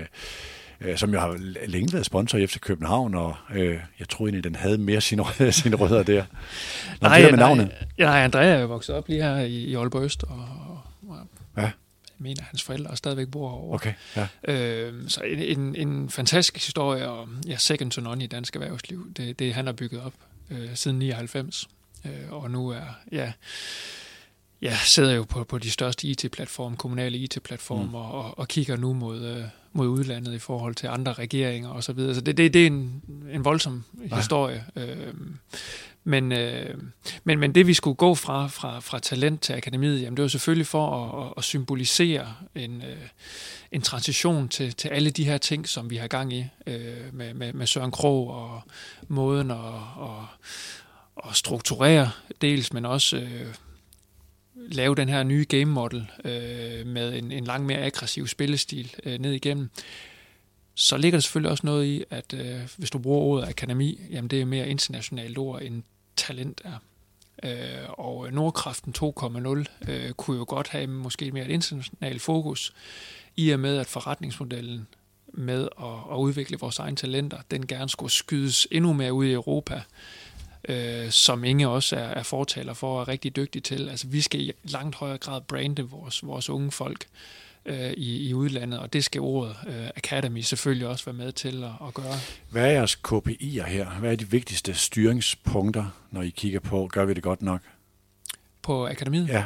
som 0.96 1.12
jo 1.12 1.20
har 1.20 1.36
længe 1.66 1.92
været 1.92 2.06
sponsor 2.06 2.38
i 2.38 2.46
FC 2.46 2.60
København, 2.60 3.14
og 3.14 3.34
øh, 3.54 3.78
jeg 3.98 4.08
tror 4.08 4.26
egentlig, 4.26 4.44
den 4.44 4.54
havde 4.54 4.78
mere 4.78 5.00
sine, 5.00 5.24
sine 5.52 5.76
rødder 5.76 6.02
der. 6.02 6.24
Når 7.00 7.08
nej, 7.08 7.30
med 7.30 7.38
navnet. 7.38 7.66
nej, 7.98 8.08
nej, 8.08 8.24
Andrea 8.24 8.46
er 8.46 8.60
jo 8.60 8.66
vokset 8.66 8.94
op 8.94 9.08
lige 9.08 9.22
her 9.22 9.36
i, 9.36 9.54
i 9.54 9.74
Aalborg 9.74 10.02
Øst, 10.02 10.22
og, 10.22 10.44
og 11.08 11.16
ja 11.56 11.70
mener, 12.18 12.42
hans 12.42 12.62
forældre 12.62 12.96
stadigvæk 12.96 13.28
bor 13.28 13.50
herovre. 13.50 13.74
Okay, 13.74 13.94
ja. 14.16 14.28
øh, 14.48 15.08
så 15.08 15.20
en, 15.20 15.58
en, 15.58 15.88
en 15.88 16.10
fantastisk 16.10 16.54
historie 16.54 17.08
om 17.08 17.42
ja, 17.46 17.56
second 17.56 17.90
to 17.90 18.00
none 18.00 18.24
i 18.24 18.26
dansk 18.26 18.56
erhvervsliv. 18.56 19.12
Det, 19.16 19.38
det 19.38 19.54
han 19.54 19.66
har 19.66 19.72
bygget 19.72 20.02
op 20.02 20.12
øh, 20.50 20.74
siden 20.74 20.98
99, 20.98 21.68
øh, 22.04 22.12
og 22.30 22.50
nu 22.50 22.68
er, 22.68 22.84
ja, 23.12 23.32
ja, 24.62 24.76
sidder 24.84 25.12
jo 25.12 25.24
på, 25.24 25.44
på 25.44 25.58
de 25.58 25.70
største 25.70 26.06
IT-platforme, 26.08 26.76
kommunale 26.76 27.18
IT-platforme, 27.18 27.86
mm. 27.86 27.94
og, 27.94 28.38
og 28.38 28.48
kigger 28.48 28.76
nu 28.76 28.92
mod, 28.92 29.24
øh, 29.24 29.44
mod 29.72 29.88
udlandet 29.88 30.34
i 30.34 30.38
forhold 30.38 30.74
til 30.74 30.86
andre 30.86 31.12
regeringer 31.12 31.70
osv. 31.70 31.82
Så, 31.82 31.92
videre. 31.92 32.14
så 32.14 32.20
det, 32.20 32.36
det, 32.36 32.54
det 32.54 32.62
er 32.62 32.66
en, 32.66 33.02
en 33.30 33.44
voldsom 33.44 33.84
ja. 34.10 34.16
historie. 34.16 34.64
Øh, 34.76 35.14
men, 36.08 36.32
øh, 36.32 36.74
men, 37.24 37.38
men 37.38 37.54
det 37.54 37.66
vi 37.66 37.74
skulle 37.74 37.94
gå 37.94 38.14
fra, 38.14 38.46
fra, 38.46 38.80
fra 38.80 38.98
talent 38.98 39.42
til 39.42 39.52
akademiet, 39.52 40.02
jamen 40.02 40.16
det 40.16 40.22
var 40.22 40.28
selvfølgelig 40.28 40.66
for 40.66 41.12
at, 41.22 41.32
at 41.36 41.44
symbolisere 41.44 42.34
en, 42.54 42.82
øh, 42.82 43.08
en 43.72 43.82
transition 43.82 44.48
til, 44.48 44.74
til 44.74 44.88
alle 44.88 45.10
de 45.10 45.24
her 45.24 45.38
ting, 45.38 45.68
som 45.68 45.90
vi 45.90 45.96
har 45.96 46.06
gang 46.06 46.32
i 46.32 46.44
øh, 46.66 47.14
med, 47.14 47.34
med, 47.34 47.52
med 47.52 47.66
Søren 47.66 47.90
Krog 47.90 48.30
og 48.30 48.62
måden 49.08 49.50
at, 49.50 49.56
at, 50.00 50.48
at 51.28 51.36
strukturere 51.36 52.10
dels, 52.40 52.72
men 52.72 52.84
også 52.84 53.16
øh, 53.16 53.54
lave 54.54 54.94
den 54.94 55.08
her 55.08 55.22
nye 55.22 55.46
game 55.48 55.64
model 55.64 56.10
øh, 56.24 56.86
med 56.86 57.14
en, 57.18 57.32
en 57.32 57.44
langt 57.44 57.66
mere 57.66 57.78
aggressiv 57.78 58.26
spillestil 58.26 58.94
øh, 59.04 59.18
ned 59.18 59.32
igennem. 59.32 59.70
Så 60.74 60.96
ligger 60.96 61.18
der 61.18 61.22
selvfølgelig 61.22 61.50
også 61.50 61.66
noget 61.66 61.84
i, 61.84 62.04
at 62.10 62.34
øh, 62.34 62.60
hvis 62.76 62.90
du 62.90 62.98
bruger 62.98 63.20
ordet 63.20 63.48
akademi, 63.48 64.00
jamen 64.10 64.30
det 64.30 64.40
er 64.40 64.44
mere 64.44 64.68
internationalt 64.68 65.38
ord 65.38 65.62
end 65.62 65.82
talent 66.16 66.62
er. 66.64 66.78
Øh, 67.42 67.88
og 67.88 68.32
Nordkraften 68.32 68.94
2.0 68.98 69.90
øh, 69.90 70.12
kunne 70.12 70.36
jo 70.36 70.44
godt 70.48 70.68
have 70.68 70.86
måske 70.86 71.32
mere 71.32 71.44
et 71.44 71.50
internationalt 71.50 72.22
fokus, 72.22 72.74
i 73.36 73.50
og 73.50 73.60
med 73.60 73.78
at 73.78 73.86
forretningsmodellen 73.86 74.86
med 75.28 75.68
at, 75.80 76.12
at 76.12 76.16
udvikle 76.16 76.58
vores 76.58 76.78
egne 76.78 76.96
talenter, 76.96 77.38
den 77.50 77.66
gerne 77.66 77.88
skulle 77.88 78.12
skydes 78.12 78.68
endnu 78.70 78.92
mere 78.92 79.12
ud 79.12 79.24
i 79.24 79.32
Europa, 79.32 79.82
øh, 80.68 81.10
som 81.10 81.44
Inge 81.44 81.68
også 81.68 81.96
er, 81.96 82.08
er 82.08 82.22
fortaler 82.22 82.74
for 82.74 82.94
og 82.94 83.00
er 83.00 83.08
rigtig 83.08 83.36
dygtig 83.36 83.64
til. 83.64 83.88
Altså, 83.88 84.06
vi 84.06 84.20
skal 84.20 84.40
i 84.40 84.52
langt 84.64 84.96
højere 84.96 85.18
grad 85.18 85.40
brande 85.40 85.82
vores, 85.82 86.26
vores 86.26 86.50
unge 86.50 86.70
folk 86.70 87.06
øh, 87.66 87.90
i, 87.90 88.28
i 88.28 88.34
udlandet, 88.34 88.80
og 88.80 88.92
det 88.92 89.04
skal 89.04 89.20
ordet 89.20 89.56
øh, 89.66 89.88
Academy 89.96 90.40
selvfølgelig 90.40 90.88
også 90.88 91.04
være 91.04 91.14
med 91.14 91.32
til 91.32 91.64
at, 91.64 91.70
at 91.88 91.94
gøre. 91.94 92.14
Hvad 92.50 92.66
er 92.66 92.70
jeres 92.70 92.98
KPI'er 93.08 93.66
her? 93.66 93.90
Hvad 94.00 94.12
er 94.12 94.16
de 94.16 94.30
vigtigste 94.30 94.74
styringspunkter, 94.74 95.84
når 96.10 96.22
I 96.22 96.28
kigger 96.28 96.60
på, 96.60 96.88
gør 96.92 97.04
vi 97.04 97.14
det 97.14 97.22
godt 97.22 97.42
nok? 97.42 97.60
På 98.62 98.86
akademiet? 98.86 99.28
Ja. 99.28 99.44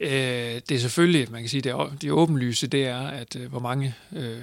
Øh, 0.00 0.60
det 0.68 0.70
er 0.70 0.78
selvfølgelig, 0.78 1.30
man 1.30 1.40
kan 1.40 1.48
sige, 1.48 1.60
det, 1.60 1.70
er, 1.70 1.96
det 2.02 2.10
åbenlyse, 2.10 2.66
det 2.66 2.86
er, 2.86 2.98
at 2.98 3.36
øh, 3.36 3.50
hvor 3.50 3.60
mange 3.60 3.94
øh, 4.12 4.38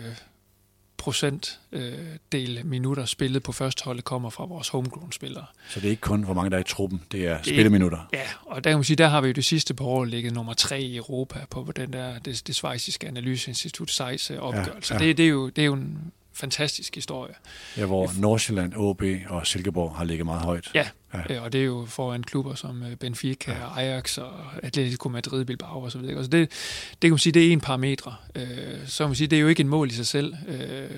procent 1.05 1.59
øh, 1.71 1.93
del 2.31 2.65
minutter 2.65 3.05
spillet 3.05 3.43
på 3.43 3.51
førsteholdet 3.51 4.03
kommer 4.03 4.29
fra 4.29 4.45
vores 4.45 4.69
homegrown-spillere. 4.69 5.45
Så 5.69 5.79
det 5.79 5.87
er 5.87 5.89
ikke 5.89 6.01
kun, 6.01 6.23
hvor 6.23 6.33
mange 6.33 6.49
der 6.49 6.55
er 6.55 6.61
i 6.61 6.63
truppen, 6.63 7.01
det 7.11 7.27
er 7.27 7.37
spilleminutter? 7.43 8.09
Ja, 8.13 8.27
og 8.45 8.63
der 8.63 8.69
kan 8.69 8.77
man 8.77 8.83
sige, 8.83 8.97
der 8.97 9.07
har 9.07 9.21
vi 9.21 9.27
jo 9.27 9.33
det 9.33 9.45
sidste 9.45 9.73
par 9.73 9.85
år 9.85 10.05
ligget 10.05 10.33
nummer 10.33 10.53
tre 10.53 10.81
i 10.81 10.97
Europa 10.97 11.39
på 11.49 11.71
den 11.75 11.93
der, 11.93 12.19
det, 12.19 12.47
det 12.47 12.55
svejsiske 12.55 13.07
analyseinstitut 13.07 13.91
SEIS 13.91 14.29
opgørelse. 14.29 14.93
Ja, 14.93 14.99
ja. 14.99 15.07
Det, 15.07 15.17
det, 15.17 15.25
er 15.25 15.29
jo, 15.29 15.49
det 15.49 15.61
er 15.61 15.65
jo 15.65 15.73
en 15.73 16.11
fantastisk 16.35 16.95
historie. 16.95 17.33
Ja, 17.77 17.85
hvor 17.85 18.11
Nordsjælland, 18.19 18.73
OB 18.75 19.03
og 19.27 19.47
Silkeborg 19.47 19.95
har 19.95 20.03
ligget 20.03 20.25
meget 20.25 20.41
højt. 20.41 20.71
Ja, 20.73 20.87
ja. 21.29 21.39
og 21.39 21.53
det 21.53 21.61
er 21.61 21.65
jo 21.65 21.85
foran 21.89 22.23
klubber 22.23 22.55
som 22.55 22.83
øh, 22.83 22.95
Benfica, 22.95 23.51
ja. 23.51 23.79
Ajax 23.79 24.17
og 24.17 24.31
Atletico 24.63 25.09
Madrid, 25.09 25.45
Bilbao 25.45 25.81
og 25.81 25.91
så 25.91 25.97
videre. 25.97 26.23
Så 26.23 26.29
det, 26.29 26.49
det 26.89 27.01
kan 27.01 27.11
man 27.11 27.19
sige, 27.19 27.33
det 27.33 27.47
er 27.47 27.51
en 27.51 27.61
parametre. 27.61 28.15
Øh, 28.35 28.87
så 28.87 29.03
kan 29.03 29.09
man 29.09 29.15
sige, 29.15 29.27
det 29.27 29.35
er 29.35 29.41
jo 29.41 29.47
ikke 29.47 29.61
et 29.61 29.67
mål 29.67 29.87
i 29.89 29.93
sig 29.93 30.07
selv. 30.07 30.35
Øh, 30.47 30.89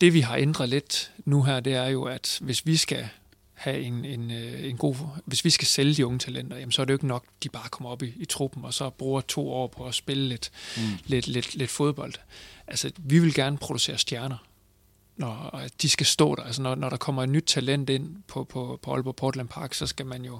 det 0.00 0.14
vi 0.14 0.20
har 0.20 0.36
ændret 0.36 0.68
lidt 0.68 1.12
nu 1.24 1.42
her, 1.42 1.60
det 1.60 1.74
er 1.74 1.86
jo, 1.86 2.02
at 2.02 2.38
hvis 2.40 2.66
vi 2.66 2.76
skal 2.76 3.08
have 3.54 3.80
en, 3.80 4.04
en, 4.04 4.30
en 4.30 4.76
god... 4.76 4.96
Hvis 5.24 5.44
vi 5.44 5.50
skal 5.50 5.66
sælge 5.66 5.94
de 5.94 6.06
unge 6.06 6.18
talenter, 6.18 6.56
jamen, 6.56 6.72
så 6.72 6.82
er 6.82 6.86
det 6.86 6.92
jo 6.92 6.96
ikke 6.96 7.06
nok, 7.06 7.24
de 7.42 7.48
bare 7.48 7.68
kommer 7.68 7.90
op 7.90 8.02
i, 8.02 8.12
i 8.16 8.24
truppen, 8.24 8.64
og 8.64 8.74
så 8.74 8.90
bruger 8.90 9.20
to 9.20 9.50
år 9.50 9.66
på 9.66 9.86
at 9.86 9.94
spille 9.94 10.28
lidt, 10.28 10.50
mm. 10.76 10.82
lidt, 11.06 11.26
lidt, 11.26 11.54
lidt 11.54 11.70
fodbold. 11.70 12.14
Altså, 12.66 12.90
vi 12.98 13.18
vil 13.18 13.34
gerne 13.34 13.58
producere 13.58 13.98
stjerner 13.98 14.36
når 15.16 15.62
de 15.82 15.88
skal 15.88 16.06
stå 16.06 16.34
der. 16.34 16.42
Altså 16.42 16.62
når, 16.62 16.74
når 16.74 16.88
der 16.88 16.96
kommer 16.96 17.22
et 17.22 17.28
nyt 17.28 17.44
talent 17.46 17.90
ind 17.90 18.16
på, 18.28 18.44
på, 18.44 18.78
på 18.82 18.92
Aalborg 18.92 19.16
Portland 19.16 19.48
Park, 19.48 19.74
så 19.74 19.86
skal 19.86 20.06
man 20.06 20.24
jo 20.24 20.38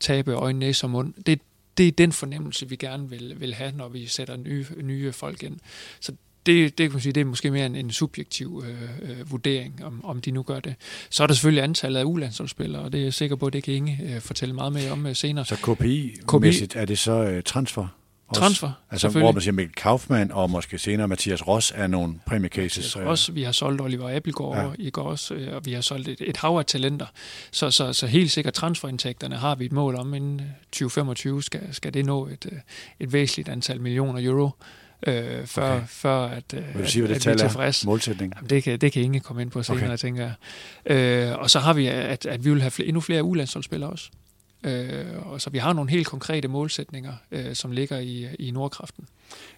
tabe 0.00 0.32
øjne, 0.32 0.58
næse 0.58 0.86
og 0.86 0.90
mund. 0.90 1.14
Det, 1.26 1.40
det 1.78 1.88
er 1.88 1.92
den 1.92 2.12
fornemmelse, 2.12 2.68
vi 2.68 2.76
gerne 2.76 3.10
vil, 3.10 3.34
vil 3.40 3.54
have, 3.54 3.72
når 3.76 3.88
vi 3.88 4.06
sætter 4.06 4.36
nye, 4.36 4.66
nye 4.82 5.12
folk 5.12 5.42
ind. 5.42 5.56
Så 6.00 6.12
det, 6.46 6.78
det, 6.78 6.84
kan 6.84 6.92
man 6.92 7.00
sige, 7.00 7.12
det 7.12 7.20
er 7.20 7.24
måske 7.24 7.50
mere 7.50 7.66
en, 7.66 7.76
en 7.76 7.90
subjektiv 7.90 8.64
øh, 8.66 9.10
øh, 9.10 9.30
vurdering, 9.30 9.84
om, 9.84 10.04
om 10.04 10.20
de 10.20 10.30
nu 10.30 10.42
gør 10.42 10.60
det. 10.60 10.74
Så 11.10 11.22
er 11.22 11.26
der 11.26 11.34
selvfølgelig 11.34 11.64
antallet 11.64 12.00
af 12.00 12.04
ulandsholdsspillere, 12.04 12.82
og 12.82 12.92
det 12.92 12.98
er 12.98 13.04
jeg 13.04 13.14
sikker 13.14 13.36
på, 13.36 13.46
at 13.46 13.52
det 13.52 13.62
kan 13.62 13.74
Inge 13.74 14.00
øh, 14.02 14.20
fortælle 14.20 14.54
meget 14.54 14.72
mere 14.72 14.90
om 14.90 15.06
øh, 15.06 15.16
senere. 15.16 15.44
Så 15.44 15.54
KPI-mæssigt 15.54 16.72
KPI, 16.72 16.78
er 16.78 16.84
det 16.84 16.98
så 16.98 17.12
øh, 17.12 17.42
transfer? 17.42 17.97
Også. 18.28 18.40
Transfer, 18.40 18.70
Altså 18.90 19.08
hvor 19.08 19.32
man 19.32 19.42
siger 19.42 19.52
Mikkel 19.52 19.74
Kaufmann 19.74 20.32
og 20.32 20.50
måske 20.50 20.78
senere 20.78 21.08
Mathias 21.08 21.48
Ross 21.48 21.72
er 21.74 21.86
nogle 21.86 22.14
premium 22.26 22.50
cases. 22.50 22.96
Mathias 22.96 23.10
Ross, 23.10 23.34
vi 23.34 23.42
har 23.42 23.52
solgt 23.52 23.80
Oliver 23.80 24.16
Appelgaard 24.16 24.56
ja. 24.56 24.84
i 24.86 24.90
går 24.90 25.02
også, 25.02 25.34
øh, 25.34 25.56
og 25.56 25.66
vi 25.66 25.72
har 25.72 25.80
solgt 25.80 26.08
et, 26.08 26.20
et 26.20 26.36
hav 26.36 26.58
af 26.58 26.64
talenter. 26.64 27.06
Så, 27.50 27.70
så, 27.70 27.92
så 27.92 28.06
helt 28.06 28.30
sikkert 28.30 28.54
transferindtægterne 28.54 29.36
har 29.36 29.54
vi 29.54 29.64
et 29.64 29.72
mål 29.72 29.94
om, 29.96 30.14
inden 30.14 30.42
2025 30.72 31.42
skal, 31.42 31.60
skal 31.72 31.94
det 31.94 32.06
nå 32.06 32.26
et, 32.26 32.46
øh, 32.52 32.58
et 33.00 33.12
væsentligt 33.12 33.48
antal 33.48 33.80
millioner 33.80 34.24
euro. 34.24 34.50
Øh, 35.06 35.46
før, 35.46 35.76
okay. 35.76 35.86
før 35.86 36.26
at, 36.26 36.44
Vil 36.52 36.84
du 36.84 36.90
sige, 36.90 37.06
hvad 37.06 37.14
det 37.14 37.22
tal 37.22 37.40
er? 37.40 37.84
Målsætning? 37.86 38.32
Jamen, 38.36 38.50
det, 38.50 38.62
kan, 38.62 38.78
det 38.78 38.92
kan 38.92 39.02
ingen 39.02 39.20
komme 39.20 39.42
ind 39.42 39.50
på 39.50 39.62
senere, 39.62 39.84
okay. 39.84 39.96
tænker 39.96 40.30
jeg. 40.86 41.30
Øh, 41.30 41.38
og 41.38 41.50
så 41.50 41.58
har 41.58 41.72
vi, 41.72 41.86
at, 41.86 42.26
at 42.26 42.44
vi 42.44 42.50
vil 42.50 42.60
have 42.60 42.70
flere, 42.70 42.88
endnu 42.88 43.00
flere 43.00 43.24
ulandsholdsspillere 43.24 43.90
også. 43.90 44.10
Øh, 44.64 45.32
og 45.32 45.40
så 45.40 45.50
vi 45.50 45.58
har 45.58 45.72
nogle 45.72 45.90
helt 45.90 46.06
konkrete 46.06 46.48
målsætninger, 46.48 47.12
øh, 47.30 47.54
som 47.54 47.72
ligger 47.72 47.98
i, 47.98 48.26
i 48.38 48.50
Nordkraften. 48.50 49.04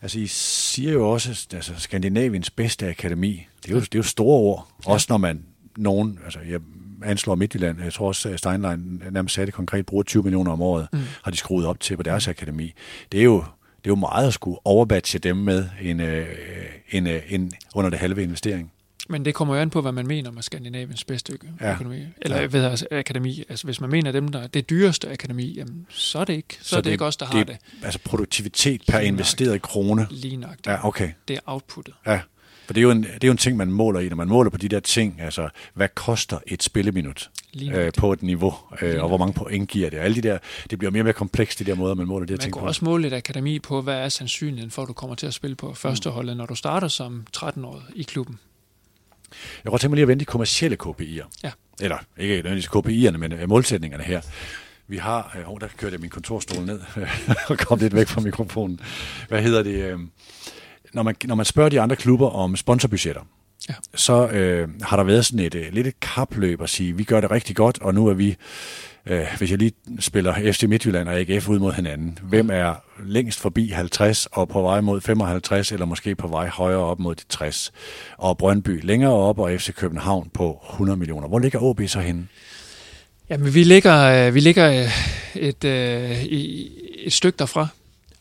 Altså, 0.03 0.19
I 0.19 0.27
siger 0.27 0.93
jo 0.93 1.11
også, 1.11 1.47
altså 1.55 1.73
Skandinaviens 1.77 2.51
bedste 2.51 2.89
akademi. 2.89 3.47
Det 3.63 3.71
er 3.71 3.75
jo, 3.75 3.81
det 3.81 3.95
er 3.95 3.99
jo 3.99 4.03
store 4.03 4.39
ord, 4.39 4.69
ja. 4.87 4.93
også 4.93 5.07
når 5.11 5.19
man 5.19 5.45
nogen, 5.77 6.19
altså 6.25 6.39
jeg 6.49 6.61
anslår 7.05 7.35
Midtjylland, 7.35 7.83
jeg 7.83 7.93
tror 7.93 8.09
også, 8.09 8.29
at 8.29 8.39
Steinlein 8.39 9.03
nærmest 9.11 9.35
sagde 9.35 9.47
det 9.47 9.55
konkret, 9.55 9.87
bruger 9.87 10.03
20 10.03 10.23
millioner 10.23 10.53
om 10.53 10.63
året, 10.63 10.89
mm. 10.93 10.99
har 11.25 11.31
de 11.31 11.37
skruet 11.37 11.67
op 11.67 11.81
til 11.81 11.97
på 11.97 12.03
deres 12.03 12.29
akademi. 12.29 12.73
Det 13.13 13.21
er 13.21 13.25
jo, 13.25 13.37
det 13.77 13.87
er 13.87 13.91
jo 13.91 13.95
meget 13.95 14.27
at 14.27 14.35
skulle 14.35 14.59
overbatche 14.65 15.19
dem 15.19 15.37
med 15.37 15.69
en, 15.83 16.01
øh, 16.01 16.27
en, 16.91 17.07
en, 17.07 17.21
en, 17.29 17.53
under 17.75 17.91
det 17.91 17.99
halve 17.99 18.23
investering. 18.23 18.73
Men 19.11 19.25
det 19.25 19.35
kommer 19.35 19.55
jo 19.55 19.61
an 19.61 19.71
på, 19.71 19.81
hvad 19.81 19.93
man 19.93 20.07
mener 20.07 20.31
med 20.31 20.43
Skandinaviens 20.43 21.05
bedste 21.05 21.33
økonomi. 21.61 21.97
Ja. 21.97 22.05
Eller 22.23 22.41
ja. 22.41 22.47
ved 22.47 22.65
altså, 22.65 22.87
akademi. 22.91 23.45
Altså, 23.49 23.65
hvis 23.65 23.81
man 23.81 23.91
mener 23.91 24.13
dem, 24.13 24.29
der 24.29 24.39
er 24.39 24.47
det 24.47 24.71
dyreste 24.71 25.11
akademi, 25.11 25.55
jamen, 25.57 25.87
så 25.89 26.19
er 26.19 26.25
det 26.25 26.33
ikke, 26.33 26.59
så, 26.61 26.69
så 26.69 26.77
er 26.77 26.81
det, 26.81 26.85
det 26.85 26.93
ikke 26.93 27.05
os, 27.05 27.17
der 27.17 27.27
det, 27.27 27.35
har 27.35 27.45
det. 27.45 27.57
Altså 27.83 27.99
produktivitet 28.05 28.83
per 28.89 28.99
investeret 28.99 29.63
krone. 29.63 30.07
Lige 30.11 30.37
nok. 30.37 30.57
Ja, 30.67 30.87
okay. 30.87 31.11
Det 31.29 31.37
er 31.37 31.41
outputtet. 31.47 31.95
Ja. 32.07 32.21
For 32.67 32.75
det 32.75 32.81
er, 32.81 32.83
jo 32.83 32.91
en, 32.91 33.03
det 33.03 33.25
er 33.25 33.29
jo 33.29 33.33
en 33.33 33.37
ting, 33.37 33.57
man 33.57 33.73
måler 33.73 34.01
i, 34.01 34.09
når 34.09 34.17
man 34.17 34.29
måler 34.29 34.51
på 34.51 34.57
de 34.57 34.69
der 34.69 34.81
ting, 34.81 35.21
altså 35.21 35.49
hvad 35.75 35.89
koster 35.95 36.39
et 36.47 36.63
spilleminut 36.63 37.31
øh, 37.73 37.93
på 37.99 38.13
et 38.13 38.23
niveau, 38.23 38.55
øh, 38.83 39.03
og 39.03 39.09
hvor 39.09 39.19
mange 39.19 39.33
point 39.33 39.69
giver 39.69 39.91
det. 39.91 39.99
Alle 39.99 40.15
de 40.15 40.29
der, 40.29 40.39
det 40.71 40.79
bliver 40.79 40.93
mere 40.93 41.01
og 41.01 41.05
mere 41.05 41.13
komplekst, 41.13 41.59
de 41.59 41.65
der 41.65 41.75
måder, 41.75 41.95
man 41.95 42.07
måler 42.07 42.27
de 42.27 42.33
her 42.33 42.39
ting 42.39 42.53
på. 42.53 42.59
Man 42.59 42.63
kan 42.63 42.69
også 42.69 42.85
måle 42.85 43.07
et 43.07 43.13
akademi 43.13 43.59
på, 43.59 43.83
hvad 43.83 43.95
er 43.95 44.09
sandsynligheden 44.09 44.71
for, 44.71 44.83
at 44.83 44.89
du 44.89 44.93
kommer 44.93 45.17
til 45.17 45.27
at 45.27 45.35
spille 45.35 45.57
på 45.57 45.75
førsteholdet, 45.75 46.37
mm. 46.37 46.39
når 46.39 46.47
du 46.47 46.55
starter 46.55 46.89
som 46.89 47.27
13-årig 47.37 47.83
i 47.95 48.03
klubben. 48.03 48.39
Jeg 49.64 49.70
kunne 49.70 49.78
tænke 49.78 49.89
mig 49.89 49.97
lige 49.97 50.03
at 50.03 50.09
vende 50.09 50.20
de 50.20 50.24
kommercielle 50.24 50.76
KPI'er. 50.83 51.26
Ja. 51.45 51.51
Eller 51.81 51.99
ikke 52.18 52.35
nødvendigvis 52.35 52.68
KPI'erne, 52.68 53.16
men 53.16 53.33
øh, 53.33 53.49
målsætningerne 53.49 54.05
her. 54.05 54.20
Vi 54.89 54.97
har, 54.97 55.37
øh, 55.39 55.53
oh, 55.53 55.61
der 55.61 55.68
kørte 55.76 55.93
jeg 55.93 56.01
min 56.01 56.11
kontorstol 56.11 56.64
ned 56.64 56.81
og 57.51 57.59
kom 57.59 57.78
lidt 57.78 57.95
væk 57.95 58.09
fra 58.09 58.20
mikrofonen. 58.20 58.81
Hvad 59.28 59.43
hedder 59.43 59.62
det? 59.62 59.74
Øh, 59.74 59.99
når, 60.95 61.03
man, 61.03 61.14
når 61.24 61.35
man 61.35 61.47
spørger 61.47 61.70
de 61.70 61.81
andre 61.81 61.97
klubber 61.97 62.31
om 62.31 62.57
sponsorbudgetter, 62.57 63.22
ja. 63.68 63.74
så 63.95 64.28
øh, 64.28 64.68
har 64.83 64.97
der 64.97 65.05
været 65.05 65.26
sådan 65.26 65.47
et 65.47 65.55
øh, 65.55 65.72
lidt 65.72 65.87
et 65.87 66.01
kapløb 66.01 66.62
at 66.62 66.70
sige, 66.70 66.97
vi 66.97 67.05
gør 67.05 67.20
det 67.20 67.31
rigtig 67.31 67.57
godt, 67.57 67.83
og 67.83 67.95
nu 67.95 68.07
er 68.07 68.14
vi 68.14 68.37
øh, 69.07 69.27
hvis 69.39 69.51
jeg 69.51 69.59
lige 69.59 69.73
spiller 70.01 70.53
FC 70.53 70.63
Midtjylland 70.63 71.09
og 71.09 71.15
AGF 71.15 71.49
ud 71.49 71.59
mod 71.59 71.73
hinanden, 71.73 72.19
hvem 72.23 72.51
er 72.53 72.75
længst 73.07 73.41
forbi 73.41 73.69
50 73.69 74.27
og 74.27 74.49
på 74.49 74.63
vej 74.63 74.81
mod 74.81 75.01
55, 75.01 75.73
eller 75.73 75.87
måske 75.87 76.15
på 76.15 76.29
vej 76.29 76.49
højere 76.49 76.81
op 76.81 76.99
mod 76.99 77.15
de 77.15 77.25
60? 77.29 77.73
Og 78.19 78.39
Brøndby 78.39 78.85
længere 78.85 79.13
op, 79.13 79.39
og 79.39 79.51
FC 79.51 79.75
København 79.75 80.31
på 80.35 80.61
100 80.71 80.99
millioner. 80.99 81.29
Hvor 81.29 81.39
ligger 81.39 81.59
OB 81.63 81.81
så 81.87 82.01
henne? 82.01 82.27
Jamen, 83.31 83.55
vi 83.55 83.65
ligger, 83.65 84.27
øh, 84.27 84.35
vi 84.35 84.41
ligger 84.41 84.71
øh, 84.71 84.89
et, 85.43 85.65
øh, 85.65 86.25
et, 86.25 86.73
et 87.07 87.13
stykke 87.13 87.37
derfra. 87.39 87.69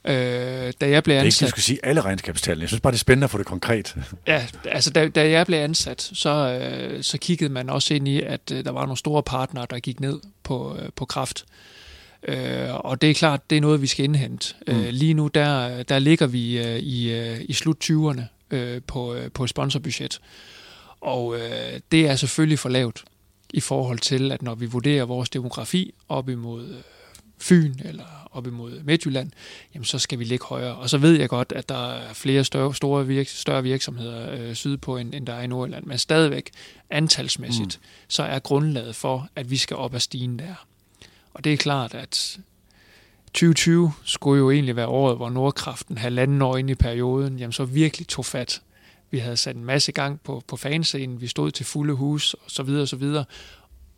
Øh, 0.10 0.74
da 0.82 0.90
jeg 0.90 1.04
blev 1.04 1.16
ansat... 1.16 1.16
Det 1.16 1.16
er 1.16 1.24
ikke, 1.24 1.38
jeg 1.42 1.50
skulle 1.50 1.64
sige 1.64 1.80
alle 1.84 2.02
regnskabstallene. 2.02 2.62
Jeg 2.62 2.70
synes 2.70 2.82
bare, 2.82 2.92
det 2.92 2.98
er 2.98 3.00
spændende 3.00 3.26
at 3.26 3.32
få 3.32 3.38
det 3.38 3.46
konkret. 3.46 3.96
ja, 4.28 4.46
altså 4.66 4.90
da, 4.90 5.08
da 5.08 5.30
jeg 5.30 5.46
blev 5.46 5.58
ansat, 5.58 6.02
så, 6.14 6.30
øh, 6.30 7.04
så 7.04 7.18
kiggede 7.18 7.54
man 7.54 7.70
også 7.70 7.94
ind 7.94 8.08
i, 8.08 8.22
at 8.22 8.52
øh, 8.52 8.66
der 8.66 8.72
var 8.72 8.82
nogle 8.82 8.98
store 8.98 9.24
partnere, 9.24 9.68
der 9.70 9.80
gik 9.80 10.00
ned 10.00 10.20
på, 10.44 10.78
øh, 10.82 10.90
på 10.96 11.06
kraft. 11.06 11.46
Øh, 12.28 12.76
og 12.76 13.02
det 13.02 13.10
er 13.10 13.14
klart, 13.14 13.50
det 13.50 13.58
er 13.58 13.62
noget, 13.62 13.82
vi 13.82 13.88
skal 13.88 14.06
indhente. 14.06 14.54
Mm. 14.68 14.74
Øh, 14.74 14.90
lige 14.90 15.14
nu, 15.14 15.28
der, 15.28 15.84
der 15.84 16.00
ligger 16.00 16.28
vi 16.28 16.58
øh, 16.58 16.80
i, 16.80 17.12
øh, 17.12 17.42
i 17.42 17.54
slut 17.54 17.78
20'erne 17.84 18.22
øh, 18.52 18.82
på, 18.88 19.14
øh, 19.14 19.32
på 19.32 19.44
et 19.44 19.50
sponsorbudget. 19.50 20.22
Og 21.02 21.36
øh, 21.36 21.80
det 21.92 22.08
er 22.08 22.16
selvfølgelig 22.16 22.60
for 22.60 22.70
lavt 22.70 23.04
i 23.54 23.60
forhold 23.60 24.00
til, 24.00 24.32
at 24.32 24.42
når 24.42 24.56
vi 24.56 24.66
vurderer 24.66 25.06
vores 25.06 25.30
demografi 25.30 25.94
op 26.10 26.30
imod 26.30 26.70
øh, 26.70 26.76
Fyn 27.42 27.76
eller 27.86 28.19
op 28.32 28.48
imod 28.48 28.84
Midtjylland, 28.84 29.32
jamen 29.74 29.86
så 29.86 30.00
skal 30.00 30.20
vi 30.20 30.24
ligge 30.24 30.46
højere. 30.46 30.76
Og 30.76 30.90
så 30.90 30.98
ved 30.98 31.20
jeg 31.20 31.30
godt, 31.30 31.54
at 31.56 31.70
der 31.70 31.92
er 31.92 32.14
flere 32.14 32.44
større, 32.44 32.76
store 32.76 33.08
virk, 33.08 33.28
større 33.28 33.64
virksomheder 33.64 34.32
øh, 34.32 34.56
sydpå, 34.56 34.98
end, 34.98 35.14
end 35.16 35.28
der 35.28 35.34
er 35.34 35.42
i 35.42 35.48
Nordjylland. 35.48 35.86
Men 35.86 35.98
stadigvæk, 35.98 36.50
antalsmæssigt, 36.90 37.80
mm. 37.82 37.86
så 38.08 38.24
er 38.24 38.40
grundlaget 38.40 38.96
for, 38.96 39.30
at 39.36 39.52
vi 39.52 39.58
skal 39.58 39.78
op 39.78 39.96
ad 39.96 40.00
stigen 40.00 40.40
der. 40.40 40.66
Og 41.34 41.44
det 41.44 41.54
er 41.54 41.58
klart, 41.58 41.94
at 41.96 42.40
2020 43.34 43.92
skulle 44.04 44.40
jo 44.40 44.52
egentlig 44.52 44.76
være 44.76 44.88
året, 44.88 45.18
hvor 45.18 45.30
Nordkraften 45.30 45.98
halvanden 45.98 46.42
år 46.42 46.58
ind 46.58 46.70
i 46.70 46.76
perioden, 46.76 47.40
jamen 47.40 47.54
så 47.54 47.66
virkelig 47.66 48.08
tog 48.08 48.26
fat. 48.26 48.62
Vi 49.12 49.18
havde 49.18 49.38
sat 49.38 49.56
en 49.56 49.66
masse 49.66 49.92
gang 49.92 50.22
på, 50.22 50.44
på 50.48 50.58
fanscenen, 50.58 51.22
vi 51.22 51.28
stod 51.28 51.52
til 51.52 51.66
fulde 51.66 51.94
hus, 51.94 52.34
og 52.34 52.52
så 52.52 52.64
videre, 52.64 52.82
og 52.82 52.88
så 52.88 52.96
videre. 52.96 53.26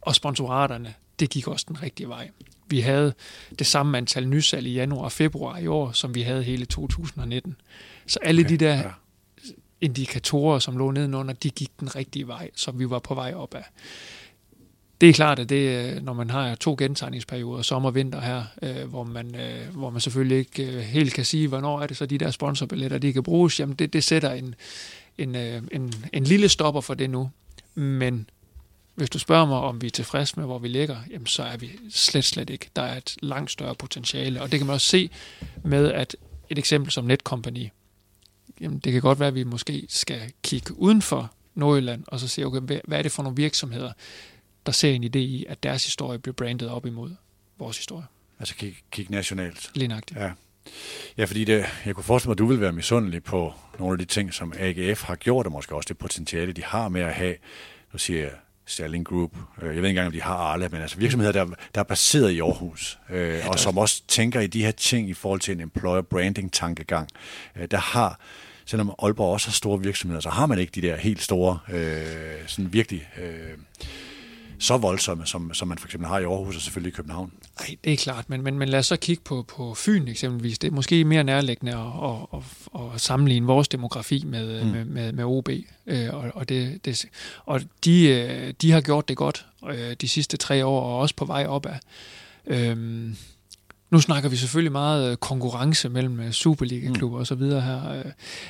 Og 0.02 0.16
sponsoraterne, 0.16 0.94
det 1.20 1.30
gik 1.30 1.48
også 1.48 1.66
den 1.70 1.82
rigtige 1.84 2.10
vej. 2.10 2.30
Vi 2.72 2.80
havde 2.80 3.14
det 3.60 3.68
samme 3.68 3.98
antal 3.98 4.28
nysalg 4.28 4.68
i 4.68 4.74
januar 4.74 5.04
og 5.04 5.12
februar 5.12 5.58
i 5.58 5.68
år, 5.68 5.92
som 5.92 6.16
vi 6.16 6.22
havde 6.22 6.44
hele 6.44 6.66
2019. 6.66 7.56
Så 8.08 8.20
alle 8.22 8.42
okay, 8.42 8.50
de 8.50 8.58
der 8.58 8.76
ja. 8.76 8.90
indikatorer, 9.82 10.60
som 10.60 10.78
lå 10.78 10.92
nedenunder, 10.92 11.34
de 11.34 11.50
gik 11.50 11.70
den 11.80 11.96
rigtige 11.96 12.28
vej, 12.28 12.50
så 12.56 12.72
vi 12.72 12.90
var 12.90 13.00
på 13.00 13.16
vej 13.16 13.34
op 13.34 13.54
af. 13.54 13.64
Det 15.02 15.10
er 15.10 15.14
klart, 15.14 15.40
at 15.40 15.50
det, 15.50 16.04
når 16.04 16.14
man 16.14 16.30
har 16.30 16.56
to 16.56 16.76
gentagningsperioder, 16.78 17.62
sommer 17.62 17.90
og 17.90 17.96
vinter 17.96 18.22
her, 18.22 18.44
øh, 18.62 18.90
hvor, 18.90 19.04
man, 19.04 19.36
øh, 19.36 19.76
hvor 19.76 19.90
man 19.90 20.02
selvfølgelig 20.02 20.38
ikke 20.38 20.64
øh, 20.64 20.80
helt 20.80 21.14
kan 21.14 21.26
sige, 21.26 21.48
hvornår 21.48 21.82
er 21.82 21.88
det 21.88 21.98
så 21.98 22.06
de 22.06 22.18
der 22.18 22.32
sponsorbilletter, 22.32 22.98
de 22.98 23.14
kan 23.14 23.24
bruges, 23.24 23.60
jamen 23.60 23.76
det, 23.76 23.94
det 23.94 24.04
sætter 24.04 24.32
en, 24.32 24.56
en, 25.18 25.36
øh, 25.36 25.62
en, 25.72 25.94
en 26.14 26.24
lille 26.24 26.50
stopper 26.50 26.82
for 26.82 26.94
det 26.94 27.10
nu. 27.10 27.30
Men 27.76 28.30
Hvis 28.96 29.10
du 29.10 29.20
spørger 29.20 29.46
mig, 29.46 29.58
om 29.58 29.82
vi 29.82 29.88
er 29.88 29.92
tilfredse 29.92 30.34
med, 30.40 30.46
hvor 30.46 30.60
vi 30.60 30.68
ligger, 30.68 30.98
jamen 31.12 31.28
så 31.28 31.44
er 31.44 31.58
vi 31.58 31.72
slet, 31.90 32.26
slet 32.26 32.50
ikke. 32.50 32.70
Der 32.76 32.82
er 32.82 32.98
et 32.98 33.16
langt 33.22 33.52
større 33.52 33.76
potentiale, 33.76 34.42
og 34.42 34.52
det 34.52 34.60
kan 34.60 34.68
man 34.68 34.74
også 34.74 34.88
se 34.88 35.10
med, 35.64 35.92
at 35.92 36.16
et 36.50 36.58
eksempel 36.58 36.92
som 36.92 37.06
Netcompany, 37.06 37.68
jamen 38.62 38.80
det 38.80 38.94
kan 38.94 39.02
godt 39.02 39.20
være, 39.20 39.28
at 39.28 39.36
vi 39.36 39.44
måske 39.44 39.86
skal 39.90 40.22
kigge 40.44 40.74
uden 40.78 41.02
for 41.02 41.34
Nordjylland, 41.56 42.04
og 42.08 42.20
så 42.20 42.28
se, 42.28 42.44
okay, 42.44 42.62
hvad 42.88 42.98
er 42.98 43.02
det 43.02 43.12
for 43.12 43.24
nogle 43.24 43.36
virksomheder, 43.36 43.92
der 44.66 44.72
ser 44.72 44.92
en 44.92 45.04
idé 45.04 45.18
i, 45.18 45.46
at 45.50 45.64
deres 45.64 45.86
historie 45.86 46.20
bliver 46.20 46.36
brandet 46.36 46.70
op 46.70 46.86
imod 46.86 47.12
vores 47.60 47.78
historie. 47.78 48.06
Altså 48.40 48.56
kig, 48.56 48.76
kig 48.92 49.12
nationalt. 49.12 49.72
Lignagtigt. 49.76 50.20
Ja. 50.20 50.32
Ja, 51.18 51.26
fordi 51.26 51.44
det, 51.44 51.66
jeg 51.86 51.96
kunne 51.96 52.04
forestille 52.04 52.30
mig, 52.30 52.34
at 52.34 52.38
du 52.38 52.46
vil 52.46 52.62
være 52.62 52.72
misundelig 52.72 53.24
på 53.24 53.54
nogle 53.80 53.94
af 53.94 54.00
de 54.00 54.06
ting, 54.06 54.34
som 54.34 54.54
AGF 54.58 55.04
har 55.04 55.16
gjort, 55.16 55.46
og 55.46 55.52
måske 55.52 55.76
også 55.76 55.88
det 55.88 55.98
potentiale, 55.98 56.54
de 56.54 56.64
har 56.64 56.90
med 56.90 57.02
at 57.02 57.14
have, 57.14 57.36
nu 57.94 58.00
siger 58.00 58.22
jeg, 58.22 58.32
Sterling 58.72 59.06
Group. 59.06 59.32
Øh, 59.62 59.68
jeg 59.68 59.70
ved 59.70 59.76
ikke 59.76 59.90
engang, 59.90 60.08
om 60.08 60.14
de 60.14 60.22
har 60.22 60.36
Arla, 60.36 60.68
men 60.72 60.82
altså 60.82 60.98
virksomheder, 60.98 61.32
der, 61.32 61.46
der 61.76 61.82
er 61.82 61.84
baseret 61.84 62.32
i 62.32 62.40
Aarhus, 62.40 63.00
øh, 63.10 63.48
og 63.48 63.60
som 63.60 63.78
også 63.78 64.02
tænker 64.08 64.40
i 64.40 64.48
de 64.48 64.64
her 64.64 64.72
ting 64.72 65.10
i 65.10 65.14
forhold 65.14 65.40
til 65.40 65.52
en 65.52 65.62
employer 65.62 66.02
branding 66.02 66.54
tankegang. 66.54 67.10
Øh, 67.56 67.68
der 67.72 67.78
har, 67.78 68.20
selvom 68.66 68.96
Aalborg 69.04 69.34
også 69.34 69.48
har 69.48 69.54
store 69.54 69.82
virksomheder, 69.82 70.22
så 70.22 70.30
har 70.30 70.46
man 70.46 70.60
ikke 70.60 70.72
de 70.72 70.82
der 70.82 70.96
helt 70.96 71.22
store, 71.22 71.60
øh, 71.72 72.02
sådan 72.48 72.74
virkelig... 72.74 73.10
Øh, 73.18 73.58
så 74.62 74.78
voldsomme, 74.78 75.26
som, 75.26 75.54
som 75.54 75.68
man 75.68 75.78
for 75.78 75.88
eksempel 75.88 76.08
har 76.08 76.20
i 76.20 76.24
Aarhus 76.24 76.56
og 76.56 76.62
selvfølgelig 76.62 76.94
i 76.94 76.96
København. 76.96 77.32
Nej, 77.60 77.78
det 77.84 77.94
er 77.94 77.98
klart, 77.98 78.30
men, 78.30 78.42
men, 78.42 78.60
men 78.60 78.70
lad 78.70 78.80
os 78.80 78.86
så 78.86 78.96
kigge 78.96 79.24
på, 79.24 79.46
på 79.48 79.74
Fyn 79.74 80.08
eksempelvis. 80.08 80.60
Det 80.60 80.68
er 80.68 80.72
måske 80.72 81.06
mere 81.06 81.24
nærliggende 81.24 81.72
at, 81.72 82.18
at, 82.34 82.40
at, 82.76 82.96
at 82.96 83.02
sammenligne 83.02 83.48
vores 83.48 83.68
demografi 83.68 84.24
med, 84.26 84.64
mm. 84.64 84.70
med, 84.70 84.86
med, 84.86 85.12
med 85.12 85.24
OB. 85.24 85.50
Øh, 85.88 86.10
og, 86.12 86.32
og, 86.34 86.50
det, 86.50 86.86
det, 86.86 87.06
og 87.46 87.62
de, 87.86 88.08
øh, 88.08 88.54
de 88.62 88.72
har 88.72 88.82
gjort 88.82 89.10
det 89.10 89.18
godt 89.18 89.46
øh, 89.70 89.96
de 90.02 90.08
sidste 90.08 90.38
tre 90.38 90.66
år, 90.66 90.82
og 90.82 90.98
også 90.98 91.16
på 91.16 91.26
vej 91.26 91.46
opad. 91.46 91.76
Øhm, 92.48 93.16
nu 93.92 94.00
snakker 94.00 94.30
vi 94.30 94.36
selvfølgelig 94.36 94.72
meget 94.72 95.20
konkurrence 95.20 95.90
mellem 95.90 96.32
Superliga-klubber 96.32 97.18
mm. 97.18 97.22
og 97.22 97.28
så 97.28 97.36
videre 97.36 97.62
her. 97.62 98.04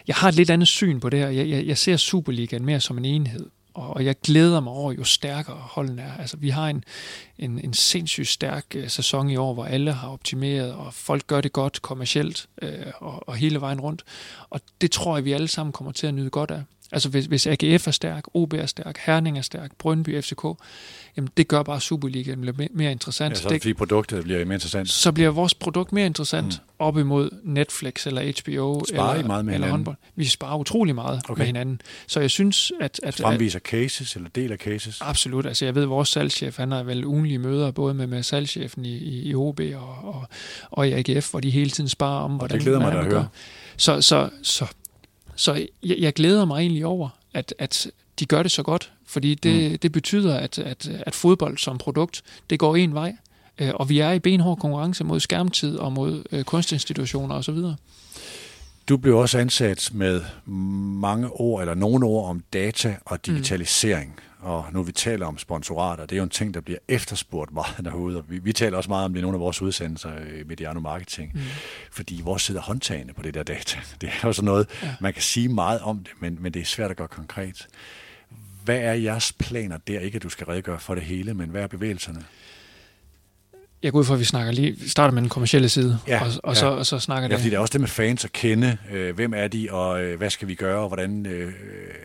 Jeg 0.08 0.16
har 0.16 0.28
et 0.28 0.36
lidt 0.36 0.50
andet 0.50 0.68
syn 0.68 1.00
på 1.00 1.10
det 1.10 1.20
her. 1.20 1.30
Jeg, 1.30 1.50
jeg, 1.50 1.66
jeg 1.66 1.78
ser 1.78 1.98
Superligaen 1.98 2.66
mere 2.66 2.80
som 2.80 2.98
en 2.98 3.06
enhed 3.06 3.46
og 3.74 4.06
jeg 4.06 4.16
glæder 4.20 4.60
mig 4.60 4.74
over, 4.74 4.92
jo 4.92 5.04
stærkere 5.04 5.56
holdene 5.56 6.02
er. 6.02 6.18
Altså, 6.18 6.38
vi 6.38 6.50
har 6.50 6.68
en, 6.68 6.84
en, 7.38 7.60
en 7.60 7.74
sindssygt 7.74 8.28
stærk 8.28 8.66
øh, 8.76 8.90
sæson 8.90 9.30
i 9.30 9.36
år, 9.36 9.54
hvor 9.54 9.66
alle 9.66 9.92
har 9.92 10.10
optimeret, 10.10 10.74
og 10.74 10.94
folk 10.94 11.28
gør 11.28 11.42
det 11.42 11.54
godt 11.54 11.82
kommercielt 11.82 12.48
øh, 12.62 12.86
og, 13.00 13.30
og 13.30 13.36
hele 13.36 13.62
vejen 13.62 13.82
rundt. 13.82 14.04
Og 14.50 14.62
det 14.82 14.92
tror 14.92 15.18
jeg, 15.18 15.26
vi 15.26 15.32
alle 15.32 15.48
sammen 15.48 15.74
kommer 15.74 15.92
til 15.92 16.08
at 16.08 16.14
nyde 16.14 16.30
godt 16.30 16.52
af. 16.52 16.64
Altså 16.92 17.10
hvis, 17.10 17.26
hvis 17.26 17.48
AGF 17.48 17.88
er 17.88 17.92
stærk, 17.92 18.24
OB 18.34 18.54
er 18.54 18.66
stærk, 18.66 18.98
Herning 19.06 19.38
er 19.38 19.42
stærk, 19.42 19.72
Brøndby, 19.78 20.22
FCK, 20.22 20.44
jamen 21.18 21.30
det 21.38 21.48
gør 21.48 21.64
bare 21.64 21.82
Superligaen 21.82 22.40
mere, 22.40 22.68
mere 22.74 22.92
interessant. 22.92 23.36
Ja, 23.36 23.42
så 23.42 23.50
det, 23.50 23.62
fordi 23.62 23.74
produktet 23.74 24.24
bliver 24.24 24.46
mere 24.46 24.56
interessant. 24.56 24.90
Så 24.90 25.12
bliver 25.12 25.30
vores 25.30 25.54
produkt 25.54 25.92
mere 25.92 26.06
interessant 26.06 26.46
mm. 26.48 26.76
op 26.80 26.98
imod 26.98 27.30
Netflix 27.44 28.08
eller 28.08 28.22
HBO 28.22 28.86
sparer 28.90 29.10
eller, 29.10 29.24
I 29.24 29.28
meget 29.28 29.46
med 29.46 29.54
eller 29.54 29.70
håndbold. 29.70 29.96
Vi 30.16 30.26
sparer 30.26 30.58
utrolig 30.58 30.96
meget 30.96 31.22
okay. 31.30 31.40
med 31.40 31.46
hinanden. 31.46 31.82
Så 32.08 32.20
jeg 32.20 32.30
synes, 32.30 32.72
at... 32.82 33.00
at 33.04 33.16
Fremviser 33.16 33.60
cases 33.60 34.16
eller 34.16 34.30
del 34.30 34.52
af 34.52 34.58
cases? 34.58 34.98
Absolut. 35.02 35.46
Altså 35.46 35.66
jeg 35.66 35.76
ved, 35.76 35.84
at 35.84 35.90
vores 35.90 36.10
salgschef, 36.10 36.58
han 36.58 36.72
har 36.72 36.84
vel 36.84 37.06
ugenlige 37.06 37.40
møder 37.40 37.72
både 37.72 37.94
med, 37.94 38.08
med 38.08 38.24
salgschefen 38.24 38.86
i, 38.86 38.98
i, 38.98 39.30
i 39.30 39.36
OB 39.36 39.60
og, 39.76 40.14
og, 40.14 40.28
og 40.72 40.88
i 40.88 40.92
AGF, 40.92 41.32
hvor 41.32 41.40
de 41.40 41.50
hele 41.50 41.70
tiden 41.70 41.90
sparer 41.90 42.24
om, 42.24 42.32
hvordan... 42.32 42.56
Og 42.56 42.60
det 42.60 42.62
glæder 42.62 42.80
mig 42.80 42.94
at 42.94 43.06
høre. 43.06 43.28
Så, 43.78 44.02
så, 44.02 44.30
så 44.44 44.66
så 45.36 45.68
jeg, 45.84 45.98
jeg 46.00 46.14
glæder 46.14 46.46
mig 46.46 46.60
egentlig 46.60 46.86
over, 46.86 47.10
at, 47.34 47.54
at 47.60 47.92
de 48.20 48.26
gør 48.26 48.44
det 48.44 48.52
så 48.52 48.64
godt, 48.64 48.92
fordi 49.06 49.36
det, 49.36 49.72
mm. 49.72 49.78
det 49.78 49.92
betyder, 49.92 50.38
at, 50.38 50.60
at, 50.60 50.88
at 50.88 51.16
fodbold 51.16 51.58
som 51.58 51.78
produkt, 51.78 52.24
det 52.50 52.60
går 52.60 52.76
en 52.76 52.94
vej, 52.94 53.16
øh, 53.60 53.72
og 53.74 53.90
vi 53.90 54.00
er 54.00 54.12
i 54.12 54.20
benhård 54.20 54.60
konkurrence 54.60 55.04
mod 55.04 55.20
skærmtid 55.20 55.78
og 55.78 55.94
mod 55.94 56.24
øh, 56.32 56.44
kunstinstitutioner 56.44 57.36
osv. 57.36 57.58
Du 58.90 58.98
blev 58.98 59.18
også 59.18 59.38
ansat 59.38 59.90
med 59.94 60.22
mange 60.46 61.28
ord, 61.28 61.62
eller 61.62 61.74
nogle 61.74 62.06
ord 62.06 62.30
om 62.30 62.44
data 62.54 62.96
og 63.06 63.26
digitalisering. 63.26 64.14
Mm 64.16 64.31
og 64.42 64.66
nu 64.72 64.84
vi 64.84 64.92
taler 64.92 65.26
om 65.26 65.38
sponsorater, 65.38 66.06
det 66.06 66.16
er 66.16 66.18
jo 66.18 66.24
en 66.24 66.30
ting, 66.30 66.54
der 66.54 66.62
bliver 66.62 66.80
efterspurgt 66.88 67.54
meget 67.54 67.76
derude, 67.86 68.18
og 68.18 68.24
vi, 68.30 68.40
vi 68.40 68.54
taler 68.54 68.78
også 68.78 68.90
meget 68.90 69.06
om 69.06 69.14
det 69.14 69.20
i 69.20 69.22
nogle 69.22 69.36
af 69.36 69.40
vores 69.40 69.62
udsendelser 69.62 70.10
i 70.20 70.44
Mediano 70.44 70.80
Marketing, 70.80 71.32
mm. 71.34 71.42
fordi 71.92 72.22
vores 72.24 72.42
sidder 72.42 72.62
håndtagende 72.62 73.14
på 73.14 73.22
det 73.22 73.34
der 73.34 73.44
data. 73.44 73.80
Det 74.02 74.10
er 74.10 74.28
jo 74.28 74.34
sådan 74.34 74.46
noget, 74.46 74.68
ja. 74.84 74.96
man 75.02 75.14
kan 75.14 75.22
sige 75.22 75.50
meget 75.50 75.80
om 75.82 75.98
det, 76.00 76.12
men, 76.20 76.38
men 76.40 76.54
det 76.54 76.62
er 76.62 76.66
svært 76.66 76.92
at 76.92 76.98
gøre 76.98 77.08
konkret. 77.08 77.68
Hvad 78.64 78.78
er 78.78 78.94
jeres 78.94 79.34
planer 79.34 79.78
der? 79.78 80.00
Ikke 80.00 80.16
at 80.16 80.24
du 80.24 80.30
skal 80.30 80.46
redegøre 80.46 80.80
for 80.80 80.96
det 80.96 81.04
hele, 81.04 81.34
men 81.34 81.50
hvad 81.50 81.64
er 81.64 81.68
bevægelserne? 81.68 82.26
Jeg 83.84 83.92
går 83.92 84.00
ud 84.00 84.06
fra, 84.06 84.14
at 84.14 84.20
vi 84.20 84.26
snakker 84.26 84.52
lige, 84.52 84.90
starter 84.90 85.14
med 85.14 85.22
den 85.22 85.30
kommercielle 85.30 85.70
side, 85.70 86.00
ja, 86.08 86.22
og, 86.22 86.32
og, 86.44 86.54
ja. 86.54 86.60
så, 86.60 86.68
og 86.68 86.86
så 86.86 87.00
snakker 87.00 87.28
det. 87.28 87.34
Ja, 87.34 87.38
fordi 87.40 87.50
det 87.50 87.56
er 87.56 87.60
også 87.60 87.72
det 87.72 87.82
med 87.82 87.88
fans 87.88 88.26
at 88.26 88.32
kende, 88.32 88.78
øh, 88.92 89.16
hvem 89.16 89.34
er 89.34 89.48
de, 89.48 89.68
og 89.72 90.04
øh, 90.04 90.18
hvad 90.18 90.30
skal 90.30 90.48
vi 90.48 90.56
gøre, 90.56 90.80
og 90.80 90.88
hvordan, 90.88 91.26
øh, 91.26 91.54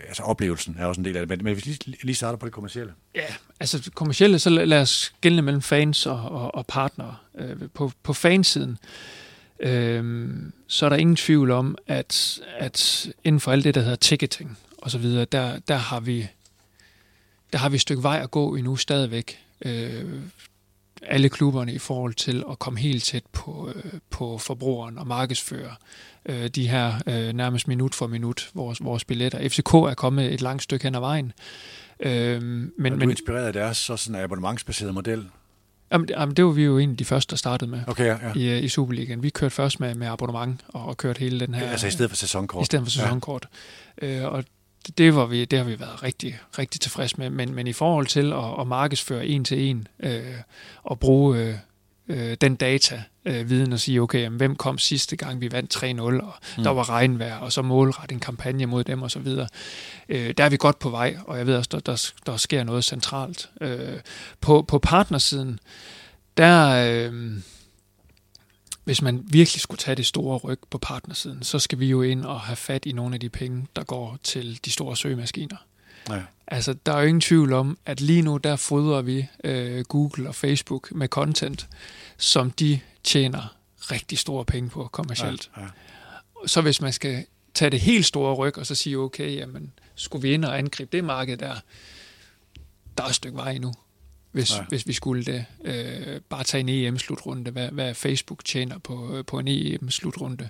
altså 0.08 0.22
oplevelsen 0.22 0.76
er 0.78 0.86
også 0.86 1.00
en 1.00 1.04
del 1.04 1.16
af 1.16 1.20
det. 1.26 1.28
Men, 1.28 1.44
men 1.44 1.54
hvis 1.54 1.66
vi 1.66 1.70
lige, 1.70 1.96
lige 2.02 2.14
starter 2.14 2.38
på 2.38 2.46
det 2.46 2.52
kommercielle. 2.52 2.92
Ja, 3.14 3.24
altså 3.60 3.78
det 3.78 3.94
kommercielle, 3.94 4.38
så 4.38 4.50
lad 4.50 4.80
os 4.80 5.12
gælde 5.20 5.42
mellem 5.42 5.62
fans 5.62 6.06
og, 6.06 6.20
og, 6.22 6.54
og 6.54 6.66
partnere. 6.66 7.16
Øh, 7.38 7.56
på, 7.74 7.92
på 8.02 8.12
fansiden, 8.12 8.78
øh, 9.60 10.28
så 10.66 10.84
er 10.84 10.88
der 10.88 10.96
ingen 10.96 11.16
tvivl 11.16 11.50
om, 11.50 11.76
at, 11.86 12.40
at 12.58 13.08
inden 13.24 13.40
for 13.40 13.52
alt 13.52 13.64
det, 13.64 13.74
der 13.74 13.80
hedder 13.80 13.96
ticketing 13.96 14.58
og 14.78 14.90
så 14.90 14.98
videre, 14.98 15.24
der, 15.24 15.58
der 15.68 15.76
har 15.76 16.00
vi 16.00 16.28
der 17.52 17.58
har 17.58 17.68
vi 17.68 17.74
et 17.74 17.80
stykke 17.80 18.02
vej 18.02 18.20
at 18.22 18.30
gå 18.30 18.54
endnu 18.54 18.76
stadigvæk. 18.76 19.38
Øh, 19.64 20.04
alle 21.02 21.28
klubberne 21.28 21.72
i 21.72 21.78
forhold 21.78 22.14
til 22.14 22.44
at 22.50 22.58
komme 22.58 22.78
helt 22.78 23.04
tæt 23.04 23.22
på, 23.32 23.72
øh, 23.74 23.92
på 24.10 24.38
forbrugeren 24.38 24.98
og 24.98 25.06
markedsføre 25.06 25.74
øh, 26.26 26.48
de 26.48 26.68
her 26.68 26.94
øh, 27.06 27.32
nærmest 27.32 27.68
minut 27.68 27.94
for 27.94 28.06
minut 28.06 28.50
vores, 28.54 28.84
vores 28.84 29.04
billetter. 29.04 29.48
FCK 29.48 29.74
er 29.74 29.94
kommet 29.96 30.32
et 30.32 30.40
langt 30.40 30.62
stykke 30.62 30.84
hen 30.84 30.94
ad 30.94 31.00
vejen. 31.00 31.32
Øh, 32.00 32.42
men, 32.42 32.72
er 32.86 32.90
du 32.90 32.96
men, 32.96 33.10
inspireret 33.10 33.46
af 33.46 33.52
deres 33.52 33.76
så 33.76 33.96
sådan 33.96 34.22
abonnementsbaseret 34.22 34.94
model? 34.94 35.26
Jamen, 35.92 36.08
jamen, 36.08 36.36
det 36.36 36.44
var 36.44 36.50
vi 36.50 36.64
jo 36.64 36.78
en 36.78 36.90
af 36.90 36.96
de 36.96 37.04
første, 37.04 37.30
der 37.30 37.36
startede 37.36 37.70
med 37.70 37.80
okay, 37.86 38.06
ja, 38.06 38.18
ja. 38.28 38.58
I, 38.58 38.64
i 38.64 38.68
Superligaen. 38.68 39.22
Vi 39.22 39.30
kørte 39.30 39.54
først 39.54 39.80
med, 39.80 39.94
med 39.94 40.06
abonnement 40.06 40.64
og, 40.68 40.84
og 40.84 40.96
kørte 40.96 41.18
hele 41.18 41.40
den 41.40 41.54
her... 41.54 41.70
Altså 41.70 41.86
i 41.86 41.90
stedet 41.90 42.10
for 42.10 42.16
sæsonkort? 42.16 42.62
I 42.62 42.64
stedet 42.64 42.84
for 42.84 42.90
sæsonkort. 42.90 43.48
Ja. 44.02 44.20
Øh, 44.20 44.32
og 44.32 44.44
det, 44.98 45.14
var 45.14 45.26
vi, 45.26 45.44
det 45.44 45.58
har 45.58 45.66
vi 45.66 45.80
været 45.80 46.02
rigtig, 46.02 46.38
rigtig 46.58 46.80
tilfreds 46.80 47.18
med. 47.18 47.30
Men, 47.30 47.54
men 47.54 47.66
i 47.66 47.72
forhold 47.72 48.06
til 48.06 48.32
at, 48.32 48.60
at 48.60 48.66
markedsføre 48.66 49.26
en 49.26 49.44
til 49.44 49.60
en 49.60 49.88
øh, 50.00 50.34
og 50.82 51.00
bruge 51.00 51.38
øh, 51.38 51.54
øh, 52.08 52.36
den 52.40 52.56
data, 52.56 53.02
øh, 53.24 53.50
viden 53.50 53.72
og 53.72 53.80
sige, 53.80 54.02
okay, 54.02 54.20
jamen, 54.20 54.36
hvem 54.36 54.56
kom 54.56 54.78
sidste 54.78 55.16
gang, 55.16 55.40
vi 55.40 55.52
vandt 55.52 55.76
3-0, 55.76 56.00
og 56.00 56.34
mm. 56.56 56.62
der 56.62 56.70
var 56.70 56.90
regnvejr, 56.90 57.36
og 57.36 57.52
så 57.52 57.62
målret 57.62 58.12
en 58.12 58.20
kampagne 58.20 58.66
mod 58.66 58.84
dem 58.84 59.02
og 59.02 59.10
så 59.10 59.18
videre. 59.18 59.48
Øh, 60.08 60.34
der 60.38 60.44
er 60.44 60.48
vi 60.48 60.56
godt 60.56 60.78
på 60.78 60.90
vej, 60.90 61.16
og 61.26 61.38
jeg 61.38 61.46
ved 61.46 61.56
også, 61.56 61.70
der, 61.72 61.80
der, 61.80 62.10
der 62.26 62.36
sker 62.36 62.64
noget 62.64 62.84
centralt. 62.84 63.50
Øh, 63.60 63.98
på, 64.40 64.64
på 64.68 64.78
partnersiden, 64.78 65.58
der... 66.36 66.86
Øh, 66.88 67.32
hvis 68.86 69.02
man 69.02 69.22
virkelig 69.26 69.60
skulle 69.60 69.78
tage 69.78 69.94
det 69.94 70.06
store 70.06 70.38
ryg 70.38 70.58
på 70.70 70.78
partnersiden, 70.78 71.42
så 71.42 71.58
skal 71.58 71.78
vi 71.78 71.86
jo 71.86 72.02
ind 72.02 72.24
og 72.24 72.40
have 72.40 72.56
fat 72.56 72.86
i 72.86 72.92
nogle 72.92 73.14
af 73.14 73.20
de 73.20 73.28
penge, 73.28 73.66
der 73.76 73.84
går 73.84 74.18
til 74.22 74.60
de 74.64 74.70
store 74.70 74.96
søgemaskiner. 74.96 75.56
Ja. 76.10 76.22
Altså, 76.46 76.74
der 76.86 76.92
er 76.92 77.00
jo 77.00 77.06
ingen 77.06 77.20
tvivl 77.20 77.52
om, 77.52 77.78
at 77.86 78.00
lige 78.00 78.22
nu, 78.22 78.36
der 78.36 78.56
fodrer 78.56 79.02
vi 79.02 79.26
øh, 79.44 79.84
Google 79.84 80.28
og 80.28 80.34
Facebook 80.34 80.92
med 80.94 81.08
content, 81.08 81.68
som 82.16 82.50
de 82.50 82.80
tjener 83.04 83.56
rigtig 83.90 84.18
store 84.18 84.44
penge 84.44 84.70
på 84.70 84.88
kommercielt. 84.92 85.50
Ja, 85.56 85.62
ja. 85.62 85.68
Så 86.46 86.60
hvis 86.60 86.80
man 86.80 86.92
skal 86.92 87.26
tage 87.54 87.70
det 87.70 87.80
helt 87.80 88.06
store 88.06 88.34
ryg, 88.34 88.58
og 88.58 88.66
så 88.66 88.74
sige, 88.74 88.98
okay, 88.98 89.36
jamen, 89.36 89.72
skulle 89.94 90.22
vi 90.22 90.34
ind 90.34 90.44
og 90.44 90.58
angribe 90.58 90.96
det 90.96 91.04
marked 91.04 91.36
der, 91.36 91.54
der 92.98 93.04
er 93.04 93.08
et 93.08 93.14
stykke 93.14 93.36
vej 93.36 93.50
endnu 93.52 93.72
hvis, 94.36 94.52
hvis 94.68 94.86
vi 94.86 94.92
skulle 94.92 95.24
det. 95.24 95.44
Øh, 95.64 96.20
bare 96.28 96.44
tage 96.44 96.60
en 96.60 96.68
EM-slutrunde, 96.68 97.50
hvad, 97.50 97.68
hvad 97.68 97.94
Facebook 97.94 98.44
tjener 98.44 98.78
på, 98.78 99.22
på 99.26 99.38
en 99.38 99.48
EM-slutrunde 99.48 100.48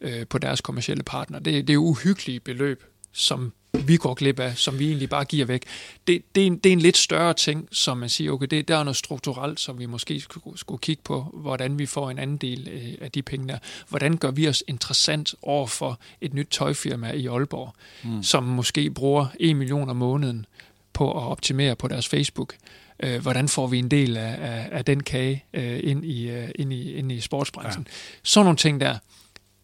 øh, 0.00 0.26
på 0.26 0.38
deres 0.38 0.60
kommercielle 0.60 1.02
partner. 1.02 1.38
Det, 1.38 1.68
det 1.68 1.74
er 1.74 1.78
uhyggelige 1.78 2.40
beløb, 2.40 2.84
som 3.12 3.52
vi 3.72 3.96
går 3.96 4.14
glip 4.14 4.40
af, 4.40 4.56
som 4.56 4.78
vi 4.78 4.86
egentlig 4.86 5.08
bare 5.08 5.24
giver 5.24 5.46
væk. 5.46 5.62
Det, 6.06 6.22
det, 6.34 6.42
er, 6.42 6.46
en, 6.46 6.58
det 6.58 6.68
er 6.68 6.72
en 6.72 6.80
lidt 6.80 6.96
større 6.96 7.34
ting, 7.34 7.68
som 7.72 7.98
man 7.98 8.08
siger, 8.08 8.32
okay, 8.32 8.46
det, 8.46 8.68
der 8.68 8.76
er 8.76 8.84
noget 8.84 8.96
strukturelt, 8.96 9.60
som 9.60 9.78
vi 9.78 9.86
måske 9.86 10.20
skulle, 10.20 10.58
skulle 10.58 10.80
kigge 10.80 11.02
på, 11.04 11.30
hvordan 11.32 11.78
vi 11.78 11.86
får 11.86 12.10
en 12.10 12.18
anden 12.18 12.36
del 12.36 12.68
øh, 12.72 12.94
af 13.00 13.12
de 13.12 13.22
penge 13.22 13.48
der. 13.48 13.58
Hvordan 13.88 14.16
gør 14.16 14.30
vi 14.30 14.48
os 14.48 14.64
interessant 14.66 15.34
over 15.42 15.66
for 15.66 15.98
et 16.20 16.34
nyt 16.34 16.48
tøjfirma 16.50 17.10
i 17.10 17.26
Aalborg, 17.26 17.74
mm. 18.04 18.22
som 18.22 18.42
måske 18.42 18.90
bruger 18.90 19.26
1 19.40 19.56
million 19.56 19.90
om 19.90 19.96
måneden 19.96 20.46
på 20.92 21.10
at 21.10 21.22
optimere 21.22 21.76
på 21.76 21.88
deres 21.88 22.08
Facebook 22.08 22.54
øh, 23.02 23.22
hvordan 23.22 23.48
får 23.48 23.66
vi 23.66 23.78
en 23.78 23.90
del 23.90 24.16
af, 24.16 24.36
af, 24.40 24.68
af 24.72 24.84
den 24.84 25.02
kage 25.02 25.44
øh, 25.54 25.80
ind, 25.82 26.04
i, 26.04 26.30
øh, 26.30 26.48
ind, 26.54 26.72
i, 26.72 26.92
ind 26.92 27.12
i 27.12 27.20
sportsbranchen. 27.20 27.86
Ja. 27.88 27.92
Sådan 28.22 28.44
nogle 28.44 28.56
ting 28.56 28.80
der, 28.80 28.98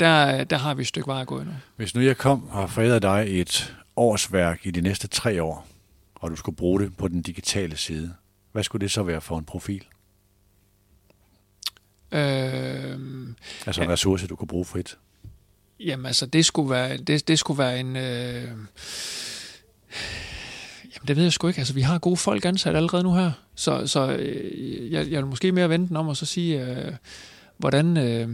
der, 0.00 0.44
der 0.44 0.56
har 0.56 0.74
vi 0.74 0.82
et 0.82 0.88
stykke 0.88 1.06
vej 1.06 1.20
at 1.20 1.26
gå 1.26 1.38
endnu. 1.38 1.54
Hvis 1.76 1.94
nu 1.94 2.00
jeg 2.00 2.16
kom 2.16 2.48
og 2.48 2.70
forærede 2.70 3.00
dig 3.00 3.40
et 3.40 3.76
årsværk 3.96 4.66
i 4.66 4.70
de 4.70 4.80
næste 4.80 5.08
tre 5.08 5.42
år, 5.42 5.66
og 6.14 6.30
du 6.30 6.36
skulle 6.36 6.56
bruge 6.56 6.80
det 6.80 6.96
på 6.96 7.08
den 7.08 7.22
digitale 7.22 7.76
side, 7.76 8.14
hvad 8.52 8.62
skulle 8.62 8.80
det 8.80 8.90
så 8.90 9.02
være 9.02 9.20
for 9.20 9.38
en 9.38 9.44
profil? 9.44 9.84
Øh, 12.12 12.20
altså 13.66 13.82
en 13.82 13.88
ja. 13.88 13.92
ressource, 13.92 14.26
du 14.26 14.36
kunne 14.36 14.48
bruge 14.48 14.64
frit? 14.64 14.98
Jamen 15.80 16.06
altså, 16.06 16.26
det 16.26 16.44
skulle 16.44 16.70
være, 16.70 16.96
det, 16.96 17.28
det 17.28 17.38
skulle 17.38 17.58
være 17.58 17.80
en... 17.80 17.96
Øh, 17.96 18.50
jamen 21.00 21.08
det 21.08 21.16
ved 21.16 21.22
jeg 21.22 21.32
sgu 21.32 21.48
ikke. 21.48 21.58
Altså, 21.58 21.74
vi 21.74 21.80
har 21.80 21.98
gode 21.98 22.16
folk 22.16 22.44
ansat 22.44 22.76
allerede 22.76 23.02
nu 23.02 23.14
her. 23.14 23.32
Så, 23.54 23.86
så 23.86 24.12
øh, 24.12 24.92
jeg, 24.92 25.10
jeg 25.10 25.18
vil 25.18 25.26
måske 25.26 25.52
mere 25.52 25.68
vente 25.68 25.96
om 25.96 26.08
at 26.08 26.16
så 26.16 26.26
sige, 26.26 26.64
øh, 26.64 26.92
hvordan, 27.58 27.96
øh, 27.96 28.28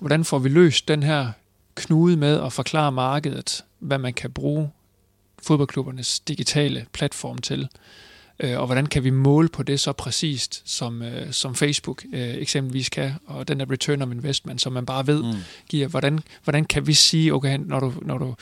hvordan 0.00 0.24
får 0.24 0.38
vi 0.38 0.48
løst 0.48 0.88
den 0.88 1.02
her 1.02 1.32
knude 1.74 2.16
med 2.16 2.40
at 2.40 2.52
forklare 2.52 2.92
markedet, 2.92 3.64
hvad 3.78 3.98
man 3.98 4.14
kan 4.14 4.30
bruge 4.30 4.70
fodboldklubbernes 5.42 6.20
digitale 6.20 6.86
platform 6.92 7.38
til. 7.38 7.68
Øh, 8.40 8.60
og 8.60 8.66
hvordan 8.66 8.86
kan 8.86 9.04
vi 9.04 9.10
måle 9.10 9.48
på 9.48 9.62
det 9.62 9.80
så 9.80 9.92
præcist, 9.92 10.62
som, 10.64 11.02
øh, 11.02 11.32
som 11.32 11.54
Facebook 11.54 12.04
øh, 12.12 12.34
eksempelvis 12.34 12.88
kan, 12.88 13.12
og 13.26 13.48
den 13.48 13.60
der 13.60 13.70
return 13.70 14.02
of 14.02 14.10
investment, 14.10 14.60
som 14.60 14.72
man 14.72 14.86
bare 14.86 15.06
ved 15.06 15.22
mm. 15.22 15.38
giver. 15.68 15.88
Hvordan, 15.88 16.20
hvordan 16.44 16.64
kan 16.64 16.86
vi 16.86 16.94
sige, 16.94 17.34
okay, 17.34 17.58
når 17.58 17.80
du, 17.80 17.92
når 18.02 18.18
du, 18.18 18.34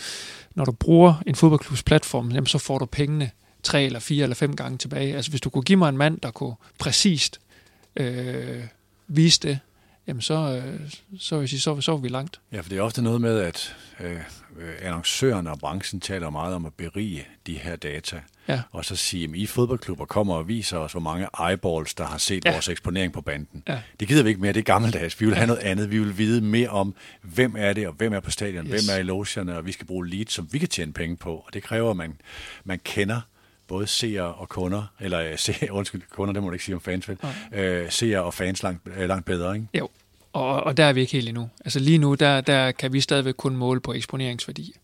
når 0.55 0.65
du 0.65 0.73
bruger 0.73 1.15
en 1.27 1.35
fodboldklubs 1.35 1.83
platform, 1.83 2.31
jamen, 2.31 2.47
så 2.47 2.59
får 2.59 2.79
du 2.79 2.87
pengene 2.87 3.31
tre 3.65 3.85
eller 3.85 3.99
fire 3.99 4.23
eller 4.23 4.35
fem 4.35 4.57
gange 4.57 4.79
tilbage. 4.79 5.17
Altså 5.17 5.31
hvis 5.31 5.41
du 5.41 5.51
kunne 5.51 5.65
give 5.65 5.79
mig 5.79 5.89
en 5.89 5.97
mand, 5.97 6.21
der 6.21 6.31
kunne 6.31 6.55
præcist 6.79 7.41
øh, 7.97 8.65
vise 9.09 9.41
det, 9.41 9.59
jamen 10.07 10.23
så, 10.23 10.35
øh, 10.35 10.91
så, 11.19 11.35
vil 11.35 11.43
jeg 11.43 11.49
sige, 11.49 11.61
så, 11.61 11.81
så 11.81 11.93
er 11.93 11.97
vi 11.97 12.09
langt. 12.09 12.41
Ja, 12.53 12.61
for 12.61 12.69
det 12.69 12.79
er 12.79 12.83
ofte 12.83 13.03
noget 13.03 13.21
med, 13.21 13.41
at 13.41 13.77
øh, 14.01 14.21
annoncørerne 14.83 15.51
og 15.51 15.59
branchen 15.59 16.01
taler 16.01 16.31
meget 16.31 16.55
om 16.55 16.67
at 16.67 16.75
berige 16.75 17.27
de 17.47 17.55
her 17.55 17.77
data. 17.77 18.21
Ja. 18.49 18.63
Og 18.73 18.85
så 18.85 18.97
sige, 18.97 19.25
at 19.25 19.31
I 19.35 19.47
fodboldklubber 19.47 20.05
kommer 20.05 20.35
og 20.35 20.49
viser 20.49 20.79
os, 20.79 20.93
hvor 20.93 21.01
mange 21.01 21.27
eyeballs, 21.49 21.95
der 21.95 22.05
har 22.05 22.19
set 22.19 22.45
ja. 22.45 22.53
vores 22.53 22.69
eksponering 22.69 23.13
på 23.13 23.21
banden. 23.21 23.63
Ja. 23.69 23.81
Det 24.01 24.09
gider 24.09 24.23
vi 24.23 24.29
ikke 24.29 24.41
mere, 24.41 24.53
det 24.53 24.61
er 24.61 24.65
gammeldags. 24.65 25.21
Vi 25.21 25.27
vil 25.27 25.33
ja. 25.33 25.37
have 25.37 25.47
noget 25.47 25.61
andet. 25.61 25.91
Vi 25.91 25.99
vil 25.99 26.19
vide 26.19 26.41
mere 26.41 26.69
om, 26.69 26.95
hvem 27.23 27.55
er 27.59 27.73
det, 27.73 27.87
og 27.87 27.93
hvem 27.93 28.13
er 28.13 28.21
på 28.21 28.31
stadion, 28.31 28.67
yes. 28.67 28.71
hvem 28.71 28.97
er 28.97 29.01
i 29.01 29.03
logierne, 29.03 29.57
og 29.57 29.67
vi 29.67 29.73
skal 29.73 29.87
bruge 29.87 30.09
leads, 30.09 30.33
som 30.33 30.49
vi 30.53 30.59
kan 30.59 30.69
tjene 30.69 30.93
penge 30.93 31.17
på. 31.17 31.35
Og 31.35 31.55
det 31.55 31.63
kræver, 31.63 31.91
at 31.91 31.97
man, 31.97 32.21
man 32.65 32.81
kender 32.85 33.21
både 33.69 33.87
seere 33.87 34.35
og 34.35 34.49
kunder, 34.49 34.93
eller 35.01 35.21
øh, 35.21 35.39
seere, 35.39 35.73
undskyld, 35.79 36.03
kunder, 36.11 36.33
det 36.33 36.43
må 36.43 36.49
du 36.49 36.53
ikke 36.53 36.65
sige 36.65 36.75
om 36.75 36.81
fans, 36.81 37.09
vel? 37.09 37.19
Øh, 37.53 37.91
seere 37.91 38.23
og 38.23 38.35
fans 38.35 38.63
langt, 38.63 38.89
øh, 38.97 39.09
langt 39.09 39.27
bedre, 39.27 39.55
ikke? 39.55 39.69
Jo, 39.75 39.89
og, 40.33 40.65
og 40.65 40.77
der 40.77 40.85
er 40.85 40.93
vi 40.93 41.01
ikke 41.01 41.13
helt 41.13 41.29
endnu. 41.29 41.49
Altså 41.65 41.79
lige 41.79 41.99
nu, 41.99 42.15
der, 42.15 42.41
der 42.41 42.73
kan 42.73 42.93
vi 42.93 43.01
stadigvæk 43.01 43.35
kun 43.35 43.57
måle 43.57 43.81
på 43.81 43.93
eksponeringsværdi. 43.93 44.75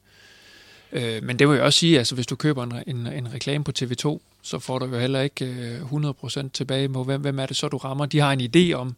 Øh, 0.92 1.22
men 1.22 1.38
det 1.38 1.48
vil 1.48 1.54
jeg 1.54 1.64
også 1.64 1.78
sige, 1.78 1.98
altså 1.98 2.14
hvis 2.14 2.26
du 2.26 2.36
køber 2.36 2.62
en, 2.62 2.72
en, 2.86 3.06
en 3.06 3.34
reklame 3.34 3.64
på 3.64 3.72
TV2, 3.78 4.18
så 4.42 4.58
får 4.58 4.78
du 4.78 4.86
jo 4.86 4.98
heller 4.98 5.20
ikke 5.20 5.44
øh, 5.44 5.92
100% 5.92 6.48
tilbage 6.48 6.88
på, 6.88 7.04
hvem, 7.04 7.20
hvem 7.20 7.38
er 7.38 7.46
det 7.46 7.56
så, 7.56 7.68
du 7.68 7.76
rammer. 7.76 8.06
De 8.06 8.20
har 8.20 8.32
en 8.32 8.40
idé 8.40 8.72
om, 8.72 8.96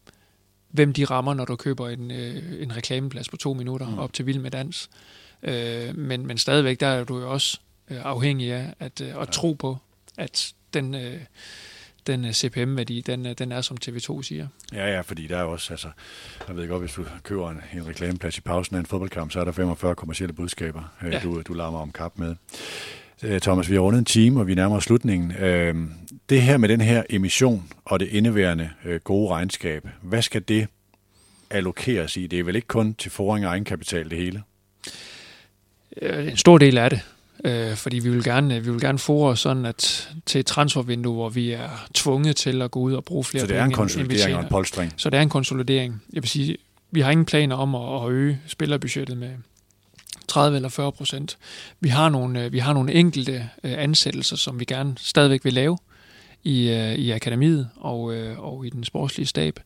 hvem 0.69 0.93
de 0.93 1.05
rammer, 1.05 1.33
når 1.33 1.45
du 1.45 1.55
køber 1.55 1.89
en, 1.89 2.11
øh, 2.11 2.61
en 2.61 2.75
reklameplads 2.75 3.29
på 3.29 3.37
to 3.37 3.53
minutter 3.53 3.89
mm. 3.89 3.99
op 3.99 4.13
til 4.13 4.25
Vild 4.25 4.39
med 4.39 4.51
Dans. 4.51 4.89
Øh, 5.43 5.97
men, 5.97 6.27
men 6.27 6.37
stadigvæk, 6.37 6.79
der 6.79 6.87
er 6.87 7.03
du 7.03 7.19
jo 7.19 7.31
også 7.31 7.59
øh, 7.89 7.97
afhængig 8.03 8.53
af 8.53 8.73
at, 8.79 9.01
øh, 9.01 9.21
at 9.21 9.27
tro 9.27 9.53
på, 9.53 9.77
at 10.17 10.53
den, 10.73 10.95
øh, 10.95 11.19
den 12.07 12.25
øh, 12.25 12.31
CPM-værdi, 12.31 13.01
den, 13.01 13.25
øh, 13.25 13.35
den 13.37 13.51
er, 13.51 13.61
som 13.61 13.77
TV2 13.85 14.23
siger. 14.23 14.47
Ja, 14.73 14.93
ja, 14.93 15.01
fordi 15.01 15.27
der 15.27 15.37
er 15.37 15.43
også, 15.43 15.73
altså, 15.73 15.87
jeg 16.47 16.55
ved 16.55 16.67
godt, 16.67 16.81
hvis 16.81 16.93
du 16.93 17.05
køber 17.23 17.51
en, 17.51 17.61
en 17.73 17.87
reklameplads 17.87 18.37
i 18.37 18.41
pausen 18.41 18.75
af 18.75 18.79
en 18.79 18.85
fodboldkamp, 18.85 19.31
så 19.31 19.39
er 19.39 19.45
der 19.45 19.51
45 19.51 19.95
kommersielle 19.95 20.33
budskaber, 20.33 20.93
øh, 21.03 21.13
ja. 21.13 21.19
du, 21.19 21.41
du 21.41 21.53
larmer 21.53 21.79
om 21.79 21.91
kap 21.91 22.11
med. 22.15 22.35
Thomas, 23.41 23.69
vi 23.69 23.75
har 23.75 23.81
rundet 23.81 23.99
en 23.99 24.05
time, 24.05 24.39
og 24.39 24.47
vi 24.47 24.55
nærmer 24.55 24.75
os 24.75 24.83
slutningen. 24.83 25.33
Det 26.29 26.41
her 26.41 26.57
med 26.57 26.69
den 26.69 26.81
her 26.81 27.03
emission 27.09 27.71
og 27.85 27.99
det 27.99 28.07
indeværende 28.07 28.69
gode 29.03 29.29
regnskab, 29.29 29.87
hvad 30.01 30.21
skal 30.21 30.41
det 30.41 30.67
allokeres 31.49 32.17
i? 32.17 32.27
Det 32.27 32.39
er 32.39 32.43
vel 32.43 32.55
ikke 32.55 32.67
kun 32.67 32.93
til 32.93 33.11
foring 33.11 33.45
og 33.45 33.51
egenkapital 33.51 34.09
det 34.09 34.17
hele? 34.17 34.43
En 36.01 36.37
stor 36.37 36.57
del 36.57 36.77
af 36.77 36.89
det. 36.89 37.01
Øh, 37.43 37.75
fordi 37.75 37.99
vi 37.99 38.09
vil 38.09 38.23
gerne, 38.23 38.63
vi 38.63 38.71
vil 38.71 38.81
gerne 38.81 38.99
os 39.09 39.39
sådan 39.39 39.65
at 39.65 40.09
til 40.25 40.39
et 40.39 40.45
transfervindue, 40.45 41.13
hvor 41.13 41.29
vi 41.29 41.51
er 41.51 41.87
tvunget 41.93 42.35
til 42.35 42.61
at 42.61 42.71
gå 42.71 42.79
ud 42.79 42.93
og 42.93 43.03
bruge 43.03 43.23
flere 43.23 43.41
Så 43.41 43.47
det 43.47 43.57
er 43.57 43.63
en 43.63 43.71
konsolidering 43.71 44.35
og 44.35 44.43
en 44.43 44.49
polstring? 44.49 44.93
Så 44.97 45.09
det 45.09 45.17
er 45.17 45.21
en 45.21 45.29
konsolidering. 45.29 46.03
Jeg 46.13 46.23
vil 46.23 46.29
sige, 46.29 46.57
vi 46.91 47.01
har 47.01 47.11
ingen 47.11 47.25
planer 47.25 47.55
om 47.55 47.75
at, 47.75 48.03
at 48.03 48.11
øge 48.11 48.39
spillerbudgettet 48.47 49.17
med 49.17 49.29
30 50.27 50.55
eller 50.55 50.69
40 50.69 50.91
procent. 50.91 51.37
Vi 51.79 51.89
har 51.89 52.09
nogle, 52.09 52.51
vi 52.51 52.59
har 52.59 52.73
nogle 52.73 52.93
enkelte 52.93 53.49
øh, 53.63 53.73
ansættelser, 53.77 54.35
som 54.35 54.59
vi 54.59 54.65
gerne 54.65 54.95
stadigvæk 54.97 55.45
vil 55.45 55.53
lave 55.53 55.77
i, 56.43 56.69
øh, 56.69 56.93
i 56.93 57.11
akademiet 57.11 57.69
og, 57.75 58.13
øh, 58.13 58.39
og 58.39 58.65
i 58.65 58.69
den 58.69 58.83
sportslige 58.83 59.27
stab. 59.27 59.59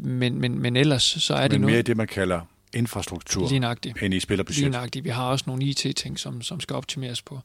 Men, 0.00 0.40
men, 0.40 0.58
men 0.58 0.76
ellers 0.76 1.02
så 1.02 1.34
er 1.34 1.42
men 1.42 1.50
det 1.50 1.60
noget... 1.60 1.74
mere 1.74 1.82
det, 1.82 1.96
man 1.96 2.06
kalder 2.06 2.40
infrastruktur 2.74 3.48
Lignagtigt. 3.48 4.02
end 4.02 4.14
i 4.14 4.20
spillerbudget. 4.20 4.62
Lignagtigt. 4.62 5.04
Vi 5.04 5.10
har 5.10 5.24
også 5.24 5.44
nogle 5.46 5.64
IT-ting, 5.64 6.18
som, 6.18 6.42
som 6.42 6.60
skal 6.60 6.76
optimeres 6.76 7.22
på. 7.22 7.34
Og 7.34 7.42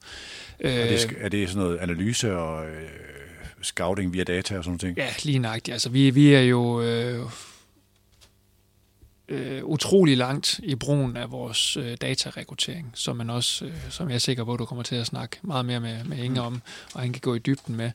det, 0.64 1.06
øh, 1.06 1.16
er 1.20 1.30
det 1.30 1.50
sådan 1.50 1.64
noget 1.64 1.78
analyse 1.78 2.38
og 2.38 2.66
øh, 2.66 2.90
scouting 3.62 4.14
via 4.14 4.24
data 4.24 4.58
og 4.58 4.64
sådan 4.64 4.80
noget? 4.82 4.98
Ja, 4.98 5.10
lignagtigt. 5.24 5.74
Altså, 5.74 5.90
vi, 5.90 6.10
vi 6.10 6.34
er 6.34 6.42
jo... 6.42 6.82
Øh, 6.82 7.26
øh, 9.30 9.66
utrolig 9.66 10.18
langt 10.18 10.60
i 10.64 10.76
brugen 10.76 11.18
af 11.18 11.32
vores 11.32 11.78
øh, 11.78 11.98
datarekruttering, 12.02 12.92
som 12.94 13.18
man 13.18 13.30
også, 13.30 13.66
øh, 13.66 13.74
som 13.90 14.10
jeg 14.10 14.16
er 14.16 14.20
sikker 14.20 14.44
på, 14.44 14.54
at 14.54 14.60
du 14.60 14.66
kommer 14.66 14.84
til 14.84 14.96
at 14.96 15.08
snakke 15.08 15.38
meget 15.42 15.66
mere 15.66 15.80
med, 15.80 16.04
med 16.04 16.18
Inge 16.18 16.42
om, 16.42 16.62
og 16.94 17.02
han 17.02 17.14
kan 17.14 17.22
gå 17.22 17.36
i 17.36 17.40
dybden 17.40 17.76
med. 17.76 17.92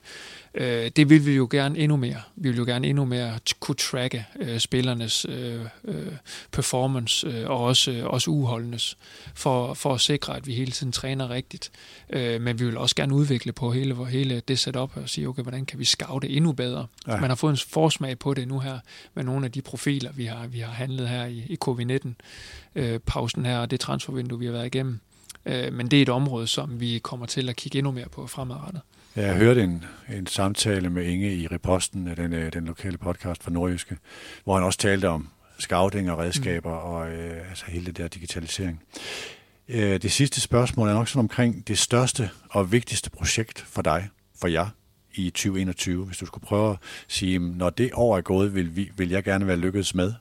Øh, 0.55 0.91
det 0.97 1.11
vil 1.11 1.27
vi 1.27 1.33
jo 1.33 1.49
gerne 1.51 1.79
endnu 1.79 1.97
mere. 1.97 2.23
Vi 2.37 2.49
vil 2.49 2.59
jo 2.59 2.65
gerne 2.65 2.87
endnu 2.87 3.05
mere 3.05 3.39
kunne 3.61 3.75
tracke 3.75 4.27
øh, 4.41 4.59
spillernes 4.59 5.27
øh, 5.29 5.61
øh, 5.85 6.13
performance, 6.53 7.27
øh, 7.27 7.51
og 7.51 7.61
også, 7.61 7.91
øh, 7.91 8.07
også 8.07 8.31
uholdenes, 8.31 8.97
for, 9.35 9.75
for 9.75 9.95
at 9.95 10.01
sikre, 10.01 10.37
at 10.37 10.47
vi 10.47 10.55
hele 10.55 10.73
tiden 10.73 10.93
træner 10.93 11.31
rigtigt. 11.31 11.71
Øh, 12.11 12.41
men 12.41 12.61
vi 12.61 12.65
vil 12.65 12.77
også 12.77 12.97
gerne 12.97 13.15
udvikle 13.15 13.53
på 13.53 13.73
hele, 13.73 14.07
hele 14.07 14.41
det 14.49 14.59
setup, 14.59 14.97
og 14.97 15.09
sige, 15.09 15.29
okay, 15.29 15.43
hvordan 15.43 15.67
kan 15.67 15.79
vi 15.79 15.85
scoute 15.85 16.29
endnu 16.29 16.53
bedre? 16.53 16.87
Ja. 17.07 17.21
Man 17.21 17.31
har 17.31 17.35
fået 17.35 17.53
en 17.53 17.59
forsmag 17.69 18.19
på 18.19 18.35
det 18.35 18.49
nu 18.49 18.59
her, 18.59 18.79
med 19.15 19.25
nogle 19.25 19.47
af 19.47 19.53
de 19.53 19.63
profiler, 19.63 20.13
vi 20.13 20.25
har, 20.25 20.47
vi 20.47 20.59
har 20.59 20.73
handlet 20.73 21.09
her 21.09 21.25
i, 21.25 21.43
i 21.49 21.57
covid-19-pausen 21.57 23.47
øh, 23.47 23.53
her, 23.53 23.59
og 23.59 23.71
det 23.71 23.81
transfervindue, 23.81 24.39
vi 24.39 24.47
har 24.47 24.53
været 24.53 24.67
igennem. 24.67 25.01
Øh, 25.47 25.73
men 25.73 25.89
det 25.89 25.99
er 25.99 26.03
et 26.03 26.09
område, 26.09 26.47
som 26.47 26.81
vi 26.81 26.99
kommer 26.99 27.27
til 27.27 27.49
at 27.49 27.57
kigge 27.57 27.79
endnu 27.79 27.93
mere 27.93 28.09
på 28.09 28.27
fremadrettet. 28.27 28.81
Jeg 29.17 29.37
hørte 29.37 29.63
en, 29.63 29.85
en 30.09 30.27
samtale 30.27 30.91
med 30.91 31.05
Inge 31.05 31.37
i 31.37 31.47
Reposten, 31.47 32.07
den, 32.07 32.33
øh, 32.33 32.53
den 32.53 32.65
lokale 32.65 32.99
podcast 32.99 33.43
fra 33.43 33.51
Nordjyske, 33.51 33.97
hvor 34.45 34.55
han 34.55 34.65
også 34.65 34.79
talte 34.79 35.09
om 35.09 35.29
scouting 35.59 36.11
og 36.11 36.19
redskaber 36.19 36.71
mm. 36.71 36.93
og 36.93 37.13
øh, 37.13 37.49
altså 37.51 37.65
hele 37.69 37.87
det 37.87 37.97
der 37.97 38.09
digitalisering. 38.09 38.83
Øh, 39.69 40.03
det 40.03 40.13
sidste 40.13 40.41
spørgsmål 40.41 40.89
er 40.89 40.95
nok 40.95 41.09
sådan 41.09 41.21
omkring 41.21 41.69
det 41.69 41.79
største 41.79 42.31
og 42.51 42.73
vigtigste 42.73 43.11
projekt 43.11 43.61
for 43.61 43.83
dig, 43.83 44.09
for 44.41 44.49
jer, 44.49 44.69
i 45.15 45.31
2021. 45.31 46.05
Hvis 46.05 46.19
du 46.19 46.27
skulle 46.27 46.47
prøve 46.47 46.71
at 46.71 46.79
sige, 47.09 47.39
når 47.39 47.71
det 47.71 47.91
år 47.95 48.17
er 48.17 48.21
gået, 48.21 48.55
vil, 48.55 48.77
vi, 48.77 48.91
vil 48.97 49.11
jeg 49.11 49.25
gerne 49.25 49.47
være 49.47 49.57
lykkedes 49.57 49.95
med? 49.95 50.13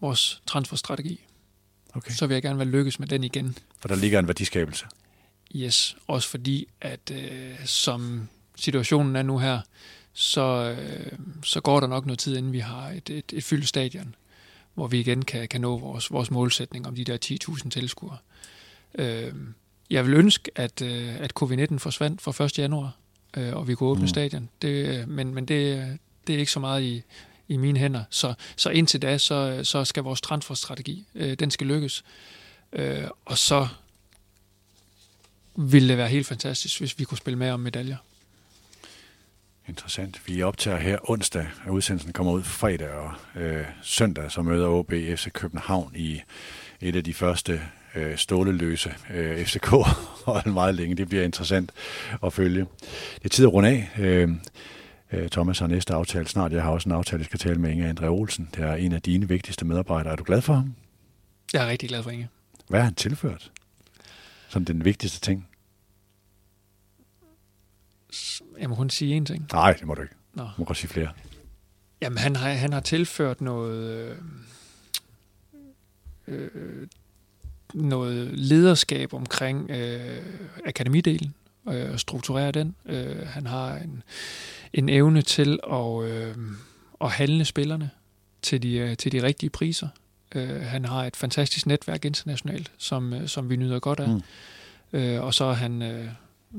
Vores 0.00 0.42
transferstrategi. 0.46 1.20
Okay. 1.94 2.10
Så 2.10 2.26
vil 2.26 2.34
jeg 2.34 2.42
gerne 2.42 2.58
være 2.58 2.68
lykkes 2.68 2.98
med 2.98 3.08
den 3.08 3.24
igen. 3.24 3.58
For 3.78 3.88
der 3.88 3.96
ligger 3.96 4.18
en 4.18 4.26
værdiskabelse. 4.26 4.86
Yes, 5.56 5.96
også 6.06 6.28
fordi, 6.28 6.68
at 6.80 7.10
øh, 7.12 7.66
som 7.66 8.28
situationen 8.56 9.16
er 9.16 9.22
nu 9.22 9.38
her, 9.38 9.60
så, 10.12 10.76
øh, 10.78 11.12
så 11.44 11.60
går 11.60 11.80
der 11.80 11.86
nok 11.86 12.06
noget 12.06 12.18
tid, 12.18 12.36
inden 12.36 12.52
vi 12.52 12.58
har 12.58 12.88
et, 12.88 13.10
et, 13.10 13.24
et 13.32 13.44
fyldt 13.44 13.68
stadion, 13.68 14.14
hvor 14.74 14.86
vi 14.86 15.00
igen 15.00 15.24
kan, 15.24 15.48
kan 15.48 15.60
nå 15.60 15.78
vores, 15.78 16.10
vores 16.10 16.30
målsætning 16.30 16.86
om 16.86 16.94
de 16.94 17.04
der 17.04 17.18
10.000 17.48 17.70
tilskuere. 17.70 18.16
Øh, 18.94 19.32
jeg 19.90 20.06
vil 20.06 20.14
ønske, 20.14 20.50
at, 20.54 20.82
øh, 20.82 21.20
at 21.20 21.32
covid-19 21.42 21.78
forsvandt 21.78 22.20
fra 22.20 22.44
1. 22.44 22.58
januar, 22.58 22.96
øh, 23.36 23.56
og 23.56 23.68
vi 23.68 23.74
kunne 23.74 23.88
åbne 23.88 24.02
mm. 24.02 24.08
stadion. 24.08 24.48
Det, 24.62 25.08
men 25.08 25.34
men 25.34 25.44
det, 25.46 25.98
det 26.26 26.34
er 26.34 26.38
ikke 26.38 26.52
så 26.52 26.60
meget 26.60 26.82
i, 26.82 27.02
i 27.48 27.56
mine 27.56 27.78
hænder. 27.78 28.04
Så, 28.10 28.34
så 28.56 28.70
indtil 28.70 29.02
da, 29.02 29.18
så, 29.18 29.60
så 29.62 29.84
skal 29.84 30.02
vores 30.02 30.20
transferstrategi, 30.20 31.06
øh, 31.14 31.34
den 31.34 31.50
skal 31.50 31.66
lykkes. 31.66 32.04
Øh, 32.72 33.04
og 33.24 33.38
så 33.38 33.68
ville 35.60 35.88
det 35.88 35.96
være 35.98 36.08
helt 36.08 36.26
fantastisk, 36.26 36.78
hvis 36.78 36.98
vi 36.98 37.04
kunne 37.04 37.18
spille 37.18 37.38
med 37.38 37.50
om 37.50 37.60
medaljer. 37.60 37.96
Interessant. 39.68 40.22
Vi 40.26 40.42
optager 40.42 40.78
her 40.78 40.98
onsdag, 41.10 41.46
og 41.66 41.72
udsendelsen 41.72 42.12
kommer 42.12 42.32
ud 42.32 42.42
fredag 42.42 42.90
og 42.90 43.12
øh, 43.36 43.64
søndag, 43.82 44.30
så 44.30 44.42
møder 44.42 44.68
OB 44.68 44.90
FC 44.90 45.32
København 45.32 45.92
i 45.96 46.20
et 46.80 46.96
af 46.96 47.04
de 47.04 47.14
første 47.14 47.62
øh, 47.94 48.16
ståleløse 48.16 48.94
øh, 49.10 49.44
FCK 49.44 49.68
hold 50.24 50.52
meget 50.52 50.74
længe. 50.74 50.94
Det 50.96 51.08
bliver 51.08 51.24
interessant 51.24 51.72
at 52.24 52.32
følge. 52.32 52.66
Det 53.14 53.24
er 53.24 53.28
tid 53.28 53.44
at 53.44 53.52
runde 53.52 53.68
af. 53.68 53.90
Øh, 53.98 54.30
øh, 55.12 55.28
Thomas 55.28 55.58
har 55.58 55.66
næste 55.66 55.94
aftale 55.94 56.28
snart. 56.28 56.52
Jeg 56.52 56.62
har 56.62 56.70
også 56.70 56.88
en 56.88 56.94
aftale, 56.94 57.20
jeg 57.20 57.26
skal 57.26 57.38
tale 57.38 57.60
med 57.60 57.70
Inge 57.70 57.90
André 57.90 58.06
Olsen. 58.06 58.48
Det 58.54 58.64
er 58.64 58.74
en 58.74 58.92
af 58.92 59.02
dine 59.02 59.28
vigtigste 59.28 59.64
medarbejdere. 59.64 60.12
Er 60.12 60.16
du 60.16 60.24
glad 60.24 60.42
for 60.42 60.54
ham? 60.54 60.74
Jeg 61.52 61.64
er 61.64 61.68
rigtig 61.68 61.88
glad 61.88 62.02
for 62.02 62.10
Inge. 62.10 62.28
Hvad 62.68 62.80
har 62.80 62.84
han 62.84 62.94
tilført? 62.94 63.50
Som 64.48 64.64
den 64.64 64.84
vigtigste 64.84 65.20
ting? 65.20 65.49
Jeg 68.60 68.68
må 68.68 68.74
kun 68.74 68.90
sige 68.90 69.20
én 69.20 69.24
ting. 69.24 69.46
Nej, 69.52 69.72
det 69.72 69.86
må 69.86 69.94
du 69.94 70.02
ikke. 70.02 70.14
Nå. 70.34 70.42
Du 70.42 70.48
må 70.58 70.64
godt 70.64 70.78
sige 70.78 70.90
flere. 70.90 71.08
Jamen, 72.02 72.18
han 72.18 72.36
har, 72.36 72.50
han 72.50 72.72
har 72.72 72.80
tilført 72.80 73.40
noget, 73.40 74.16
øh, 76.28 76.44
øh, 76.54 76.86
noget 77.74 78.38
lederskab 78.38 79.14
omkring 79.14 79.70
øh, 79.70 80.22
akademidelen 80.66 81.34
øh, 81.68 81.92
og 81.92 82.00
strukturere 82.00 82.50
den. 82.50 82.74
Øh, 82.86 83.26
han 83.26 83.46
har 83.46 83.76
en, 83.76 84.02
en 84.72 84.88
evne 84.88 85.22
til 85.22 85.58
at, 85.72 86.04
øh, 86.04 86.36
at 87.00 87.10
handle 87.10 87.44
spillerne 87.44 87.90
til 88.42 88.62
de, 88.62 88.76
øh, 88.76 88.96
til 88.96 89.12
de 89.12 89.22
rigtige 89.22 89.50
priser. 89.50 89.88
Øh, 90.34 90.60
han 90.60 90.84
har 90.84 91.04
et 91.04 91.16
fantastisk 91.16 91.66
netværk 91.66 92.04
internationalt, 92.04 92.72
som, 92.78 93.12
øh, 93.12 93.28
som 93.28 93.50
vi 93.50 93.56
nyder 93.56 93.78
godt 93.78 94.00
af. 94.00 94.08
Mm. 94.08 94.22
Øh, 94.98 95.22
og 95.22 95.34
så 95.34 95.44
er 95.44 95.52
han, 95.54 95.82
øh, 95.82 96.08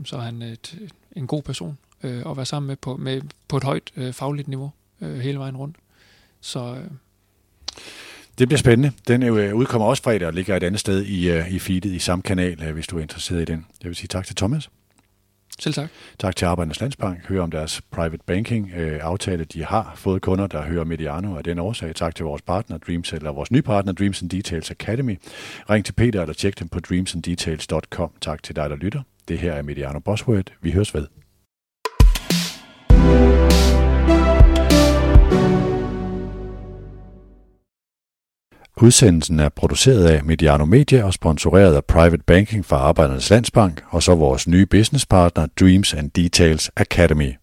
så 0.06 0.16
er 0.16 0.22
han 0.22 0.42
et, 0.42 0.90
en 1.16 1.28
god 1.28 1.42
person 1.42 1.78
øh, 2.04 2.24
at 2.32 2.38
være 2.38 2.46
sammen 2.46 2.68
med 2.68 2.76
på, 2.76 2.98
med, 2.98 3.22
på 3.48 3.58
et 3.58 3.64
højt 3.64 3.92
øh, 3.96 4.14
fagligt 4.14 4.48
niveau 4.48 4.72
øh, 5.02 5.20
hele 5.20 5.40
vejen 5.40 5.58
rundt. 5.58 5.76
Så... 6.42 6.76
Øh, 6.76 6.92
det 8.38 8.48
bliver 8.48 8.60
spændende. 8.60 8.92
Den 9.08 9.24
jo, 9.24 9.36
udkommer 9.36 9.88
også 9.88 10.04
fredag 10.04 10.28
og 10.28 10.34
ligger 10.34 10.56
et 10.56 10.64
andet 10.64 10.80
sted 10.80 11.06
i, 11.06 11.40
uh, 11.40 11.54
i 11.54 11.60
feedet 11.60 11.94
i 11.94 12.00
samme 12.00 12.22
kanal, 12.22 12.68
uh, 12.68 12.74
hvis 12.74 12.88
du 12.88 12.98
er 12.98 13.02
interesseret 13.02 13.42
i 13.42 13.46
den. 13.46 13.66
Jeg 13.82 13.88
vil 13.88 13.96
sige 13.96 14.08
tak 14.08 14.26
til 14.26 14.36
Thomas. 14.36 14.70
Selv 15.60 15.74
tak. 15.74 15.90
Tak 16.20 16.36
til 16.36 16.46
Arbejdernes 16.46 16.80
Landsbank. 16.82 17.28
Hør 17.28 17.42
om 17.42 17.52
deres 17.52 17.82
private 17.92 18.24
banking 18.26 18.72
uh, 18.78 18.98
aftale. 19.02 19.44
De 19.44 19.64
har 19.64 19.94
fået 19.96 20.22
kunder, 20.22 20.48
der 20.48 20.62
hører 20.62 20.84
Mediano 20.84 21.38
af 21.38 21.44
den 21.44 21.60
årsag. 21.60 21.96
Tak 21.96 22.16
til 22.16 22.26
vores 22.26 22.42
partner, 22.42 22.78
Dreams, 22.78 23.14
eller 23.14 23.32
vores 23.32 23.52
nye 23.52 23.62
partner, 23.62 23.94
Dreams 23.94 24.22
and 24.22 24.30
Details 24.30 24.72
Academy. 24.72 25.20
Ring 25.70 25.86
til 25.86 25.94
Peter 25.94 26.22
eller 26.22 26.34
tjek 26.34 26.60
dem 26.60 26.70
på 26.70 26.80
dreamsanddetails.com. 26.80 28.12
Tak 28.22 28.44
til 28.44 28.56
dig, 28.56 28.70
der 28.70 28.76
lytter. 28.76 29.02
Det 29.28 29.40
her 29.40 29.54
er 29.54 29.62
Mediano 29.62 30.00
Bosworth. 30.00 30.54
Vi 30.62 30.72
høres 30.72 30.94
ved. 30.94 31.08
Udsendelsen 38.82 39.40
er 39.40 39.50
produceret 39.50 40.06
af 40.06 40.24
Mediano 40.24 40.66
Media 40.66 41.04
og 41.04 41.14
sponsoreret 41.14 41.76
af 41.76 41.86
Private 41.86 42.24
Banking 42.28 42.66
fra 42.66 42.78
Arbejdernes 42.78 43.30
Landsbank 43.30 43.84
og 43.90 44.04
så 44.04 44.16
vores 44.16 44.48
nye 44.48 44.66
businesspartner 44.66 45.48
Dreams 45.60 45.94
and 45.94 46.12
Details 46.12 46.72
Academy. 46.78 47.41